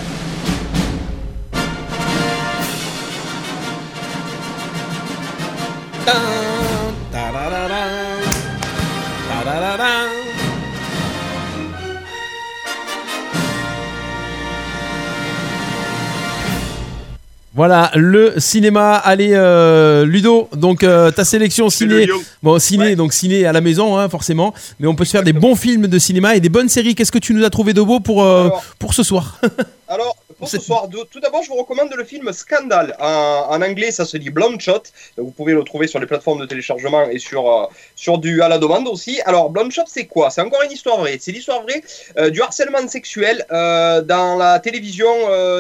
Voilà, 17.58 17.89
le 17.95 18.36
cinéma. 18.38 18.93
Allez, 18.97 19.32
euh, 19.34 20.05
Ludo, 20.05 20.47
donc 20.55 20.84
euh, 20.84 21.10
ta 21.10 21.26
sélection 21.26 21.72
ciné. 21.72 22.08
Bon, 22.43 22.60
ciné, 22.60 22.89
Ouais. 22.89 22.95
donc 22.95 23.14
ciné 23.14 23.47
à 23.47 23.51
la 23.51 23.62
maison, 23.62 23.97
hein, 23.97 24.08
forcément. 24.10 24.53
Mais 24.80 24.86
on 24.86 24.93
peut 24.93 25.05
se 25.05 25.10
faire 25.10 25.24
des 25.24 25.34
bons 25.34 25.55
films 25.55 25.88
de 25.88 25.97
cinéma 25.97 26.36
et 26.36 26.39
des 26.39 26.49
bonnes 26.49 26.70
séries. 26.70 26.93
Qu'est-ce 26.93 27.12
que 27.12 27.18
tu 27.18 27.34
nous 27.34 27.43
as 27.43 27.49
trouvé 27.49 27.74
de 27.74 27.82
beau 27.82 27.99
pour, 27.99 28.24
euh, 28.24 28.45
Alors. 28.45 28.64
pour 28.78 28.93
ce 28.93 29.01
soir? 29.01 29.41
Alors, 29.88 30.16
pour 30.38 30.47
ce 30.49 30.59
soir, 30.59 30.88
tout 31.11 31.19
d'abord, 31.19 31.43
je 31.43 31.49
vous 31.49 31.55
recommande 31.55 31.93
le 31.93 32.03
film 32.03 32.31
Scandal. 32.31 32.95
En, 32.99 33.47
en 33.49 33.61
anglais, 33.61 33.91
ça 33.91 34.05
se 34.05 34.17
dit 34.17 34.29
Bloodshot. 34.29 34.83
Vous 35.17 35.31
pouvez 35.31 35.53
le 35.53 35.63
trouver 35.63 35.88
sur 35.88 35.99
les 35.99 36.05
plateformes 36.05 36.39
de 36.39 36.45
téléchargement 36.45 37.09
et 37.09 37.19
sur, 37.19 37.49
euh, 37.51 37.65
sur 37.95 38.17
du 38.17 38.41
à 38.41 38.47
la 38.47 38.57
demande 38.57 38.88
aussi. 38.88 39.19
Alors, 39.25 39.49
Bloodshot, 39.49 39.83
c'est 39.88 40.05
quoi? 40.05 40.29
C'est 40.29 40.41
encore 40.41 40.61
une 40.63 40.71
histoire 40.71 40.99
vraie. 40.99 41.17
C'est 41.19 41.31
l'histoire 41.31 41.63
vraie 41.63 41.81
euh, 42.17 42.29
du 42.29 42.41
harcèlement 42.41 42.88
sexuel 42.88 43.45
euh, 43.51 44.01
dans 44.01 44.35
la 44.38 44.59
télévision 44.59 45.07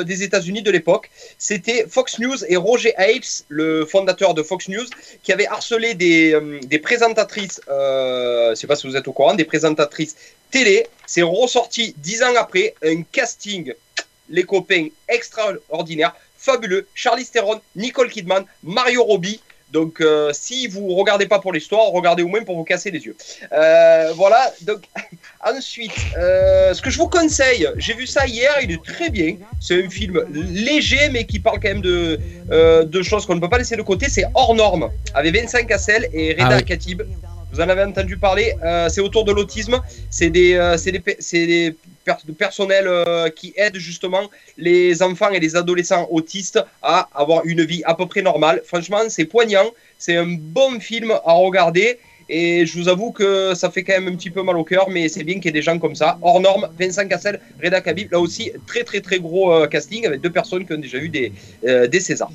des 0.03 0.23
États-Unis 0.23 0.61
de 0.61 0.71
l'époque. 0.71 1.09
C'était 1.37 1.85
Fox 1.89 2.19
News 2.19 2.45
et 2.47 2.55
Roger 2.55 2.93
Ailes, 2.97 3.21
le 3.47 3.85
fondateur 3.85 4.33
de 4.33 4.43
Fox 4.43 4.67
News, 4.69 4.85
qui 5.23 5.31
avait 5.31 5.47
harcelé 5.47 5.93
des, 5.93 6.37
des 6.63 6.79
présentatrices, 6.79 7.61
je 7.67 8.53
sais 8.55 8.67
pas 8.67 8.75
si 8.75 8.87
vous 8.87 8.95
êtes 8.95 9.07
au 9.07 9.13
courant, 9.13 9.33
des 9.33 9.45
présentatrices 9.45 10.15
télé. 10.51 10.87
C'est 11.05 11.21
ressorti 11.21 11.95
dix 11.97 12.23
ans 12.23 12.35
après, 12.37 12.75
un 12.83 13.01
casting 13.03 13.73
les 14.29 14.43
copains 14.43 14.87
extraordinaires, 15.07 16.15
fabuleux, 16.37 16.87
Charlize 16.93 17.31
Theron, 17.31 17.59
Nicole 17.75 18.09
Kidman, 18.09 18.45
Mario 18.63 19.03
Robbie. 19.03 19.41
Donc, 19.71 19.99
euh, 19.99 20.31
si 20.33 20.67
vous 20.67 20.95
regardez 20.95 21.25
pas 21.25 21.39
pour 21.39 21.51
l'histoire, 21.51 21.87
regardez 21.87 22.23
au 22.23 22.29
moins 22.29 22.41
pour 22.43 22.55
vous 22.55 22.63
casser 22.63 22.89
les 22.89 23.05
yeux. 23.05 23.17
Euh, 23.51 24.13
voilà. 24.15 24.53
Donc, 24.61 24.83
ensuite, 25.45 25.91
euh, 26.17 26.73
ce 26.73 26.81
que 26.81 26.89
je 26.89 26.97
vous 26.97 27.09
conseille, 27.09 27.67
j'ai 27.75 27.93
vu 27.93 28.07
ça 28.07 28.25
hier, 28.25 28.53
il 28.63 28.71
est 28.71 28.81
très 28.81 29.09
bien. 29.09 29.35
C'est 29.59 29.83
un 29.83 29.89
film 29.89 30.23
léger, 30.31 31.09
mais 31.11 31.25
qui 31.25 31.39
parle 31.39 31.59
quand 31.59 31.67
même 31.67 31.81
de, 31.81 32.17
de 32.83 33.03
choses 33.03 33.25
qu'on 33.25 33.35
ne 33.35 33.41
peut 33.41 33.49
pas 33.49 33.57
laisser 33.57 33.75
de 33.75 33.81
côté. 33.81 34.07
C'est 34.09 34.25
hors 34.35 34.55
norme, 34.55 34.89
avec 35.13 35.35
Vincent 35.35 35.65
Cassel 35.65 36.07
et 36.13 36.31
Reda 36.31 36.47
Ah 36.49 36.57
oui. 36.57 36.63
Katib. 36.63 37.01
Vous 37.57 37.63
en 37.63 37.69
avez 37.69 37.81
entendu 37.81 38.17
parler. 38.17 38.53
euh, 38.63 38.87
c'est 38.87 39.01
autour 39.01 39.23
de 39.25 39.31
l'autisme. 39.31 39.79
C'est 40.11 40.29
des, 40.29 40.53
euh, 40.53 40.77
c'est 40.77 40.91
des, 40.91 41.01
des 41.47 41.75
per- 42.05 42.13
personnels 42.37 42.85
euh, 42.87 43.29
qui 43.29 43.51
aident 43.57 43.77
justement 43.77 44.29
les 44.59 45.01
enfants 45.01 45.31
et 45.31 45.39
les 45.39 45.55
adolescents 45.55 46.07
autistes 46.11 46.59
à 46.83 47.09
avoir 47.15 47.47
une 47.47 47.63
vie 47.63 47.81
à 47.85 47.95
peu 47.95 48.05
près 48.05 48.21
normale. 48.21 48.61
Franchement, 48.63 48.99
c'est 49.09 49.25
poignant. 49.25 49.71
C'est 49.97 50.17
un 50.17 50.27
bon 50.27 50.79
film 50.79 51.09
à 51.09 51.33
regarder. 51.33 51.97
Et 52.29 52.67
je 52.67 52.77
vous 52.77 52.89
avoue 52.89 53.11
que 53.11 53.55
ça 53.55 53.71
fait 53.71 53.83
quand 53.83 53.93
même 53.99 54.13
un 54.13 54.15
petit 54.15 54.29
peu 54.29 54.43
mal 54.43 54.57
au 54.57 54.63
cœur, 54.63 54.87
mais 54.91 55.09
c'est 55.09 55.23
bien 55.23 55.35
qu'il 55.35 55.45
y 55.45 55.47
ait 55.47 55.51
des 55.53 55.63
gens 55.63 55.79
comme 55.79 55.95
ça. 55.95 56.19
Hors 56.21 56.39
norme, 56.39 56.69
Vincent 56.79 57.07
Cassel, 57.07 57.39
Reda 57.63 57.81
Kabib, 57.81 58.11
là 58.11 58.19
aussi, 58.19 58.51
très 58.67 58.83
très 58.83 59.01
très 59.01 59.17
gros 59.19 59.65
casting 59.67 60.05
avec 60.05 60.21
deux 60.21 60.29
personnes 60.29 60.63
qui 60.63 60.73
ont 60.73 60.77
déjà 60.77 60.97
eu 60.97 61.07
des, 61.09 61.31
des 61.63 61.99
Césars. 62.01 62.29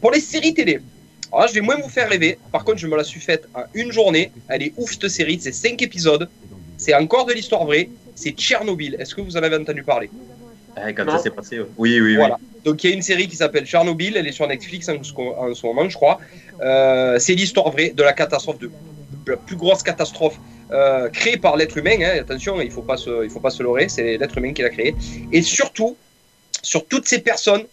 Pour 0.00 0.10
les 0.10 0.20
séries 0.20 0.52
télé, 0.52 0.80
alors 1.32 1.42
là, 1.42 1.46
je 1.48 1.54
vais 1.54 1.60
moins 1.62 1.76
vous 1.76 1.88
faire 1.88 2.08
rêver. 2.08 2.38
Par 2.52 2.64
contre, 2.64 2.78
je 2.78 2.86
me 2.86 2.96
la 2.96 3.04
suis 3.04 3.20
faite 3.20 3.48
en 3.54 3.62
une 3.74 3.90
journée. 3.90 4.30
Elle 4.48 4.62
est 4.62 4.72
ouf 4.76 4.92
cette 4.92 5.08
série, 5.08 5.38
c'est 5.40 5.52
5 5.52 5.80
épisodes. 5.82 6.28
C'est 6.76 6.94
encore 6.94 7.24
de 7.26 7.32
l'histoire 7.32 7.64
vraie. 7.64 7.88
C'est 8.14 8.30
Tchernobyl. 8.32 8.96
Est-ce 8.98 9.14
que 9.14 9.20
vous 9.22 9.36
en 9.36 9.42
avez 9.42 9.56
entendu 9.56 9.82
parler? 9.82 10.10
Eh, 10.86 10.92
quand 10.94 11.04
Non. 11.04 11.12
ça 11.16 11.22
s'est 11.22 11.30
passé, 11.30 11.58
ouais. 11.60 11.66
oui, 11.78 12.00
oui, 12.00 12.16
Voilà. 12.16 12.38
Donc 12.64 12.84
il 12.84 12.90
y 12.90 12.92
a 12.92 12.96
une 12.96 13.02
série 13.02 13.26
qui 13.28 13.36
s'appelle 13.36 13.64
Tchernobyl. 13.66 14.16
Elle 14.16 14.26
est 14.26 14.32
sur 14.32 14.46
Netflix 14.46 14.88
en, 14.88 15.02
ce- 15.02 15.12
en 15.14 15.54
ce 15.54 15.66
moment, 15.66 15.88
je 15.88 15.94
crois. 15.94 16.18
Euh, 16.60 17.18
c'est 17.18 17.34
l'histoire 17.34 17.70
vraie 17.70 17.90
de 17.90 18.02
la 18.02 18.12
catastrophe 18.12 18.58
de 18.58 18.70
la 19.26 19.36
plus 19.36 19.56
grosse 19.56 19.82
catastrophe 19.82 20.38
euh, 20.72 21.08
créée 21.10 21.36
par 21.36 21.56
l'être 21.56 21.76
humain. 21.78 21.96
hein. 22.00 22.18
Attention, 22.20 22.60
il 22.60 22.70
faut 22.70 22.82
pas 22.82 22.96
se, 22.96 23.24
il 23.24 23.30
faut 23.30 23.40
pas 23.40 23.50
se 23.50 23.62
leurrer. 23.62 23.88
C'est 23.88 24.16
l'être 24.18 24.36
humain 24.38 24.52
qui 24.52 24.62
l'a 24.62 24.70
créée. 24.70 24.94
Et 25.32 25.42
surtout, 25.42 25.96
sur 26.62 26.86
toutes 26.86 27.06
ces 27.08 27.20
personnes 27.20 27.64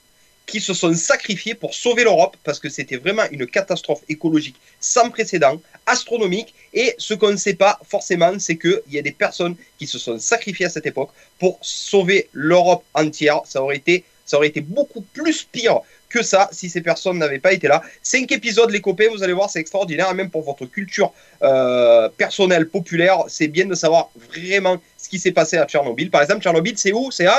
qui 0.49 0.59
se 0.59 0.73
sont 0.73 0.93
sacrifiées 0.93 1.55
pour 1.55 1.73
sauver 1.73 2.03
l'Europe 2.03 2.35
parce 2.43 2.59
que 2.59 2.69
c'était 2.69 2.97
vraiment 2.97 3.23
une 3.31 3.47
catastrophe 3.47 4.01
écologique 4.09 4.55
sans 4.79 5.09
précédent, 5.09 5.61
astronomique. 5.85 6.53
Et 6.73 6.95
ce 6.97 7.13
qu'on 7.13 7.31
ne 7.31 7.37
sait 7.37 7.53
pas 7.53 7.79
forcément, 7.87 8.37
c'est 8.39 8.57
qu'il 8.57 8.81
y 8.89 8.99
a 8.99 9.01
des 9.01 9.11
personnes 9.11 9.55
qui 9.77 9.87
se 9.87 9.99
sont 9.99 10.19
sacrifiées 10.19 10.65
à 10.65 10.69
cette 10.69 10.85
époque 10.85 11.11
pour 11.39 11.59
sauver 11.61 12.29
l'Europe 12.33 12.83
entière. 12.93 13.41
Ça 13.45 13.61
aurait 13.61 13.77
été, 13.77 14.03
ça 14.25 14.37
aurait 14.37 14.47
été 14.47 14.61
beaucoup 14.61 15.01
plus 15.01 15.43
pire 15.43 15.81
que 16.09 16.23
ça 16.23 16.49
si 16.51 16.69
ces 16.69 16.81
personnes 16.81 17.19
n'avaient 17.19 17.39
pas 17.39 17.53
été 17.53 17.67
là. 17.67 17.83
Cinq 18.01 18.31
épisodes, 18.31 18.71
les 18.71 18.81
copains, 18.81 19.09
vous 19.11 19.23
allez 19.23 19.33
voir, 19.33 19.49
c'est 19.49 19.59
extraordinaire. 19.59 20.13
Même 20.15 20.31
pour 20.31 20.41
votre 20.41 20.65
culture 20.65 21.13
euh, 21.43 22.09
personnelle, 22.17 22.67
populaire, 22.67 23.25
c'est 23.27 23.47
bien 23.47 23.65
de 23.65 23.75
savoir 23.75 24.09
vraiment 24.33 24.77
ce 24.97 25.07
qui 25.07 25.19
s'est 25.19 25.31
passé 25.31 25.57
à 25.57 25.65
Tchernobyl. 25.65 26.09
Par 26.09 26.23
exemple, 26.23 26.41
Tchernobyl, 26.41 26.77
c'est 26.77 26.91
où? 26.91 27.11
C'est 27.11 27.27
en, 27.27 27.33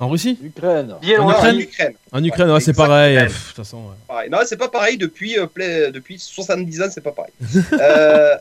En 0.00 0.08
Russie 0.08 0.38
Ukraine. 0.42 0.92
En. 0.92 1.02
Ukraine 1.02 1.20
en 1.20 1.58
Ukraine. 1.58 1.94
En 2.12 2.24
Ukraine, 2.24 2.50
ouais, 2.52 2.60
c'est 2.60 2.72
pareil. 2.72 3.16
euh, 3.16 3.24
De 3.24 3.28
toute 3.28 3.56
façon, 3.56 3.78
ouais. 3.78 3.94
Pareil. 4.06 4.30
Non, 4.30 4.38
c'est 4.46 4.56
pas 4.56 4.68
pareil 4.68 4.96
depuis, 4.96 5.38
euh, 5.38 5.46
ple- 5.46 5.90
depuis 5.90 6.18
70 6.18 6.82
ans, 6.82 6.86
c'est 6.92 7.00
pas 7.00 7.12
pareil. 7.12 7.32
Euh, 7.72 8.36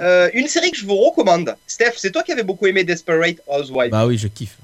euh, 0.00 0.28
une 0.34 0.46
série 0.48 0.70
que 0.70 0.76
je 0.76 0.84
vous 0.86 0.96
recommande, 0.96 1.54
Steph, 1.66 1.92
c'est 1.96 2.10
toi 2.10 2.22
qui 2.22 2.30
avais 2.32 2.42
beaucoup 2.42 2.66
aimé 2.66 2.84
Desperate 2.84 3.38
Housewives. 3.46 3.90
Bah 3.90 4.06
oui, 4.06 4.18
je 4.18 4.28
kiffe. 4.28 4.56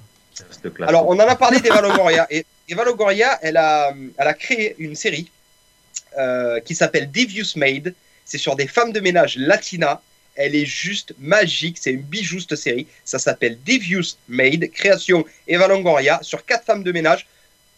Alors, 0.86 1.06
on 1.08 1.12
en 1.14 1.20
a 1.28 1.36
parlé 1.36 1.60
d'Eva 1.60 1.80
Longoria. 1.80 2.26
Et 2.30 2.44
Eva 2.68 2.84
Longoria, 2.84 3.38
elle 3.42 3.56
a, 3.56 3.92
elle 4.18 4.26
a 4.28 4.34
créé 4.34 4.74
une 4.78 4.94
série 4.94 5.30
euh, 6.18 6.60
qui 6.60 6.74
s'appelle 6.74 7.10
Devious 7.10 7.56
Maid. 7.56 7.94
C'est 8.24 8.38
sur 8.38 8.56
des 8.56 8.66
femmes 8.66 8.92
de 8.92 9.00
ménage 9.00 9.36
latinas. 9.36 10.00
Elle 10.34 10.54
est 10.54 10.66
juste 10.66 11.14
magique. 11.18 11.76
C'est 11.78 11.92
une 11.92 12.02
bijou, 12.02 12.40
cette 12.40 12.56
série. 12.56 12.86
Ça 13.04 13.18
s'appelle 13.18 13.58
Devious 13.66 14.16
Maid. 14.28 14.70
Création 14.70 15.24
Eva 15.46 15.68
Longoria 15.68 16.20
sur 16.22 16.44
quatre 16.44 16.64
femmes 16.64 16.82
de 16.82 16.92
ménage. 16.92 17.26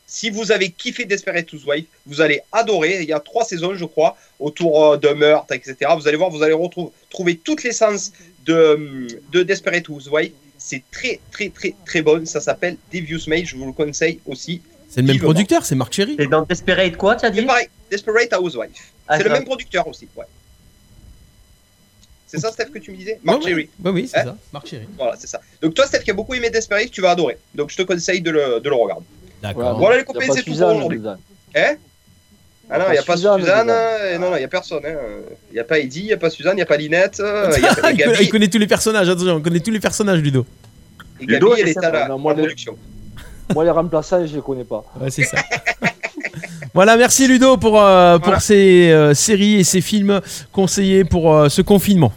Si 0.07 0.31
vous 0.31 0.53
avez 0.53 0.71
kiffé 0.71 1.07
Desperate 1.07 1.51
Housewives, 1.53 1.87
vous 2.07 2.21
allez 2.21 2.41
adorer. 2.53 3.01
Il 3.03 3.09
y 3.09 3.13
a 3.13 3.21
trois 3.21 3.45
saisons, 3.45 3.75
je 3.75 3.87
crois, 3.87 4.17
autour 4.39 4.85
euh, 4.85 4.97
de 4.99 5.09
meurtres, 5.09 5.55
etc. 5.55 5.91
Vous 5.99 6.07
allez 6.07 6.19
voir, 6.19 6.31
vous 6.31 6.43
allez 6.43 6.53
retrouver 6.53 6.93
trouver 7.11 7.37
toute 7.37 7.63
l'essence 7.63 8.13
de, 8.45 9.09
de 9.33 9.43
Desperate 9.43 9.89
Housewives. 9.89 10.33
C'est 10.59 10.83
très, 10.93 11.21
très, 11.31 11.49
très, 11.49 11.75
très 11.87 12.03
bon. 12.03 12.27
Ça 12.27 12.41
s'appelle 12.41 12.77
Devious 12.93 13.27
Mail. 13.27 13.47
Je 13.47 13.57
vous 13.57 13.67
le 13.67 13.73
conseille 13.73 14.21
aussi. 14.27 14.61
C'est 14.89 15.01
le 15.01 15.09
même 15.09 15.19
producteur, 15.19 15.65
c'est 15.65 15.75
Marc 15.75 15.93
Cherry. 15.93 16.15
Et 16.19 16.27
dans 16.27 16.43
Desperate 16.43 16.97
quoi, 16.97 17.17
tu 17.17 17.27
as 17.27 17.31
dit? 17.31 17.41
C'est 17.41 17.47
pareil, 17.47 17.69
Desperate 17.91 18.33
Housewives. 18.35 18.71
Ah, 19.09 19.17
c'est 19.19 19.25
le 19.25 19.31
même 19.31 19.45
producteur 19.45 19.89
aussi. 19.89 20.07
Ouais. 20.15 20.25
C'est 22.35 22.41
ça, 22.41 22.53
Steph, 22.53 22.67
que 22.73 22.79
tu 22.79 22.91
me 22.91 22.97
disais 22.97 23.19
Marc 23.23 23.39
Ouais, 23.39 23.45
ouais. 23.45 23.51
Cherry. 23.51 23.69
Ouais, 23.85 23.91
oui, 23.93 24.09
c'est 24.11 24.19
Hein 24.21 24.25
ça. 24.25 24.37
Marc 24.53 24.67
Cherry. 24.67 24.87
Voilà, 24.99 25.15
c'est 25.19 25.27
ça. 25.29 25.41
Donc 25.63 25.75
toi, 25.75 25.87
Steph, 25.87 26.01
qui 26.01 26.11
a 26.11 26.15
beaucoup 26.15 26.35
aimé 26.35 26.51
Desperate, 26.51 26.91
tu 26.91 27.01
vas 27.01 27.11
adorer. 27.13 27.39
Donc 27.55 27.71
je 27.71 27.77
te 27.77 27.83
conseille 27.83 28.21
de 28.21 28.31
le, 28.31 28.61
de 28.61 28.69
le 28.69 28.75
regarder. 28.75 29.05
D'accord. 29.43 29.79
Voilà 29.79 29.99
les 29.99 30.05
copains, 30.05 30.21
c'est 30.23 30.39
tout 30.41 30.45
pour 30.47 30.55
Suzanne 30.55 30.77
aujourd'hui. 30.77 31.01
Hein 31.57 31.75
Ah 32.71 32.79
non, 32.79 32.85
il 32.89 32.93
n'y 32.93 32.99
a 32.99 33.03
pas 33.03 33.17
Suzanne 33.17 33.41
Suzanne, 33.41 33.71
euh, 33.71 34.19
non, 34.19 34.31
non, 34.31 34.37
il 34.37 34.41
n'y 34.41 34.45
a 34.45 34.49
personne. 34.49 34.83
Il 35.51 35.55
n'y 35.55 35.61
a 35.61 35.65
pas 35.65 35.79
Eddie, 35.79 36.01
il 36.01 36.07
n'y 36.07 36.13
a 36.13 36.17
pas 36.17 36.31
Suzanne, 36.31 36.55
il 36.55 36.57
n'y 36.57 36.63
a 36.63 36.67
pas 36.67 36.77
Linette, 36.77 37.21
euh, 37.21 37.53
il 37.57 37.63
y 37.63 37.67
a, 37.67 37.71
il, 37.71 37.75
connaît, 37.77 37.93
il 37.93 37.97
Gabi. 37.97 38.29
connaît 38.31 38.49
tous 38.49 38.59
les 38.59 38.67
personnages, 38.67 39.09
attention, 39.09 39.35
on 39.35 39.41
connaît 39.41 39.61
tous 39.61 39.71
les 39.71 39.81
personnages, 39.81 40.19
Ludo. 40.21 40.47
Et 41.21 41.27
Gabi, 41.27 41.33
Ludo, 41.35 41.55
elle 41.57 41.65
c'est 41.67 41.71
est 41.73 41.85
à 41.85 41.91
la, 41.91 42.09
Non, 42.09 42.19
moi, 42.19 42.33
la 42.33 42.39
les- 42.39 42.43
production. 42.45 42.77
Moi, 43.55 43.63
les 43.65 43.71
remplaçants, 43.71 44.27
je 44.27 44.35
les 44.37 44.41
connais 44.41 44.65
pas. 44.65 44.83
Ouais, 44.99 45.11
c'est 45.11 45.25
ça. 45.25 45.37
voilà, 46.75 46.97
merci 46.97 47.29
Ludo 47.29 47.59
pour, 47.59 47.79
euh, 47.79 48.17
pour 48.19 48.25
Voilà. 48.29 48.41
ces 48.41 48.91
euh, 48.91 49.13
séries 49.13 49.57
et 49.61 49.65
ces 49.65 49.83
films 49.83 50.21
conseillés 50.51 51.05
pour 51.05 51.33
euh, 51.35 51.49
ce 51.51 51.61
confinement. 51.61 52.13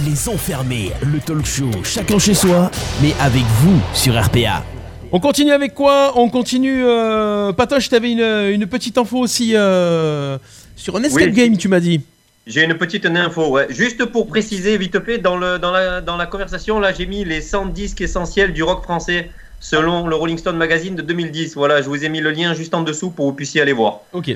Les 0.00 0.28
enfermés, 0.28 0.90
le 1.02 1.18
talk 1.20 1.44
show, 1.44 1.70
chacun 1.84 2.18
chez 2.18 2.32
soi, 2.34 2.70
mais 3.02 3.12
avec 3.20 3.42
vous 3.60 3.78
sur 3.92 4.18
RPA. 4.20 4.64
On 5.12 5.20
continue 5.20 5.52
avec 5.52 5.74
quoi? 5.74 6.12
On 6.16 6.30
continue. 6.30 6.82
Euh, 6.86 7.52
Patoche, 7.52 7.90
t'avais 7.90 8.12
une, 8.12 8.20
une 8.54 8.66
petite 8.66 8.96
info 8.96 9.18
aussi 9.18 9.52
euh, 9.54 10.38
sur 10.76 10.96
un 10.96 11.02
escape 11.02 11.26
Oui. 11.28 11.32
game, 11.32 11.56
tu 11.58 11.68
m'as 11.68 11.80
dit. 11.80 12.00
J'ai 12.46 12.64
une 12.64 12.74
petite 12.74 13.04
info, 13.04 13.48
ouais. 13.50 13.66
Juste 13.68 14.06
pour 14.06 14.26
préciser, 14.26 14.78
vite 14.78 14.98
fait, 15.04 15.18
dans, 15.18 15.36
le, 15.36 15.58
dans, 15.58 15.70
la, 15.70 16.00
dans 16.00 16.16
la 16.16 16.24
conversation, 16.26 16.80
là, 16.80 16.92
j'ai 16.94 17.04
mis 17.06 17.24
les 17.26 17.42
100 17.42 17.66
disques 17.66 18.00
essentiels 18.00 18.54
du 18.54 18.62
rock 18.62 18.82
français 18.84 19.30
selon 19.60 20.06
le 20.08 20.16
Rolling 20.16 20.38
Stone 20.38 20.56
Magazine 20.56 20.96
de 20.96 21.02
2010. 21.02 21.54
Voilà, 21.54 21.82
je 21.82 21.88
vous 21.88 22.02
ai 22.02 22.08
mis 22.08 22.20
le 22.20 22.30
lien 22.30 22.54
juste 22.54 22.74
en 22.74 22.82
dessous 22.82 23.10
pour 23.10 23.26
que 23.26 23.30
vous 23.30 23.36
puissiez 23.36 23.60
aller 23.60 23.74
voir. 23.74 24.00
Ok. 24.14 24.34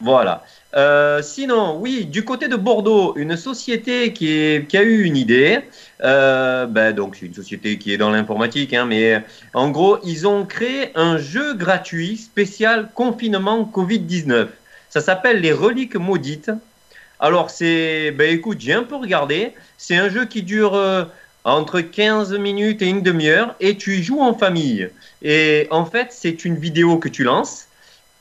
Voilà. 0.00 0.42
Euh, 0.76 1.22
sinon, 1.22 1.78
oui, 1.80 2.04
du 2.04 2.24
côté 2.24 2.46
de 2.48 2.56
Bordeaux, 2.56 3.14
une 3.16 3.36
société 3.36 4.12
qui, 4.12 4.30
est, 4.32 4.68
qui 4.68 4.76
a 4.76 4.82
eu 4.82 5.02
une 5.04 5.16
idée. 5.16 5.60
Euh, 6.02 6.66
ben, 6.66 6.94
donc, 6.94 7.16
c'est 7.16 7.26
une 7.26 7.34
société 7.34 7.78
qui 7.78 7.92
est 7.92 7.96
dans 7.96 8.10
l'informatique, 8.10 8.74
hein, 8.74 8.84
mais 8.84 9.14
euh, 9.14 9.20
en 9.54 9.70
gros, 9.70 9.98
ils 10.04 10.26
ont 10.26 10.44
créé 10.44 10.90
un 10.94 11.16
jeu 11.16 11.54
gratuit 11.54 12.18
spécial 12.18 12.90
confinement 12.94 13.70
Covid-19. 13.72 14.48
Ça 14.90 15.00
s'appelle 15.00 15.40
Les 15.40 15.52
Reliques 15.52 15.96
Maudites. 15.96 16.50
Alors, 17.18 17.50
c'est. 17.50 18.12
Ben, 18.12 18.30
écoute, 18.30 18.60
j'ai 18.60 18.74
un 18.74 18.84
peu 18.84 18.96
regardé. 18.96 19.54
C'est 19.78 19.96
un 19.96 20.08
jeu 20.10 20.26
qui 20.26 20.42
dure. 20.42 20.74
euh, 20.74 21.04
entre 21.44 21.80
15 21.80 22.36
minutes 22.38 22.82
et 22.82 22.88
une 22.88 23.02
demi-heure 23.02 23.54
et 23.60 23.76
tu 23.76 23.96
y 23.96 24.02
joues 24.02 24.20
en 24.20 24.34
famille. 24.34 24.90
Et 25.22 25.66
en 25.70 25.86
fait, 25.86 26.08
c'est 26.10 26.44
une 26.44 26.56
vidéo 26.56 26.98
que 26.98 27.08
tu 27.08 27.24
lances 27.24 27.67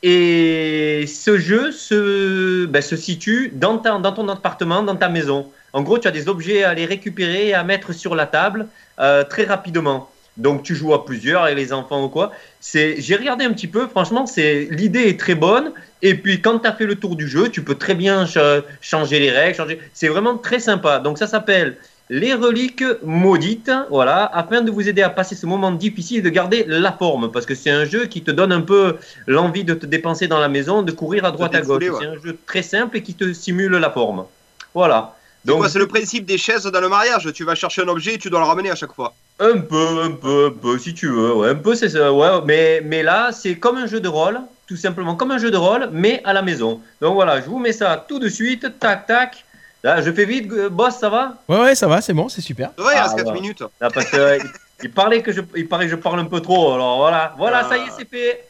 et 0.03 1.05
ce 1.07 1.37
jeu 1.37 1.71
se, 1.71 2.65
ben, 2.65 2.81
se 2.81 2.95
situe 2.95 3.51
dans, 3.53 3.77
dans 3.77 4.11
ton 4.11 4.27
appartement, 4.29 4.83
dans 4.83 4.95
ta 4.95 5.09
maison. 5.09 5.51
En 5.73 5.81
gros, 5.81 5.97
tu 5.97 6.07
as 6.07 6.11
des 6.11 6.27
objets 6.27 6.63
à 6.63 6.73
les 6.73 6.85
récupérer 6.85 7.49
et 7.49 7.53
à 7.53 7.63
mettre 7.63 7.93
sur 7.93 8.15
la 8.15 8.25
table 8.25 8.67
euh, 8.99 9.23
très 9.23 9.43
rapidement. 9.43 10.09
Donc 10.37 10.61
tu 10.61 10.75
joues 10.75 10.93
à 10.93 11.03
plusieurs 11.03 11.43
avec 11.43 11.57
les 11.57 11.73
enfants 11.73 12.03
ou 12.03 12.09
quoi. 12.09 12.31
C'est, 12.59 13.01
j'ai 13.01 13.15
regardé 13.15 13.43
un 13.43 13.51
petit 13.51 13.67
peu. 13.67 13.87
Franchement, 13.87 14.27
c'est 14.27 14.67
l'idée 14.69 15.09
est 15.09 15.19
très 15.19 15.35
bonne. 15.35 15.71
Et 16.03 16.13
puis 16.13 16.41
quand 16.41 16.59
tu 16.59 16.67
as 16.67 16.73
fait 16.73 16.85
le 16.85 16.95
tour 16.95 17.15
du 17.15 17.27
jeu, 17.27 17.49
tu 17.49 17.63
peux 17.63 17.75
très 17.75 17.95
bien 17.95 18.27
cha- 18.27 18.61
changer 18.81 19.19
les 19.19 19.31
règles. 19.31 19.55
Changer. 19.55 19.79
C'est 19.93 20.07
vraiment 20.07 20.37
très 20.37 20.59
sympa. 20.59 20.99
Donc 20.99 21.17
ça 21.17 21.25
s'appelle 21.25 21.77
les 22.09 22.33
reliques 22.33 22.83
maudites, 23.03 23.71
voilà, 23.89 24.25
afin 24.33 24.61
de 24.61 24.71
vous 24.71 24.87
aider 24.87 25.01
à 25.01 25.09
passer 25.09 25.35
ce 25.35 25.45
moment 25.45 25.71
difficile 25.71 26.19
et 26.19 26.21
de 26.21 26.29
garder 26.29 26.63
la 26.67 26.91
forme, 26.91 27.31
parce 27.31 27.45
que 27.45 27.55
c'est 27.55 27.69
un 27.69 27.85
jeu 27.85 28.05
qui 28.05 28.21
te 28.21 28.31
donne 28.31 28.51
un 28.51 28.61
peu 28.61 28.97
l'envie 29.27 29.63
de 29.63 29.73
te 29.73 29.85
dépenser 29.85 30.27
dans 30.27 30.39
la 30.39 30.47
maison, 30.47 30.81
de 30.83 30.91
courir 30.91 31.25
à 31.25 31.31
droite 31.31 31.55
à 31.55 31.61
gauche. 31.61 31.83
ouais. 31.83 31.97
C'est 31.99 32.07
un 32.07 32.21
jeu 32.23 32.37
très 32.45 32.61
simple 32.61 32.97
et 32.97 33.03
qui 33.03 33.13
te 33.13 33.33
simule 33.33 33.73
la 33.73 33.89
forme. 33.89 34.25
Voilà. 34.73 35.15
Donc 35.45 35.65
c'est 35.69 35.79
le 35.79 35.87
principe 35.87 36.25
des 36.25 36.37
chaises 36.37 36.63
dans 36.63 36.81
le 36.81 36.89
mariage? 36.89 37.31
Tu 37.33 37.43
vas 37.43 37.55
chercher 37.55 37.81
un 37.83 37.87
objet 37.87 38.15
et 38.15 38.17
tu 38.17 38.29
dois 38.29 38.39
le 38.39 38.45
ramener 38.45 38.69
à 38.69 38.75
chaque 38.75 38.93
fois. 38.93 39.13
un 39.39 39.59
peu, 39.59 40.01
un 40.01 40.11
peu, 40.11 40.47
un 40.47 40.51
peu, 40.51 40.79
si 40.79 40.93
tu 40.93 41.07
veux, 41.07 41.33
ouais, 41.35 41.49
un 41.49 41.55
peu, 41.55 41.75
c'est 41.75 41.89
ça, 41.89 42.11
ouais, 42.11 42.41
mais, 42.45 42.81
mais 42.83 43.03
là, 43.03 43.31
c'est 43.31 43.55
comme 43.55 43.77
un 43.77 43.85
jeu 43.85 43.99
de 43.99 44.07
rôle, 44.07 44.39
tout 44.67 44.75
simplement 44.75 45.15
comme 45.15 45.31
un 45.31 45.37
jeu 45.37 45.51
de 45.51 45.57
rôle, 45.57 45.89
mais 45.91 46.21
à 46.25 46.33
la 46.33 46.41
maison. 46.41 46.81
Donc 47.01 47.13
voilà, 47.13 47.39
je 47.41 47.45
vous 47.45 47.59
mets 47.59 47.73
ça 47.73 48.03
tout 48.07 48.19
de 48.19 48.29
suite, 48.29 48.79
tac, 48.79 49.05
tac. 49.05 49.45
Là, 49.83 50.01
je 50.01 50.11
fais 50.11 50.25
vite, 50.25 50.51
euh, 50.51 50.69
boss, 50.69 50.95
ça 50.97 51.09
va? 51.09 51.35
Ouais, 51.47 51.59
ouais, 51.59 51.75
ça 51.75 51.87
va, 51.87 52.01
c'est 52.01 52.13
bon, 52.13 52.29
c'est 52.29 52.41
super. 52.41 52.69
Ouais, 52.77 52.85
il 52.93 52.97
Ah, 52.97 53.03
reste 53.03 53.15
4 53.17 53.23
voilà. 53.25 53.39
minutes. 53.39 53.61
Là, 53.79 53.89
parce 53.89 54.09
que 54.09 54.17
euh, 54.17 54.37
il, 54.37 54.51
il 54.83 54.91
parlait 54.91 55.21
que 55.21 55.31
je, 55.31 55.41
il 55.55 55.67
paraît 55.67 55.85
que 55.85 55.91
je 55.91 55.95
parle 55.95 56.19
un 56.19 56.25
peu 56.25 56.41
trop, 56.41 56.73
alors 56.73 56.97
voilà, 56.97 57.33
voilà, 57.37 57.63
ça 57.63 57.77
y 57.77 57.81
est, 57.81 57.91
c'est 57.97 58.09
fait. 58.09 58.47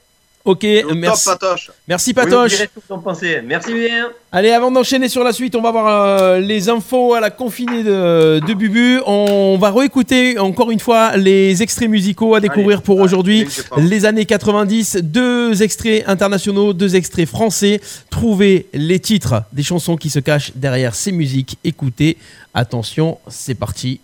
Ok, 0.47 0.65
Au 0.89 0.95
merci. 0.95 1.25
Top 1.25 1.39
patoche. 1.41 1.71
Merci 1.89 2.13
Patoche. 2.13 2.53
ce 2.55 2.63
que 2.63 2.69
vous 2.75 2.95
en 2.95 2.99
pensez. 2.99 3.41
Merci 3.43 3.73
bien. 3.73 4.07
Allez, 4.31 4.51
avant 4.51 4.71
d'enchaîner 4.71 5.09
sur 5.09 5.21
la 5.21 5.33
suite, 5.33 5.57
on 5.57 5.61
va 5.61 5.71
voir 5.71 5.87
euh, 6.21 6.39
les 6.39 6.69
infos 6.69 7.13
à 7.13 7.19
la 7.19 7.29
confinée 7.31 7.83
de, 7.83 8.39
de 8.39 8.53
Bubu. 8.53 9.01
On 9.05 9.57
va 9.59 9.71
réécouter 9.71 10.39
encore 10.39 10.71
une 10.71 10.79
fois 10.79 11.17
les 11.17 11.61
extraits 11.61 11.89
musicaux 11.89 12.33
à 12.33 12.39
découvrir 12.39 12.81
pour 12.81 12.97
aujourd'hui. 12.99 13.39
n'inquiète 13.43 13.67
pas. 13.67 13.81
Les 13.81 14.05
années 14.05 14.25
90, 14.25 14.99
deux 15.03 15.61
extraits 15.63 16.05
internationaux, 16.07 16.71
deux 16.71 16.95
extraits 16.95 17.27
français. 17.27 17.81
Trouvez 18.09 18.67
les 18.73 19.01
titres 19.01 19.43
des 19.51 19.63
chansons 19.63 19.97
qui 19.97 20.09
se 20.09 20.19
cachent 20.19 20.53
derrière 20.55 20.95
ces 20.95 21.11
musiques. 21.11 21.57
Écoutez, 21.65 22.15
attention, 22.53 23.17
c'est 23.27 23.55
parti. 23.55 23.99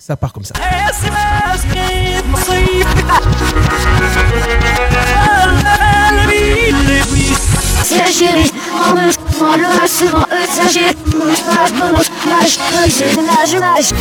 Ça 0.00 0.16
part 0.16 0.32
comme 0.32 0.44
ça. 0.44 0.54
C'est 7.96 8.02
la 8.02 8.12
chérie, 8.12 8.50
on 8.74 8.94
me 8.94 9.10
prend 9.32 9.56
le 9.56 9.88
souvent 9.88 10.26
eux 10.30 10.46
s'agit, 10.50 10.94
bouge 11.06 11.42
pas, 11.44 11.66
bouge, 11.70 12.10
lâche, 12.28 12.58
c'est 12.90 13.16
de 13.16 13.22
l'âge, 13.26 13.54
lâche. 13.58 13.92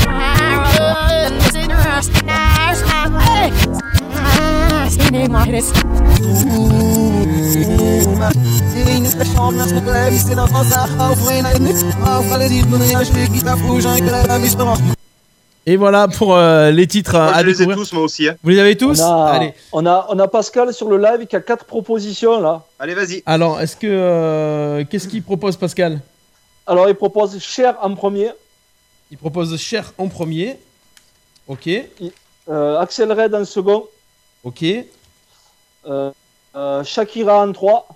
Et 15.67 15.77
voilà 15.77 16.07
pour 16.07 16.35
euh, 16.35 16.69
les 16.69 16.85
titres 16.85 17.13
Moi, 17.17 17.33
à 17.33 17.41
je 17.41 17.47
les 17.47 17.63
ai 17.63 17.65
tous, 17.67 17.91
moi 17.93 18.03
aussi. 18.03 18.27
hein. 18.27 18.35
Vous 18.43 18.49
les 18.51 18.59
avez 18.59 18.77
tous 18.77 18.99
On 19.01 19.03
a, 19.25 19.31
Allez. 19.31 19.53
on, 19.71 19.85
a, 19.87 20.05
on 20.09 20.19
a 20.19 20.27
Pascal 20.27 20.71
sur 20.73 20.87
le 20.89 20.97
live 20.97 21.25
qui 21.25 21.35
a 21.35 21.41
quatre 21.41 21.65
propositions 21.65 22.39
là. 22.39 22.63
Allez, 22.77 22.93
vas-y. 22.93 23.23
Alors, 23.25 23.59
est-ce 23.59 23.75
que 23.75 23.87
euh, 23.89 24.83
qu'est-ce 24.89 25.07
qu'il 25.07 25.23
propose 25.23 25.57
Pascal? 25.57 25.99
Alors, 26.67 26.87
il 26.87 26.95
propose 26.95 27.39
Cher 27.39 27.75
en 27.81 27.95
premier, 27.95 28.31
Il 29.11 29.17
propose 29.17 29.57
Cher 29.57 29.91
en 29.97 30.07
premier. 30.07 30.57
Ok, 31.47 31.67
euh, 32.49 32.77
Axel 32.79 33.11
Red 33.11 33.33
en 33.35 33.45
second, 33.45 33.85
ok. 34.43 34.63
euh, 35.87 36.11
euh, 36.55 36.83
Shakira 36.83 37.39
en 37.41 37.51
3 37.51 37.87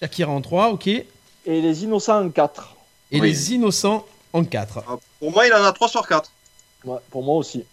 Shakira 0.00 0.30
en 0.32 0.40
3, 0.42 0.68
ok. 0.70 0.86
Et 0.88 1.06
et 1.46 1.60
Les 1.62 1.84
Innocents 1.84 2.24
en 2.26 2.28
4. 2.30 2.74
Oui. 3.12 3.20
les 3.20 3.52
innocents 3.54 4.04
en 4.34 4.44
4. 4.44 4.84
Ah, 4.86 4.96
Pour 5.20 5.30
moi, 5.32 5.46
il 5.46 5.54
en 5.54 5.64
a 5.64 5.72
3 5.72 5.88
sur 5.88 6.06
4. 6.06 6.30
Ouais, 6.84 6.98
pour 7.10 7.22
moi 7.22 7.36
aussi. 7.36 7.64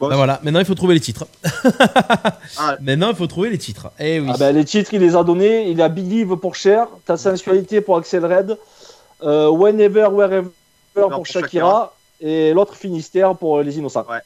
Bah 0.00 0.14
voilà, 0.14 0.38
maintenant 0.44 0.60
il 0.60 0.64
faut 0.64 0.76
trouver 0.76 0.94
les 0.94 1.00
titres. 1.00 1.26
Ah. 2.56 2.76
Maintenant 2.80 3.10
il 3.10 3.16
faut 3.16 3.26
trouver 3.26 3.50
les 3.50 3.58
titres. 3.58 3.90
Eh 3.98 4.20
oui. 4.20 4.30
Ah 4.32 4.36
ben, 4.38 4.54
les 4.54 4.64
titres, 4.64 4.94
il 4.94 5.00
les 5.00 5.16
a 5.16 5.24
donnés. 5.24 5.68
Il 5.70 5.82
a 5.82 5.88
Believe 5.88 6.36
pour 6.36 6.54
Cher, 6.54 6.86
Ta 7.04 7.16
sensualité 7.16 7.80
pour 7.80 7.96
Axel 7.98 8.24
Red, 8.24 8.56
euh, 9.24 9.48
Whenever, 9.48 10.06
Wherever 10.12 10.50
pour, 10.94 11.08
pour 11.10 11.26
Shakira, 11.26 11.40
Shakira. 11.40 11.94
et 12.20 12.52
l'autre 12.52 12.76
Finistère 12.76 13.34
pour 13.34 13.60
Les 13.60 13.76
Innocents. 13.76 14.06
Ouais. 14.08 14.20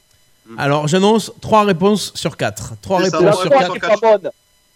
Alors 0.58 0.88
j'annonce 0.88 1.32
3 1.40 1.64
réponses 1.64 2.12
sur 2.16 2.36
4. 2.36 2.74
3 2.82 3.04
C'est 3.04 3.10
ça, 3.10 3.18
C'est 3.18 3.24
la 3.24 3.30
réponses 3.30 3.40
sur 3.40 3.50
3 3.50 3.60
4. 3.62 3.72
qui 3.72 3.78
est 3.78 3.80
pas 3.80 4.18
bonne. 4.18 4.30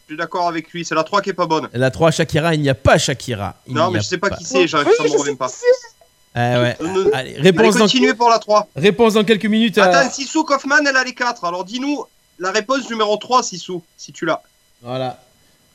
Je 0.06 0.12
suis 0.12 0.16
d'accord 0.18 0.46
avec 0.46 0.70
lui. 0.70 0.84
C'est 0.84 0.94
la 0.94 1.02
3 1.02 1.20
qui 1.20 1.30
est 1.30 1.34
pas 1.34 1.46
bonne. 1.46 1.68
La 1.72 1.90
3 1.90 2.12
Shakira, 2.12 2.54
il 2.54 2.60
n'y 2.60 2.68
a 2.68 2.74
pas 2.76 2.96
Shakira. 2.96 3.56
Il 3.66 3.74
Non, 3.74 3.90
mais 3.90 3.98
je 4.00 4.04
sais 4.04 4.18
pas 4.18 4.30
pas. 4.30 4.36
qui 4.36 4.44
c'est. 4.44 4.68
j'arrive- 4.68 4.86
Oui, 4.88 4.94
Ça 4.96 5.02
me 5.02 5.08
je 5.08 5.12
revient 5.16 5.30
sais 5.30 5.36
pas. 5.36 5.48
qui 5.48 5.54
c'est. 5.54 5.88
Eh 6.36 6.38
ouais. 6.38 6.76
Euh, 6.80 7.10
Allez, 7.12 7.30
Allez, 7.34 7.40
réponse 7.40 7.74
dans, 7.74 7.80
continuez 7.80 8.14
pour 8.14 8.28
la 8.30 8.38
3. 8.38 8.68
réponse 8.76 9.14
dans 9.14 9.24
quelques 9.24 9.46
minutes. 9.46 9.78
euh, 9.78 9.82
Attends, 9.82 10.08
Sissou 10.10 10.44
Kaufman, 10.44 10.76
elle 10.88 10.96
a 10.96 11.02
les 11.02 11.14
4. 11.14 11.44
Alors 11.44 11.64
dis-nous 11.64 12.04
la 12.38 12.52
réponse 12.52 12.88
numéro 12.88 13.16
3, 13.16 13.42
Sissou, 13.42 13.82
si 13.96 14.12
tu 14.12 14.26
l'as. 14.26 14.42
Voilà. 14.82 15.20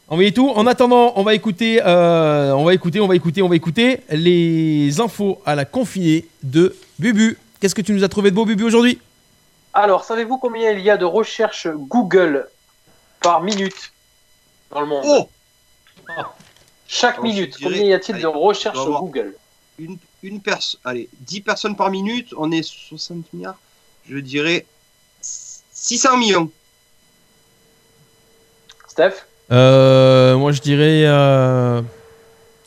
Envoyez 0.08 0.32
tout. 0.32 0.50
En 0.50 0.66
attendant, 0.68 1.12
on 1.18 1.24
va 1.24 1.34
écouter, 1.34 1.82
euh, 1.86 2.52
on 2.54 2.64
va 2.64 2.74
écouter, 2.74 3.02
on 3.02 3.08
va 3.08 3.16
écouter, 3.16 3.42
on 3.42 3.50
va 3.50 3.56
écouter 3.56 4.02
les 4.12 5.02
infos 5.02 5.42
à 5.46 5.56
la 5.56 5.66
confinée 5.66 6.26
de 6.44 6.74
Bubu. 7.00 7.38
Qu'est-ce 7.60 7.76
que 7.76 7.82
tu 7.82 7.92
nous 7.92 8.04
as 8.06 8.10
trouvé 8.10 8.30
de 8.30 8.36
beau, 8.36 8.46
Bubu, 8.46 8.64
aujourd'hui? 8.64 9.00
Alors, 9.74 10.04
savez-vous 10.06 10.38
combien 10.38 10.72
il 10.72 10.80
y 10.82 10.90
a 10.90 10.96
de 10.98 11.06
recherches 11.06 11.68
Google 11.68 12.48
par 13.22 13.42
minute? 13.42 13.92
Dans 14.72 14.82
le 14.82 14.88
monde. 14.88 15.04
Oh 15.06 15.30
Chaque 16.88 17.16
Alors, 17.16 17.26
minute, 17.26 17.58
dirais- 17.58 17.72
combien 17.72 17.84
y 17.90 17.94
a-t-il 17.94 18.20
de 18.20 18.28
recherches 18.28 18.78
sur. 18.82 19.00
Google 19.00 19.36
Une, 19.80 19.98
une 20.24 20.42
personne, 20.42 20.80
allez, 20.84 21.10
10 21.22 21.42
personnes 21.42 21.76
par 21.76 21.90
minute, 21.90 22.34
on 22.38 22.52
est 22.52 22.64
60 22.64 23.32
milliards. 23.34 23.58
Je 24.10 24.18
dirais 24.18 24.66
600 25.22 26.18
millions. 26.18 26.52
Steph 28.88 29.26
Euh, 29.52 30.36
moi, 30.38 30.52
je 30.52 30.62
dirais 30.62 31.06
euh, 31.06 31.82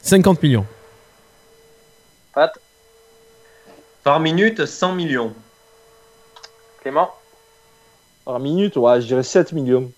50 0.03 0.43
millions. 0.43 0.67
Pat 2.33 2.53
Par 4.03 4.21
minute, 4.21 4.65
100 4.65 4.95
millions. 4.95 5.35
Clément 6.81 7.11
Par 8.25 8.41
minute, 8.41 8.77
ouais, 8.77 9.01
je 9.03 9.07
dirais 9.07 9.23
7 9.23 9.53
millions. 9.53 9.93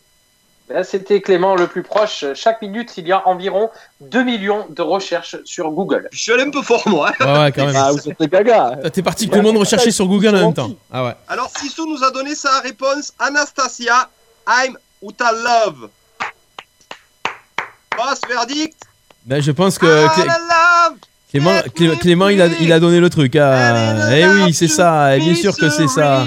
Là, 0.69 0.83
c'était 0.83 1.21
Clément 1.21 1.55
le 1.55 1.69
plus 1.69 1.83
proche. 1.85 2.25
Chaque 2.35 2.61
minute, 2.61 2.93
il 2.97 3.07
y 3.07 3.13
a 3.13 3.27
environ 3.29 3.71
2 4.01 4.25
millions 4.25 4.67
de 4.69 4.83
recherches 4.83 5.37
sur 5.45 5.71
Google. 5.71 6.09
Je 6.11 6.19
suis 6.19 6.33
allé 6.33 6.43
un 6.43 6.51
peu 6.51 6.61
fort, 6.63 6.83
moi. 6.89 7.13
hein. 7.21 7.43
Ouais, 7.45 7.53
quand 7.53 7.67
même. 7.67 7.77
Ah, 7.77 7.93
vous 7.93 8.09
êtes 8.11 8.19
des 8.19 8.27
gaga. 8.27 8.77
T'es 8.93 9.01
parti 9.03 9.27
que 9.29 9.31
tout 9.33 9.37
le 9.39 9.45
monde 9.45 9.59
recherchait 9.59 9.93
sur 9.93 10.07
Google 10.09 10.31
en 10.31 10.33
même 10.41 10.55
temps. 10.55 10.71
Ah 10.93 11.05
ouais. 11.05 11.15
Alors, 11.29 11.51
Sissou 11.57 11.87
nous 11.87 12.03
a 12.03 12.11
donné 12.11 12.35
sa 12.35 12.59
réponse. 12.61 13.13
Anastasia, 13.19 14.09
I'm 14.49 14.77
Uta 15.03 15.31
Love. 15.33 15.89
Passe, 17.97 18.21
verdict. 18.29 18.75
Ben, 19.25 19.41
je 19.41 19.53
pense 19.53 19.79
que 19.79 19.87
Ah, 20.07 20.13
Clé-. 20.15 20.25
Clément, 21.31 21.61
Clé- 21.75 21.97
Clément 21.99 22.29
il, 22.29 22.41
a, 22.43 22.47
il 22.61 22.73
a 22.73 22.81
donné 22.81 22.99
le 23.01 23.09
truc. 23.11 23.37
ah. 23.37 24.11
Eh 24.13 24.27
oui, 24.27 24.53
c'est 24.55 24.69
ça. 24.69 25.17
eh, 25.17 25.21
Bien 25.21 25.35
sûr 25.37 25.57
que 25.57 25.71
c'est 25.71 25.89
ça. 25.89 26.25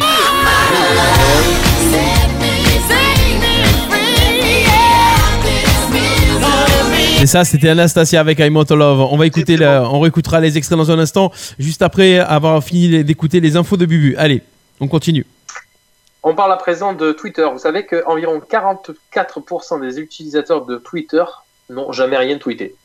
C'est 7.19 7.27
ça, 7.27 7.43
c'était 7.43 7.67
Anastasia 7.67 8.21
avec 8.21 8.39
I'm 8.39 8.55
Out 8.55 8.71
of 8.71 8.79
Love. 8.79 8.99
On 9.11 9.17
va 9.17 9.25
écouter, 9.25 9.57
la- 9.57 9.83
on 9.83 9.99
réécoutera 9.99 10.39
les 10.39 10.57
extraits 10.57 10.77
dans 10.77 10.89
un 10.89 10.99
instant, 10.99 11.31
juste 11.59 11.81
après 11.81 12.17
avoir 12.19 12.63
fini 12.63 13.03
d'écouter 13.03 13.41
les 13.41 13.57
infos 13.57 13.75
de 13.75 13.85
Bubu. 13.85 14.15
Allez, 14.17 14.41
on 14.79 14.87
continue. 14.87 15.25
On 16.23 16.33
parle 16.33 16.53
à 16.53 16.55
présent 16.55 16.93
de 16.93 17.11
Twitter. 17.11 17.45
Vous 17.51 17.59
savez 17.59 17.85
qu'environ 17.85 18.39
44% 18.39 19.81
des 19.81 19.99
utilisateurs 19.99 20.65
de 20.65 20.77
Twitter 20.77 21.23
n'ont 21.69 21.91
jamais 21.91 22.15
rien 22.17 22.37
tweeté. 22.37 22.75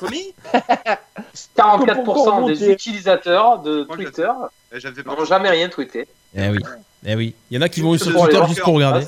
Commis 0.00 0.34
44% 1.56 2.46
des 2.48 2.68
utilisateurs 2.68 3.60
de 3.60 3.84
Twitter 3.84 4.28
Eh, 4.72 4.78
n'ont 5.06 5.24
jamais 5.24 5.50
rien 5.50 5.68
tweeté. 5.68 6.08
Eh 6.36 6.48
oui, 6.48 6.58
eh 7.06 7.14
oui. 7.14 7.34
Il 7.50 7.56
y 7.56 7.58
en 7.58 7.62
a 7.62 7.68
qui 7.68 7.80
vont 7.80 7.96
sur 7.96 8.12
Pour 8.12 8.28
Twitter 8.28 8.42
juste 8.48 8.62
pour 8.62 8.74
regarder. 8.74 9.06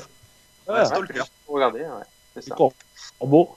Ouais, 0.67 0.85
stalker. 0.85 1.21
Regardez, 1.45 1.79
ouais, 1.81 2.05
c'est 2.35 2.45
ça. 2.47 2.55
Bon. 2.55 3.49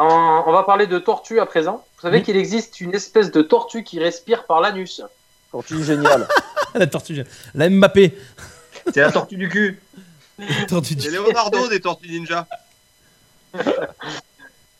En- 0.00 0.44
on 0.46 0.52
va 0.52 0.62
parler 0.62 0.86
de 0.86 0.98
tortue 0.98 1.40
à 1.40 1.46
présent. 1.46 1.84
Vous 1.96 2.02
savez 2.02 2.22
qu'il 2.22 2.36
existe 2.36 2.80
une 2.80 2.94
espèce 2.94 3.30
de 3.30 3.42
tortue 3.42 3.84
qui 3.84 3.98
respire 4.00 4.44
par 4.44 4.60
l'anus. 4.60 5.02
Tortue 5.52 5.82
géniale. 5.84 6.26
la 6.74 6.86
tortue, 6.86 7.24
la 7.54 7.68
Mbappé. 7.68 8.16
C'est 8.94 9.00
la 9.00 9.12
tortue 9.12 9.36
du 9.36 9.48
cul. 9.48 9.80
La 10.38 10.64
tortue 10.66 10.94
du- 10.94 11.02
C'est 11.02 11.10
Leonardo 11.10 11.68
des 11.68 11.80
Tortues 11.80 12.08
Ninja. 12.08 12.46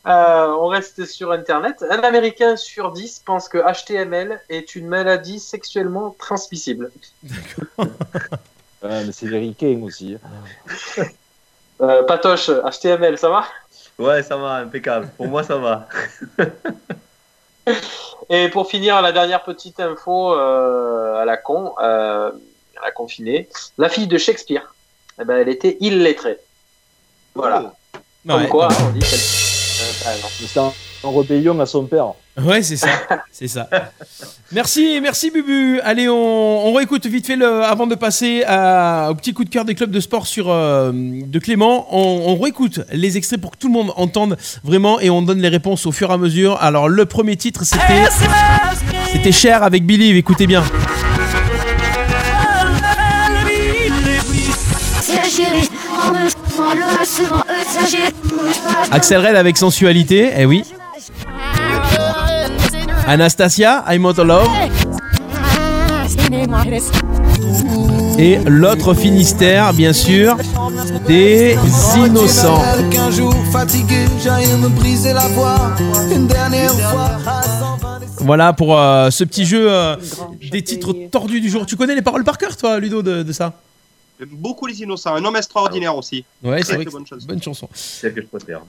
Euh, 0.06 0.46
on 0.58 0.68
reste 0.68 1.04
sur 1.04 1.30
Internet. 1.30 1.84
Un 1.90 1.98
Américain 1.98 2.56
sur 2.56 2.90
10 2.92 3.18
pense 3.22 3.50
que 3.50 3.58
HTML 3.58 4.40
est 4.48 4.74
une 4.74 4.86
maladie 4.88 5.38
sexuellement 5.38 6.16
transmissible. 6.18 6.90
Ouais, 7.76 7.86
mais 8.82 9.12
c'est 9.12 9.26
ricains 9.28 9.78
aussi. 9.82 10.16
Euh, 11.82 12.02
Patoche, 12.04 12.48
HTML, 12.48 13.18
ça 13.18 13.28
va? 13.28 13.44
Ouais, 14.00 14.22
ça 14.22 14.36
va, 14.36 14.54
impeccable. 14.54 15.08
Pour 15.16 15.28
moi, 15.28 15.42
ça 15.44 15.56
va. 15.56 15.88
Et 18.30 18.48
pour 18.48 18.68
finir, 18.68 19.00
la 19.02 19.12
dernière 19.12 19.42
petite 19.42 19.80
info 19.80 20.34
euh, 20.34 21.20
à 21.20 21.24
la 21.24 21.36
con, 21.36 21.74
euh, 21.82 22.30
à 22.80 22.84
la 22.86 22.90
confinée, 22.92 23.48
la 23.76 23.88
fille 23.88 24.06
de 24.06 24.18
Shakespeare, 24.18 24.72
eh 25.20 25.24
ben, 25.24 25.36
elle 25.36 25.48
était 25.48 25.76
illettrée. 25.80 26.38
Voilà. 27.34 27.74
Comme 28.26 28.42
Ouais. 28.42 28.48
quoi, 28.48 28.68
on 28.86 28.90
dit 28.90 29.00
c'est 30.02 30.58
un, 30.60 30.72
un 31.04 31.10
rébellion 31.18 31.58
à 31.60 31.66
son 31.66 31.84
père. 31.84 32.06
Ouais, 32.42 32.62
c'est 32.62 32.76
ça. 32.76 32.88
C'est 33.32 33.48
ça. 33.48 33.68
Merci, 34.52 34.98
merci 35.02 35.30
Bubu. 35.30 35.80
Allez, 35.82 36.08
on, 36.08 36.14
on 36.68 36.72
réécoute 36.74 37.06
vite 37.06 37.26
fait 37.26 37.36
le, 37.36 37.62
avant 37.64 37.86
de 37.86 37.94
passer 37.94 38.44
à- 38.46 39.08
au 39.10 39.14
petit 39.14 39.32
coup 39.32 39.44
de 39.44 39.50
cœur 39.50 39.64
des 39.64 39.74
clubs 39.74 39.90
de 39.90 40.00
sport 40.00 40.26
sur 40.26 40.50
euh, 40.50 40.90
de 40.92 41.38
Clément. 41.38 41.86
On, 41.90 42.32
on 42.32 42.36
réécoute 42.38 42.80
les 42.92 43.16
extraits 43.16 43.40
pour 43.40 43.50
que 43.52 43.56
tout 43.56 43.68
le 43.68 43.72
monde 43.74 43.92
entende 43.96 44.36
vraiment 44.64 45.00
et 45.00 45.08
on 45.10 45.22
donne 45.22 45.40
les 45.40 45.48
réponses 45.48 45.86
au 45.86 45.92
fur 45.92 46.10
et 46.10 46.14
à 46.14 46.18
mesure. 46.18 46.56
Alors 46.60 46.88
le 46.88 47.04
premier 47.06 47.36
titre 47.36 47.62
c'était 47.64 48.04
c'était 49.12 49.32
Cher 49.32 49.62
avec 49.62 49.84
Believe. 49.86 50.16
Écoutez 50.16 50.46
bien. 50.46 50.62
Axel 58.90 59.26
Red 59.26 59.36
avec 59.36 59.56
Sensualité. 59.56 60.30
Eh 60.36 60.46
oui. 60.46 60.64
Anastasia, 63.06 63.84
I'm 63.88 64.04
Out 64.04 64.18
of 64.18 64.26
Love. 64.26 64.48
Et 68.18 68.38
l'autre 68.46 68.94
Finistère, 68.94 69.72
bien 69.72 69.92
sûr, 69.92 70.36
des 71.06 71.56
Innocents. 71.96 72.62
Voilà 78.18 78.52
pour 78.52 78.78
euh, 78.78 79.10
ce 79.10 79.24
petit 79.24 79.46
jeu 79.46 79.66
euh, 79.70 79.96
des 80.50 80.62
titres 80.62 80.94
tordus 81.10 81.40
du 81.40 81.48
jour. 81.48 81.64
Tu 81.66 81.76
connais 81.76 81.94
les 81.94 82.02
paroles 82.02 82.24
par 82.24 82.38
cœur, 82.38 82.56
toi, 82.56 82.78
Ludo, 82.78 83.02
de, 83.02 83.32
ça? 83.32 83.54
Beaucoup 84.26 84.66
les 84.66 84.80
innocents. 84.82 85.14
Un 85.14 85.24
homme 85.24 85.36
extraordinaire 85.36 85.96
aussi. 85.96 86.24
Ouais, 86.42 86.62
c'est 86.62 86.74
vrai. 86.74 86.84
très 86.84 86.84
que 86.86 86.90
bonne 86.90 87.04
une 87.10 87.26
bonne 87.26 87.42
chanson. 87.42 87.68
Celle 87.74 88.14
que 88.14 88.22
je 88.22 88.26
préfère. 88.26 88.60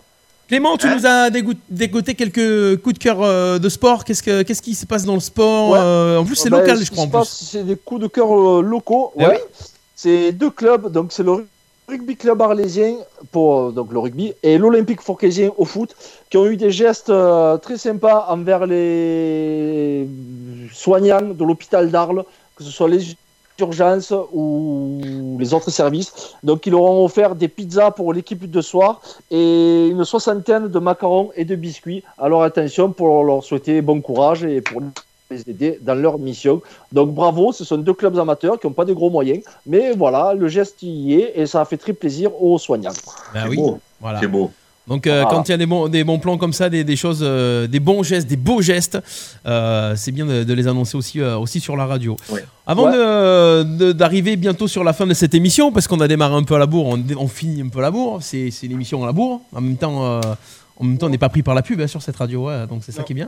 Clément, 0.48 0.76
tu 0.78 0.88
Hein 0.88 0.96
nous 0.98 1.06
as 1.06 1.30
dégoté 1.70 2.14
quelques 2.14 2.82
coups 2.82 2.96
de 2.96 3.00
cœur 3.00 3.22
euh, 3.22 3.58
de 3.58 3.70
sport. 3.70 4.04
Qu'est-ce 4.04 4.22
que 4.22 4.42
qu'est-ce 4.42 4.62
qui 4.62 4.76
se 4.76 4.86
passe 4.86 5.06
dans 5.06 5.14
le 5.14 5.22
sport 5.22 5.70
Ouais. 5.72 5.80
euh, 5.82 6.18
En 6.18 6.26
plus, 6.26 6.36
c'est 6.36 6.50
Bah, 6.50 6.60
local, 6.60 6.78
ce 6.78 6.84
je 6.86 6.92
crois. 6.92 7.04
En 7.04 7.06
se 7.06 7.10
plus. 7.12 7.18
passe, 7.20 7.48
C'est 7.52 7.64
des 7.64 7.76
coups 7.78 8.02
de 8.02 8.08
cœur 8.08 8.28
euh, 8.32 8.62
locaux. 8.62 9.14
Eh 9.18 9.26
ouais. 9.26 9.40
oui. 9.42 9.66
C'est 9.96 10.32
deux 10.34 10.50
clubs, 10.50 10.92
donc 10.92 11.12
c'est 11.14 11.24
le 11.24 11.48
rugby 11.88 12.16
club 12.18 12.42
arlésien 12.42 12.96
pour 13.32 13.72
donc 13.72 13.92
le 13.94 14.00
rugby 14.00 14.34
et 14.44 14.58
l'Olympique 14.58 15.02
forquésien 15.02 15.52
au 15.58 15.66
foot, 15.66 15.96
qui 16.30 16.38
ont 16.38 16.48
eu 16.48 16.58
des 16.58 16.72
gestes 16.72 17.10
euh, 17.10 17.58
très 17.58 17.78
sympas 17.78 18.26
envers 18.30 18.66
les 18.66 20.08
soignants 20.74 21.22
de 21.22 21.44
l'hôpital 21.46 21.92
d'Arles, 21.92 22.24
que 22.56 22.64
ce 22.64 22.72
soit 22.72 22.90
les 22.90 23.00
urgences 23.62 24.14
ou 24.34 25.38
les 25.40 25.54
autres 25.54 25.72
services. 25.72 26.12
Donc 26.44 26.66
ils 26.66 26.72
leur 26.72 26.84
ont 26.84 27.06
offert 27.06 27.36
des 27.36 27.48
pizzas 27.48 27.92
pour 27.92 28.14
l'équipe 28.14 28.50
de 28.50 28.62
soir 28.62 29.02
et 29.30 29.88
une 29.88 30.04
soixantaine 30.04 30.68
de 30.68 30.80
macarons 30.80 31.30
et 31.36 31.46
de 31.46 31.56
biscuits. 31.56 32.04
Alors 32.18 32.44
attention 32.44 32.92
pour 32.92 33.24
leur 33.24 33.44
souhaiter 33.44 33.82
bon 33.82 34.02
courage 34.02 34.44
et 34.44 34.62
pour 34.62 34.82
les 35.32 35.42
aider 35.50 35.80
dans 35.82 35.96
leur 35.96 36.20
mission. 36.20 36.62
Donc 36.92 37.14
bravo, 37.14 37.54
ce 37.54 37.64
sont 37.64 37.78
deux 37.78 37.94
clubs 37.94 38.18
amateurs 38.20 38.60
qui 38.60 38.68
n'ont 38.68 38.74
pas 38.74 38.86
de 38.86 38.94
gros 38.94 39.10
moyens, 39.10 39.42
mais 39.66 39.94
voilà, 39.94 40.34
le 40.34 40.48
geste 40.48 40.78
y 40.84 41.14
est 41.14 41.34
et 41.36 41.46
ça 41.46 41.62
a 41.62 41.66
fait 41.66 41.78
très 41.78 41.94
plaisir 41.94 42.30
aux 42.42 42.58
soignants. 42.60 42.92
C'est 43.34 43.48
oui. 43.48 43.56
beau. 43.56 43.80
Voilà. 44.02 44.20
C'est 44.20 44.28
beau. 44.28 44.52
Donc 44.88 45.06
euh, 45.06 45.24
quand 45.30 45.48
il 45.48 45.52
y 45.52 45.54
a 45.54 45.58
des 45.58 45.68
bons, 45.68 45.88
des 45.88 46.04
bons 46.04 46.20
plans 46.20 46.38
comme 46.38 46.54
ça, 46.54 46.68
des, 46.68 46.84
des 46.84 46.96
choses, 46.96 47.20
euh, 47.22 47.68
des 47.68 47.80
bons 47.80 48.04
gestes, 48.04 48.28
des 48.28 48.36
beaux 48.36 48.62
gestes, 48.62 48.98
euh, 49.46 49.94
c'est 49.96 50.12
bien 50.12 50.26
de, 50.26 50.44
de 50.44 50.54
les 50.54 50.68
annoncer 50.68 50.98
aussi, 50.98 51.22
euh, 51.22 51.38
aussi 51.38 51.60
sur 51.60 51.78
la 51.78 51.86
radio. 51.86 52.18
Ouais. 52.30 52.44
Avant 52.72 52.86
Ouais. 52.86 52.94
de- 52.98 53.64
de- 53.64 53.92
d'arriver 53.92 54.36
bientôt 54.38 54.68
sur 54.68 54.84
la 54.84 54.94
fin 54.94 55.06
de 55.06 55.14
cette 55.14 55.34
émission, 55.34 55.72
parce 55.74 55.88
qu'on 55.88 56.00
a 56.00 56.08
démarré 56.08 56.36
un 56.36 56.44
peu 56.44 56.56
à 56.56 56.60
la 56.60 56.66
bourre, 56.68 56.88
on, 57.20 57.28
finit 57.28 57.62
un 57.62 57.68
peu 57.68 57.80
à 57.80 57.84
la 57.84 57.92
bourre, 57.92 58.20
c'est 58.22 58.50
c'est 58.50 58.68
l'émission 58.68 59.04
à 59.04 59.08
la 59.08 59.12
bourre. 59.12 59.42
En 59.54 59.60
même 59.62 59.76
temps, 59.78 60.06
euh, 60.06 60.22
en 60.78 60.86
même 60.86 60.98
temps, 60.98 61.08
on 61.08 61.10
n'est 61.10 61.20
pas 61.20 61.30
pris 61.30 61.44
par 61.44 61.54
la 61.54 61.62
pub 61.62 61.80
hein, 61.82 61.86
sur 61.88 62.02
cette 62.02 62.16
radio, 62.16 62.48
ouais, 62.48 62.66
donc 62.68 62.82
c'est 62.84 62.92
ça 62.92 63.04
qui 63.04 63.12
est 63.14 63.16
bien. 63.22 63.28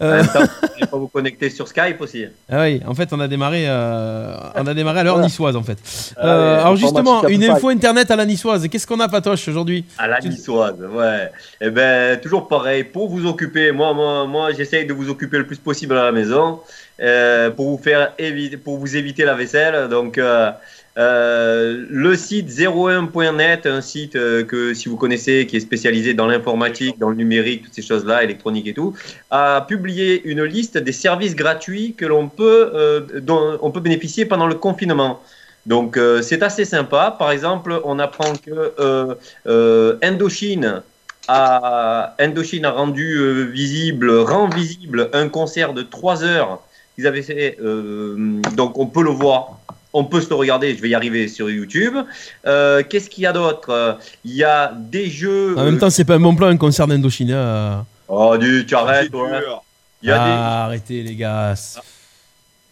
En 0.00 0.04
Euh, 0.04 0.16
même 0.18 0.26
temps, 0.28 0.40
vous 0.62 0.68
pouvez 0.68 0.86
pas 0.86 0.96
vous 0.98 1.08
connecter 1.08 1.50
sur 1.50 1.66
Skype 1.66 2.00
aussi. 2.00 2.26
ah 2.50 2.60
oui, 2.62 2.80
en 2.86 2.94
fait, 2.94 3.08
on 3.12 3.18
a 3.18 3.26
démarré, 3.28 3.64
euh, 3.66 4.36
on 4.54 4.66
a 4.66 4.74
démarré 4.74 5.00
à 5.00 5.02
l'heure 5.04 5.14
Voilà. 5.14 5.26
niçoise 5.26 5.56
en 5.56 5.62
fait. 5.64 5.78
Euh, 6.22 6.60
alors 6.60 6.76
justement, 6.76 7.26
une 7.26 7.44
info 7.44 7.70
internet 7.70 8.10
à 8.10 8.16
la 8.16 8.24
niçoise. 8.26 8.68
Qu'est-ce 8.68 8.86
qu'on 8.86 9.00
a, 9.00 9.08
Patoche, 9.08 9.48
aujourd'hui? 9.48 9.84
À 9.98 10.06
la 10.06 10.20
niçoise, 10.20 10.76
ouais. 10.94 11.30
Et 11.60 11.70
ben, 11.70 12.20
toujours 12.20 12.46
pareil, 12.46 12.84
pour 12.84 13.08
vous 13.08 13.26
occuper, 13.26 13.72
moi, 13.72 13.92
moi, 13.94 14.26
moi 14.26 14.52
j'essaye 14.52 14.86
de 14.86 14.92
vous 14.92 15.08
occuper 15.08 15.38
le 15.38 15.46
plus 15.46 15.58
possible 15.58 15.96
à 15.98 16.04
la 16.04 16.12
maison, 16.12 16.60
euh, 17.02 17.50
pour 17.50 17.70
vous 17.70 17.82
faire 17.82 18.12
éviter, 18.18 18.56
pour 18.56 18.78
vous 18.78 18.96
éviter 18.96 19.24
la 19.24 19.34
vaisselle. 19.34 19.88
Donc, 19.88 20.18
euh, 20.18 20.50
euh, 20.98 21.86
le 21.88 22.16
site 22.16 22.48
01.net, 22.50 23.66
un 23.66 23.80
site 23.80 24.12
que 24.12 24.74
si 24.74 24.88
vous 24.88 24.96
connaissez, 24.96 25.46
qui 25.46 25.56
est 25.56 25.60
spécialisé 25.60 26.14
dans 26.14 26.26
l'informatique, 26.26 26.98
dans 26.98 27.10
le 27.10 27.16
numérique, 27.16 27.64
toutes 27.64 27.74
ces 27.74 27.82
choses-là, 27.82 28.22
électronique 28.22 28.66
et 28.66 28.74
tout, 28.74 28.94
a 29.30 29.64
publié 29.66 30.22
une 30.24 30.44
liste 30.44 30.78
des 30.78 30.92
services 30.92 31.34
gratuits 31.34 31.94
que 31.94 32.04
l'on 32.04 32.28
peut, 32.28 33.06
dont 33.22 33.58
on 33.62 33.70
peut 33.70 33.80
bénéficier 33.80 34.26
pendant 34.26 34.46
le 34.46 34.54
confinement. 34.54 35.20
Donc 35.66 35.98
c'est 36.22 36.42
assez 36.42 36.64
sympa. 36.64 37.14
Par 37.18 37.30
exemple, 37.30 37.80
on 37.84 37.98
apprend 37.98 38.32
que 38.34 38.74
euh, 38.78 39.14
euh, 39.46 39.96
Indochine 40.02 40.82
a 41.28 42.14
Indochine 42.18 42.64
a 42.64 42.72
rendu 42.72 43.48
visible, 43.52 44.10
rend 44.10 44.48
visible 44.48 45.08
un 45.12 45.28
concert 45.28 45.72
de 45.72 45.82
3 45.82 46.24
heures 46.24 46.60
qu'ils 46.94 47.06
avaient 47.06 47.22
fait. 47.22 47.56
euh, 47.60 48.40
donc 48.56 48.78
on 48.78 48.86
peut 48.86 49.02
le 49.02 49.10
voir. 49.10 49.58
On 49.94 50.04
peut 50.04 50.22
se 50.22 50.30
le 50.30 50.36
regarder, 50.36 50.74
je 50.74 50.80
vais 50.80 50.88
y 50.88 50.94
arriver 50.94 51.28
sur 51.28 51.50
YouTube. 51.50 51.94
Euh, 52.46 52.82
Qu'est-ce 52.88 53.10
qu'il 53.10 53.24
y 53.24 53.26
a 53.26 53.32
d'autre? 53.34 53.68
Euh, 53.68 53.92
Il 54.24 54.32
y 54.34 54.42
a 54.42 54.72
des 54.74 55.10
jeux. 55.10 55.54
En 55.58 55.64
même 55.64 55.78
temps, 55.78 55.90
c'est 55.90 56.06
pas 56.06 56.14
un 56.14 56.20
bon 56.20 56.34
plan 56.34 56.46
un 56.46 56.56
concert 56.56 56.86
d'Indochine. 56.86 57.30
hein. 57.32 57.84
Oh, 58.08 58.36
du, 58.38 58.64
tu 58.66 58.74
arrêtes, 58.74 59.12
ouais. 59.14 59.42
Il 60.02 60.08
y 60.08 60.12
a 60.12 60.14
des- 60.16 60.20
Ah, 60.24 60.64
Arrêtez, 60.64 61.02
les 61.02 61.14
gars. 61.14 61.54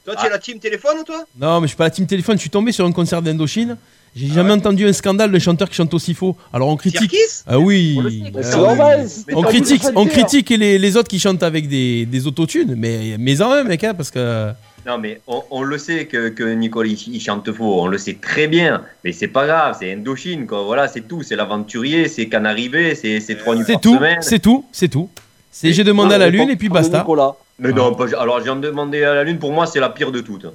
Toi, 0.04 0.16
tu 0.16 0.26
es 0.26 0.30
la 0.30 0.38
team 0.38 0.58
téléphone, 0.58 1.04
toi? 1.04 1.24
Non, 1.38 1.60
mais 1.60 1.66
je 1.66 1.72
suis 1.72 1.76
pas 1.76 1.84
la 1.84 1.90
team 1.90 2.06
téléphone. 2.06 2.36
Je 2.36 2.40
suis 2.40 2.50
tombé 2.50 2.72
sur 2.72 2.86
un 2.86 2.92
concert 2.92 3.20
d'Indochine. 3.20 3.76
J'ai 4.16 4.26
jamais 4.26 4.52
entendu 4.52 4.86
un 4.86 4.92
scandale 4.92 5.30
de 5.30 5.38
chanteur 5.38 5.68
qui 5.68 5.76
chante 5.76 5.94
aussi 5.94 6.14
faux. 6.14 6.36
Alors 6.52 6.68
on 6.68 6.76
critique. 6.76 7.14
Ah 7.46 7.58
oui. 7.58 7.98
Mais 8.34 8.42
c'est 8.42 8.56
normal, 8.56 9.06
mais 9.28 9.34
on 9.34 9.42
critique, 9.42 9.82
on 9.94 10.06
critique 10.06 10.50
les, 10.50 10.78
les 10.78 10.96
autres 10.96 11.08
qui 11.08 11.20
chantent 11.20 11.42
avec 11.44 11.68
des, 11.68 12.06
des 12.06 12.26
autotunes, 12.26 12.74
mais 12.76 13.16
mais 13.18 13.40
en 13.40 13.50
même 13.54 13.68
mec, 13.68 13.84
hein, 13.84 13.94
parce 13.94 14.10
que. 14.10 14.50
Non, 14.86 14.96
mais 14.98 15.20
on, 15.26 15.42
on 15.50 15.62
le 15.62 15.76
sait 15.76 16.06
que, 16.06 16.30
que 16.30 16.42
Nicole 16.54 16.88
il, 16.88 16.98
il 17.14 17.20
chante 17.20 17.52
faux, 17.52 17.82
on 17.82 17.86
le 17.86 17.98
sait 17.98 18.14
très 18.20 18.48
bien, 18.48 18.82
mais 19.04 19.12
c'est 19.12 19.28
pas 19.28 19.46
grave, 19.46 19.76
c'est 19.78 19.92
Indochine, 19.92 20.46
quoi. 20.46 20.62
Voilà, 20.64 20.88
c'est 20.88 21.06
tout, 21.06 21.22
c'est 21.22 21.36
l'aventurier, 21.36 22.08
c'est 22.08 22.26
Canaribé, 22.26 22.94
c'est 22.94 23.20
c'est 23.20 23.36
trois 23.36 23.54
nuits 23.54 23.64
C'est 23.66 23.72
par 23.74 23.80
tout, 23.82 23.94
semaine. 23.96 24.18
c'est 24.22 24.38
tout, 24.38 24.64
c'est 24.72 24.88
tout. 24.88 25.08
C'est 25.52 25.72
j'ai 25.72 25.84
demandé 25.84 26.14
à 26.14 26.18
la 26.18 26.30
lune 26.30 26.48
et 26.50 26.56
puis 26.56 26.68
basta. 26.68 27.06
Mais 27.58 27.72
non, 27.72 27.94
pas- 27.94 28.06
alors 28.18 28.40
j'ai 28.42 28.50
demandé 28.58 29.04
à 29.04 29.14
la 29.14 29.22
lune, 29.22 29.38
pour 29.38 29.52
moi, 29.52 29.66
c'est 29.66 29.80
la 29.80 29.90
pire 29.90 30.10
de 30.10 30.20
toutes. 30.20 30.46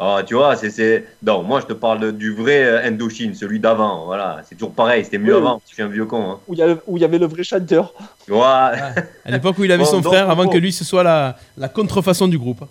Ah, 0.00 0.22
tu 0.24 0.34
vois, 0.34 0.54
c'est. 0.54 0.70
c'est- 0.70 1.04
Non, 1.24 1.42
moi 1.42 1.60
je 1.60 1.66
te 1.66 1.72
parle 1.72 2.12
du 2.12 2.32
vrai 2.32 2.64
euh, 2.64 2.86
Indochine, 2.86 3.34
celui 3.34 3.58
d'avant, 3.58 4.04
voilà, 4.06 4.42
c'est 4.48 4.54
toujours 4.54 4.72
pareil, 4.72 5.04
c'était 5.04 5.18
mieux 5.18 5.34
Oui. 5.34 5.40
avant, 5.40 5.60
je 5.68 5.74
suis 5.74 5.82
un 5.82 5.88
vieux 5.88 6.06
con. 6.06 6.30
Hein. 6.30 6.38
Où 6.46 6.54
il 6.96 7.00
y, 7.00 7.04
avait 7.04 7.18
le 7.18 7.26
vrai 7.26 7.42
chanteur. 7.42 7.92
Ouais. 8.28 8.38
À 8.38 8.94
l'époque 9.26 9.58
où 9.58 9.64
il 9.64 9.72
avait 9.72 9.82
Bon, 9.82 9.90
son 9.90 10.00
donc, 10.00 10.12
frère, 10.12 10.30
avant 10.30 10.44
bon. 10.44 10.50
que 10.50 10.58
lui 10.58 10.72
ce 10.72 10.84
soit 10.84 11.02
la, 11.02 11.36
la 11.56 11.68
contrefaçon 11.68 12.28
du 12.28 12.38
groupe. 12.38 12.64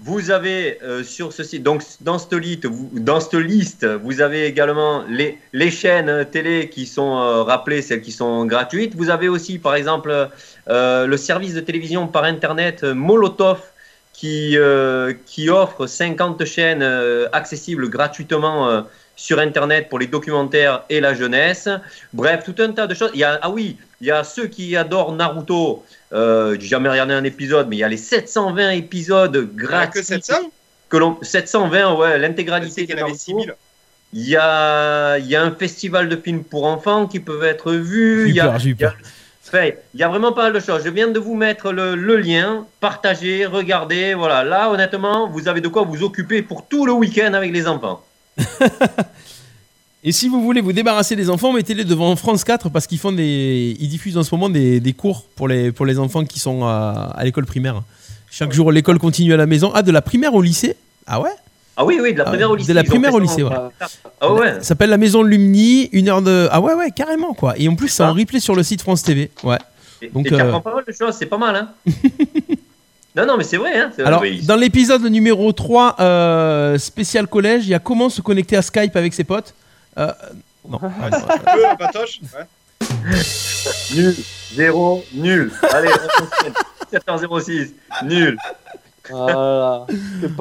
Vous 0.00 0.30
avez 0.30 0.78
euh, 0.82 1.02
sur 1.04 1.32
ce 1.32 1.42
site, 1.44 1.62
donc 1.62 1.82
dans 2.02 2.18
cette 2.18 2.34
liste, 2.34 2.66
vous, 2.66 2.90
dans 2.92 3.20
cette 3.20 3.34
liste, 3.34 3.86
vous 3.86 4.20
avez 4.20 4.44
également 4.44 5.04
les, 5.08 5.38
les 5.54 5.70
chaînes 5.70 6.08
euh, 6.10 6.24
télé 6.24 6.68
qui 6.68 6.84
sont 6.84 7.16
euh, 7.18 7.42
rappelées, 7.44 7.80
celles 7.80 8.02
qui 8.02 8.12
sont 8.12 8.44
gratuites. 8.44 8.94
Vous 8.96 9.08
avez 9.08 9.28
aussi, 9.30 9.58
par 9.58 9.74
exemple, 9.76 10.28
euh, 10.68 11.06
le 11.06 11.16
service 11.16 11.54
de 11.54 11.60
télévision 11.60 12.08
par 12.08 12.24
Internet 12.24 12.80
euh, 12.82 12.92
Molotov 12.92 13.60
qui, 14.14 14.56
euh, 14.56 15.12
qui 15.26 15.50
offre 15.50 15.86
50 15.86 16.44
chaînes 16.46 16.82
euh, 16.82 17.26
accessibles 17.32 17.88
gratuitement 17.90 18.68
euh, 18.70 18.80
sur 19.16 19.38
Internet 19.40 19.88
pour 19.88 19.98
les 19.98 20.06
documentaires 20.06 20.82
et 20.88 21.00
la 21.00 21.14
jeunesse. 21.14 21.68
Bref, 22.12 22.44
tout 22.44 22.54
un 22.62 22.72
tas 22.72 22.86
de 22.86 22.94
choses. 22.94 23.10
Il 23.14 23.20
y 23.20 23.24
a, 23.24 23.38
ah 23.42 23.50
oui, 23.50 23.76
il 24.00 24.06
y 24.06 24.10
a 24.10 24.24
ceux 24.24 24.46
qui 24.46 24.76
adorent 24.76 25.12
Naruto. 25.12 25.84
Euh, 26.12 26.56
J'ai 26.58 26.68
jamais 26.68 26.88
regardé 26.88 27.12
un 27.14 27.24
épisode, 27.24 27.68
mais 27.68 27.76
il 27.76 27.80
y 27.80 27.84
a 27.84 27.88
les 27.88 27.96
720 27.96 28.70
épisodes 28.70 29.50
gratuits. 29.54 30.00
que 30.00 30.06
700 30.06 30.34
que 30.88 30.96
l'on- 30.96 31.18
720, 31.22 31.94
ouais, 31.96 32.18
l'intégralité 32.18 32.86
de 32.86 32.94
Naruto. 32.94 33.46
Il 34.12 34.28
y 34.28 34.36
a, 34.36 35.18
il 35.18 35.26
y 35.26 35.34
a 35.34 35.42
un 35.42 35.50
festival 35.50 36.08
de 36.08 36.14
films 36.16 36.44
pour 36.44 36.66
enfants 36.66 37.08
qui 37.08 37.18
peuvent 37.18 37.42
être 37.42 37.72
vus. 37.72 38.28
Il 38.28 38.34
y 38.36 38.40
a, 38.40 38.44
Super, 38.44 38.60
j'ai 38.60 38.70
eu 38.70 38.76
il 38.78 38.80
y 38.80 38.84
a- 38.84 38.94
il 39.52 40.00
y 40.00 40.02
a 40.02 40.08
vraiment 40.08 40.32
pas 40.32 40.44
mal 40.44 40.52
de 40.52 40.60
choses. 40.60 40.82
Je 40.84 40.90
viens 40.90 41.08
de 41.08 41.18
vous 41.18 41.34
mettre 41.34 41.72
le, 41.72 41.94
le 41.94 42.16
lien, 42.16 42.66
partagez, 42.80 43.46
regardez. 43.46 44.14
Voilà, 44.14 44.42
là, 44.42 44.70
honnêtement, 44.70 45.28
vous 45.28 45.48
avez 45.48 45.60
de 45.60 45.68
quoi 45.68 45.82
vous 45.82 46.02
occuper 46.02 46.42
pour 46.42 46.66
tout 46.66 46.86
le 46.86 46.92
week-end 46.92 47.32
avec 47.34 47.52
les 47.52 47.66
enfants. 47.66 48.02
Et 50.06 50.12
si 50.12 50.28
vous 50.28 50.42
voulez 50.42 50.60
vous 50.60 50.74
débarrasser 50.74 51.16
des 51.16 51.30
enfants, 51.30 51.52
mettez-les 51.52 51.84
devant 51.84 52.14
France 52.16 52.44
4 52.44 52.68
parce 52.68 52.86
qu'ils 52.86 52.98
font 52.98 53.12
des, 53.12 53.74
ils 53.80 53.88
diffusent 53.88 54.18
en 54.18 54.22
ce 54.22 54.34
moment 54.34 54.50
des, 54.50 54.78
des 54.78 54.92
cours 54.92 55.24
pour 55.34 55.48
les, 55.48 55.72
pour 55.72 55.86
les 55.86 55.98
enfants 55.98 56.24
qui 56.24 56.38
sont 56.38 56.64
à, 56.64 57.14
à 57.16 57.24
l'école 57.24 57.46
primaire. 57.46 57.82
Chaque 58.30 58.52
jour, 58.52 58.70
l'école 58.70 58.98
continue 58.98 59.32
à 59.32 59.38
la 59.38 59.46
maison. 59.46 59.72
Ah, 59.74 59.82
de 59.82 59.92
la 59.92 60.02
primaire 60.02 60.34
au 60.34 60.42
lycée? 60.42 60.76
Ah 61.06 61.20
ouais? 61.20 61.30
Ah 61.76 61.84
oui, 61.84 61.98
oui, 62.00 62.12
de 62.12 62.18
la 62.18 62.24
Ah, 62.24 62.28
primaire 62.30 62.50
au 62.50 62.56
lycée. 62.56 62.68
De 62.68 62.74
la 62.74 62.84
primaire 62.84 63.14
au 63.14 63.18
lycée, 63.18 63.42
en- 63.42 63.48
ouais. 63.50 63.56
Ah 64.20 64.32
ouais. 64.32 64.52
Ça 64.54 64.62
s'appelle 64.62 64.90
la 64.90 64.96
maison 64.98 65.22
Lumni, 65.22 65.88
une 65.92 66.08
heure 66.08 66.22
de. 66.22 66.48
Ah 66.52 66.60
ouais, 66.60 66.74
ouais, 66.74 66.90
carrément 66.92 67.34
quoi. 67.34 67.54
Et 67.56 67.68
en 67.68 67.74
plus, 67.74 67.88
c'est 67.88 68.02
en 68.04 68.12
replay 68.14 68.40
sur 68.40 68.54
le 68.54 68.62
site 68.62 68.80
France 68.82 69.02
TV. 69.02 69.30
Ouais. 69.42 69.58
Et, 70.02 70.08
Donc, 70.08 70.26
et 70.26 70.28
tu 70.30 70.34
euh, 70.34 70.40
apprends 70.48 70.60
pas 70.60 70.74
mal 70.74 70.84
de 70.86 70.92
choses, 70.92 71.14
c'est 71.18 71.26
pas 71.26 71.38
mal, 71.38 71.56
hein 71.56 71.68
Non, 73.16 73.26
non, 73.26 73.36
mais 73.36 73.44
c'est 73.44 73.56
vrai, 73.58 73.78
hein 73.78 73.90
Alors, 74.04 74.22
oui. 74.22 74.40
dans 74.42 74.56
l'épisode 74.56 75.04
numéro 75.04 75.52
3, 75.52 75.96
euh, 76.00 76.78
spécial 76.78 77.28
collège, 77.28 77.64
il 77.64 77.70
y 77.70 77.74
a 77.74 77.78
comment 77.78 78.08
se 78.08 78.20
connecter 78.20 78.56
à 78.56 78.62
Skype 78.62 78.96
avec 78.96 79.14
ses 79.14 79.22
potes. 79.24 79.54
Euh, 79.98 80.10
non. 80.68 80.80
Ah, 81.02 81.10
non. 81.10 81.18
Euh, 81.18 81.74
Patoche 81.78 82.20
ouais. 82.36 82.88
Nul, 83.94 84.14
zéro, 84.54 85.04
nul. 85.14 85.52
Allez, 85.72 85.88
on 85.88 86.24
s'enchaîne. 86.24 86.52
7h06, 86.92 87.70
nul. 88.04 88.36
Voilà, 89.10 89.86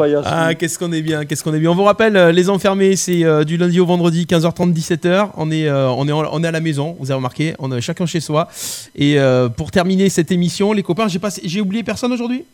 Yassou. 0.07 0.21
Ah, 0.25 0.55
qu'est-ce 0.55 0.79
qu'on 0.79 0.91
est 0.91 1.01
bien, 1.01 1.25
qu'est-ce 1.25 1.43
qu'on 1.43 1.53
est 1.53 1.59
bien. 1.59 1.71
On 1.71 1.75
vous 1.75 1.83
rappelle, 1.83 2.15
euh, 2.15 2.31
les 2.31 2.49
enfermés, 2.49 2.95
c'est 2.95 3.23
euh, 3.23 3.43
du 3.43 3.57
lundi 3.57 3.79
au 3.79 3.85
vendredi, 3.85 4.25
15h30, 4.25 4.73
17h. 4.73 5.29
On 5.37 5.51
est, 5.51 5.67
euh, 5.67 5.89
on 5.89 6.07
est, 6.07 6.11
en- 6.11 6.27
on 6.31 6.43
est 6.43 6.47
à 6.47 6.51
la 6.51 6.59
maison, 6.61 6.95
vous 6.99 7.07
avez 7.11 7.15
remarqué, 7.17 7.55
on 7.59 7.71
est 7.71 7.81
chacun 7.81 8.05
chez 8.05 8.19
soi. 8.19 8.47
Et 8.95 9.19
euh, 9.19 9.49
pour 9.49 9.71
terminer 9.71 10.09
cette 10.09 10.31
émission, 10.31 10.71
les 10.73 10.83
copains, 10.83 11.07
j'ai 11.07 11.19
passé- 11.19 11.41
j'ai 11.43 11.61
oublié 11.61 11.83
personne 11.83 12.11
aujourd'hui? 12.13 12.45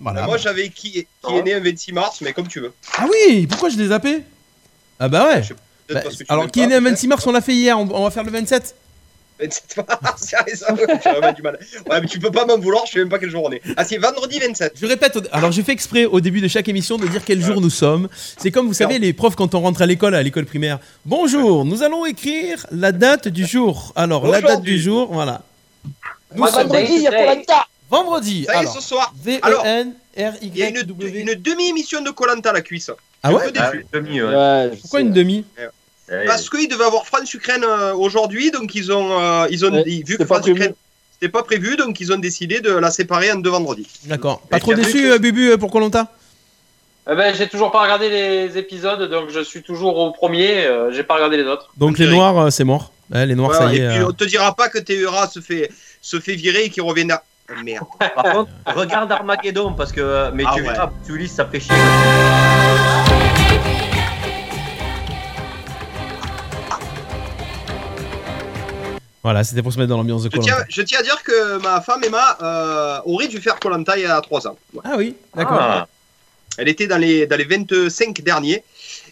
Voilà. 0.00 0.26
Moi, 0.26 0.36
j'avais 0.36 0.68
qui, 0.68 0.92
qui 0.92 1.34
est 1.34 1.42
né 1.42 1.54
un 1.54 1.60
26 1.60 1.92
mars, 1.92 2.20
mais 2.20 2.32
comme 2.32 2.46
tu 2.48 2.60
veux. 2.60 2.72
Ah 2.98 3.06
oui, 3.10 3.46
pourquoi 3.46 3.68
je 3.70 3.76
les 3.78 3.88
zappé? 3.88 4.22
Ah 5.00 5.08
bah 5.08 5.26
ouais. 5.26 5.40
peut-être 5.40 5.54
Bah, 5.94 6.00
parce 6.02 6.16
que 6.16 6.24
tu 6.24 6.32
alors, 6.32 6.50
qui 6.50 6.60
pas, 6.60 6.64
est 6.64 6.68
né 6.68 6.74
un 6.74 6.80
peut-être. 6.80 6.92
26 6.92 7.08
mars, 7.08 7.26
on 7.26 7.32
l'a 7.32 7.40
fait 7.40 7.54
hier, 7.54 7.78
on, 7.78 7.88
on 7.92 8.04
va 8.04 8.10
faire 8.10 8.24
le 8.24 8.30
27 8.30 8.74
27 9.38 9.76
mars, 9.76 10.00
c'est 10.16 10.56
ça, 10.56 10.72
ouais, 10.74 10.80
j'ai 11.02 11.10
vraiment 11.10 11.32
du 11.32 11.42
mal. 11.42 11.58
Ouais, 11.90 12.00
mais 12.00 12.06
tu 12.06 12.18
peux 12.18 12.30
pas 12.30 12.46
m'en 12.46 12.58
vouloir, 12.58 12.86
je 12.86 12.92
sais 12.92 12.98
même 13.00 13.08
pas 13.08 13.18
quelle 13.18 13.30
jour 13.30 13.44
on 13.44 13.52
est. 13.52 13.60
Ah, 13.76 13.84
c'est 13.84 13.98
vendredi 13.98 14.38
27. 14.38 14.72
Je 14.80 14.86
répète, 14.86 15.18
alors 15.32 15.52
j'ai 15.52 15.62
fait 15.62 15.72
exprès 15.72 16.04
au 16.06 16.20
début 16.20 16.40
de 16.40 16.48
chaque 16.48 16.68
émission 16.68 16.96
de 16.96 17.06
dire 17.06 17.22
quel 17.24 17.42
jour 17.42 17.60
nous 17.60 17.70
sommes. 17.70 18.08
C'est 18.38 18.50
comme 18.50 18.66
vous 18.66 18.74
savez 18.74 18.98
les 18.98 19.12
profs 19.12 19.36
quand 19.36 19.54
on 19.54 19.60
rentre 19.60 19.82
à 19.82 19.86
l'école, 19.86 20.14
à 20.14 20.22
l'école 20.22 20.46
primaire. 20.46 20.78
Bonjour, 21.04 21.64
nous 21.64 21.82
allons 21.82 22.06
écrire 22.06 22.66
la 22.70 22.92
date 22.92 23.28
du 23.28 23.46
jour. 23.46 23.92
Alors 23.96 24.26
la 24.26 24.40
date 24.40 24.62
du 24.62 24.78
jour, 24.78 25.08
voilà. 25.12 25.42
Nous 26.34 26.46
sommes- 26.46 26.68
vendredi, 26.68 26.92
il 26.96 27.02
y 27.02 27.06
a 27.06 27.10
Koh-Lanta. 27.10 27.66
Vendredi. 27.88 28.44
Ça 28.46 28.52
y 28.52 28.56
est, 28.56 28.58
alors, 28.60 28.74
ce 28.74 28.80
soir. 28.80 29.14
V 29.22 29.38
Alors, 29.42 29.64
E 29.64 29.68
N 29.68 29.94
R 30.18 30.32
Y 30.42 30.50
il 30.54 30.56
y 30.56 30.62
a 30.64 30.68
une, 30.70 30.82
demi-émission 30.82 32.00
de 32.02 32.10
Colanta 32.10 32.50
à 32.50 32.52
la 32.54 32.60
cuisse. 32.62 32.90
Ah 33.22 33.30
Je 33.30 33.36
ouais? 33.36 33.44
un 33.44 33.50
peu 33.50 33.58
Ah, 33.60 33.70
déçu. 33.72 33.86
demi, 33.92 34.20
ouais. 34.22 34.70
Pourquoi 34.80 35.00
une 35.02 35.12
demi? 35.12 35.44
Parce 36.26 36.48
qu'ils 36.48 36.68
devaient 36.68 36.84
avoir 36.84 37.04
France-Ukraine 37.06 37.64
euh, 37.64 37.94
aujourd'hui, 37.94 38.50
donc 38.50 38.74
ils 38.74 38.92
ont, 38.92 39.20
euh, 39.20 39.46
ils 39.50 39.64
ont 39.66 39.72
Ouais, 39.72 39.82
vu 39.84 40.02
que 40.02 40.06
c'était 40.12 40.24
pas 40.24 40.34
France-Ukraine 40.36 40.74
c'était 41.18 41.32
pas 41.32 41.42
prévu, 41.42 41.76
donc 41.76 41.98
ils 42.00 42.12
ont 42.12 42.18
décidé 42.18 42.60
de 42.60 42.70
la 42.70 42.90
séparer 42.90 43.32
en 43.32 43.36
deux 43.36 43.48
vendredis. 43.48 43.86
D'accord. 44.04 44.40
Pas 44.50 44.60
trop 44.60 44.74
déçu, 44.74 45.00
que- 45.00 45.14
euh, 45.14 45.18
Bubu, 45.18 45.56
pour 45.58 45.70
Colanta 45.70 46.12
Eh 47.10 47.14
ben, 47.14 47.34
j'ai 47.34 47.48
toujours 47.48 47.72
pas 47.72 47.80
regardé 47.82 48.10
les 48.10 48.58
épisodes, 48.58 49.10
donc 49.10 49.30
je 49.30 49.40
suis 49.40 49.62
toujours 49.62 49.96
au 49.96 50.10
premier. 50.12 50.66
euh, 50.66 50.92
j'ai 50.92 51.02
pas 51.04 51.14
regardé 51.14 51.38
les 51.38 51.44
autres. 51.44 51.70
Donc 51.78 51.96
les 51.98 52.06
noirs, 52.06 52.38
euh, 52.38 52.50
c'est 52.50 52.64
mort. 52.64 52.92
Ouais, 53.10 53.24
les 53.24 53.34
noirs, 53.34 53.52
Ouais, 53.52 53.56
ça 53.56 53.72
y 53.72 53.78
et 53.78 53.80
est. 53.80 53.88
puis 53.88 53.98
euh, 54.00 54.08
on 54.08 54.12
te 54.12 54.24
dira 54.24 54.54
pas 54.54 54.68
que 54.68 54.78
Théura 54.78 55.26
se 55.26 55.40
fait, 55.40 55.70
se 56.02 56.20
fait 56.20 56.34
virer 56.34 56.64
et 56.64 56.70
qu'il 56.70 56.82
revient 56.82 57.10
à... 57.10 57.22
Oh, 57.48 57.62
merde. 57.64 57.86
Par 58.14 58.24
contre, 58.34 58.50
regarde 58.74 59.10
Armageddon, 59.10 59.72
parce 59.72 59.92
que. 59.92 60.30
Mais 60.34 60.42
Ah 60.46 60.50
tu 60.54 60.62
ouais. 60.62 60.68
verras, 60.68 60.90
tu 61.06 61.16
lis, 61.16 61.28
ça 61.28 61.46
fait 61.46 61.60
chier. 61.60 61.74
Voilà, 69.26 69.42
c'était 69.42 69.60
pour 69.60 69.72
se 69.72 69.78
mettre 69.78 69.88
dans 69.88 69.96
l'ambiance 69.96 70.22
de 70.22 70.28
Colanta. 70.28 70.64
je 70.68 70.82
tiens 70.82 71.00
à 71.00 71.02
dire 71.02 71.20
que 71.24 71.60
ma 71.60 71.80
femme 71.80 72.00
Emma 72.04 72.38
euh, 72.40 73.00
aurait 73.06 73.26
dû 73.26 73.40
faire 73.40 73.58
Colanta 73.58 73.98
il 73.98 74.02
y 74.04 74.06
a 74.06 74.20
3 74.20 74.46
ans. 74.46 74.56
Ouais. 74.72 74.82
Ah 74.84 74.94
oui, 74.96 75.16
d'accord. 75.34 75.58
Ah. 75.60 75.88
Elle 76.58 76.68
était 76.68 76.86
dans 76.86 76.96
les, 76.96 77.26
dans 77.26 77.34
les 77.36 77.42
25 77.44 78.20
derniers. 78.22 78.62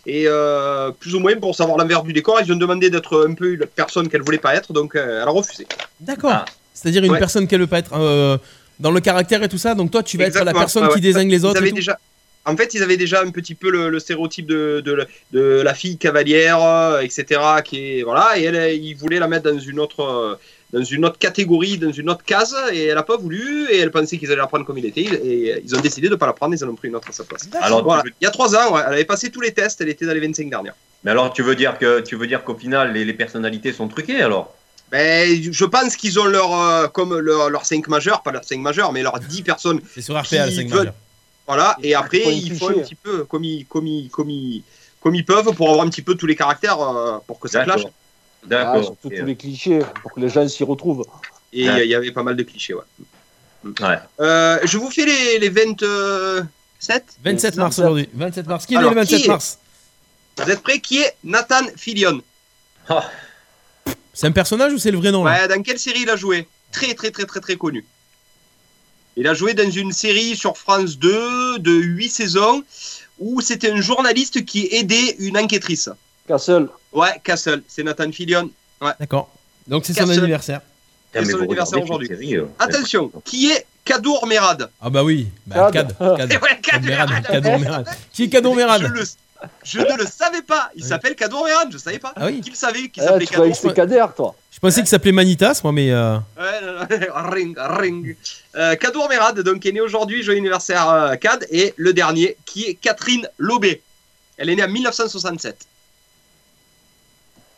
Et 0.07 0.25
euh, 0.29 0.93
plus 0.93 1.17
ou 1.17 1.19
moins 1.19 1.35
pour 1.35 1.57
savoir 1.57 1.79
l'envers 1.79 2.05
du 2.05 2.13
décor, 2.13 2.39
ils 2.41 2.53
ont 2.53 2.57
demandé 2.57 2.91
d'être 2.91 3.27
un 3.29 3.35
peu 3.35 3.55
une 3.55 3.67
personne 3.67 4.09
qu'elle 4.09 4.23
voulait 4.23 4.39
pas 4.39 4.55
être, 4.55 4.73
donc 4.73 4.95
euh, 4.95 5.21
elle 5.23 5.27
a 5.29 5.33
refusé. 5.33 5.67
D'accord. 5.99 6.31
Ah. 6.33 6.45
C'est-à-dire 6.73 7.03
une 7.03 7.11
Ouais. 7.11 7.19
personne 7.19 7.49
qu'elle 7.49 7.61
veut 7.63 7.67
pas 7.67 7.79
être 7.81 7.95
euh, 7.95 8.39
dans 8.79 8.93
le 8.93 9.01
caractère 9.01 9.43
et 9.43 9.49
tout 9.49 9.59
ça. 9.59 9.75
Donc 9.75 9.91
toi, 9.91 10.05
tu 10.05 10.17
vas 10.17 10.27
être 10.27 10.45
la 10.45 10.53
personne 10.53 10.85
Ouais, 10.87 10.95
qui 10.95 11.01
désigne 11.01 11.29
les 11.29 11.39
Ils 11.39 11.45
autres. 11.47 11.57
et 11.57 11.59
avaient 11.59 11.71
tout 11.71 11.75
déjà, 11.75 11.99
en 12.47 12.57
fait, 12.57 12.75
ils 12.75 12.83
avaient 12.83 12.97
déjà 12.97 13.21
un 13.23 13.31
petit 13.31 13.55
peu 13.55 13.71
le, 13.71 13.89
le 13.89 13.99
stéréotype 13.99 14.47
de, 14.47 14.83
de, 14.85 15.07
de 15.33 15.61
la 15.63 15.75
fille 15.75 15.97
cavalière, 15.99 16.63
euh, 16.63 17.01
etc. 17.01 17.41
Qui 17.65 17.99
est, 17.99 18.03
voilà, 18.03 18.39
et 18.39 18.45
elle, 18.45 18.75
ils 18.83 18.95
voulaient 18.95 19.19
la 19.19 19.29
mettre 19.29 19.51
dans 19.51 19.59
une 19.59 19.81
autre, 19.81 20.01
euh, 20.01 20.35
dans 20.73 20.85
une 20.85 21.05
autre 21.05 21.19
catégorie, 21.19 21.79
dans 21.79 21.93
une 21.93 22.11
autre 22.11 22.25
case, 22.25 22.55
et 22.73 22.87
elle 22.87 22.97
n'a 22.97 23.03
pas 23.03 23.17
voulu, 23.17 23.69
et 23.71 23.79
elle 23.79 23.91
pensait 23.91 24.19
qu'ils 24.19 24.29
allaient 24.31 24.41
la 24.43 24.47
prendre 24.47 24.65
comme 24.67 24.79
il 24.79 24.87
était, 24.87 25.03
et 25.03 25.63
ils 25.65 25.75
ont 25.77 25.81
décidé 25.81 26.09
de 26.09 26.13
ne 26.15 26.19
pas 26.19 26.27
la 26.27 26.33
prendre, 26.33 26.55
ils 26.55 26.65
en 26.65 26.69
ont 26.69 26.75
pris 26.75 26.89
une 26.89 26.97
autre 26.97 27.09
à 27.09 27.13
sa 27.13 27.25
place. 27.25 27.49
Alors, 27.61 27.79
tu 27.79 27.85
Voilà. 27.85 28.03
veux- 28.05 28.11
Il 28.21 28.25
y 28.25 28.27
a 28.27 28.31
trois 28.31 28.55
ans, 28.57 28.75
ouais, 28.75 28.83
elle 28.87 28.93
avait 28.95 29.05
passé 29.05 29.31
tous 29.31 29.41
les 29.41 29.53
tests, 29.53 29.81
elle 29.81 29.89
était 29.89 30.05
dans 30.05 30.13
les 30.15 30.21
25 30.21 30.51
dernières. 30.51 30.75
Mais 31.05 31.11
alors, 31.13 31.33
tu 31.33 31.43
veux 31.43 31.55
dire 31.55 31.79
que 31.79 32.01
tu 32.01 32.17
veux 32.17 32.27
dire 32.27 32.43
qu'au 32.45 32.57
final, 32.57 32.93
les, 32.93 33.05
les 33.05 33.13
personnalités 33.15 33.73
sont 33.73 33.89
truquées 33.89 34.21
alors? 34.23 34.55
Ben, 34.91 35.29
je 35.53 35.65
pense 35.65 35.97
qu'ils 35.97 36.19
ont 36.21 36.25
leur, 36.27 36.59
euh, 36.61 36.89
comme 36.89 37.19
leur, 37.19 37.51
leur 37.51 37.65
5 37.65 37.89
majeurs, 37.89 38.23
pas 38.23 38.31
leurs 38.33 38.45
5 38.45 38.59
majeurs, 38.61 38.93
mais 38.93 39.03
leurs 39.03 39.19
10 39.19 39.43
personnes. 39.43 39.81
C'est 39.95 40.03
sur 40.03 40.15
RPA, 40.15 40.45
le 40.47 40.51
qui 40.51 40.57
5 40.57 40.69
veulent- 40.69 40.79
majeur. 40.79 40.95
Voilà, 41.47 41.77
et 41.83 41.95
après, 41.95 42.21
faut 42.21 42.31
il 42.31 42.57
faut 42.59 42.69
un 42.71 42.75
petit 42.75 42.95
peu, 42.95 43.25
comme 43.25 43.45
ils, 43.45 43.67
comme 43.67 43.87
ils, 43.87 44.09
comme 44.11 44.31
ils, 44.31 44.63
comme 45.01 45.15
ils 45.15 45.25
peuvent 45.25 45.53
pour 45.55 45.69
avoir 45.71 45.87
un 45.87 45.91
petit 45.91 46.01
peu 46.03 46.15
tous 46.15 46.27
les 46.27 46.37
caractères 46.37 46.81
euh, 46.81 47.19
pour 47.27 47.39
que 47.39 47.49
ça 47.49 47.61
D'accord. 47.65 47.75
clash. 47.83 47.87
Ah, 48.45 48.47
D'accord. 48.47 48.85
surtout 48.85 49.09
ok. 49.09 49.15
tous 49.19 49.25
les 49.27 49.37
clichés 49.37 49.79
pour 50.03 50.13
que 50.13 50.21
les 50.21 50.29
gens 50.31 50.47
s'y 50.49 50.65
retrouvent. 50.65 51.05
Et 51.53 51.65
il 51.65 51.71
Ouais. 51.71 51.87
y 51.89 51.95
avait 51.95 52.11
pas 52.13 52.23
mal 52.23 52.35
de 52.37 52.43
clichés, 52.43 52.75
ouais. 52.75 52.83
Ouais. 53.81 53.99
Euh, 54.21 54.59
je 54.65 54.77
vous 54.79 54.91
fais 54.91 55.05
les, 55.07 55.39
les 55.39 55.49
27 55.51 56.47
27 57.23 57.57
mars 57.57 57.79
aujourd'hui. 57.79 58.09
27 58.15 58.47
mars. 58.47 58.67
Qui 58.67 58.75
est 58.75 58.77
né 58.77 58.81
Alors, 58.81 58.91
le 58.93 58.97
27 59.01 59.19
qui 59.21 59.25
est- 59.25 59.29
mars 59.29 59.59
Vous 60.39 60.51
êtes 60.51 60.63
prêts? 60.63 60.81
Qui 60.81 61.01
est 61.03 61.15
Nathan 61.25 61.63
Fillion? 61.77 62.21
C'est 64.13 64.27
un 64.27 64.33
personnage 64.33 64.73
ou 64.73 64.79
c'est 64.79 64.91
le 64.91 64.99
vrai 64.99 65.11
nom 65.11 65.25
là 65.25 65.33
Ouais, 65.43 65.49
dans 65.49 65.63
quelle 65.63 65.79
série 65.79 66.01
il 66.03 66.11
a 66.11 66.17
joué? 66.17 66.47
Très, 66.73 66.95
très, 66.95 67.11
très, 67.11 67.25
très, 67.25 67.41
très 67.41 67.57
connu. 67.57 67.85
Il 69.17 69.27
a 69.29 69.35
joué 69.35 69.55
dans 69.55 69.71
une 69.71 69.93
série 69.93 70.37
sur 70.37 70.57
France 70.57 70.99
2 70.99 71.59
de 71.59 71.73
8 71.73 72.09
saisons 72.09 72.65
où 73.19 73.41
c'était 73.41 73.71
un 73.71 73.81
journaliste 73.81 74.45
qui 74.45 74.69
aidait 74.73 75.17
une 75.21 75.39
enquêtrice. 75.39 75.89
Castle. 76.27 76.69
Ouais, 76.93 77.21
Castle, 77.23 77.63
c'est 77.69 77.83
Nathan 77.85 78.11
Fillion. 78.11 78.51
Ouais. 78.81 78.93
D'accord. 78.99 79.31
Donc 79.69 79.85
c'est 79.87 79.93
son 79.95 80.09
anniversaire. 80.09 80.61
C'est 81.13 81.25
son 81.27 81.41
anniversaire 81.43 81.83
aujourd'hui. 81.83 82.37
euh. 82.37 82.47
Attention, 82.59 83.11
qui 83.25 83.51
est 83.53 83.67
Kadour 83.85 84.27
Merad? 84.27 84.69
Ah 84.81 84.91
bah 84.91 85.05
oui. 85.05 85.29
Bah, 85.47 85.71
Cad. 85.73 85.97
Cad. 85.97 86.17
Cad. 86.17 86.33
Ouais, 86.43 86.59
Cad 86.61 86.63
Kadour 86.63 86.89
Merad, 86.89 87.09
Merad. 87.11 87.27
Cadour 87.27 87.59
Merad. 87.61 87.87
Qui 88.13 88.23
est 88.25 88.29
Cadour 88.29 88.55
Je, 88.55 88.59
Merad? 88.59 88.83
le- 88.83 89.05
je 89.63 89.79
ne 89.81 89.97
le 89.97 90.07
savais 90.07 90.43
pas. 90.43 90.71
Il 90.77 90.83
Oui. 90.83 90.89
s'appelle 90.89 91.15
Kadour 91.15 91.45
Merad, 91.45 91.69
je 91.73 91.79
savais 91.79 91.99
pas. 91.99 92.13
Ah 92.17 92.27
oui 92.27 92.41
Qui 92.41 92.51
le 92.51 92.57
savait 92.57 92.89
Qui 92.89 93.01
Eh, 93.01 93.05
s'appelait 93.05 93.27
Kadour 93.27 93.75
Kader, 93.75 94.07
toi 94.17 94.35
Je 94.51 94.59
pensais 94.59 94.81
qu'il 94.81 94.89
s'appelait 94.89 95.13
Manitas, 95.13 95.61
moi, 95.65 95.73
mais. 95.73 95.91
euh, 95.91 96.17
Ouais, 96.39 96.61
non, 96.63 96.73
non, 96.73 97.31
ring, 97.31 97.57
ring. 97.59 98.17
Euh, 98.57 98.75
Kadour 98.77 99.09
Merad, 99.09 99.39
donc, 99.41 99.65
est 99.67 99.73
né 99.73 99.81
aujourd'hui, 99.81 100.23
joyeux 100.23 100.39
anniversaire 100.41 100.89
euh, 100.89 101.17
Cad, 101.17 101.47
et 101.51 101.75
le 101.77 101.93
dernier, 101.93 102.37
qui 102.45 102.65
est 102.67 102.75
Catherine 102.75 103.29
Lobé. 103.39 103.83
Elle 104.37 104.51
est 104.51 104.57
née 104.57 104.65
en 104.65 104.69
1967. 104.69 105.67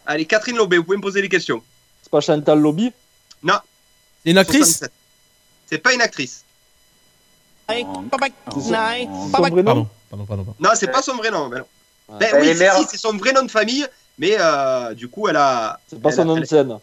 Allez, 0.07 0.25
Catherine 0.27 0.57
Lobé, 0.57 0.77
vous 0.79 0.85
pouvez 0.85 0.97
me 0.99 1.03
poser 1.03 1.21
des 1.23 1.29
questions. 1.29 1.63
C'est 2.03 2.11
pas 2.11 2.21
Chantal 2.21 2.61
Lobby? 2.61 2.93
Non. 3.43 3.59
C'est 4.25 4.31
une 4.31 4.39
actrice? 4.39 4.61
67. 4.79 4.93
C'est 5.69 5.79
pas 5.79 5.93
une 5.95 6.01
actrice. 6.01 6.45
C'est 7.69 7.83
son 7.83 8.03
vrai 8.13 9.63
nom? 9.63 9.65
Pardon, 9.65 9.89
pardon, 10.09 10.25
pardon. 10.25 10.25
pardon. 10.27 10.55
Non, 10.61 10.71
c'est 10.75 10.87
pas 10.87 11.03
son 11.03 11.17
vrai 11.17 11.31
nom. 11.33 11.49
Ben, 11.49 11.59
non. 11.59 11.65
Ben 12.09 12.29
Elle 12.35 12.43
oui, 12.43 12.49
est 12.49 12.55
si, 12.55 12.59
mère- 12.61 12.77
si, 12.79 12.85
c'est 12.91 12.99
son 12.99 13.17
vrai 13.17 13.33
nom 13.33 13.43
de 13.43 13.51
famille, 13.51 13.87
mais 14.19 14.37
euh, 14.39 14.95
du 14.95 15.09
coup, 15.09 15.29
elle 15.29 15.37
a. 15.37 15.79
C'est 15.89 16.01
pas 16.01 16.11
elle 16.11 16.15
son 16.17 16.25
nom 16.25 16.37
de 16.37 16.45
scène. 16.45 16.79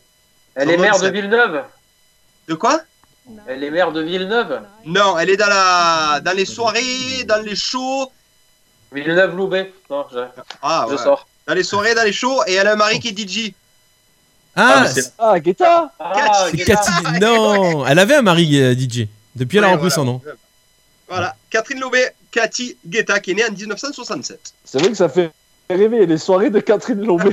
Elle 0.55 0.69
est 0.69 0.77
maire 0.77 0.99
de 0.99 1.07
Villeneuve. 1.09 1.63
De 2.47 2.53
quoi? 2.55 2.81
Elle 3.47 3.63
est 3.63 3.71
maire 3.71 3.91
de 3.93 4.01
Villeneuve. 4.01 4.61
Non, 4.85 5.17
elle 5.17 5.29
est 5.29 5.37
dans, 5.37 5.47
la... 5.47 6.19
dans 6.21 6.35
les 6.35 6.45
soirées, 6.45 7.23
dans 7.25 7.41
les 7.41 7.55
shows. 7.55 8.11
Villeneuve-Loubet. 8.91 9.73
Non, 9.89 10.05
je, 10.11 10.19
Ah, 10.61 10.85
je 10.89 10.95
ouais. 10.95 11.01
sors. 11.01 11.27
Dans 11.47 11.53
les 11.53 11.63
soirées, 11.63 11.95
dans 11.95 12.03
les 12.03 12.13
shows, 12.13 12.41
et 12.47 12.53
elle 12.53 12.67
a 12.67 12.73
un 12.73 12.75
mari 12.75 12.99
qui 12.99 13.09
est 13.09 13.17
DJ. 13.17 13.53
Ah, 14.55 14.85
Ah, 15.17 15.39
Guetta 15.39 15.91
Ah, 15.99 16.45
c'est 16.51 16.57
Guetta. 16.57 16.75
Cathy. 16.75 17.19
Non, 17.19 17.87
elle 17.87 17.97
avait 17.99 18.15
un 18.15 18.21
mari 18.21 18.61
euh, 18.61 18.75
DJ. 18.75 19.07
Depuis, 19.35 19.57
elle 19.57 19.63
a 19.63 19.67
Ouais, 19.67 19.73
repris 19.73 19.87
voilà. 19.89 19.95
son 19.95 20.05
nom. 20.05 20.21
Voilà, 21.07 21.35
Catherine 21.49 21.79
Lobé, 21.79 22.07
Cathy 22.33 22.75
Guetta, 22.85 23.19
qui 23.19 23.31
est 23.31 23.35
née 23.35 23.45
en 23.47 23.51
1967. 23.53 24.53
C'est 24.65 24.79
vrai 24.79 24.89
que 24.89 24.97
ça 24.97 25.07
fait 25.07 25.31
rêver 25.69 26.05
les 26.05 26.17
soirées 26.17 26.49
de 26.49 26.59
Catherine 26.59 27.01
Lobé. 27.05 27.29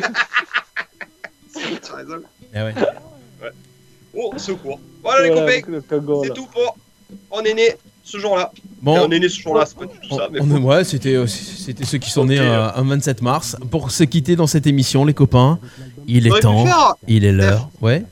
Tu 1.55 1.59
as 1.93 1.97
raison. 1.97 2.21
Ouais. 2.55 2.75
Au 4.15 4.37
secours. 4.39 4.79
Voilà, 5.03 5.23
les 5.23 5.29
Voilà, 5.29 5.41
copains, 5.43 5.53
avec 5.53 5.67
le 5.69 5.81
cagole. 5.81 6.27
c'est 6.27 6.35
tout 6.35 6.47
pour. 6.47 6.77
On 7.31 7.41
est 7.43 7.55
né 7.55 7.77
ce 8.05 8.19
jour-là. 8.19 8.53
Et 8.57 8.61
Bon, 8.83 8.99
On 9.07 9.11
est 9.11 9.19
né 9.19 9.29
ce 9.29 9.41
jour-là, 9.41 9.65
c'est 9.67 9.77
pas 9.79 9.87
du 9.87 9.95
tout 9.99 10.09
on- 10.11 10.17
ça. 10.19 10.29
Mais 10.31 10.41
on- 10.41 10.63
ouais, 10.65 10.85
c'était 10.85 11.17
c'était 11.27 11.85
ceux 11.85 11.99
qui 11.99 12.11
sont 12.11 12.25
nés 12.25 12.39
euh, 12.39 12.71
un 12.75 12.83
27 12.83 13.23
mars. 13.23 13.57
Pour 13.71 13.91
se 13.91 14.05
quitter 14.05 14.37
dans 14.37 14.47
cette 14.47 14.67
émission, 14.67 15.05
les 15.05 15.15
copains, 15.15 15.59
il 16.07 16.27
est 16.27 16.41
temps, 16.41 16.65
faire 16.67 16.95
il 17.09 17.25
est 17.25 17.33
l'heure. 17.33 17.69
Ouais, 17.81 18.05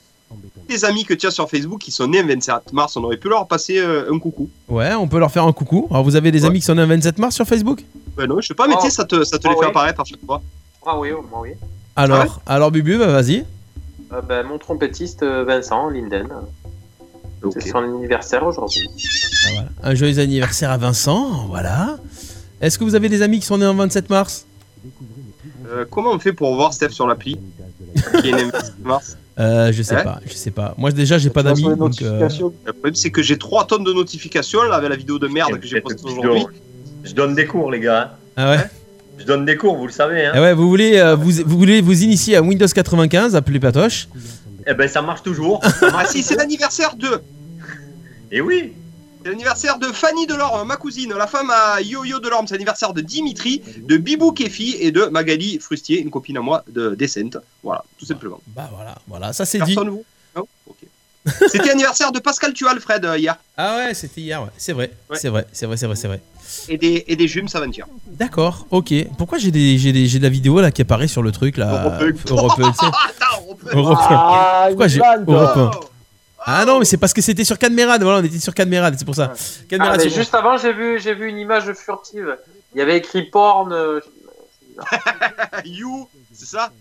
des 0.69 0.85
amis 0.85 1.05
que 1.05 1.15
tu 1.15 1.27
as 1.27 1.31
sur 1.31 1.49
Facebook 1.51 1.81
qui 1.81 1.91
sont 1.91 2.07
nés 2.07 2.23
le 2.23 2.29
27 2.29 2.73
mars, 2.73 2.97
on 2.97 3.05
aurait 3.05 3.17
pu 3.17 3.29
leur 3.29 3.47
passer 3.49 3.79
euh, 3.79 4.13
un 4.13 4.19
coucou. 4.19 4.49
ouais, 4.69 4.95
on 4.95 5.09
peut 5.09 5.19
leur 5.19 5.31
faire 5.31 5.45
un 5.45 5.53
coucou. 5.53 5.87
Alors, 5.91 6.05
vous 6.05 6.15
avez 6.17 6.31
des 6.31 6.43
Ouais. 6.43 6.49
amis 6.49 6.61
qui 6.61 6.67
sont 6.67 6.75
nés 6.75 6.83
un 6.83 6.87
27 6.87 7.19
mars 7.19 7.35
sur 7.35 7.47
Facebook? 7.47 7.85
Ben 8.17 8.27
non, 8.27 8.41
je 8.41 8.49
sais 8.49 8.55
pas, 8.55 8.67
mais 8.69 8.75
Oh. 8.77 8.81
tu 8.83 8.89
sais, 8.91 8.95
ça 8.97 9.05
te, 9.05 9.25
ça 9.25 9.39
te 9.39 9.47
Oh, 9.47 9.51
les 9.51 9.57
fait 9.57 9.65
oui. 9.65 9.71
apparaître 9.71 10.01
à 10.01 10.05
chaque 10.05 10.25
fois. 10.25 10.41
Ah 10.87 10.99
oui, 10.99 11.09
oh, 11.17 11.25
moi 11.31 11.41
oui. 11.43 11.51
Alors, 11.97 12.41
alors 12.47 12.71
Bubu, 12.71 12.99
bah, 12.99 13.07
vas-y. 13.09 13.45
Euh, 14.13 14.21
ben, 14.23 14.47
mon 14.47 14.59
trompettiste 14.59 15.23
euh, 15.23 15.45
Vincent 15.45 15.89
Linden. 15.89 16.29
Ok. 17.43 17.55
C'est 17.61 17.69
son 17.71 17.79
anniversaire 17.79 18.45
aujourd'hui. 18.47 18.89
Ah, 18.89 19.49
voilà. 19.53 19.69
Un 19.83 19.95
joyeux 19.95 20.19
anniversaire 20.19 20.71
à 20.71 20.77
Vincent, 20.77 21.47
voilà. 21.49 21.97
Est-ce 22.61 22.79
que 22.79 22.85
vous 22.85 22.95
avez 22.95 23.09
des 23.09 23.23
amis 23.23 23.39
qui 23.41 23.47
sont 23.47 23.59
nés 23.59 23.65
un 23.65 23.75
27 23.75 24.11
mars? 24.11 24.45
Euh, 25.69 25.85
comment 25.91 26.11
on 26.13 26.19
fait 26.19 26.33
pour 26.33 26.55
voir 26.55 26.73
Steph 26.73 26.91
sur 26.91 27.07
l'appli? 27.07 27.39
Qui 28.21 28.29
est 28.29 28.33
né 28.33 28.45
le 28.45 28.51
27 28.51 28.79
mars? 28.85 29.17
Euh, 29.39 29.73
Je 29.73 29.83
sais 29.83 29.95
Ouais. 29.97 30.05
pas, 30.05 30.21
je 30.27 30.33
sais 30.35 30.51
pas. 30.51 30.75
Moi 30.79 30.91
déjà, 30.91 31.19
j'ai 31.19 31.31
pas 31.31 31.43
d'amis. 31.43 31.65
euh, 31.67 31.77
notifications. 31.77 32.53
Le 32.65 32.73
problème, 32.73 32.95
c'est 32.95 33.11
que 33.11 33.23
j'ai 33.23 33.39
3 33.39 33.67
tonnes 33.67 33.85
de 33.85 33.93
notifications 33.93 34.63
là, 34.63 34.75
avec 34.77 34.91
la 34.91 34.97
vidéo 34.97 35.19
de 35.19 35.29
merde 35.29 35.59
que 35.61 35.67
j'ai 35.67 35.81
postée 35.81 36.03
aujourd'hui. 36.05 36.47
Je 37.05 37.13
donne 37.15 37.35
des 37.35 37.47
cours, 37.47 37.71
les 37.71 37.81
gars. 37.81 38.03
hein. 38.03 38.11
Ah 38.37 38.51
ouais? 38.51 38.59
Je 39.19 39.25
donne 39.25 39.45
des 39.45 39.57
cours, 39.57 39.77
vous 39.77 39.87
le 39.87 39.93
savez. 39.93 40.27
Hein. 40.27 40.33
Ah 40.35 40.41
ouais, 40.41 40.55
vous 40.55 40.69
voulez, 40.69 40.97
euh, 40.99 41.17
vous, 41.17 41.31
vous 41.45 41.59
voulez 41.59 41.81
vous 41.81 42.03
initier 42.05 42.37
à 42.37 42.43
Windows 42.43 42.67
95, 42.69 43.35
appelez 43.35 43.59
Patoche? 43.59 44.09
Eh 44.67 44.75
ben, 44.75 44.87
ça 44.89 45.03
marche 45.03 45.23
toujours. 45.23 45.61
Ah 45.93 46.05
si, 46.07 46.23
c'est 46.23 46.37
l'anniversaire 46.37 46.95
de. 46.97 47.21
Et 48.31 48.41
oui. 48.41 48.73
C'est 49.29 49.33
l'anniversaire 49.33 49.79
de 49.79 49.89
Fanny 49.89 50.27
Delorme, 50.27 50.67
ma 50.67 50.77
cousine, 50.79 51.13
la 51.13 51.27
femme 51.27 51.51
à 51.51 51.83
Yo-Yo 51.83 52.19
Delorme. 52.19 52.47
C'est 52.47 52.55
l'anniversaire 52.55 52.95
de 52.95 53.03
Dimitri, 53.03 53.61
de 53.87 53.99
Bibou 53.99 54.33
Kefi 54.33 54.77
et 54.81 54.91
de 54.91 55.05
Magali 55.05 55.59
Frustier, 55.59 56.01
une 56.01 56.09
copine 56.09 56.39
à 56.39 56.41
moi 56.41 56.65
de 56.67 56.95
Decent. 56.95 57.37
Voilà, 57.63 57.85
tout 57.99 58.07
simplement. 58.07 58.41
Bah 58.47 58.71
voilà, 58.75 58.95
voilà, 59.07 59.35
ça 59.35 59.45
c'est 59.45 59.59
dit. 59.59 59.75
Personne 59.75 59.91
vous 59.91 60.05
Non 60.35 60.47
Ok. 60.67 60.77
C'était 61.51 61.67
l'anniversaire 61.67 62.11
de 62.11 62.21
Pascal 62.21 62.55
Tual, 62.55 62.81
Fred, 62.81 63.05
euh, 63.05 63.19
hier. 63.19 63.37
Ah 63.59 63.77
ouais, 63.77 63.93
c'était 63.93 64.23
hier, 64.23 64.41
ouais. 64.43 64.49
C'est 64.57 64.73
vrai, 64.73 64.93
Ouais. 65.11 65.19
c'est 65.21 65.29
vrai, 65.29 65.47
c'est 65.53 65.67
vrai, 65.67 65.77
c'est 65.77 65.87
vrai, 65.87 65.97
c'est 65.97 66.09
vrai. 66.09 66.23
Et 66.71 66.79
des, 66.79 67.05
et 67.07 67.15
des 67.15 67.29
jumes 67.29 67.49
Savantier. 67.49 67.85
D'accord, 68.07 68.67
ok. 68.71 68.95
Pourquoi 69.19 69.37
j'ai 69.37 69.51
des, 69.51 69.77
j'ai 69.77 69.93
des, 69.93 70.07
j'ai 70.07 70.19
de 70.21 70.25
la 70.25 70.31
vidéo 70.31 70.59
là 70.63 70.71
qui 70.71 70.81
apparaît 70.81 71.07
sur 71.07 71.21
le 71.23 71.33
truc 71.33 71.59
là? 71.59 71.83
Europe 71.85 72.01
un. 72.01 72.31
Europe 72.35 72.61
un, 72.61 72.71
tu 72.73 72.79
sais. 72.79 72.87
Attends, 72.87 73.45
on 73.47 73.55
peut-. 73.57 73.69
Ah, 73.75 74.65
Pourquoi 74.69 74.89
j'ai. 74.89 75.01
Europe 75.01 75.57
un 75.59 75.71
Oh. 75.75 75.85
Ah 76.51 76.65
non, 76.65 76.79
mais 76.79 76.87
c'est 76.87 76.97
parce 76.97 77.13
que 77.13 77.21
c'était 77.21 77.45
sur 77.45 77.59
Cadmerade. 77.59 78.03
Voilà, 78.03 78.21
on 78.21 78.25
était 78.25 78.39
sur 78.39 78.55
Cadmerade, 78.55 78.95
c'est 78.99 79.05
pour 79.05 79.15
ça. 79.15 79.35
Ah, 79.79 79.97
mais 79.99 80.09
juste 80.09 80.35
avant, 80.35 80.57
j'ai 80.57 80.73
vu, 80.73 80.99
j'ai 80.99 81.13
vu 81.13 81.29
une 81.29 81.37
image 81.39 81.71
furtive. 81.75 82.39
Il 82.75 82.79
y 82.79 82.81
avait 82.81 82.97
écrit 82.97 83.25
porn. 83.25 83.71
euh, 83.71 84.01
You, 85.67 86.09
c'est 86.33 86.47
ça? 86.47 86.73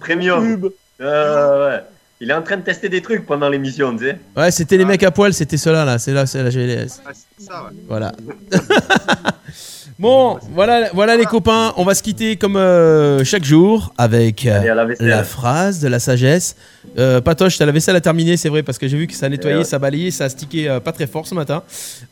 Premium. 0.00 0.68
Euh, 1.00 1.68
ouais. 1.76 1.84
Il 2.20 2.30
est 2.30 2.34
en 2.34 2.42
train 2.42 2.56
de 2.56 2.62
tester 2.62 2.88
des 2.88 3.02
trucs 3.02 3.24
pendant 3.24 3.48
l'émission, 3.48 3.96
tu 3.96 4.04
sais. 4.04 4.18
Ouais, 4.36 4.50
c'était 4.50 4.76
les 4.76 4.84
mecs 4.84 5.02
à 5.04 5.12
poil, 5.12 5.32
c'était 5.32 5.56
ceux-là 5.56 5.84
là, 5.84 5.98
c'est 5.98 6.12
là, 6.12 6.26
c'est 6.26 6.42
la 6.42 6.50
GLS. 6.50 7.02
Ah, 7.06 7.10
c'est 7.14 7.44
ça, 7.46 7.64
ouais. 7.64 7.70
Voilà. 7.88 8.12
bon, 9.98 10.38
voilà, 10.52 10.90
voilà 10.94 11.16
les 11.16 11.24
copains, 11.24 11.72
on 11.76 11.84
va 11.84 11.94
se 11.94 12.02
quitter 12.02 12.36
comme 12.36 12.56
euh, 12.56 13.24
chaque 13.24 13.44
jour 13.44 13.92
avec 13.98 14.46
euh, 14.46 14.60
Allez, 14.60 14.68
à 14.68 15.04
la 15.04 15.24
phrase 15.24 15.80
de 15.80 15.88
la 15.88 15.98
sagesse. 15.98 16.56
Euh, 16.98 17.20
Patoche, 17.20 17.58
t'as 17.58 17.66
la 17.66 17.72
vaisselle 17.72 17.96
à 17.96 18.00
terminer, 18.00 18.36
c'est 18.36 18.48
vrai, 18.48 18.62
parce 18.62 18.78
que 18.78 18.88
j'ai 18.88 18.96
vu 18.96 19.06
que 19.06 19.14
ça 19.14 19.28
nettoyait, 19.28 19.56
Eh 19.56 19.58
ouais. 19.60 19.64
ça 19.64 19.78
balayait, 19.78 20.10
ça 20.10 20.24
a 20.24 20.28
stické 20.28 20.68
euh, 20.68 20.80
pas 20.80 20.92
très 20.92 21.06
fort 21.06 21.26
ce 21.26 21.34
matin. 21.34 21.62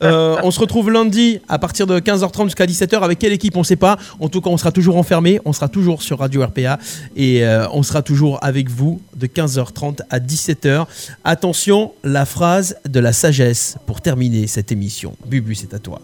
On 0.01 0.51
se 0.51 0.61
retrouve 0.61 0.91
lundi 0.91 1.41
à 1.49 1.59
partir 1.59 1.87
de 1.87 1.99
15h30 1.99 2.45
jusqu'à 2.45 2.67
17h. 2.67 3.01
Avec 3.03 3.19
quelle 3.19 3.33
équipe 3.33 3.57
On 3.57 3.65
sait 3.65 3.77
pas. 3.77 3.99
En 4.21 4.29
tout 4.29 4.41
cas, 4.41 4.51
on 4.51 4.57
sera 4.57 4.73
toujours 4.73 4.97
enfermé, 4.97 5.41
on 5.45 5.53
sera 5.53 5.69
toujours 5.69 6.03
sur 6.03 6.19
Radio 6.19 6.45
RPA 6.45 6.79
et 7.17 7.45
on 7.73 7.83
sera 7.83 8.03
toujours 8.03 8.39
avec 8.43 8.69
vous 8.69 9.01
de 9.17 9.27
15h30 9.27 10.01
à 10.11 10.19
17h. 10.19 10.87
Attention, 11.25 11.93
la 12.05 12.25
phrase 12.25 12.77
de 12.89 13.01
la 13.01 13.13
sagesse 13.13 13.77
pour 13.87 14.01
terminer 14.01 14.47
cette 14.47 14.73
émission. 14.73 15.15
Bubu, 15.27 15.55
c'est 15.55 15.75
à 15.75 15.79
toi. 15.79 16.01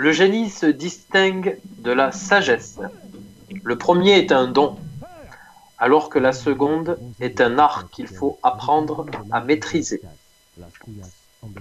Le 0.00 0.12
génie 0.12 0.48
se 0.48 0.64
distingue 0.64 1.58
de 1.80 1.92
la 1.92 2.10
sagesse. 2.10 2.78
Le 3.62 3.76
premier 3.76 4.12
est 4.12 4.32
un 4.32 4.48
don, 4.48 4.78
alors 5.76 6.08
que 6.08 6.18
la 6.18 6.32
seconde 6.32 6.98
est 7.20 7.42
un 7.42 7.58
art 7.58 7.90
qu'il 7.90 8.06
faut 8.06 8.38
apprendre 8.42 9.04
à 9.30 9.42
maîtriser. 9.42 10.00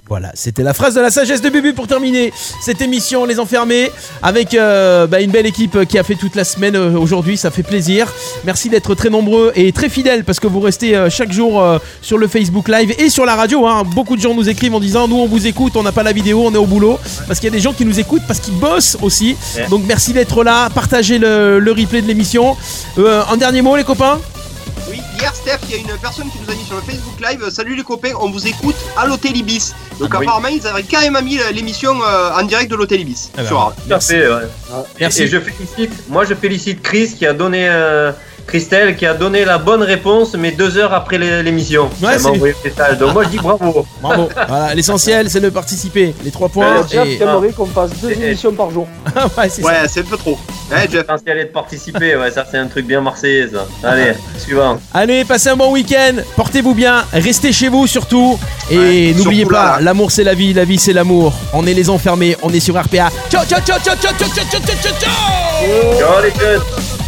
Voilà, 0.10 0.31
c'était 0.34 0.64
la 0.64 0.73
phrase 0.73 0.95
de 0.95 0.99
la 0.99 1.10
sagesse 1.10 1.41
de 1.41 1.49
Bubu 1.49 1.73
pour 1.73 1.88
terminer 1.88 2.34
cette 2.61 2.81
émission 2.81 3.23
Les 3.23 3.39
Enfermés 3.39 3.89
avec 4.22 4.53
euh, 4.53 5.07
bah, 5.07 5.22
une 5.22 5.31
belle 5.31 5.45
équipe 5.45 5.85
qui 5.85 5.97
a 5.97 6.03
fait 6.03 6.15
toute 6.15 6.35
la 6.35 6.43
semaine 6.43 6.76
euh, 6.76 6.97
aujourd'hui, 6.97 7.38
ça 7.38 7.49
fait 7.49 7.64
plaisir. 7.64 8.11
Merci 8.43 8.68
d'être 8.68 8.93
très 8.93 9.10
nombreux 9.10 9.53
et 9.56 9.72
très 9.72 9.88
fidèles 9.88 10.26
parce 10.26 10.41
que 10.41 10.47
vous 10.47 10.60
restez 10.60 10.97
euh, 10.97 11.10
chaque 11.10 11.31
jour 11.31 11.64
sur 12.01 12.18
le 12.18 12.27
Facebook 12.27 12.68
Live 12.68 12.93
et 12.99 13.10
sur 13.10 13.26
la 13.26 13.35
radio. 13.35 13.65
hein. 13.68 13.84
Beaucoup 13.95 14.18
de 14.18 14.22
gens 14.22 14.34
nous 14.34 14.49
écrivent 14.49 14.76
en 14.76 14.81
disant 14.81 15.07
nous 15.07 15.18
on 15.18 15.27
vous 15.27 15.47
écoute, 15.47 15.77
on 15.77 15.84
n'a 15.84 15.93
pas 15.93 16.03
la 16.03 16.11
vidéo, 16.11 16.43
on 16.45 16.53
est 16.53 16.57
au 16.57 16.65
boulot 16.65 16.99
parce 17.27 17.39
qu'il 17.39 17.47
y 17.47 17.53
a 17.53 17.56
des 17.56 17.61
gens 17.61 17.73
qui 17.73 17.85
nous 17.85 18.01
écoutent 18.01 18.27
parce 18.27 18.39
qu'ils 18.41 18.56
bossent 18.60 18.97
aussi. 19.01 19.38
Donc 19.69 19.84
merci 19.88 20.11
d'être 20.11 20.43
là, 20.43 20.69
partagez 20.72 21.19
le, 21.19 21.60
le 21.60 21.72
replay 21.72 22.01
de 22.01 22.07
l'émission. 22.07 22.57
Euh, 22.97 23.22
un 23.31 23.38
dernier 23.38 23.61
mot 23.61 23.77
les 23.77 23.85
copains? 23.85 24.19
Oui, 24.90 25.02
hier, 25.20 25.34
Steph 25.36 25.60
il 25.68 25.72
y 25.72 25.74
a 25.76 25.78
une 25.78 25.98
personne 26.00 26.30
qui 26.32 26.38
nous 26.40 26.52
a 26.52 26.56
mis 26.56 26.64
sur 26.64 26.76
le 26.76 26.82
Facebook 26.82 27.20
Live. 27.20 27.50
Salut 27.50 27.76
les 27.76 27.84
copains, 27.84 28.14
on 28.20 28.30
vous 28.30 28.48
écoute 28.48 28.76
à 28.98 29.06
l'hôtel 29.06 29.36
Ibis. 29.38 29.74
Donc 30.00 30.10
Ah 30.14 30.18
oui. 30.20 30.26
apparemment, 30.26 30.48
ils 30.48 30.66
avaient 30.68 30.84
carrément 30.84 31.22
mis 31.22 31.40
l'émission 31.54 31.94
euh, 32.04 32.32
en 32.34 32.44
direct 32.44 32.72
de 32.72 32.76
l'hôtel 32.76 33.02
Ibis. 33.02 33.30
Ah 33.38 33.41
bah, 33.41 33.48
sur 33.48 33.60
Arte. 33.60 33.76
Tout 33.88 33.94
à 33.94 34.00
fait, 34.00 34.28
ouais. 34.28 34.41
Merci. 35.00 35.22
Et, 35.22 35.26
et 35.26 35.28
je 35.28 35.40
félicite, 35.40 36.10
moi 36.10 36.26
je 36.26 36.34
félicite 36.34 36.82
Chris 36.82 37.14
qui 37.18 37.26
a 37.26 37.34
donné, 37.34 37.68
euh, 37.70 38.12
Christelle 38.50 38.96
qui 38.96 39.06
a 39.06 39.14
donné 39.14 39.46
la 39.46 39.58
bonne 39.60 39.84
réponse, 39.84 40.34
mais 40.38 40.52
deux 40.52 40.78
heures 40.78 40.94
après 40.94 41.18
l'é- 41.18 41.44
l'émission. 41.44 41.84
Ouais, 42.02 42.10
Elle 42.14 42.20
c'est- 42.20 42.24
m'a 42.24 42.30
envoyé 42.32 42.56
message. 42.66 42.98
Donc 42.98 43.14
moi 43.14 43.24
je 43.24 43.30
dis 43.30 43.38
bravo. 43.38 43.86
Bravo. 44.02 44.30
voilà, 44.48 44.74
l'essentiel 44.74 45.30
c'est 45.30 45.40
de 45.40 45.50
participer. 45.50 46.14
Les 46.24 46.32
trois 46.32 46.50
points. 46.50 46.80
Euh, 46.80 46.84
Jeff 46.92 47.08
et... 47.08 47.54
qu'on 47.54 47.66
fasse 47.68 47.92
deux 48.02 48.12
émissions 48.12 48.52
par 48.54 48.72
jour. 48.72 48.88
ouais, 49.38 49.50
c'est 49.50 49.64
Ouais, 49.64 49.74
ça. 49.84 49.88
c'est 49.88 50.00
un 50.02 50.04
peu 50.04 50.18
trop. 50.18 50.38
Ouais, 50.72 50.82
Jeff. 50.92 51.02
L'essentiel 51.08 51.38
est 51.38 51.46
de 51.46 51.50
participer, 51.52 52.16
ouais, 52.16 52.32
ça 52.32 52.44
c'est 52.50 52.58
un 52.58 52.68
truc 52.68 52.86
bien 52.88 53.02
marseillais 53.02 53.48
ça. 53.48 53.66
Allez, 53.88 54.14
suivant. 54.38 54.80
Allez, 54.94 55.24
passez 55.26 55.50
un 55.50 55.56
bon 55.56 55.72
week-end. 55.72 56.16
Portez-vous 56.36 56.74
bien. 56.74 57.04
Restez 57.14 57.52
chez 57.54 57.70
vous 57.70 57.88
surtout. 57.88 58.40
Et 58.72 58.78
Ouais, 58.78 59.14
n'oubliez 59.18 59.42
surtout 59.42 59.56
pas, 59.56 59.80
l'amour 59.82 60.12
c'est 60.12 60.24
la 60.24 60.34
vie, 60.34 60.54
la 60.54 60.66
vie 60.66 60.78
c'est 60.78 60.94
l'amour. 60.94 61.34
On 61.54 61.66
est 61.68 61.74
les 61.74 61.90
enfermés, 61.90 62.36
on 62.44 62.50
est 62.54 62.60
sur 62.60 62.76
RPA. 62.76 63.10
Ciao, 63.30 63.46
ciao, 63.46 63.60
ciao, 63.62 63.78
ciao, 63.80 63.96
ciao, 63.96 64.14
ciao, 64.14 64.30
ciao, 64.30 64.46
ciao, 64.46 64.62
ciao, 64.62 64.76
ciao, 64.82 64.94
ciao. 65.00 65.98
Ciao 66.00 66.22
les 66.24 66.32
jeunes. 66.40 66.99